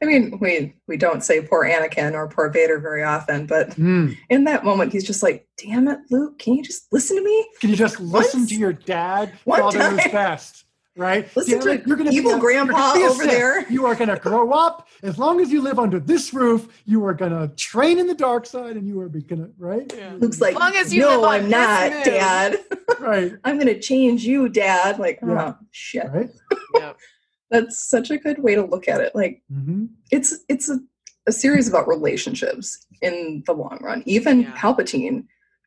I 0.00 0.04
mean, 0.04 0.38
we 0.40 0.74
we 0.86 0.96
don't 0.96 1.24
say 1.24 1.40
poor 1.42 1.64
Anakin 1.64 2.12
or 2.12 2.28
poor 2.28 2.48
Vader 2.48 2.78
very 2.78 3.02
often, 3.02 3.46
but 3.46 3.70
Mm. 3.70 4.16
in 4.30 4.44
that 4.44 4.64
moment 4.64 4.92
he's 4.92 5.02
just 5.04 5.20
like, 5.20 5.48
damn 5.58 5.88
it, 5.88 5.98
Luke, 6.10 6.38
can 6.38 6.54
you 6.54 6.62
just 6.62 6.86
listen 6.92 7.16
to 7.16 7.24
me? 7.24 7.48
can 7.60 7.70
you 7.70 7.76
just 7.76 7.98
listen 7.98 8.40
Once- 8.42 8.50
to 8.50 8.54
your 8.56 8.72
dad 8.72 9.32
one 9.44 9.60
father 9.62 9.78
time. 9.78 9.96
best 10.12 10.65
right 10.96 11.28
Listen 11.36 11.54
Damn 11.58 11.62
to 11.62 11.70
it, 11.72 11.86
you're 11.86 11.96
gonna 11.96 12.10
be 12.10 12.16
evil 12.16 12.34
a- 12.34 12.38
grandpa 12.40 12.94
you're 12.94 12.94
gonna 12.94 12.98
be 13.00 13.04
over 13.04 13.22
Sith. 13.24 13.30
there. 13.30 13.70
You 13.70 13.86
are 13.86 13.94
going 13.94 14.08
to 14.08 14.16
grow 14.16 14.52
up. 14.52 14.88
As 15.02 15.18
long 15.18 15.40
as 15.40 15.50
you 15.52 15.60
live 15.60 15.78
under 15.78 16.00
this 16.00 16.32
roof, 16.32 16.68
you 16.86 17.04
are 17.04 17.12
going 17.14 17.32
to 17.32 17.54
train 17.56 17.98
in 17.98 18.06
the 18.06 18.14
dark 18.14 18.46
side, 18.46 18.76
and 18.76 18.86
you 18.88 18.98
are 19.00 19.08
going 19.08 19.26
to 19.44 19.50
right, 19.58 19.92
Luke's 20.20 20.40
like, 20.40 20.54
As 20.54 20.60
long 20.60 20.76
as 20.76 20.94
you 20.94 21.02
no, 21.02 21.20
live 21.20 21.24
on 21.24 21.34
I'm 21.34 21.42
this 21.42 21.50
not, 21.50 21.90
moon." 21.92 22.02
Dad. 22.04 22.58
right, 23.00 23.32
I'm 23.44 23.58
gonna 23.58 23.78
change 23.78 24.24
you, 24.24 24.48
Dad. 24.48 24.98
Like, 24.98 25.18
Yeah. 25.22 25.52
oh 25.54 25.58
shit. 25.70 26.06
right. 26.12 26.30
Yep. 26.74 26.96
That's 27.50 27.88
such 27.88 28.10
a 28.10 28.18
good 28.18 28.42
way 28.42 28.54
to 28.56 28.64
look 28.64 28.88
at 28.88 29.00
it. 29.00 29.14
Like 29.14 29.42
hmm 29.52 29.86
it's 30.10 30.34
it's 30.48 30.68
a, 30.68 30.78
a 31.28 31.32
series 31.32 31.68
about 31.68 31.86
relationships 31.86 32.86
in 33.02 33.42
the 33.46 33.52
long 33.52 33.78
run. 33.82 34.02
Even 34.06 34.42
Yeah. 34.42 34.52
Palpatine, 34.56 35.26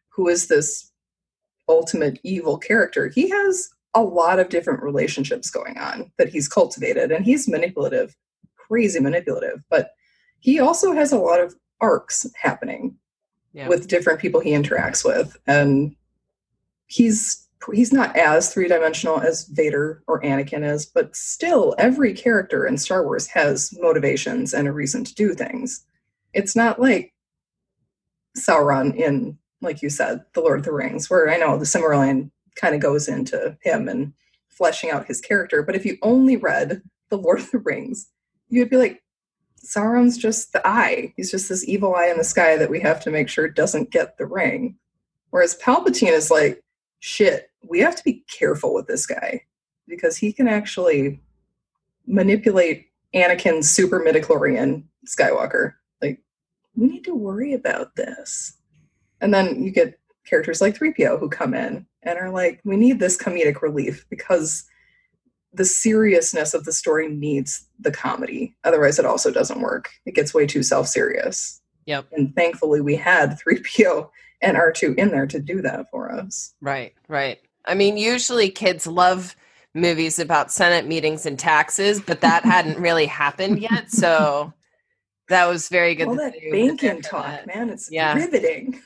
who 0.10 0.28
is 0.28 0.48
this 0.48 0.92
ultimate 1.70 2.20
evil 2.24 2.58
character, 2.58 3.08
he 3.08 3.30
has 3.30 3.70
a 3.96 4.02
lot 4.02 4.40
of 4.40 4.50
different 4.50 4.84
relationships 4.84 5.50
going 5.50 5.78
on 5.78 6.12
that 6.18 6.30
he's 6.30 6.48
cultivated, 6.48 7.12
and 7.12 7.26
he's 7.26 7.48
manipulative, 7.48 8.16
crazy 8.56 9.00
manipulative. 9.00 9.64
But 9.70 9.92
he 10.40 10.60
also 10.60 10.94
has 10.94 11.12
a 11.12 11.18
lot 11.18 11.42
of 11.42 11.56
arcs 11.82 12.26
happening 12.42 12.96
Yeah. 13.54 13.68
with 13.68 13.88
different 13.88 14.20
people 14.20 14.40
he 14.42 14.52
interacts 14.52 15.04
with, 15.04 15.36
and 15.48 15.96
he's 16.88 17.46
he's 17.74 17.92
not 17.92 18.16
as 18.16 18.54
three 18.54 18.68
dimensional 18.70 19.20
as 19.20 19.46
Vader 19.46 20.02
or 20.08 20.22
Anakin 20.22 20.64
is, 20.64 20.86
but 20.86 21.14
still, 21.16 21.76
every 21.78 22.14
character 22.14 22.66
in 22.66 22.78
Star 22.78 23.04
Wars 23.04 23.28
has 23.28 23.78
motivations 23.82 24.54
and 24.54 24.66
a 24.68 24.72
reason 24.72 25.04
to 25.04 25.14
do 25.14 25.34
things. 25.34 25.86
It's 26.34 26.56
not 26.56 26.80
like 26.80 27.14
Sauron 28.38 28.96
in, 28.96 29.38
like 29.62 29.82
you 29.82 29.90
said, 29.90 30.24
The 30.34 30.42
Lord 30.42 30.60
of 30.60 30.66
the 30.66 30.72
Rings, 30.72 31.10
where 31.10 31.30
I 31.30 31.38
know 31.38 31.58
the 31.58 31.66
Silmarillion 31.66 32.32
kind 32.60 32.76
of 32.76 32.82
goes 32.82 33.08
into 33.08 33.58
him 33.62 33.88
and 33.88 34.14
fleshing 34.48 34.90
out 34.90 35.08
his 35.08 35.22
character. 35.22 35.64
But 35.64 35.76
if 35.76 35.86
you 35.86 35.98
only 36.02 36.36
read 36.36 36.82
The 37.10 37.18
Lord 37.18 37.40
of 37.40 37.52
the 37.52 37.60
Rings, 37.60 38.10
you'd 38.50 38.70
be 38.70 38.78
like, 38.78 39.02
Sauron's 39.64 40.18
just 40.18 40.54
the 40.54 40.66
eye. 40.68 41.14
He's 41.18 41.32
just 41.32 41.50
this 41.50 41.68
evil 41.68 41.96
eye 41.96 42.08
in 42.08 42.18
the 42.18 42.24
sky 42.24 42.58
that 42.58 42.70
we 42.70 42.80
have 42.80 43.00
to 43.02 43.12
make 43.12 43.30
sure 43.30 43.48
doesn't 43.48 43.92
get 43.92 44.18
the 44.18 44.26
ring. 44.26 44.78
Whereas 45.32 45.58
Palpatine 45.58 46.12
is 46.12 46.32
like, 46.32 46.64
shit, 47.00 47.52
we 47.68 47.80
have 47.80 47.96
to 47.96 48.04
be 48.04 48.24
careful 48.32 48.74
with 48.74 48.88
this 48.88 49.06
guy 49.06 49.44
because 49.88 50.18
he 50.18 50.32
can 50.32 50.48
actually 50.48 51.22
manipulate 52.08 52.88
Anakin's 53.14 53.70
super 53.70 54.00
midichlorian 54.00 54.84
Skywalker. 55.06 55.74
Like, 56.02 56.20
we 56.76 56.88
need 56.88 57.04
to 57.06 57.16
worry 57.16 57.54
about 57.54 57.96
this. 57.96 58.58
And 59.22 59.34
then 59.34 59.64
you 59.64 59.72
get 59.72 60.00
characters 60.30 60.62
like 60.62 60.78
3PO 60.78 61.20
who 61.20 61.30
come 61.30 61.54
in 61.54 61.86
and 62.04 62.20
are 62.20 62.30
like, 62.30 62.62
we 62.64 62.78
need 62.78 63.00
this 63.00 63.18
comedic 63.18 63.62
relief 63.62 64.06
because 64.10 64.66
the 65.52 65.66
seriousness 65.66 66.54
of 66.54 66.64
the 66.66 66.72
story 66.72 67.08
needs 67.10 67.66
the 67.80 67.92
comedy. 67.92 68.56
Otherwise, 68.64 69.00
it 69.00 69.06
also 69.06 69.32
doesn't 69.32 69.62
work. 69.62 69.90
It 70.06 70.14
gets 70.14 70.34
way 70.34 70.46
too 70.46 70.62
self 70.64 70.88
serious. 70.88 71.62
Yep. 71.86 72.08
And 72.12 72.36
thankfully, 72.36 72.82
we 72.82 72.96
had 72.96 73.38
3PO 73.40 74.10
and 74.42 74.56
R2 74.56 74.98
in 74.98 75.10
there 75.10 75.26
to 75.28 75.40
do 75.40 75.62
that 75.64 75.90
for 75.90 76.12
us. 76.12 76.54
Right, 76.62 76.94
right. 77.08 77.40
I 77.66 77.74
mean, 77.74 77.98
usually 77.98 78.50
kids 78.52 78.86
love 78.86 79.36
movies 79.74 80.20
about 80.20 80.52
Senate 80.52 80.86
meetings 80.88 81.26
and 81.26 81.38
taxes, 81.38 82.00
but 82.00 82.22
that 82.22 82.46
hadn't 82.46 82.78
really 82.82 83.06
happened 83.08 83.60
yet. 83.60 83.92
So 83.92 84.54
that 85.30 85.46
was 85.48 85.68
very 85.70 85.96
good. 85.96 86.08
All 86.08 86.16
that 86.16 86.36
banking 86.52 87.02
talk, 87.02 87.26
that. 87.26 87.48
man, 87.48 87.70
it's 87.70 87.92
Yeah. 87.92 88.14
riveting. 88.16 88.82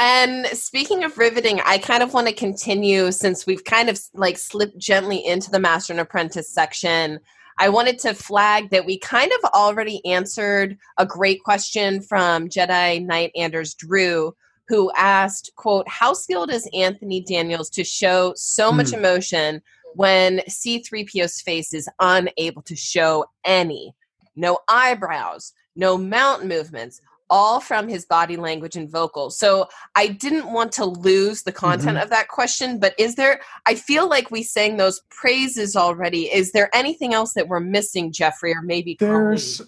And 0.00 0.46
speaking 0.46 1.04
of 1.04 1.18
riveting, 1.18 1.60
I 1.66 1.76
kind 1.76 2.02
of 2.02 2.14
want 2.14 2.26
to 2.26 2.32
continue 2.32 3.12
since 3.12 3.46
we've 3.46 3.64
kind 3.64 3.90
of 3.90 4.00
like 4.14 4.38
slipped 4.38 4.78
gently 4.78 5.26
into 5.26 5.50
the 5.50 5.60
Master 5.60 5.92
and 5.92 6.00
Apprentice 6.00 6.48
section. 6.48 7.20
I 7.58 7.68
wanted 7.68 7.98
to 8.00 8.14
flag 8.14 8.70
that 8.70 8.86
we 8.86 8.98
kind 8.98 9.30
of 9.30 9.50
already 9.50 10.02
answered 10.06 10.78
a 10.96 11.04
great 11.04 11.44
question 11.44 12.00
from 12.00 12.48
Jedi 12.48 13.04
Knight 13.04 13.30
Anders 13.36 13.74
Drew, 13.74 14.34
who 14.68 14.90
asked, 14.96 15.52
quote, 15.56 15.86
how 15.86 16.14
skilled 16.14 16.50
is 16.50 16.66
Anthony 16.72 17.20
Daniels 17.20 17.68
to 17.68 17.84
show 17.84 18.32
so 18.36 18.72
much 18.72 18.92
Hmm. 18.92 19.00
emotion 19.00 19.62
when 19.96 20.40
C3PO's 20.48 21.42
face 21.42 21.74
is 21.74 21.90
unable 21.98 22.62
to 22.62 22.74
show 22.74 23.26
any? 23.44 23.94
No 24.34 24.60
eyebrows, 24.66 25.52
no 25.76 25.98
mount 25.98 26.46
movements, 26.46 27.02
all 27.30 27.60
from 27.60 27.88
his 27.88 28.04
body 28.04 28.36
language 28.36 28.76
and 28.76 28.90
vocals. 28.90 29.38
So 29.38 29.68
I 29.94 30.08
didn't 30.08 30.52
want 30.52 30.72
to 30.72 30.84
lose 30.84 31.44
the 31.44 31.52
content 31.52 31.98
of 31.98 32.10
that 32.10 32.28
question, 32.28 32.78
but 32.78 32.94
is 32.98 33.14
there, 33.14 33.40
I 33.66 33.76
feel 33.76 34.08
like 34.08 34.30
we 34.30 34.42
sang 34.42 34.76
those 34.76 35.00
praises 35.10 35.76
already. 35.76 36.24
Is 36.24 36.52
there 36.52 36.68
anything 36.74 37.14
else 37.14 37.32
that 37.34 37.48
we're 37.48 37.60
missing, 37.60 38.12
Jeffrey, 38.12 38.52
or 38.52 38.62
maybe 38.62 38.96
Colleen? 38.96 39.14
there's 39.14 39.62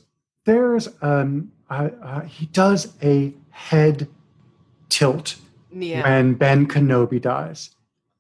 there's 0.44 0.89
um 1.02 1.52
uh, 1.70 1.89
uh, 2.02 2.20
he 2.22 2.47
does 2.47 2.93
a 3.02 3.32
head 3.51 4.09
tilt 4.89 5.36
yeah. 5.72 6.02
when 6.02 6.34
Ben 6.34 6.66
Kenobi 6.66 7.20
dies. 7.20 7.70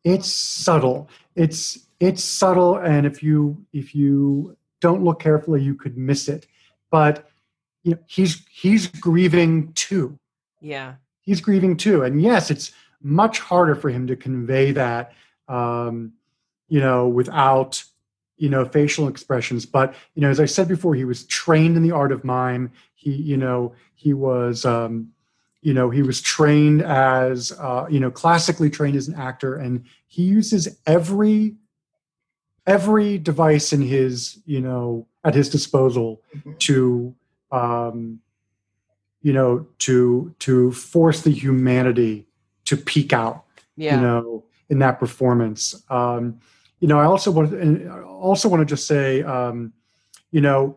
It's 0.04 0.32
subtle. 0.32 1.08
It's 1.36 1.78
it's 2.00 2.24
subtle, 2.24 2.78
and 2.78 3.06
if 3.06 3.22
you 3.22 3.64
if 3.72 3.94
you 3.94 4.56
don't 4.80 5.04
look 5.04 5.20
carefully, 5.20 5.62
you 5.62 5.74
could 5.74 5.96
miss 5.96 6.28
it. 6.28 6.46
But 6.90 7.28
you 7.82 7.92
know, 7.92 7.98
he's 8.06 8.42
he's 8.50 8.86
grieving 8.86 9.72
too. 9.74 10.18
Yeah. 10.60 10.94
He's 11.20 11.40
grieving 11.40 11.76
too, 11.76 12.02
and 12.02 12.20
yes, 12.20 12.50
it's 12.50 12.72
much 13.00 13.38
harder 13.40 13.74
for 13.74 13.90
him 13.90 14.06
to 14.08 14.16
convey 14.16 14.72
that, 14.72 15.12
um, 15.48 16.12
you 16.68 16.80
know, 16.80 17.08
without 17.08 17.82
you 18.36 18.48
know 18.48 18.64
facial 18.64 19.06
expressions. 19.08 19.64
But 19.66 19.94
you 20.14 20.22
know, 20.22 20.30
as 20.30 20.40
I 20.40 20.46
said 20.46 20.66
before, 20.68 20.94
he 20.94 21.04
was 21.04 21.24
trained 21.26 21.76
in 21.76 21.82
the 21.82 21.92
art 21.92 22.10
of 22.12 22.24
mime. 22.24 22.72
He 22.94 23.12
you 23.12 23.36
know 23.36 23.74
he 23.94 24.14
was. 24.14 24.64
Um, 24.64 25.12
you 25.64 25.72
know 25.72 25.90
he 25.90 26.02
was 26.02 26.20
trained 26.20 26.82
as 26.82 27.52
uh, 27.52 27.86
you 27.88 28.00
know 28.00 28.10
classically 28.10 28.68
trained 28.68 28.96
as 28.96 29.06
an 29.06 29.14
actor 29.14 29.54
and 29.54 29.84
he 30.08 30.22
uses 30.24 30.76
every 30.86 31.54
every 32.66 33.16
device 33.16 33.72
in 33.72 33.80
his 33.80 34.38
you 34.44 34.60
know 34.60 35.06
at 35.22 35.36
his 35.36 35.48
disposal 35.48 36.20
Mhm. 36.36 36.58
to 36.58 37.14
um, 37.52 38.18
you 39.20 39.32
know 39.32 39.66
to 39.78 40.34
to 40.40 40.72
force 40.72 41.20
the 41.22 41.30
humanity 41.30 42.26
to 42.64 42.76
peek 42.76 43.12
out 43.12 43.44
Yeah. 43.76 43.94
you 43.96 44.00
know 44.02 44.44
in 44.68 44.78
that 44.80 44.98
performance 44.98 45.80
um 45.90 46.40
you 46.80 46.88
know 46.88 46.98
i 46.98 47.04
also 47.04 47.30
want 47.30 47.52
and 47.52 47.88
I 47.90 48.00
also 48.02 48.48
want 48.48 48.60
to 48.62 48.64
just 48.66 48.86
say 48.88 49.22
um 49.22 49.72
you 50.32 50.40
know 50.40 50.76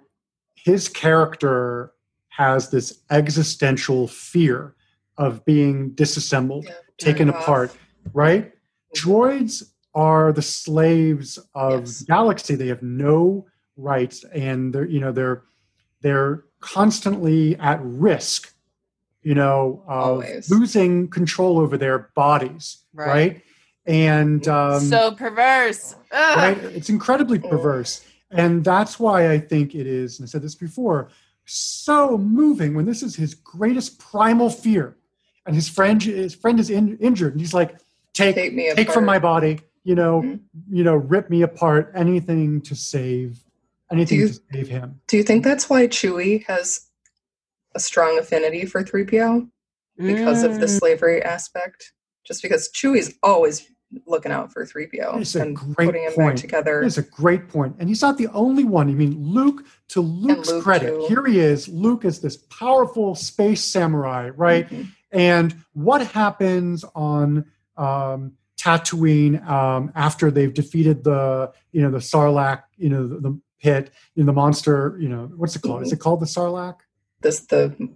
his 0.56 0.88
character 0.90 1.94
has 2.30 2.70
this 2.70 3.00
existential 3.10 4.08
fear 4.08 4.76
of 5.18 5.44
being 5.46 5.92
disassembled 5.92 6.66
Yeah, 6.66 6.74
taken 7.00 7.28
turned 7.28 7.38
off. 7.38 7.44
apart 7.44 7.78
right 8.14 8.52
droids 8.96 9.72
are 9.96 10.32
the 10.34 10.42
slaves 10.42 11.40
of 11.56 11.82
Yes. 11.82 12.00
the 12.00 12.06
galaxy 12.06 12.56
they 12.56 12.68
have 12.68 12.84
no 12.84 13.46
rights 13.78 14.24
and 14.34 14.72
they're 14.74 14.86
you 14.86 15.00
know 15.00 15.12
they're 15.12 15.44
they're 16.02 16.45
constantly 16.60 17.56
at 17.58 17.80
risk 17.84 18.54
you 19.22 19.36
know 19.36 19.84
of 19.88 20.04
Always. 20.24 20.50
losing 20.50 21.08
control 21.10 21.60
over 21.60 21.78
their 21.78 22.10
bodies 22.16 22.80
Right. 22.94 23.08
right, 23.08 23.42
and 23.86 24.48
um, 24.48 24.80
so 24.82 25.12
perverse. 25.12 25.96
Ugh. 26.12 26.38
right 26.38 26.58
it's 26.76 26.90
incredibly 26.90 27.40
perverse 27.40 28.06
and 28.32 28.64
that's 28.64 29.00
why 29.00 29.32
i 29.32 29.38
think 29.40 29.76
it 29.76 29.86
is 29.88 30.20
and 30.20 30.26
i 30.26 30.28
said 30.30 30.42
this 30.42 30.56
before 30.56 31.10
so 31.46 32.18
moving 32.18 32.74
when 32.74 32.86
this 32.86 33.04
is 33.04 33.16
his 33.16 33.36
greatest 33.36 34.00
primal 34.00 34.50
fear 34.50 34.96
and 35.46 35.56
his 35.56 35.68
friend 35.70 36.02
his 36.02 36.34
friend 36.34 36.60
is 36.60 36.70
in, 36.70 36.98
injured 36.98 37.34
and 37.34 37.42
he's 37.42 37.54
like 37.54 37.76
take 38.14 38.34
Take 38.36 38.54
me 38.54 38.72
take 38.74 38.92
from 38.92 39.06
my 39.06 39.20
body 39.20 39.60
you 39.84 39.94
know 39.96 40.22
Mhm. 40.22 40.40
you 40.70 40.84
know 40.84 40.96
rip 40.96 41.30
me 41.30 41.44
apart 41.44 41.92
anything 41.96 42.62
to 42.62 42.76
save 42.76 43.44
anything 43.92 44.20
you- 44.20 44.28
to 44.30 44.40
save 44.54 44.68
him 44.68 45.00
Do 45.08 45.18
you 45.18 45.24
think 45.24 45.44
that's 45.44 45.70
why 45.70 45.88
Chewie 45.88 46.44
has 46.46 46.82
a 47.76 47.80
strong 47.80 48.18
affinity 48.20 48.66
for 48.66 48.84
3PO? 48.84 49.48
Because 49.98 50.44
of 50.44 50.60
the 50.60 50.66
Mm. 50.66 50.78
slavery 50.80 51.22
aspect? 51.24 51.94
Just 52.26 52.42
because 52.42 52.70
Chewie's 52.74 53.14
always 53.24 53.66
looking 54.08 54.32
out 54.32 54.52
for 54.52 54.66
3PO 54.66 55.20
It's 55.20 55.36
a 55.36 55.42
and 55.42 55.56
great 55.56 55.86
putting 55.86 56.04
him 56.04 56.14
back 56.18 56.36
together. 56.36 56.82
It's 56.82 56.98
a 56.98 57.04
great 57.04 57.48
point. 57.48 57.76
And 57.80 57.88
he's 57.88 58.02
not 58.02 58.18
the 58.18 58.28
only 58.30 58.64
one. 58.66 58.90
I 58.90 58.94
mean, 58.94 59.16
Luke, 59.18 59.64
to 59.90 60.02
Luke's 60.02 60.50
Luke, 60.50 60.64
credit, 60.64 60.90
too. 60.90 61.06
here 61.08 61.26
he 61.26 61.40
is. 61.40 61.68
Luke 61.70 62.04
is 62.04 62.20
this 62.20 62.36
powerful 62.38 63.14
space 63.16 63.64
samurai, 63.64 64.30
right? 64.36 64.68
Mhm. 64.70 64.88
And 65.12 65.56
what 65.74 66.06
happens 66.08 66.84
on 66.96 67.46
um, 67.78 68.34
Tatooine 68.58 69.46
um, 69.48 69.92
after 69.96 70.32
they've 70.32 70.54
defeated 70.54 71.04
the, 71.04 71.52
you 71.72 71.82
know, 71.82 71.92
the 71.92 72.00
Sarlacc, 72.00 72.64
you 72.78 72.90
know, 72.90 73.06
the, 73.08 73.20
the 73.20 73.40
pit, 73.66 73.92
you 74.16 74.24
know, 74.24 74.28
the 74.28 74.34
monster, 74.34 74.96
you 75.00 75.10
know, 75.10 75.32
what's 75.36 75.56
it 75.56 75.62
called? 75.62 75.82
Is 75.84 75.92
it 75.92 76.00
called 76.00 76.20
the 76.20 76.26
Sarlacc? 76.28 76.78
This 77.22 77.40
the 77.42 77.70
thing 77.70 77.90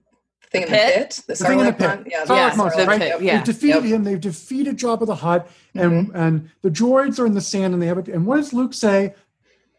in 0.53 0.61
the 0.61 0.67
pit? 0.67 0.95
pit? 0.95 1.21
The 1.27 1.33
The 1.33 1.45
thing 1.45 1.59
in 1.59 1.65
the 1.67 1.73
pit. 1.73 1.87
mon- 1.87 2.05
Yeah, 2.09 2.23
Sarlacc 2.25 2.29
Yes, 2.47 2.57
monster, 2.57 2.81
the 2.81 2.87
right? 2.87 3.01
pit, 3.01 3.21
yeah. 3.21 3.35
They've 3.37 3.43
defeated 3.53 3.83
Yep. 3.83 3.93
him. 3.93 4.03
They've 4.03 4.19
defeated 4.21 4.77
Jabba 4.77 5.05
the 5.05 5.15
Hutt, 5.15 5.47
and 5.75 6.07
Mhm. 6.07 6.11
and 6.15 6.49
the 6.63 6.71
droids 6.71 7.19
are 7.19 7.25
in 7.27 7.35
the 7.35 7.41
sand, 7.41 7.73
and 7.73 7.81
they 7.83 7.87
have 7.87 7.99
it. 7.99 8.07
And 8.07 8.25
what 8.25 8.37
does 8.37 8.51
Luke 8.53 8.73
say 8.73 9.13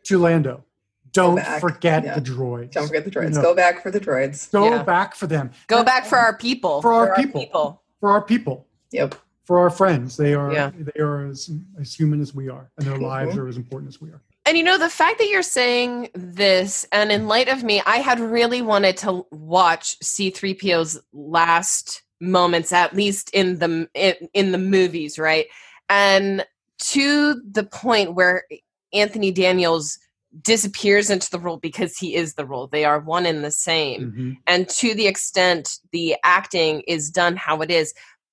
to 0.05 0.19
Lando? 0.19 0.65
Don't 1.13 1.45
forget 1.59 2.05
Yeah. 2.05 2.15
the 2.15 2.21
droids. 2.21 2.71
Don't 2.71 2.87
forget 2.87 3.05
the 3.05 3.11
droids. 3.11 3.31
You 3.31 3.43
know, 3.43 3.43
Go 3.43 3.55
back 3.57 3.83
for 3.83 3.91
the 3.91 3.99
droids. 3.99 4.49
Go 4.53 4.65
Yeah. 4.67 4.83
back 4.85 5.17
for 5.17 5.27
them. 5.27 5.51
Go 5.67 5.79
And- 5.79 5.87
back 5.87 6.07
for 6.07 6.17
our 6.19 6.37
people. 6.37 6.81
For 6.83 6.93
our 6.93 7.17
people. 7.17 7.41
people. 7.41 7.83
For 7.99 8.11
our 8.13 8.23
people. 8.23 8.69
Yep. 8.93 9.17
For 9.45 9.59
our 9.59 9.71
friends. 9.71 10.17
They 10.17 10.35
are. 10.35 10.53
Yeah. 10.53 10.71
They 10.79 11.01
are 11.01 11.27
as, 11.27 11.51
as 11.81 11.93
human 11.95 12.21
as 12.21 12.33
we 12.33 12.49
are, 12.49 12.71
and 12.79 12.87
their 12.87 12.99
lives 12.99 13.35
Mhm. 13.35 13.39
are 13.39 13.49
as 13.49 13.57
important 13.57 13.89
as 13.89 14.01
we 14.01 14.11
are. 14.11 14.23
And 14.47 14.57
you 14.57 14.65
know, 14.65 14.79
the 14.79 14.89
fact 14.89 15.19
that 15.19 15.29
you're 15.29 15.43
saying 15.43 16.09
this, 16.15 16.87
and 16.93 17.13
in 17.13 17.29
light 17.29 17.49
of 17.49 17.63
me, 17.63 17.83
I 17.85 17.97
had 17.99 18.19
really 18.21 18.63
wanted 18.63 18.97
to 18.99 19.27
watch 19.31 19.99
C3PO's 20.01 21.01
last 21.13 22.03
moments, 22.21 22.73
at 22.73 22.95
least 22.95 23.31
in 23.31 23.59
the 23.59 23.89
in, 23.95 24.29
in 24.35 24.53
the 24.53 24.59
movies, 24.59 25.19
right? 25.19 25.47
And 25.89 26.45
to 26.79 27.41
the 27.51 27.65
point 27.65 28.15
where 28.15 28.45
Anthony 28.93 29.31
Daniels 29.31 29.99
disappears 30.43 31.11
into 31.11 31.31
the 31.31 31.41
role 31.41 31.57
because 31.57 31.97
he 31.99 32.15
is 32.15 32.35
the 32.35 32.47
role. 32.47 32.69
They 32.69 32.85
are 32.85 33.01
one 33.01 33.27
and 33.27 33.45
the 33.45 33.51
same. 33.51 34.13
Mhm. 34.13 34.37
and 34.47 34.69
to 34.69 34.95
the 34.95 35.07
extent 35.09 35.79
the 35.93 36.17
acting 36.23 36.83
is 36.87 37.11
done 37.11 37.37
how 37.37 37.61
it 37.63 37.71
is 37.71 37.93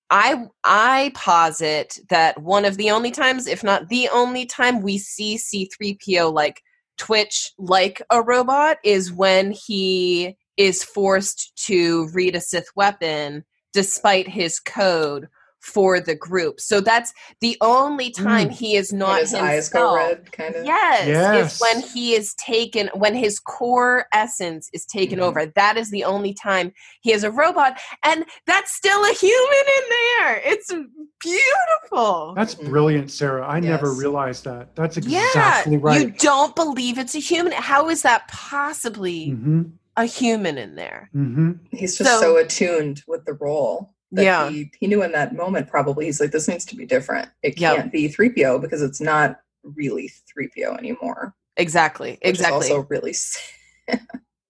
i 0.09 0.45
i 0.63 1.11
posit 1.15 1.99
that 2.09 2.41
one 2.41 2.65
of 2.65 2.77
the 2.77 2.89
only 2.89 3.11
times 3.11 3.47
if 3.47 3.63
not 3.63 3.89
the 3.89 4.07
only 4.09 4.45
time 4.45 4.81
we 4.81 4.97
see 4.97 5.37
c3po 5.37 6.31
like 6.31 6.61
twitch 6.97 7.51
like 7.57 8.01
a 8.09 8.21
robot 8.21 8.77
is 8.83 9.11
when 9.11 9.51
he 9.51 10.35
is 10.55 10.83
forced 10.83 11.51
to 11.55 12.07
read 12.13 12.35
a 12.35 12.41
sith 12.41 12.69
weapon 12.75 13.43
despite 13.73 14.27
his 14.27 14.59
code 14.59 15.27
for 15.73 15.99
the 15.99 16.15
group 16.15 16.59
so 16.59 16.79
that's 16.81 17.11
the 17.41 17.55
only 17.61 18.09
time 18.09 18.47
Mm. 18.49 18.51
he 18.61 18.75
is 18.75 18.91
When 18.91 18.99
not 18.99 19.19
his 19.19 19.31
himself 19.31 19.49
eyes 19.49 19.69
go 19.69 19.95
red, 19.95 20.31
kind 20.31 20.55
of. 20.55 20.65
Yes, 20.65 21.07
Yes. 21.07 21.55
is 21.55 21.59
when 21.61 21.81
he 21.81 22.13
is 22.15 22.33
taken, 22.35 22.89
when 22.93 23.15
his 23.15 23.39
core 23.39 24.05
essence 24.13 24.69
is 24.73 24.85
taken 24.85 25.19
Mhm. 25.19 25.23
over. 25.23 25.45
That 25.55 25.75
is 25.77 25.89
the 25.91 26.03
only 26.03 26.33
time 26.33 26.71
he 27.01 27.11
is 27.11 27.23
a 27.23 27.31
robot, 27.31 27.79
and 28.03 28.25
that's 28.45 28.71
still 28.73 29.01
a 29.03 29.13
human 29.13 29.65
in 29.77 29.83
there. 29.97 30.41
It's 30.45 30.71
beautiful. 31.21 32.33
That's 32.35 32.55
Mhm. 32.55 32.69
brilliant, 32.69 33.11
Sarah. 33.11 33.45
I 33.47 33.59
never 33.59 33.91
realized 33.91 34.43
that. 34.45 34.75
That's 34.75 34.97
yeah, 34.97 35.63
right. 35.67 36.01
you 36.01 36.11
don't 36.11 36.55
believe 36.55 36.97
it's 36.97 37.15
a 37.15 37.19
human. 37.19 37.51
How 37.53 37.89
is 37.89 38.01
that 38.03 38.27
possibly 38.27 39.29
hmm 39.31 39.61
a 39.95 40.05
human 40.05 40.57
in 40.59 40.75
there? 40.75 41.09
hmm 41.11 41.53
He's 41.71 41.97
just 41.97 42.09
So- 42.09 42.21
so, 42.21 42.37
attuned 42.37 43.03
with 43.07 43.25
the 43.25 43.33
role 43.33 43.75
that 43.79 43.96
Yeah. 44.11 44.49
he, 44.49 44.71
he 44.79 44.87
knew 44.87 45.03
in 45.03 45.11
that 45.11 45.35
moment 45.35 45.69
probably 45.69 46.05
he's 46.05 46.19
like, 46.21 46.31
this 46.31 46.47
needs 46.47 46.65
to 46.65 46.75
be 46.75 46.85
different. 46.85 47.29
It 47.43 47.59
Yep. 47.59 47.75
can't 47.75 47.91
be 47.91 48.07
3PO 48.09 48.61
because 48.61 48.81
it's 48.81 49.01
not 49.01 49.39
really 49.63 50.09
3PO 50.37 50.77
anymore. 50.77 51.33
Exactly, 51.57 52.17
exactly. 52.21 52.55
also 52.55 52.85
really. 52.89 53.13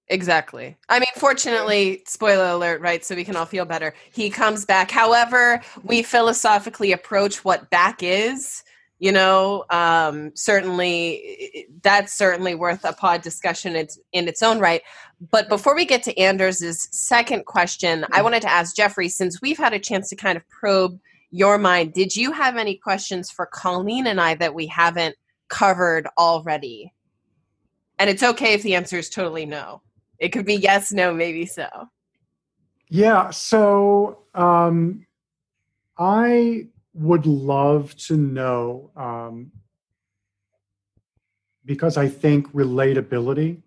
Exactly. 0.09 0.77
I 0.87 0.99
mean, 0.99 1.07
fortunately, 1.17 2.01
spoiler 2.07 2.45
alert, 2.51 2.79
right? 2.79 3.03
So 3.03 3.13
we 3.13 3.25
can 3.25 3.35
all 3.35 3.45
feel 3.45 3.65
better. 3.65 3.93
He 4.13 4.29
comes 4.29 4.63
back. 4.63 4.89
However, 4.89 5.61
we 5.83 6.01
philosophically 6.01 6.93
approach 6.93 7.43
what 7.43 7.69
back 7.69 8.01
is. 8.01 8.63
you 8.99 9.11
know 9.11 9.63
um, 9.69 10.31
certainly 10.33 11.67
that's 11.83 12.13
certainly 12.13 12.55
worth 12.55 12.83
a 12.83 12.93
pod 12.93 13.21
discussion 13.21 13.75
it's 13.75 13.99
in 14.11 14.27
its 14.27 14.41
own 14.41 14.57
right 14.59 14.81
but 15.31 15.49
before 15.49 15.75
we 15.75 15.85
get 15.85 16.03
to 16.03 16.17
anders's 16.19 16.87
second 16.91 17.45
question 17.45 18.05
i 18.11 18.21
wanted 18.21 18.41
to 18.41 18.51
ask 18.51 18.75
jeffrey 18.75 19.09
since 19.09 19.41
we've 19.41 19.57
had 19.57 19.73
a 19.73 19.79
chance 19.79 20.09
to 20.09 20.15
kind 20.15 20.37
of 20.37 20.47
probe 20.49 20.99
your 21.31 21.57
mind 21.57 21.93
did 21.93 22.15
you 22.15 22.31
have 22.31 22.57
any 22.57 22.75
questions 22.75 23.29
for 23.31 23.45
colleen 23.45 24.07
and 24.07 24.21
i 24.21 24.35
that 24.35 24.53
we 24.53 24.67
haven't 24.67 25.15
covered 25.49 26.07
already? 26.17 26.93
And 27.99 28.09
it's 28.09 28.23
okay 28.23 28.53
if 28.53 28.63
the 28.63 28.75
answer 28.75 28.97
is 28.97 29.09
totally 29.09 29.45
no. 29.45 29.81
It 30.19 30.29
could 30.29 30.45
be 30.45 30.55
yes 30.55 30.91
no 30.91 31.13
maybe 31.13 31.45
so. 31.45 31.67
Yeah, 32.89 33.31
so 33.31 34.19
um, 34.33 35.05
I 35.97 36.67
would 36.93 37.25
love 37.25 37.95
to 37.97 38.15
know 38.15 38.91
um, 38.95 39.51
because 41.65 41.97
I 41.97 42.07
think 42.07 42.51
relatability 42.53 43.61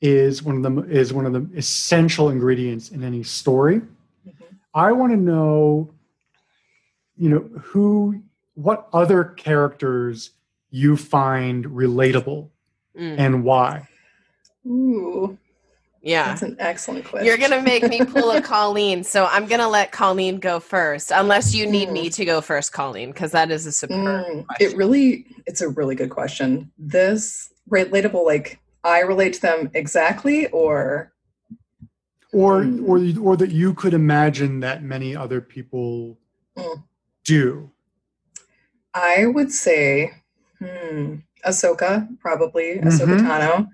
is 0.00 0.42
one 0.42 0.56
of 0.56 0.62
the 0.62 0.82
is 0.90 1.12
one 1.12 1.26
of 1.26 1.32
the 1.32 1.48
essential 1.56 2.28
ingredients 2.30 2.90
in 2.90 3.02
any 3.02 3.22
story. 3.22 3.80
Mhm. 3.80 4.32
I 4.74 4.92
want 4.92 5.12
to 5.12 5.16
know, 5.16 5.90
you 7.16 7.30
know, 7.30 7.38
who, 7.60 8.22
what 8.54 8.88
other 8.92 9.24
characters 9.24 10.30
you 10.70 10.96
find 10.96 11.64
relatable 11.64 12.50
Mm, 12.98 13.18
and 13.18 13.44
why. 13.44 13.86
Ooh, 14.66 15.36
yeah 16.02 16.28
that's 16.28 16.42
an 16.42 16.56
excellent 16.58 17.04
question. 17.04 17.26
You're 17.26 17.36
gonna 17.36 17.60
make 17.62 17.82
me 17.82 18.04
pull 18.04 18.30
a 18.30 18.40
Colleen, 18.54 19.04
so 19.04 19.26
I'm 19.26 19.46
gonna 19.46 19.68
let 19.68 19.92
Colleen 19.92 20.38
go 20.38 20.60
first, 20.60 21.10
unless 21.10 21.54
you 21.54 21.66
need 21.66 21.90
me 21.90 22.08
to 22.10 22.24
go 22.24 22.40
first, 22.40 22.72
Colleen, 22.72 23.12
because 23.12 23.32
that 23.32 23.50
is 23.50 23.66
a 23.66 23.72
superb. 23.72 23.98
Mm, 23.98 24.46
question. 24.46 24.70
it 24.70 24.76
really, 24.76 25.26
it's 25.46 25.60
a 25.60 25.68
really 25.68 25.94
good 25.94 26.10
question. 26.10 26.70
This 26.78 27.52
relatable, 27.70 28.24
like 28.24 28.58
I 28.86 29.00
relate 29.00 29.32
to 29.34 29.40
them 29.42 29.70
exactly, 29.74 30.46
or 30.48 31.12
or 32.32 32.62
Hmm. 32.62 32.84
or 32.88 32.98
or 33.20 33.36
that 33.36 33.50
you 33.50 33.74
could 33.74 33.94
imagine 33.94 34.60
that 34.60 34.82
many 34.82 35.14
other 35.16 35.40
people 35.40 36.18
Mm. 36.56 36.84
do. 37.24 37.70
I 38.94 39.26
would 39.26 39.52
say, 39.52 40.12
hmm, 40.58 41.16
Ahsoka, 41.44 42.08
probably 42.20 42.78
Ahsoka 42.78 43.16
Mhm. 43.18 43.26
Tano, 43.26 43.68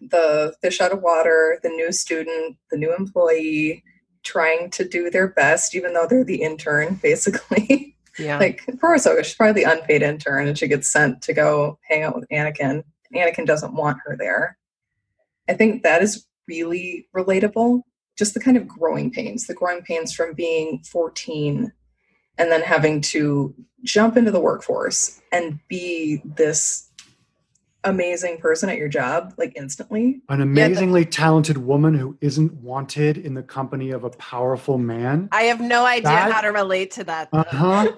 the 0.00 0.54
fish 0.62 0.80
out 0.80 0.92
of 0.92 1.02
water, 1.02 1.58
the 1.62 1.68
new 1.68 1.92
student, 1.92 2.56
the 2.70 2.76
new 2.78 2.94
employee, 2.94 3.82
trying 4.22 4.70
to 4.70 4.84
do 4.84 5.10
their 5.10 5.26
best, 5.28 5.74
even 5.74 5.92
though 5.92 6.06
they're 6.06 6.24
the 6.24 6.42
intern, 6.42 6.94
basically. 7.02 7.96
yeah, 8.18 8.38
like 8.38 8.62
poor 8.80 8.96
Ahsoka, 8.96 9.24
she's 9.24 9.34
probably 9.34 9.62
the 9.64 9.70
unpaid 9.70 10.02
intern, 10.02 10.46
and 10.48 10.56
she 10.58 10.68
gets 10.68 10.90
sent 10.90 11.20
to 11.22 11.32
go 11.32 11.78
hang 11.88 12.02
out 12.02 12.14
with 12.14 12.28
Anakin. 12.30 12.84
Anakin 13.14 13.46
doesn't 13.46 13.74
want 13.74 13.98
her 14.04 14.16
there. 14.16 14.58
I 15.48 15.54
think 15.54 15.82
that 15.82 16.02
is 16.02 16.26
really 16.48 17.08
relatable. 17.14 17.82
Just 18.16 18.34
the 18.34 18.40
kind 18.40 18.56
of 18.56 18.68
growing 18.68 19.10
pains, 19.10 19.46
the 19.46 19.54
growing 19.54 19.82
pains 19.82 20.12
from 20.12 20.34
being 20.34 20.82
14 20.90 21.72
and 22.38 22.50
then 22.50 22.62
having 22.62 23.00
to 23.00 23.54
jump 23.84 24.16
into 24.16 24.30
the 24.30 24.40
workforce 24.40 25.20
and 25.32 25.58
be 25.68 26.22
this 26.24 26.90
amazing 27.84 28.38
person 28.38 28.68
at 28.68 28.76
your 28.78 28.88
job 28.88 29.34
like 29.36 29.52
instantly. 29.56 30.20
An 30.28 30.40
amazingly 30.40 31.04
talented 31.04 31.58
woman 31.58 31.94
who 31.94 32.16
isn't 32.20 32.52
wanted 32.54 33.18
in 33.18 33.34
the 33.34 33.42
company 33.42 33.90
of 33.90 34.04
a 34.04 34.10
powerful 34.10 34.78
man. 34.78 35.28
I 35.32 35.44
have 35.44 35.60
no 35.60 35.84
idea 35.84 36.02
That- 36.04 36.32
how 36.32 36.40
to 36.42 36.48
relate 36.52 36.90
to 36.92 37.04
that. 37.04 37.30
Though. 37.32 37.38
Uh 37.40 37.44
huh. 37.50 37.92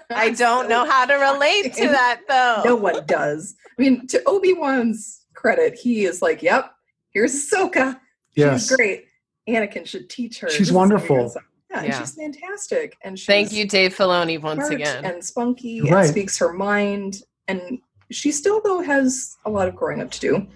I 0.10 0.30
don't 0.30 0.68
know 0.68 0.84
how 0.84 1.04
to 1.06 1.14
relate 1.14 1.74
to 1.74 1.88
that 1.88 2.22
though. 2.28 2.62
no 2.64 2.76
one 2.76 3.04
does. 3.06 3.54
I 3.78 3.82
mean, 3.82 4.06
to 4.08 4.22
Obi 4.26 4.52
Wan's 4.54 5.24
credit, 5.34 5.74
he 5.74 6.04
is 6.04 6.22
like, 6.22 6.42
"Yep, 6.42 6.72
here's 7.10 7.34
Ahsoka. 7.34 8.00
Yes. 8.34 8.68
She's 8.68 8.76
great. 8.76 9.04
Anakin 9.48 9.86
should 9.86 10.08
teach 10.08 10.40
her. 10.40 10.48
She's 10.48 10.72
wonderful. 10.72 11.16
amazing." 11.20 11.42
Yeah, 11.70 11.78
and 11.80 11.88
Yeah. 11.88 11.98
she's 11.98 12.14
fantastic. 12.14 12.96
And 13.02 13.18
she's 13.18 13.26
Thank 13.26 13.52
you, 13.52 13.66
Dave 13.66 13.94
Filoni, 13.94 14.40
once 14.40 14.68
again. 14.68 15.04
and 15.04 15.22
spunky 15.22 15.80
You're 15.84 15.98
and 15.98 16.08
speaks 16.08 16.38
her 16.38 16.52
mind. 16.52 17.22
And 17.48 17.78
she 18.10 18.30
still 18.32 18.60
though 18.62 18.80
has 18.82 19.36
a 19.44 19.50
lot 19.50 19.68
of 19.68 19.74
growing 19.76 20.00
up 20.00 20.10
to 20.12 20.20
do, 20.20 20.46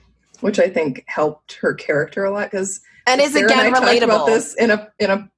which 0.41 0.59
I 0.59 0.69
think 0.69 1.05
helped 1.07 1.55
her 1.55 1.75
character 1.75 2.25
a 2.25 2.31
lot 2.31 2.51
because 2.51 2.81
And 3.07 3.21
is 3.21 3.33
Sarah 3.33 3.47
again 3.47 3.67
and 3.67 3.77
I 3.77 3.81
talked 3.99 4.03
about 4.03 4.27
this 4.27 4.55
in 4.55 4.71
a 4.71 4.89
in 4.99 5.11
a, 5.11 5.31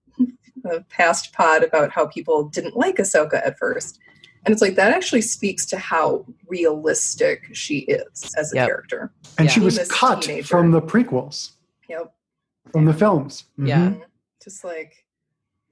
a 0.70 0.80
past 0.84 1.32
pod 1.32 1.62
about 1.64 1.90
how 1.90 2.06
people 2.06 2.44
didn't 2.48 2.76
like 2.76 2.96
Ahsoka 2.96 3.44
at 3.46 3.58
first, 3.58 3.98
and 4.44 4.52
it's 4.52 4.62
like 4.62 4.74
that 4.76 4.92
actually 4.92 5.22
speaks 5.22 5.64
to 5.66 5.78
how 5.78 6.24
realistic 6.48 7.48
she 7.52 7.80
is 7.80 8.32
as 8.36 8.52
a 8.52 8.56
Yep. 8.56 8.66
character. 8.68 9.12
And 9.38 9.46
Yeah. 9.48 9.52
she 9.54 9.60
was 9.60 9.78
cut 9.90 10.22
teenager. 10.22 10.46
from 10.48 10.70
the 10.70 10.82
prequels, 10.82 11.52
Yep. 11.88 12.12
from 12.72 12.84
the 12.84 12.94
films. 12.94 13.44
Yeah. 13.56 13.90
Mhm. 13.90 14.02
Just 14.44 14.64
like 14.64 15.04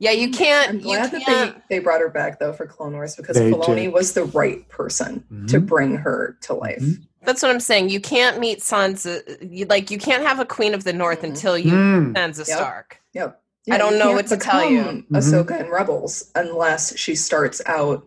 Yeah, 0.01 0.13
you 0.13 0.31
can't. 0.31 0.71
I'm 0.71 0.79
glad 0.81 1.13
that 1.13 1.23
can't. 1.23 1.69
they, 1.69 1.77
they 1.77 1.79
brought 1.79 2.01
her 2.01 2.09
back 2.09 2.41
though 2.41 2.53
for 2.55 2.67
Clone 2.67 2.95
Wars 2.95 3.15
because 3.15 3.37
They 3.37 3.51
Filoni 3.53 3.85
did. 3.85 3.93
was 3.93 4.15
the 4.15 4.25
right 4.25 4.67
person 4.69 5.23
to 5.49 5.61
Mhm. 5.61 5.67
bring 5.67 5.97
her 5.97 6.37
to 6.43 6.55
life. 6.55 6.81
Mhm. 6.81 7.03
That's 7.25 7.43
what 7.43 7.51
I'm 7.51 7.61
saying. 7.61 7.91
You 7.91 8.01
can't 8.01 8.39
meet 8.41 8.61
Sansa. 8.61 9.21
You, 9.43 9.67
like 9.67 9.91
you 9.91 9.99
can't 9.99 10.23
have 10.25 10.41
a 10.41 10.47
Queen 10.47 10.73
of 10.73 10.85
the 10.85 10.95
North 10.95 11.21
Mhm. 11.21 11.25
until 11.29 11.59
you 11.59 11.73
Mm. 11.73 12.15
Sansa 12.15 12.39
Yep. 12.49 12.57
Stark. 12.57 13.01
Yep. 13.13 13.41
I 13.71 13.77
don't 13.79 13.99
know 13.99 14.07
can't 14.07 14.17
what 14.17 14.27
to 14.29 14.37
tell 14.39 14.65
you. 14.69 14.81
become 14.81 15.07
Mhm. 15.13 15.19
Ahsoka 15.19 15.61
in 15.61 15.71
Rebels 15.71 16.31
unless 16.35 16.97
she 16.97 17.15
starts 17.15 17.61
out 17.67 18.05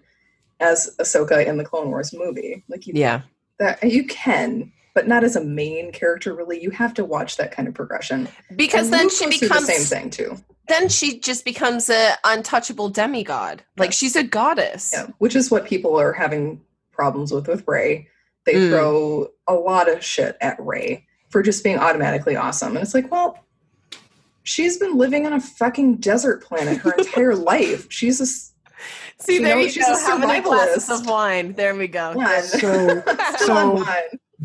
as 0.59 0.95
Ahsoka 0.99 1.45
in 1.45 1.57
the 1.57 1.63
Clone 1.63 1.89
Wars 1.89 2.11
movie. 2.11 2.63
Like 2.67 2.87
you, 2.87 2.93
Yeah. 2.95 3.21
that 3.59 3.83
you 3.83 4.05
can, 4.05 4.71
but 4.95 5.07
not 5.07 5.23
as 5.23 5.35
a 5.35 5.43
main 5.43 5.91
character. 5.91 6.33
Really, 6.33 6.61
you 6.61 6.69
have 6.71 6.93
to 6.95 7.03
watch 7.05 7.37
that 7.37 7.51
kind 7.51 7.67
of 7.67 7.73
progression. 7.73 8.27
Because 8.55 8.85
And 8.87 8.93
then 8.93 9.03
Luke 9.03 9.11
she 9.11 9.39
becomes 9.39 9.67
the 9.67 9.73
same 9.73 10.01
thing 10.01 10.09
too. 10.09 10.37
then 10.67 10.89
she 10.89 11.19
just 11.19 11.43
becomes 11.45 11.89
a 11.89 12.15
untouchable 12.23 12.89
demigod. 12.89 13.63
Like 13.77 13.93
she's 13.93 14.15
a 14.15 14.23
goddess. 14.23 14.91
Yeah, 14.93 15.07
which 15.19 15.35
is 15.35 15.49
what 15.51 15.65
people 15.65 15.99
are 15.99 16.13
having 16.13 16.61
problems 16.91 17.31
with 17.31 17.47
with 17.47 17.63
Rey. 17.67 18.07
They 18.45 18.53
Mm. 18.55 18.69
throw 18.69 19.27
a 19.47 19.53
lot 19.53 19.89
of 19.89 20.03
shit 20.03 20.37
at 20.41 20.57
Rey 20.59 21.07
for 21.29 21.41
just 21.41 21.63
being 21.63 21.79
automatically 21.79 22.35
awesome, 22.35 22.75
and 22.75 22.83
it's 22.83 22.93
like, 22.93 23.09
well, 23.11 23.39
she's 24.43 24.77
been 24.77 24.97
living 24.97 25.25
on 25.25 25.33
a 25.33 25.39
fucking 25.41 25.95
desert 25.97 26.43
planet 26.43 26.77
her 26.79 26.91
entire 26.91 27.35
life. 27.53 27.87
She's 27.89 28.19
a 28.21 28.25
See, 29.19 29.35
You 29.35 29.43
there 29.43 29.55
know, 29.55 29.61
you 29.61 29.69
she's 29.69 29.85
go. 29.85 29.93
a 29.93 29.97
Having 29.97 30.29
a 30.31 30.41
glass 30.41 30.67
survivalist. 30.89 30.99
of 31.01 31.07
wine. 31.07 31.53
There 31.53 31.73
we 31.75 31.87
go. 31.87 32.11
one. 32.13 32.43
So, 32.43 32.57
Still 33.35 33.47
so 33.47 33.69
one. 33.71 33.85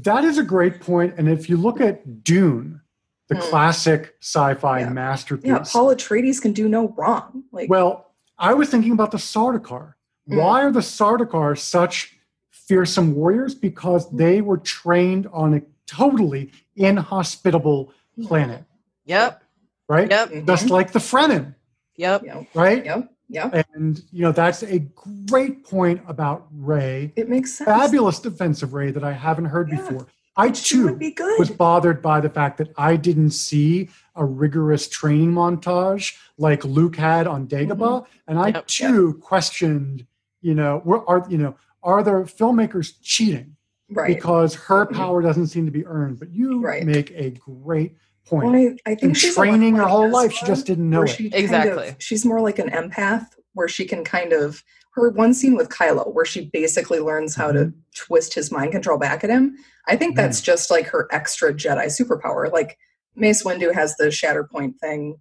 That 0.02 0.24
is 0.24 0.38
a 0.38 0.42
great 0.42 0.80
point. 0.80 1.14
And 1.18 1.28
if 1.28 1.48
you 1.48 1.56
look 1.56 1.80
at 1.80 2.24
Dune, 2.24 2.80
the 3.28 3.34
Hmm. 3.36 3.40
classic 3.42 4.14
sci-fi 4.20 4.80
Yeah. 4.80 4.88
masterpiece, 4.90 5.46
Yeah, 5.48 5.64
Paul 5.70 5.94
Atreides 5.94 6.40
can 6.40 6.52
do 6.52 6.68
no 6.68 6.88
wrong. 6.96 7.44
Like, 7.52 7.68
Well, 7.68 8.12
I 8.38 8.54
was 8.54 8.68
thinking 8.70 8.92
about 8.92 9.10
the 9.10 9.18
Sardaukar. 9.18 9.94
Mm. 10.30 10.36
Why 10.38 10.62
are 10.64 10.72
the 10.72 10.80
Sardaukar 10.80 11.58
such 11.58 12.16
fearsome 12.50 13.14
warriors? 13.14 13.54
Because 13.54 14.10
they 14.10 14.40
were 14.40 14.58
trained 14.58 15.26
on 15.32 15.54
a 15.54 15.62
totally 15.86 16.52
inhospitable 16.76 17.92
planet, 18.26 18.64
Yep. 19.06 19.42
right? 19.88 20.10
Yep. 20.10 20.46
Just 20.46 20.70
like 20.70 20.92
the 20.92 20.98
Fremen, 20.98 21.54
Yep. 21.96 22.22
Yep, 22.24 22.46
right? 22.54 22.84
yep, 22.84 23.10
yep. 23.28 23.66
And 23.74 24.02
you 24.12 24.22
know 24.22 24.32
that's 24.32 24.62
a 24.62 24.78
great 25.26 25.64
point 25.64 26.00
about 26.08 26.46
Rey. 26.52 27.12
It 27.16 27.28
makes 27.28 27.54
sense. 27.54 27.68
Fabulous 27.68 28.18
defense 28.20 28.62
of 28.62 28.74
Rey 28.74 28.90
that 28.90 29.04
I 29.04 29.12
haven't 29.12 29.46
heard 29.46 29.68
Yeah. 29.70 29.76
before. 29.76 30.06
I 30.36 30.50
too 30.50 30.84
would 30.84 30.98
be 31.00 31.10
good. 31.10 31.36
was 31.38 31.50
bothered 31.50 32.00
by 32.00 32.20
the 32.20 32.30
fact 32.30 32.58
that 32.58 32.68
I 32.76 32.94
didn't 32.94 33.30
see 33.30 33.88
a 34.14 34.24
rigorous 34.24 34.88
training 34.88 35.32
montage 35.32 36.16
like 36.38 36.64
Luke 36.64 36.94
had 36.96 37.26
on 37.26 37.48
Dagobah, 37.48 38.06
and 38.28 38.38
I 38.38 38.48
Yep. 38.48 38.66
too 38.68 39.14
questioned, 39.20 40.06
you 40.40 40.54
know, 40.54 40.80
were, 40.84 41.08
are 41.08 41.26
you 41.28 41.38
know, 41.38 41.56
are 41.82 42.02
the 42.04 42.10
filmmakers 42.22 42.94
cheating 43.02 43.56
right. 43.90 44.06
because 44.14 44.54
her 44.54 44.86
Mhm. 44.86 44.92
power 44.94 45.22
doesn't 45.22 45.48
seem 45.48 45.64
to 45.66 45.72
be 45.72 45.84
earned? 45.86 46.20
But 46.20 46.30
you 46.30 46.60
Right. 46.60 46.84
make 46.86 47.10
a 47.16 47.30
great 47.30 47.96
Well. 48.30 48.54
I, 48.54 48.76
I 48.86 48.90
think 48.94 49.02
In 49.02 49.14
she's 49.14 49.34
training 49.34 49.76
her 49.76 49.86
whole 49.86 50.04
Ezra, 50.04 50.14
life, 50.16 50.32
she 50.32 50.46
just 50.46 50.66
didn't 50.66 50.88
know 50.90 50.98
where 50.98 51.06
it. 51.06 51.10
she 51.10 51.30
kind 51.30 51.42
Exactly. 51.42 51.88
of- 51.88 51.96
she's 51.98 52.24
more 52.24 52.40
like 52.40 52.58
an 52.58 52.70
empath, 52.70 53.26
where 53.54 53.68
she 53.68 53.84
can 53.86 54.04
kind 54.04 54.32
of 54.32 54.62
her 54.94 55.10
one 55.10 55.32
scene 55.34 55.54
with 55.56 55.68
Kylo, 55.68 56.12
where 56.12 56.24
she 56.24 56.50
basically 56.52 56.98
learns 56.98 57.34
how 57.36 57.52
to 57.52 57.58
Mm-hmm. 57.66 57.78
twist 57.94 58.34
his 58.34 58.50
mind 58.52 58.72
control 58.72 58.98
back 58.98 59.22
at 59.24 59.30
him. 59.30 59.56
I 59.86 59.96
think 59.96 60.16
that's 60.16 60.40
just 60.40 60.70
like 60.70 60.86
her 60.88 61.08
extra 61.12 61.52
Jedi 61.54 61.86
superpower. 61.86 62.52
Like 62.52 62.78
Mace 63.16 63.42
Windu 63.44 63.72
has 63.74 63.96
the 63.96 64.06
Shatterpoint 64.06 64.78
thing, 64.78 65.16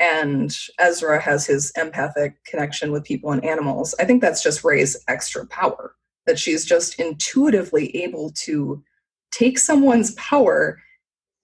and 0.00 0.54
Ezra 0.78 1.20
has 1.20 1.46
his 1.46 1.72
empathic 1.76 2.34
connection 2.44 2.92
with 2.92 3.04
people 3.04 3.30
and 3.32 3.44
animals. 3.44 3.94
I 3.98 4.04
think 4.04 4.20
that's 4.20 4.42
just 4.42 4.64
Rey's 4.64 4.96
extra 5.08 5.46
power 5.46 5.94
that 6.26 6.38
she's 6.38 6.64
just 6.64 6.98
intuitively 7.00 7.94
able 8.02 8.30
to 8.44 8.82
take 9.30 9.58
someone's 9.58 10.12
power 10.14 10.78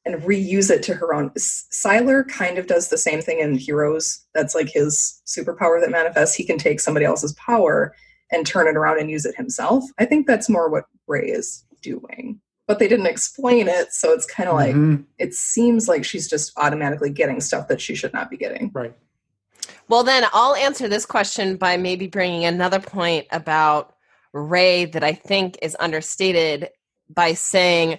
and 0.05 0.23
reuse 0.23 0.71
it 0.71 0.83
to 0.85 0.95
her 0.95 1.13
own. 1.15 1.31
S- 1.37 1.67
Sylar 1.73 2.27
kind 2.27 2.59
of 2.59 2.67
does 2.67 2.89
the 2.89 2.97
same 2.99 3.21
thing 3.21 3.39
in 3.41 3.55
Heroes. 3.55 4.25
That's 4.35 4.55
like 4.55 4.69
his 4.71 5.21
superpower 5.27 5.81
that 5.81 5.91
manifests. 5.91 6.35
He 6.35 6.45
can 6.45 6.59
take 6.59 6.81
somebody 6.81 7.05
else's 7.05 7.35
power 7.35 7.95
and 8.33 8.47
turn 8.47 8.67
it 8.69 8.77
around 8.77 8.99
and 9.01 9.11
use 9.11 9.27
it 9.27 9.35
himself. 9.37 9.85
I 9.99 10.05
think 10.05 10.27
that's 10.27 10.49
more 10.49 10.69
what 10.71 10.85
Rey 11.07 11.27
is 11.27 11.65
doing. 11.83 12.41
But 12.67 12.79
they 12.79 12.87
didn't 12.89 13.07
explain 13.07 13.67
it, 13.67 13.93
so 13.93 14.13
it's 14.13 14.27
kind 14.27 14.49
of 14.49 14.55
like 14.55 14.75
Mhm. 14.75 15.05
it 15.19 15.35
seems 15.35 15.89
like 15.89 16.05
she's 16.05 16.29
just 16.29 16.53
automatically 16.57 17.11
getting 17.11 17.41
stuff 17.41 17.67
that 17.69 17.81
she 17.81 17.95
should 17.97 18.13
not 18.13 18.31
be 18.31 18.37
getting. 18.37 18.71
right. 18.73 18.95
Well, 19.89 20.05
then 20.05 20.25
I'll 20.33 20.55
answer 20.55 20.87
this 20.89 21.05
question 21.05 21.57
by 21.57 21.77
maybe 21.77 22.07
bringing 22.07 22.45
another 22.45 22.79
point 22.79 23.27
about 23.33 23.95
Rey 24.33 24.85
that 24.85 25.03
I 25.03 25.13
think 25.13 25.59
is 25.63 25.77
understated 25.81 26.71
by 27.09 27.35
saying, 27.35 27.99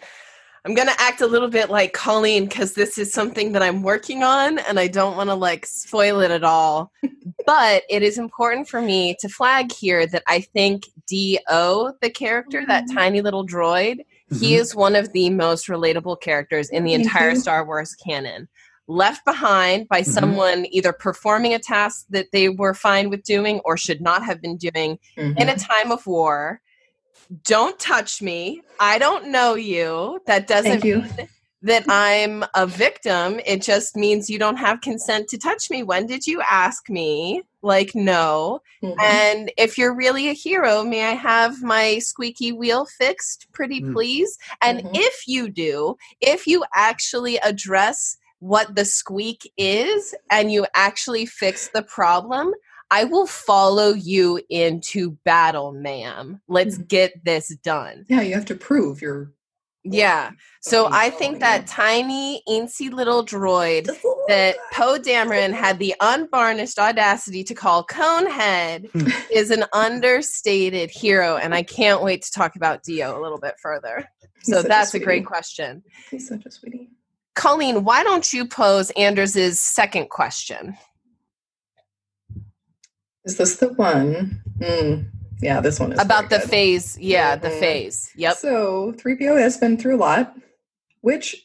I'm 0.63 0.75
going 0.75 0.87
to 0.87 1.01
act 1.01 1.21
a 1.21 1.27
little 1.27 1.47
bit 1.49 1.71
like 1.71 1.93
Colleen 1.93 2.45
because 2.45 2.73
this 2.73 2.99
is 2.99 3.11
something 3.11 3.53
that 3.53 3.63
I'm 3.63 3.81
working 3.81 4.21
on 4.21 4.59
and 4.59 4.79
I 4.79 4.87
don't 4.87 5.17
want 5.17 5.29
to 5.31 5.33
like 5.33 5.65
spoil 5.65 6.19
it 6.19 6.29
at 6.29 6.43
all. 6.43 6.91
but 7.47 7.81
it 7.89 8.03
is 8.03 8.19
important 8.19 8.69
for 8.69 8.79
me 8.79 9.15
to 9.21 9.27
flag 9.27 9.71
here 9.71 10.05
that 10.05 10.21
I 10.27 10.41
think 10.41 10.83
D.O., 11.07 11.93
the 12.01 12.11
character, 12.11 12.63
that 12.67 12.85
Mhm. 12.85 12.93
tiny 12.93 13.21
little 13.21 13.45
droid, 13.45 14.01
he 14.39 14.53
Mhm. 14.53 14.59
is 14.59 14.75
one 14.75 14.95
of 14.95 15.11
the 15.13 15.31
most 15.31 15.67
relatable 15.67 16.21
characters 16.21 16.69
in 16.69 16.83
the 16.83 16.93
entire. 16.93 17.33
Star 17.35 17.65
Wars 17.65 17.95
canon. 17.95 18.47
Left 18.87 19.25
behind 19.25 19.87
by 19.87 20.01
Mhm. 20.01 20.05
someone 20.13 20.65
either 20.69 20.93
performing 20.93 21.55
a 21.55 21.59
task 21.59 22.05
that 22.11 22.27
they 22.31 22.49
were 22.49 22.75
fine 22.75 23.09
with 23.09 23.23
doing 23.23 23.61
or 23.65 23.77
should 23.77 24.01
not 24.01 24.23
have 24.23 24.41
been 24.41 24.57
doing 24.57 24.99
in 25.17 25.33
Mhm. 25.33 25.55
a 25.55 25.57
time 25.57 25.91
of 25.91 26.05
war. 26.05 26.61
Don't 27.43 27.79
touch 27.79 28.21
me. 28.21 28.61
I 28.79 28.97
don't 28.97 29.27
know 29.27 29.55
you. 29.55 30.19
That 30.27 30.47
doesn't 30.47 30.83
you. 30.83 31.01
mean 31.01 31.27
that 31.61 31.85
I'm 31.87 32.43
a 32.55 32.65
victim. 32.65 33.39
It 33.45 33.61
just 33.61 33.95
means 33.95 34.29
you 34.29 34.39
don't 34.39 34.57
have 34.57 34.81
consent 34.81 35.29
to 35.29 35.37
touch 35.37 35.69
me. 35.69 35.83
When 35.83 36.07
did 36.07 36.25
you 36.27 36.41
ask 36.41 36.89
me? 36.89 37.43
Like, 37.61 37.93
no. 37.93 38.61
Mhm. 38.83 38.95
And 38.99 39.51
if 39.57 39.77
you're 39.77 39.95
really 39.95 40.27
a 40.27 40.33
hero, 40.33 40.83
may 40.83 41.03
I 41.03 41.13
have 41.13 41.61
my 41.61 41.99
squeaky 41.99 42.51
wheel 42.51 42.85
fixed, 42.97 43.47
pretty 43.53 43.81
Mm. 43.81 43.93
please? 43.93 44.37
And 44.61 44.79
Mhm. 44.79 44.91
if 44.95 45.27
you 45.27 45.49
do, 45.49 45.95
if 46.19 46.47
you 46.47 46.65
actually 46.75 47.37
address 47.37 48.17
what 48.39 48.75
the 48.75 48.83
squeak 48.83 49.51
is 49.55 50.15
and 50.31 50.51
you 50.51 50.65
actually 50.73 51.27
fix 51.27 51.69
the 51.71 51.83
problem, 51.83 52.51
I 52.91 53.05
will 53.05 53.25
follow 53.25 53.93
you 53.93 54.39
into 54.49 55.11
battle, 55.23 55.71
ma'am. 55.71 56.41
Let's 56.47 56.77
Mhm. 56.77 56.87
get 56.89 57.25
this 57.25 57.47
done. 57.63 58.05
yeah, 58.09 58.21
you 58.21 58.35
have 58.35 58.45
to 58.45 58.55
prove 58.55 59.01
your 59.01 59.31
Yeah. 59.83 60.31
So 60.61 60.89
I 60.91 61.09
think 61.09 61.39
that 61.39 61.65
tiny, 61.65 62.43
incy 62.47 62.91
little 62.91 63.25
droid 63.25 63.87
that 64.27 64.55
Poe 64.71 64.99
Dameron 64.99 65.53
had 65.53 65.79
the 65.79 65.95
unvarnished 66.01 66.77
audacity 66.77 67.43
to 67.45 67.55
call 67.55 67.83
Conehead 67.87 68.89
is 69.31 69.49
an 69.49 69.65
understated 69.73 70.91
hero, 70.91 71.37
and 71.37 71.55
I 71.55 71.63
can't 71.63 72.03
wait 72.03 72.21
to 72.21 72.31
talk 72.31 72.55
about 72.55 72.83
D-O 72.83 73.19
a 73.19 73.23
little 73.23 73.39
bit 73.39 73.55
further. 73.59 74.05
He's 74.43 74.53
So 74.53 74.57
such 74.57 74.65
a 74.65 74.67
that's 74.67 74.93
a 74.93 74.99
great 74.99 75.25
question. 75.25 75.81
He's 76.11 76.27
such 76.27 76.45
a 76.45 76.51
sweetie. 76.51 76.91
Colleen, 77.33 77.83
why 77.83 78.03
don't 78.03 78.31
you 78.31 78.45
pose 78.45 78.91
Anders's 78.91 79.59
second 79.61 80.09
question? 80.11 80.77
Is 83.25 83.37
this 83.37 83.57
the 83.57 83.69
one? 83.73 84.41
Mm, 84.59 85.05
yeah, 85.41 85.61
this 85.61 85.79
one 85.79 85.93
is 85.93 85.99
About 85.99 86.29
the 86.29 86.39
good. 86.39 86.49
phase. 86.49 86.97
Yeah, 86.99 87.35
the 87.35 87.49
Mhm. 87.49 87.59
phase. 87.59 88.09
Yep. 88.15 88.37
So 88.37 88.93
3PO 88.97 89.35
has 89.35 89.57
been 89.57 89.77
through 89.77 89.95
a 89.95 89.97
lot. 89.97 90.35
Which 91.01 91.35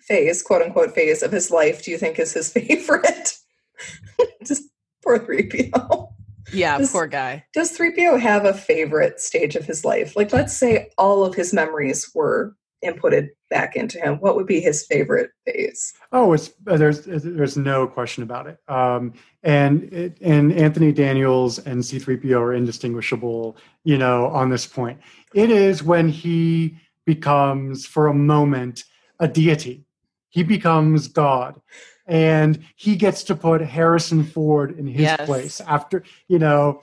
phase, 0.00 0.42
quote 0.42 0.62
unquote, 0.62 0.94
phase 0.94 1.22
of 1.22 1.32
his 1.32 1.50
life 1.50 1.82
do 1.84 1.90
you 1.90 1.98
think 1.98 2.18
is 2.18 2.32
his 2.32 2.50
favorite? 2.52 3.34
Just 4.44 4.62
poor 5.04 5.18
3PO. 5.18 6.08
Yeah, 6.52 6.78
This- 6.78 6.92
poor 6.92 7.06
guy. 7.06 7.44
Does 7.52 7.76
3PO 7.76 8.18
have 8.20 8.46
a 8.46 8.54
favorite 8.54 9.20
stage 9.20 9.54
of 9.54 9.66
his 9.66 9.84
life? 9.84 10.16
Like, 10.16 10.32
let's 10.32 10.56
say 10.56 10.88
all 10.96 11.24
of 11.24 11.34
his 11.34 11.52
memories 11.52 12.10
were 12.14 12.56
inputted 12.84 13.30
back 13.50 13.76
into 13.76 13.98
him. 13.98 14.16
What 14.16 14.36
would 14.36 14.46
be 14.46 14.60
his 14.60 14.86
favorite 14.86 15.30
phase? 15.46 15.92
Oh, 16.12 16.32
it's 16.32 16.50
uh, 16.66 16.76
there's 16.76 17.04
there's 17.04 17.56
no 17.56 17.86
question 17.86 18.22
about 18.22 18.46
it. 18.46 18.58
Um, 18.68 19.14
and 19.42 19.84
it, 19.92 20.18
and 20.20 20.52
Anthony 20.52 20.92
Daniels 20.92 21.58
and 21.58 21.82
C3PO 21.82 22.38
are 22.40 22.54
indistinguishable, 22.54 23.56
you 23.84 23.98
know, 23.98 24.26
on 24.26 24.50
this 24.50 24.66
point. 24.66 25.00
It 25.34 25.50
is 25.50 25.82
when 25.82 26.08
he 26.08 26.76
becomes, 27.04 27.86
for 27.86 28.06
a 28.06 28.14
moment, 28.14 28.84
a 29.18 29.28
deity. 29.28 29.84
He 30.30 30.42
becomes 30.42 31.08
God, 31.08 31.60
and 32.06 32.62
he 32.76 32.96
gets 32.96 33.22
to 33.24 33.34
put 33.34 33.60
Harrison 33.62 34.24
Ford 34.24 34.78
in 34.78 34.86
his 34.86 35.02
Yes. 35.02 35.26
place 35.26 35.60
after 35.62 36.04
you 36.28 36.38
know, 36.38 36.82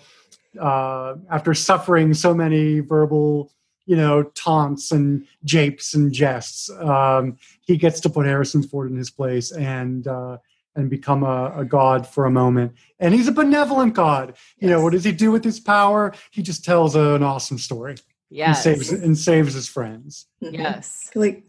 uh, 0.59 1.15
after 1.29 1.53
suffering 1.53 2.13
so 2.13 2.33
many 2.33 2.79
verbal, 2.79 3.51
you 3.85 3.95
know, 3.95 4.23
taunts 4.23 4.91
and 4.91 5.25
japes 5.43 5.93
and 5.93 6.11
jests. 6.11 6.69
Um, 6.79 7.37
he 7.61 7.77
gets 7.77 7.99
to 8.01 8.09
put 8.09 8.25
Harrison 8.25 8.63
Ford 8.63 8.89
in 8.91 8.97
his 8.97 9.09
place 9.11 9.51
and 9.51 10.07
uh, 10.07 10.37
and 10.75 10.89
become 10.89 11.23
a, 11.23 11.53
a 11.59 11.65
god 11.65 12.05
for 12.05 12.25
a 12.25 12.31
moment. 12.31 12.73
And 12.99 13.13
he's 13.13 13.27
a 13.27 13.31
benevolent 13.31 13.93
god. 13.93 14.35
You 14.59 14.69
know, 14.69 14.81
what 14.83 14.91
does 14.91 15.03
he 15.05 15.11
do 15.13 15.31
with 15.31 15.43
his 15.43 15.59
power? 15.59 16.13
He 16.31 16.41
just 16.41 16.65
tells 16.65 16.95
an 16.95 17.23
awesome 17.23 17.57
story 17.57 17.95
Yes. 18.29 18.65
and 18.65 18.77
saves 18.77 18.91
and 18.91 19.17
saves 19.17 19.53
his 19.53 19.69
friends. 19.69 20.25
Mhm. 20.43 20.57
Yes. 20.57 21.11
Like, 21.15 21.43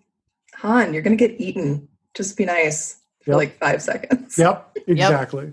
Han, 0.57 0.93
you're 0.95 1.03
going 1.03 1.17
to 1.17 1.29
get 1.29 1.41
eaten. 1.41 1.89
Just 2.15 2.37
be 2.37 2.45
nice 2.45 2.97
for 3.23 3.33
Yep. 3.33 3.37
like 3.37 3.59
five 3.59 3.83
seconds. 3.83 4.39
Yep, 4.39 4.79
exactly. 4.87 5.53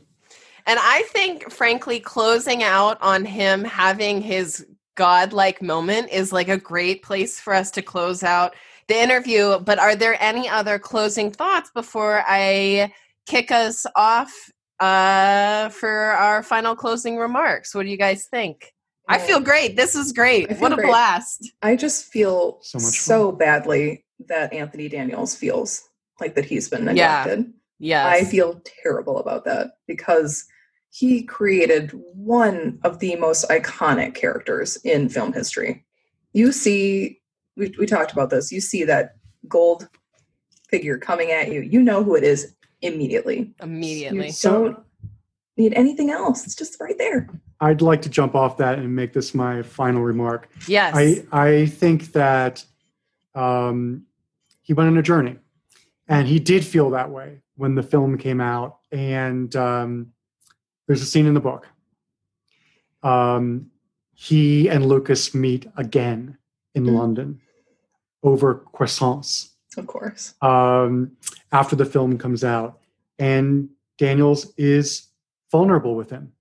And 0.65 0.79
I 0.81 1.01
think, 1.07 1.51
frankly, 1.51 1.99
closing 1.99 2.61
out 2.63 2.97
on 3.01 3.25
him 3.25 3.63
having 3.65 4.21
his 4.21 4.65
godlike 4.95 5.61
moment 5.61 6.09
is 6.11 6.31
like 6.31 6.49
a 6.49 6.57
great 6.57 7.03
place 7.03 7.39
for 7.39 7.53
us 7.53 7.71
to 7.71 7.81
close 7.81 8.23
out 8.23 8.55
the 8.87 9.01
interview. 9.01 9.59
But 9.59 9.79
are 9.79 9.95
there 9.95 10.21
any 10.21 10.47
other 10.47 10.77
closing 10.79 11.31
thoughts 11.31 11.71
before 11.73 12.23
I 12.27 12.93
kick 13.25 13.51
us 13.51 13.85
off 13.95 14.31
uh, 14.79 15.69
for 15.69 15.89
our 16.11 16.43
final 16.43 16.75
closing 16.75 17.17
remarks? 17.17 17.73
What 17.73 17.83
do 17.83 17.89
you 17.89 17.97
guys 17.97 18.27
think? 18.29 18.73
I 19.09 19.17
feel 19.17 19.39
great. 19.41 19.75
This 19.75 19.95
is 19.95 20.13
great. 20.13 20.49
I 20.49 20.55
What 20.55 20.71
a 20.71 20.75
great. 20.75 20.87
blast. 20.87 21.51
I 21.61 21.75
just 21.75 22.05
feel 22.05 22.59
So 22.61 22.79
so, 22.79 23.31
badly 23.33 24.05
that 24.27 24.53
Anthony 24.53 24.87
Daniels 24.87 25.35
feels 25.35 25.89
like 26.21 26.35
that 26.35 26.45
he's 26.45 26.69
been 26.69 26.83
Yeah. 26.85 27.23
neglected. 27.25 27.53
Yes. 27.79 28.05
I 28.07 28.23
feel 28.23 28.61
terrible 28.81 29.17
about 29.19 29.43
that 29.45 29.71
because 29.87 30.45
he 30.93 31.23
created 31.23 31.89
one 32.13 32.77
of 32.83 32.99
the 32.99 33.15
most 33.15 33.49
iconic 33.49 34.13
characters 34.13 34.75
in 34.83 35.09
film 35.09 35.33
history. 35.33 35.83
You 36.33 36.51
see, 36.51 37.19
we, 37.57 37.73
we 37.79 37.87
talked 37.87 38.11
about 38.11 38.29
this, 38.29 38.51
you 38.51 38.61
see 38.61 38.83
that 38.83 39.15
gold 39.47 39.89
figure 40.69 40.99
coming 40.99 41.31
at 41.31 41.51
you, 41.51 41.61
you 41.61 41.81
know 41.81 42.03
who 42.03 42.15
it 42.15 42.23
is 42.23 42.53
immediately. 42.83 43.51
immediately. 43.59 44.27
You 44.27 44.33
don't 44.39 44.77
need 45.57 45.73
anything 45.73 46.11
else. 46.11 46.45
It's 46.45 46.53
just 46.53 46.79
right 46.79 46.97
there. 46.99 47.27
I'd 47.59 47.81
like 47.81 48.03
to 48.03 48.09
jump 48.09 48.35
off 48.35 48.57
that 48.57 48.77
and 48.77 48.95
make 48.95 49.13
this 49.13 49.33
my 49.33 49.63
final 49.63 50.03
remark. 50.03 50.47
Yes. 50.67 50.93
I 50.95 51.25
I 51.31 51.65
think 51.65 52.11
that 52.11 52.63
um, 53.33 54.03
he 54.61 54.73
went 54.73 54.89
on 54.89 54.97
a 54.97 55.01
journey, 55.03 55.37
and 56.07 56.27
he 56.27 56.39
did 56.39 56.63
feel 56.63 56.91
that 56.91 57.09
way 57.09 57.41
when 57.55 57.73
the 57.73 57.83
film 57.83 58.17
came 58.19 58.41
out. 58.41 58.77
And 58.91 59.55
um, 59.55 60.12
there's 60.87 61.01
a 61.01 61.05
scene 61.05 61.25
in 61.25 61.33
the 61.33 61.39
book. 61.39 61.67
Um, 63.01 63.67
he 64.13 64.69
and 64.69 64.85
Lucas 64.85 65.33
meet 65.33 65.67
again 65.75 66.37
in 66.75 66.85
Mhm. 66.85 66.93
London 66.97 67.41
over 68.21 68.55
croissants 68.73 69.49
Of 69.77 69.87
course. 69.87 70.33
um, 70.41 71.11
after 71.51 71.75
the 71.75 71.85
film 71.85 72.17
comes 72.17 72.43
out, 72.43 72.79
and 73.19 73.69
Daniels 73.97 74.53
is 74.57 75.07
vulnerable 75.51 75.95
with 75.95 76.09
him 76.09 76.33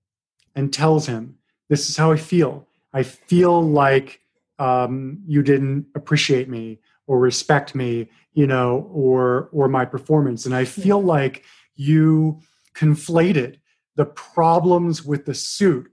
and 0.55 0.71
tells 0.71 1.07
him, 1.07 1.37
"This 1.69 1.89
is 1.89 1.97
how 1.97 2.11
I 2.11 2.17
feel. 2.17 2.67
I 2.93 3.03
feel 3.03 3.61
like 3.61 4.19
um, 4.59 5.17
you 5.25 5.41
didn't 5.41 5.87
appreciate 5.95 6.47
me 6.47 6.79
or 7.07 7.19
respect 7.19 7.73
me, 7.75 8.07
you 8.33 8.45
know, 8.47 8.87
or 8.93 9.49
or 9.51 9.67
my 9.67 9.83
performance, 9.83 10.45
and 10.45 10.53
I 10.55 10.63
feel 10.63 11.01
like 11.01 11.43
you 11.75 12.39
conflated 12.75 13.57
the 13.95 14.05
problems 14.05 15.03
with 15.05 15.25
the 15.25 15.33
suit 15.33 15.91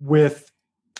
with 0.00 0.50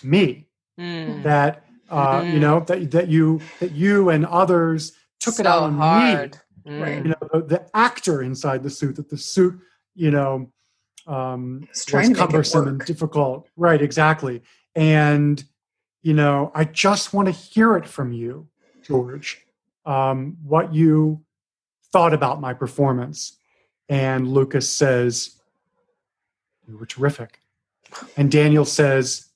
me. 0.03 0.47
Mm. 0.79 1.23
That 1.23 1.63
uh, 1.89 2.23
you 2.27 2.37
Mhm. 2.39 2.41
know 2.41 2.59
that 2.61 2.91
that 2.91 3.07
you 3.09 3.39
that 3.59 3.71
you 3.71 4.09
and 4.09 4.25
others 4.25 4.93
took 5.19 5.33
it 5.39 5.45
So 5.45 5.47
out 5.47 5.63
on 5.63 5.73
me." 5.73 5.79
hard. 5.79 6.41
Right. 6.67 7.03
you 7.05 7.09
know 7.09 7.29
the, 7.31 7.41
the 7.43 7.69
actor 7.77 8.23
inside 8.23 8.63
the 8.63 8.71
suit 8.71 8.95
that 8.95 9.07
the 9.07 9.17
suit 9.19 9.59
you 9.93 10.09
know 10.09 10.51
um 11.05 11.67
It's 11.69 11.85
was 11.93 12.07
to 12.07 12.09
make 12.09 12.17
it 12.17 12.17
cumbersome 12.17 12.67
and 12.67 12.79
difficult 12.85 13.47
right 13.55 13.79
exactly 13.79 14.41
and 14.75 15.43
you 16.01 16.15
know 16.15 16.51
i 16.55 16.63
just 16.63 17.13
want 17.13 17.27
to 17.27 17.31
hear 17.31 17.77
it 17.77 17.87
from 17.87 18.11
you 18.13 18.47
george 18.81 19.45
um 19.85 20.37
what 20.43 20.73
you 20.73 21.23
thought 21.93 22.15
about 22.15 22.41
my 22.41 22.51
performance 22.55 23.37
and 23.87 24.27
lucas 24.27 24.67
says 24.67 25.34
you 26.67 26.77
were 26.77 26.85
terrific 26.85 27.39
and 28.17 28.31
daniel 28.31 28.65
says 28.65 29.27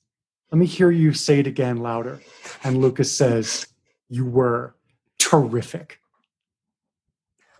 Let 0.50 0.58
me 0.58 0.66
hear 0.66 0.90
you 0.90 1.12
say 1.12 1.38
it 1.40 1.46
again 1.46 1.76
louder. 1.78 2.20
And 2.64 2.78
Lucas 2.78 3.10
says, 3.16 3.66
You 4.08 4.24
were 4.26 4.74
terrific. 5.18 6.00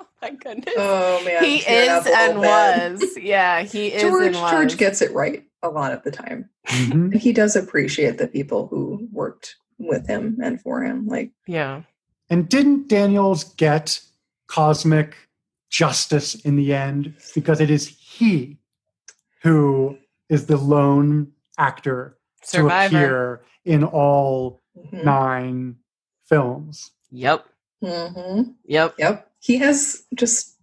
Oh 0.00 0.06
my 0.20 0.30
goodness. 0.32 0.74
Oh 0.76 1.22
man, 1.24 1.44
he 1.44 1.58
is 1.58 2.06
and 2.06 2.38
little 2.40 2.42
bit. 2.42 3.00
was. 3.00 3.16
Yeah, 3.18 3.62
he 3.62 3.88
is 3.88 4.02
George 4.02 4.26
and 4.26 4.34
was. 4.36 4.50
George 4.50 4.76
gets 4.76 5.00
it 5.00 5.12
right 5.12 5.44
a 5.62 5.68
lot 5.68 5.92
of 5.92 6.02
the 6.02 6.10
time. 6.10 6.50
Mhm. 6.66 6.92
And 6.92 7.14
he 7.14 7.32
does 7.32 7.56
appreciate 7.56 8.18
the 8.18 8.26
people 8.28 8.66
who 8.66 9.08
worked 9.12 9.56
with 9.78 10.06
him 10.08 10.36
and 10.42 10.60
for 10.60 10.82
him. 10.82 11.06
Like 11.06 11.30
yeah. 11.46 11.82
And 12.28 12.48
didn't 12.48 12.88
Daniels 12.88 13.44
get 13.54 14.00
cosmic 14.46 15.16
justice 15.70 16.34
in 16.34 16.56
the 16.56 16.74
end? 16.74 17.14
Because 17.34 17.60
it 17.60 17.70
is 17.70 17.86
he 17.88 18.58
who 19.42 19.96
is 20.28 20.46
the 20.46 20.56
lone 20.56 21.32
actor 21.58 22.16
Survivor. 22.42 22.88
to 22.88 22.96
appear 22.96 23.40
in 23.64 23.84
all 23.84 24.60
mhm. 24.76 25.04
nine 25.04 25.76
films. 26.26 26.90
Yep. 27.10 27.46
Mhm. 27.82 28.54
Yep. 28.64 28.94
Yep. 28.98 29.30
He 29.40 29.56
has 29.58 30.04
just 30.14 30.56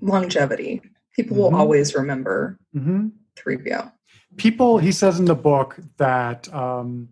longevity. 0.00 0.82
People 1.14 1.36
Mhm. 1.36 1.40
will 1.40 1.54
always 1.56 1.94
remember 1.94 2.58
hmm 2.72 3.08
3PO. 3.36 3.92
People, 4.36 4.78
he 4.78 4.92
says 4.92 5.18
in 5.18 5.24
the 5.26 5.34
book 5.34 5.78
that 5.98 6.52
um, 6.52 7.08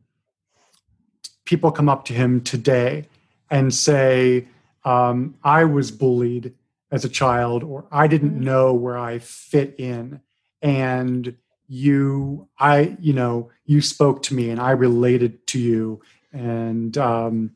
people 1.44 1.70
come 1.70 1.88
up 1.88 2.04
to 2.06 2.12
him 2.14 2.40
today 2.40 3.06
and 3.50 3.72
say, 3.72 4.46
um, 4.84 5.34
I 5.42 5.64
was 5.64 5.90
bullied 5.90 6.52
as 6.90 7.04
a 7.04 7.08
child, 7.08 7.62
or 7.64 7.86
I 7.90 8.06
didn't 8.06 8.38
Mhm. 8.38 8.42
know 8.44 8.74
where 8.74 8.98
I 8.98 9.18
fit 9.18 9.74
in. 9.78 10.20
And 10.64 11.36
you, 11.68 12.48
I, 12.58 12.96
you 12.98 13.12
know, 13.12 13.50
you 13.66 13.80
spoke 13.82 14.22
to 14.24 14.34
me 14.34 14.48
and 14.50 14.60
I 14.60 14.70
related 14.70 15.46
to 15.48 15.60
you. 15.60 16.00
And, 16.32 16.96
um, 16.98 17.50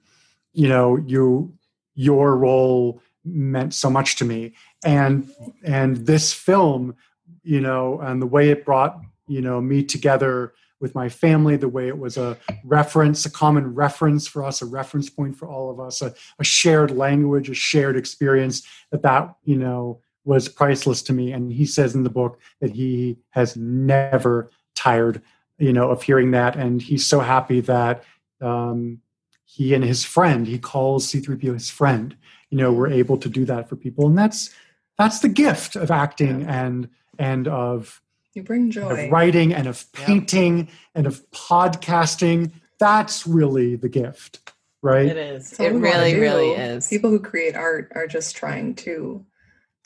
you 0.53 0.69
know, 0.69 0.97
you, 0.97 1.55
your 1.95 2.37
role 2.37 3.03
meant 3.25 3.75
so 3.75 3.89
much 3.89 4.17
to 4.17 4.25
me. 4.25 4.53
And, 4.85 5.31
and 5.65 6.07
this 6.07 6.33
film, 6.33 6.97
you 7.43 7.61
know, 7.61 7.99
and 8.01 8.21
the 8.21 8.27
way 8.27 8.51
it 8.51 8.65
brought, 8.65 9.01
you 9.27 9.41
know, 9.41 9.61
me 9.61 9.83
together 9.83 10.53
with 10.81 10.95
my 10.95 11.09
family, 11.09 11.57
the 11.57 11.69
way 11.69 11.89
it 11.89 11.99
was 11.99 12.17
a 12.17 12.37
reference, 12.63 13.27
a 13.27 13.31
common 13.31 13.75
reference 13.75 14.27
for 14.29 14.45
us, 14.45 14.63
a 14.63 14.67
reference 14.67 15.11
point 15.11 15.35
for 15.35 15.49
all 15.49 15.71
of 15.71 15.81
us, 15.81 16.03
a, 16.03 16.15
a 16.39 16.45
shared 16.45 16.91
language, 16.91 17.51
a 17.51 17.55
shared 17.55 17.97
experience 17.97 18.67
that 18.93 19.03
that, 19.03 19.35
you 19.45 19.57
know, 19.57 20.01
was 20.29 20.47
priceless 20.47 21.01
to 21.03 21.15
me. 21.15 21.33
And 21.33 21.51
he 21.51 21.65
says 21.65 21.95
in 21.95 22.03
the 22.03 22.11
book 22.11 22.39
that 22.61 22.71
he 22.73 23.17
has 23.31 23.57
never 23.57 24.51
tired, 24.75 25.23
you 25.59 25.73
know, 25.73 25.91
of 25.91 26.03
hearing 26.03 26.33
that. 26.33 26.55
And 26.55 26.83
he's 26.83 27.07
so 27.07 27.21
happy 27.21 27.61
that 27.63 28.05
um, 28.43 29.01
he 29.47 29.73
and 29.73 29.83
his 29.83 30.05
friend, 30.05 30.47
he 30.47 30.59
calls 30.59 31.11
C3PO 31.11 31.55
his 31.55 31.71
friend, 31.71 32.15
you 32.51 32.59
know, 32.59 32.71
we're 32.71 32.91
able 32.91 33.17
to 33.17 33.29
do 33.31 33.47
that 33.47 33.71
for 33.71 33.77
people. 33.77 34.07
And 34.07 34.19
that's, 34.19 34.51
that's 34.99 35.21
the 35.21 35.31
gift 35.31 35.77
of 35.77 35.91
acting 35.91 36.45
and, 36.45 36.91
and 37.19 37.49
of, 37.49 38.03
You 38.35 38.43
bring 38.43 38.71
joy. 38.71 39.07
of 39.07 39.11
writing 39.11 39.55
and 39.55 39.67
of 39.67 39.87
Yeah. 39.99 40.07
painting 40.07 40.69
and 40.95 41.07
of 41.07 41.29
podcasting. 41.31 42.53
That's 42.79 43.27
really 43.27 43.77
the 43.77 43.89
gift, 43.89 44.53
right? 44.83 45.07
It 45.07 45.17
is. 45.17 45.59
It 45.59 45.71
really, 45.73 46.21
really 46.21 46.51
is. 46.51 46.87
People 46.87 47.09
who 47.09 47.19
create 47.19 47.57
art 47.57 47.91
are 47.95 48.07
just 48.07 48.37
trying 48.37 48.75
to 48.87 49.25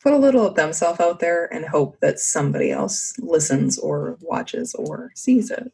put 0.03 0.13
a 0.13 0.17
little 0.17 0.45
of 0.45 0.55
themselves 0.55 0.99
out 0.99 1.21
there 1.21 1.51
and 1.53 1.65
hope 1.65 1.97
that 2.01 2.19
somebody 2.19 2.71
else 2.71 3.17
listens 3.19 3.79
or 3.79 4.17
watches 4.21 4.75
or 4.75 5.11
sees 5.15 5.49
it. 5.49 5.71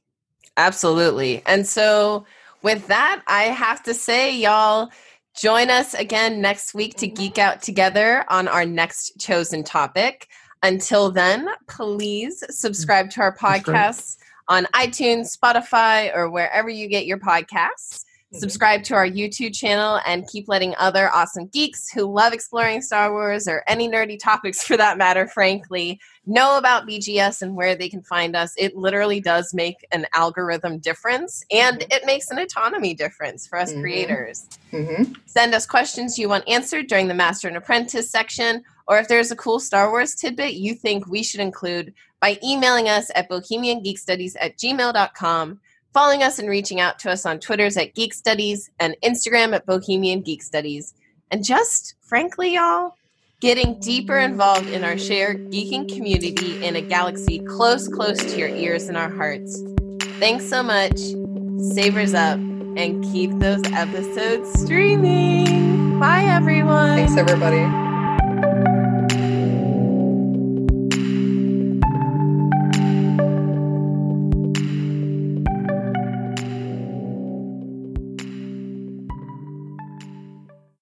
Absolutely. 0.55 1.41
And 1.47 1.65
so, 1.65 2.25
with 2.61 2.87
that, 2.87 3.23
I 3.27 3.43
have 3.43 3.81
to 3.83 3.93
say, 3.93 4.35
y'all, 4.37 4.89
join 5.35 5.69
us 5.69 5.93
again 5.93 6.41
next 6.41 6.73
week 6.73 6.95
to 6.95 7.07
geek 7.07 7.37
out 7.37 7.61
together 7.61 8.25
on 8.29 8.47
our 8.47 8.65
next 8.65 9.19
chosen 9.19 9.63
topic. 9.63 10.27
Until 10.61 11.09
then, 11.09 11.49
please 11.67 12.43
subscribe 12.49 13.09
to 13.11 13.21
our 13.21 13.35
That's 13.41 13.63
great. 13.63 13.77
podcasts 13.77 14.17
on 14.49 14.65
iTunes, 14.75 15.35
Spotify, 15.35 16.13
or 16.13 16.29
wherever 16.29 16.69
you 16.69 16.87
get 16.87 17.05
your 17.05 17.19
podcasts. 17.19 18.03
Subscribe 18.31 18.83
to 18.83 18.93
our 18.93 19.07
YouTube 19.07 19.55
channel 19.55 19.99
and 20.05 20.27
keep 20.27 20.47
letting 20.47 20.75
other 20.77 21.09
awesome 21.13 21.47
geeks 21.47 21.89
who 21.89 22.03
love 22.03 22.31
exploring 22.31 22.79
Star 22.79 23.11
Wars 23.11 23.47
or 23.47 23.63
any 23.65 23.89
nerdy 23.89 24.19
topics 24.19 24.61
for 24.63 24.77
that 24.77 24.99
matter, 24.99 25.27
frankly, 25.27 25.99
know 26.27 26.59
about 26.59 26.87
BGS 26.87 27.41
and 27.41 27.55
where 27.55 27.73
they 27.73 27.89
can 27.89 28.03
find 28.03 28.35
us. 28.35 28.53
It 28.55 28.75
literally 28.75 29.19
does 29.19 29.51
make 29.51 29.83
an 29.91 30.05
algorithm 30.13 30.77
difference 30.77 31.43
and 31.49 31.81
it 31.89 32.05
makes 32.05 32.29
an 32.29 32.37
autonomy 32.37 32.93
difference 32.93 33.47
for 33.47 33.57
us 33.57 33.73
Mhm. 33.73 33.81
creators. 33.81 34.47
Mhm. 34.71 35.15
Send 35.25 35.55
us 35.55 35.65
questions 35.65 36.19
you 36.19 36.29
want 36.29 36.47
answered 36.47 36.85
during 36.85 37.07
the 37.07 37.15
Master 37.15 37.47
and 37.47 37.57
Apprentice 37.57 38.11
section, 38.11 38.63
or 38.87 38.99
if 38.99 39.07
there's 39.07 39.31
a 39.31 39.35
cool 39.35 39.59
Star 39.59 39.89
Wars 39.89 40.13
tidbit 40.13 40.53
you 40.53 40.75
think 40.75 41.07
we 41.07 41.23
should 41.23 41.39
include 41.39 41.95
by 42.19 42.37
emailing 42.43 42.89
us 42.89 43.09
at 43.15 43.27
bohemiangeekstudies 43.29 44.35
at 44.39 44.55
gmail.com, 44.57 45.59
following 45.93 46.23
us 46.23 46.39
and 46.39 46.49
reaching 46.49 46.79
out 46.79 46.99
to 46.99 47.11
us 47.11 47.25
on 47.25 47.39
Twitters 47.39 47.77
at 47.77 47.95
Geek 47.95 48.13
Studies 48.13 48.69
and 48.79 48.95
Instagram 49.03 49.53
at 49.53 49.65
Bohemian 49.65 50.21
Geek 50.21 50.43
Studies. 50.43 50.93
And 51.31 51.43
just, 51.43 51.95
frankly, 52.01 52.55
y'all, 52.55 52.95
getting 53.39 53.79
deeper 53.79 54.17
involved 54.17 54.67
in 54.67 54.83
our 54.83 54.97
shared 54.97 55.51
geeking 55.51 55.93
community 55.93 56.63
in 56.63 56.75
a 56.75 56.81
galaxy 56.81 57.39
close, 57.39 57.87
close 57.87 58.17
to 58.17 58.37
your 58.37 58.49
ears 58.49 58.87
and 58.87 58.97
our 58.97 59.09
hearts. 59.09 59.61
Thanks 60.19 60.49
so 60.49 60.61
much. 60.61 60.97
Sabers 61.73 62.13
up 62.13 62.37
and 62.37 63.03
keep 63.11 63.31
those 63.39 63.61
episodes 63.71 64.61
streaming. 64.61 65.99
Bye, 65.99 66.23
everyone. 66.23 66.95
Thanks, 66.95 67.17
everybody. 67.17 67.88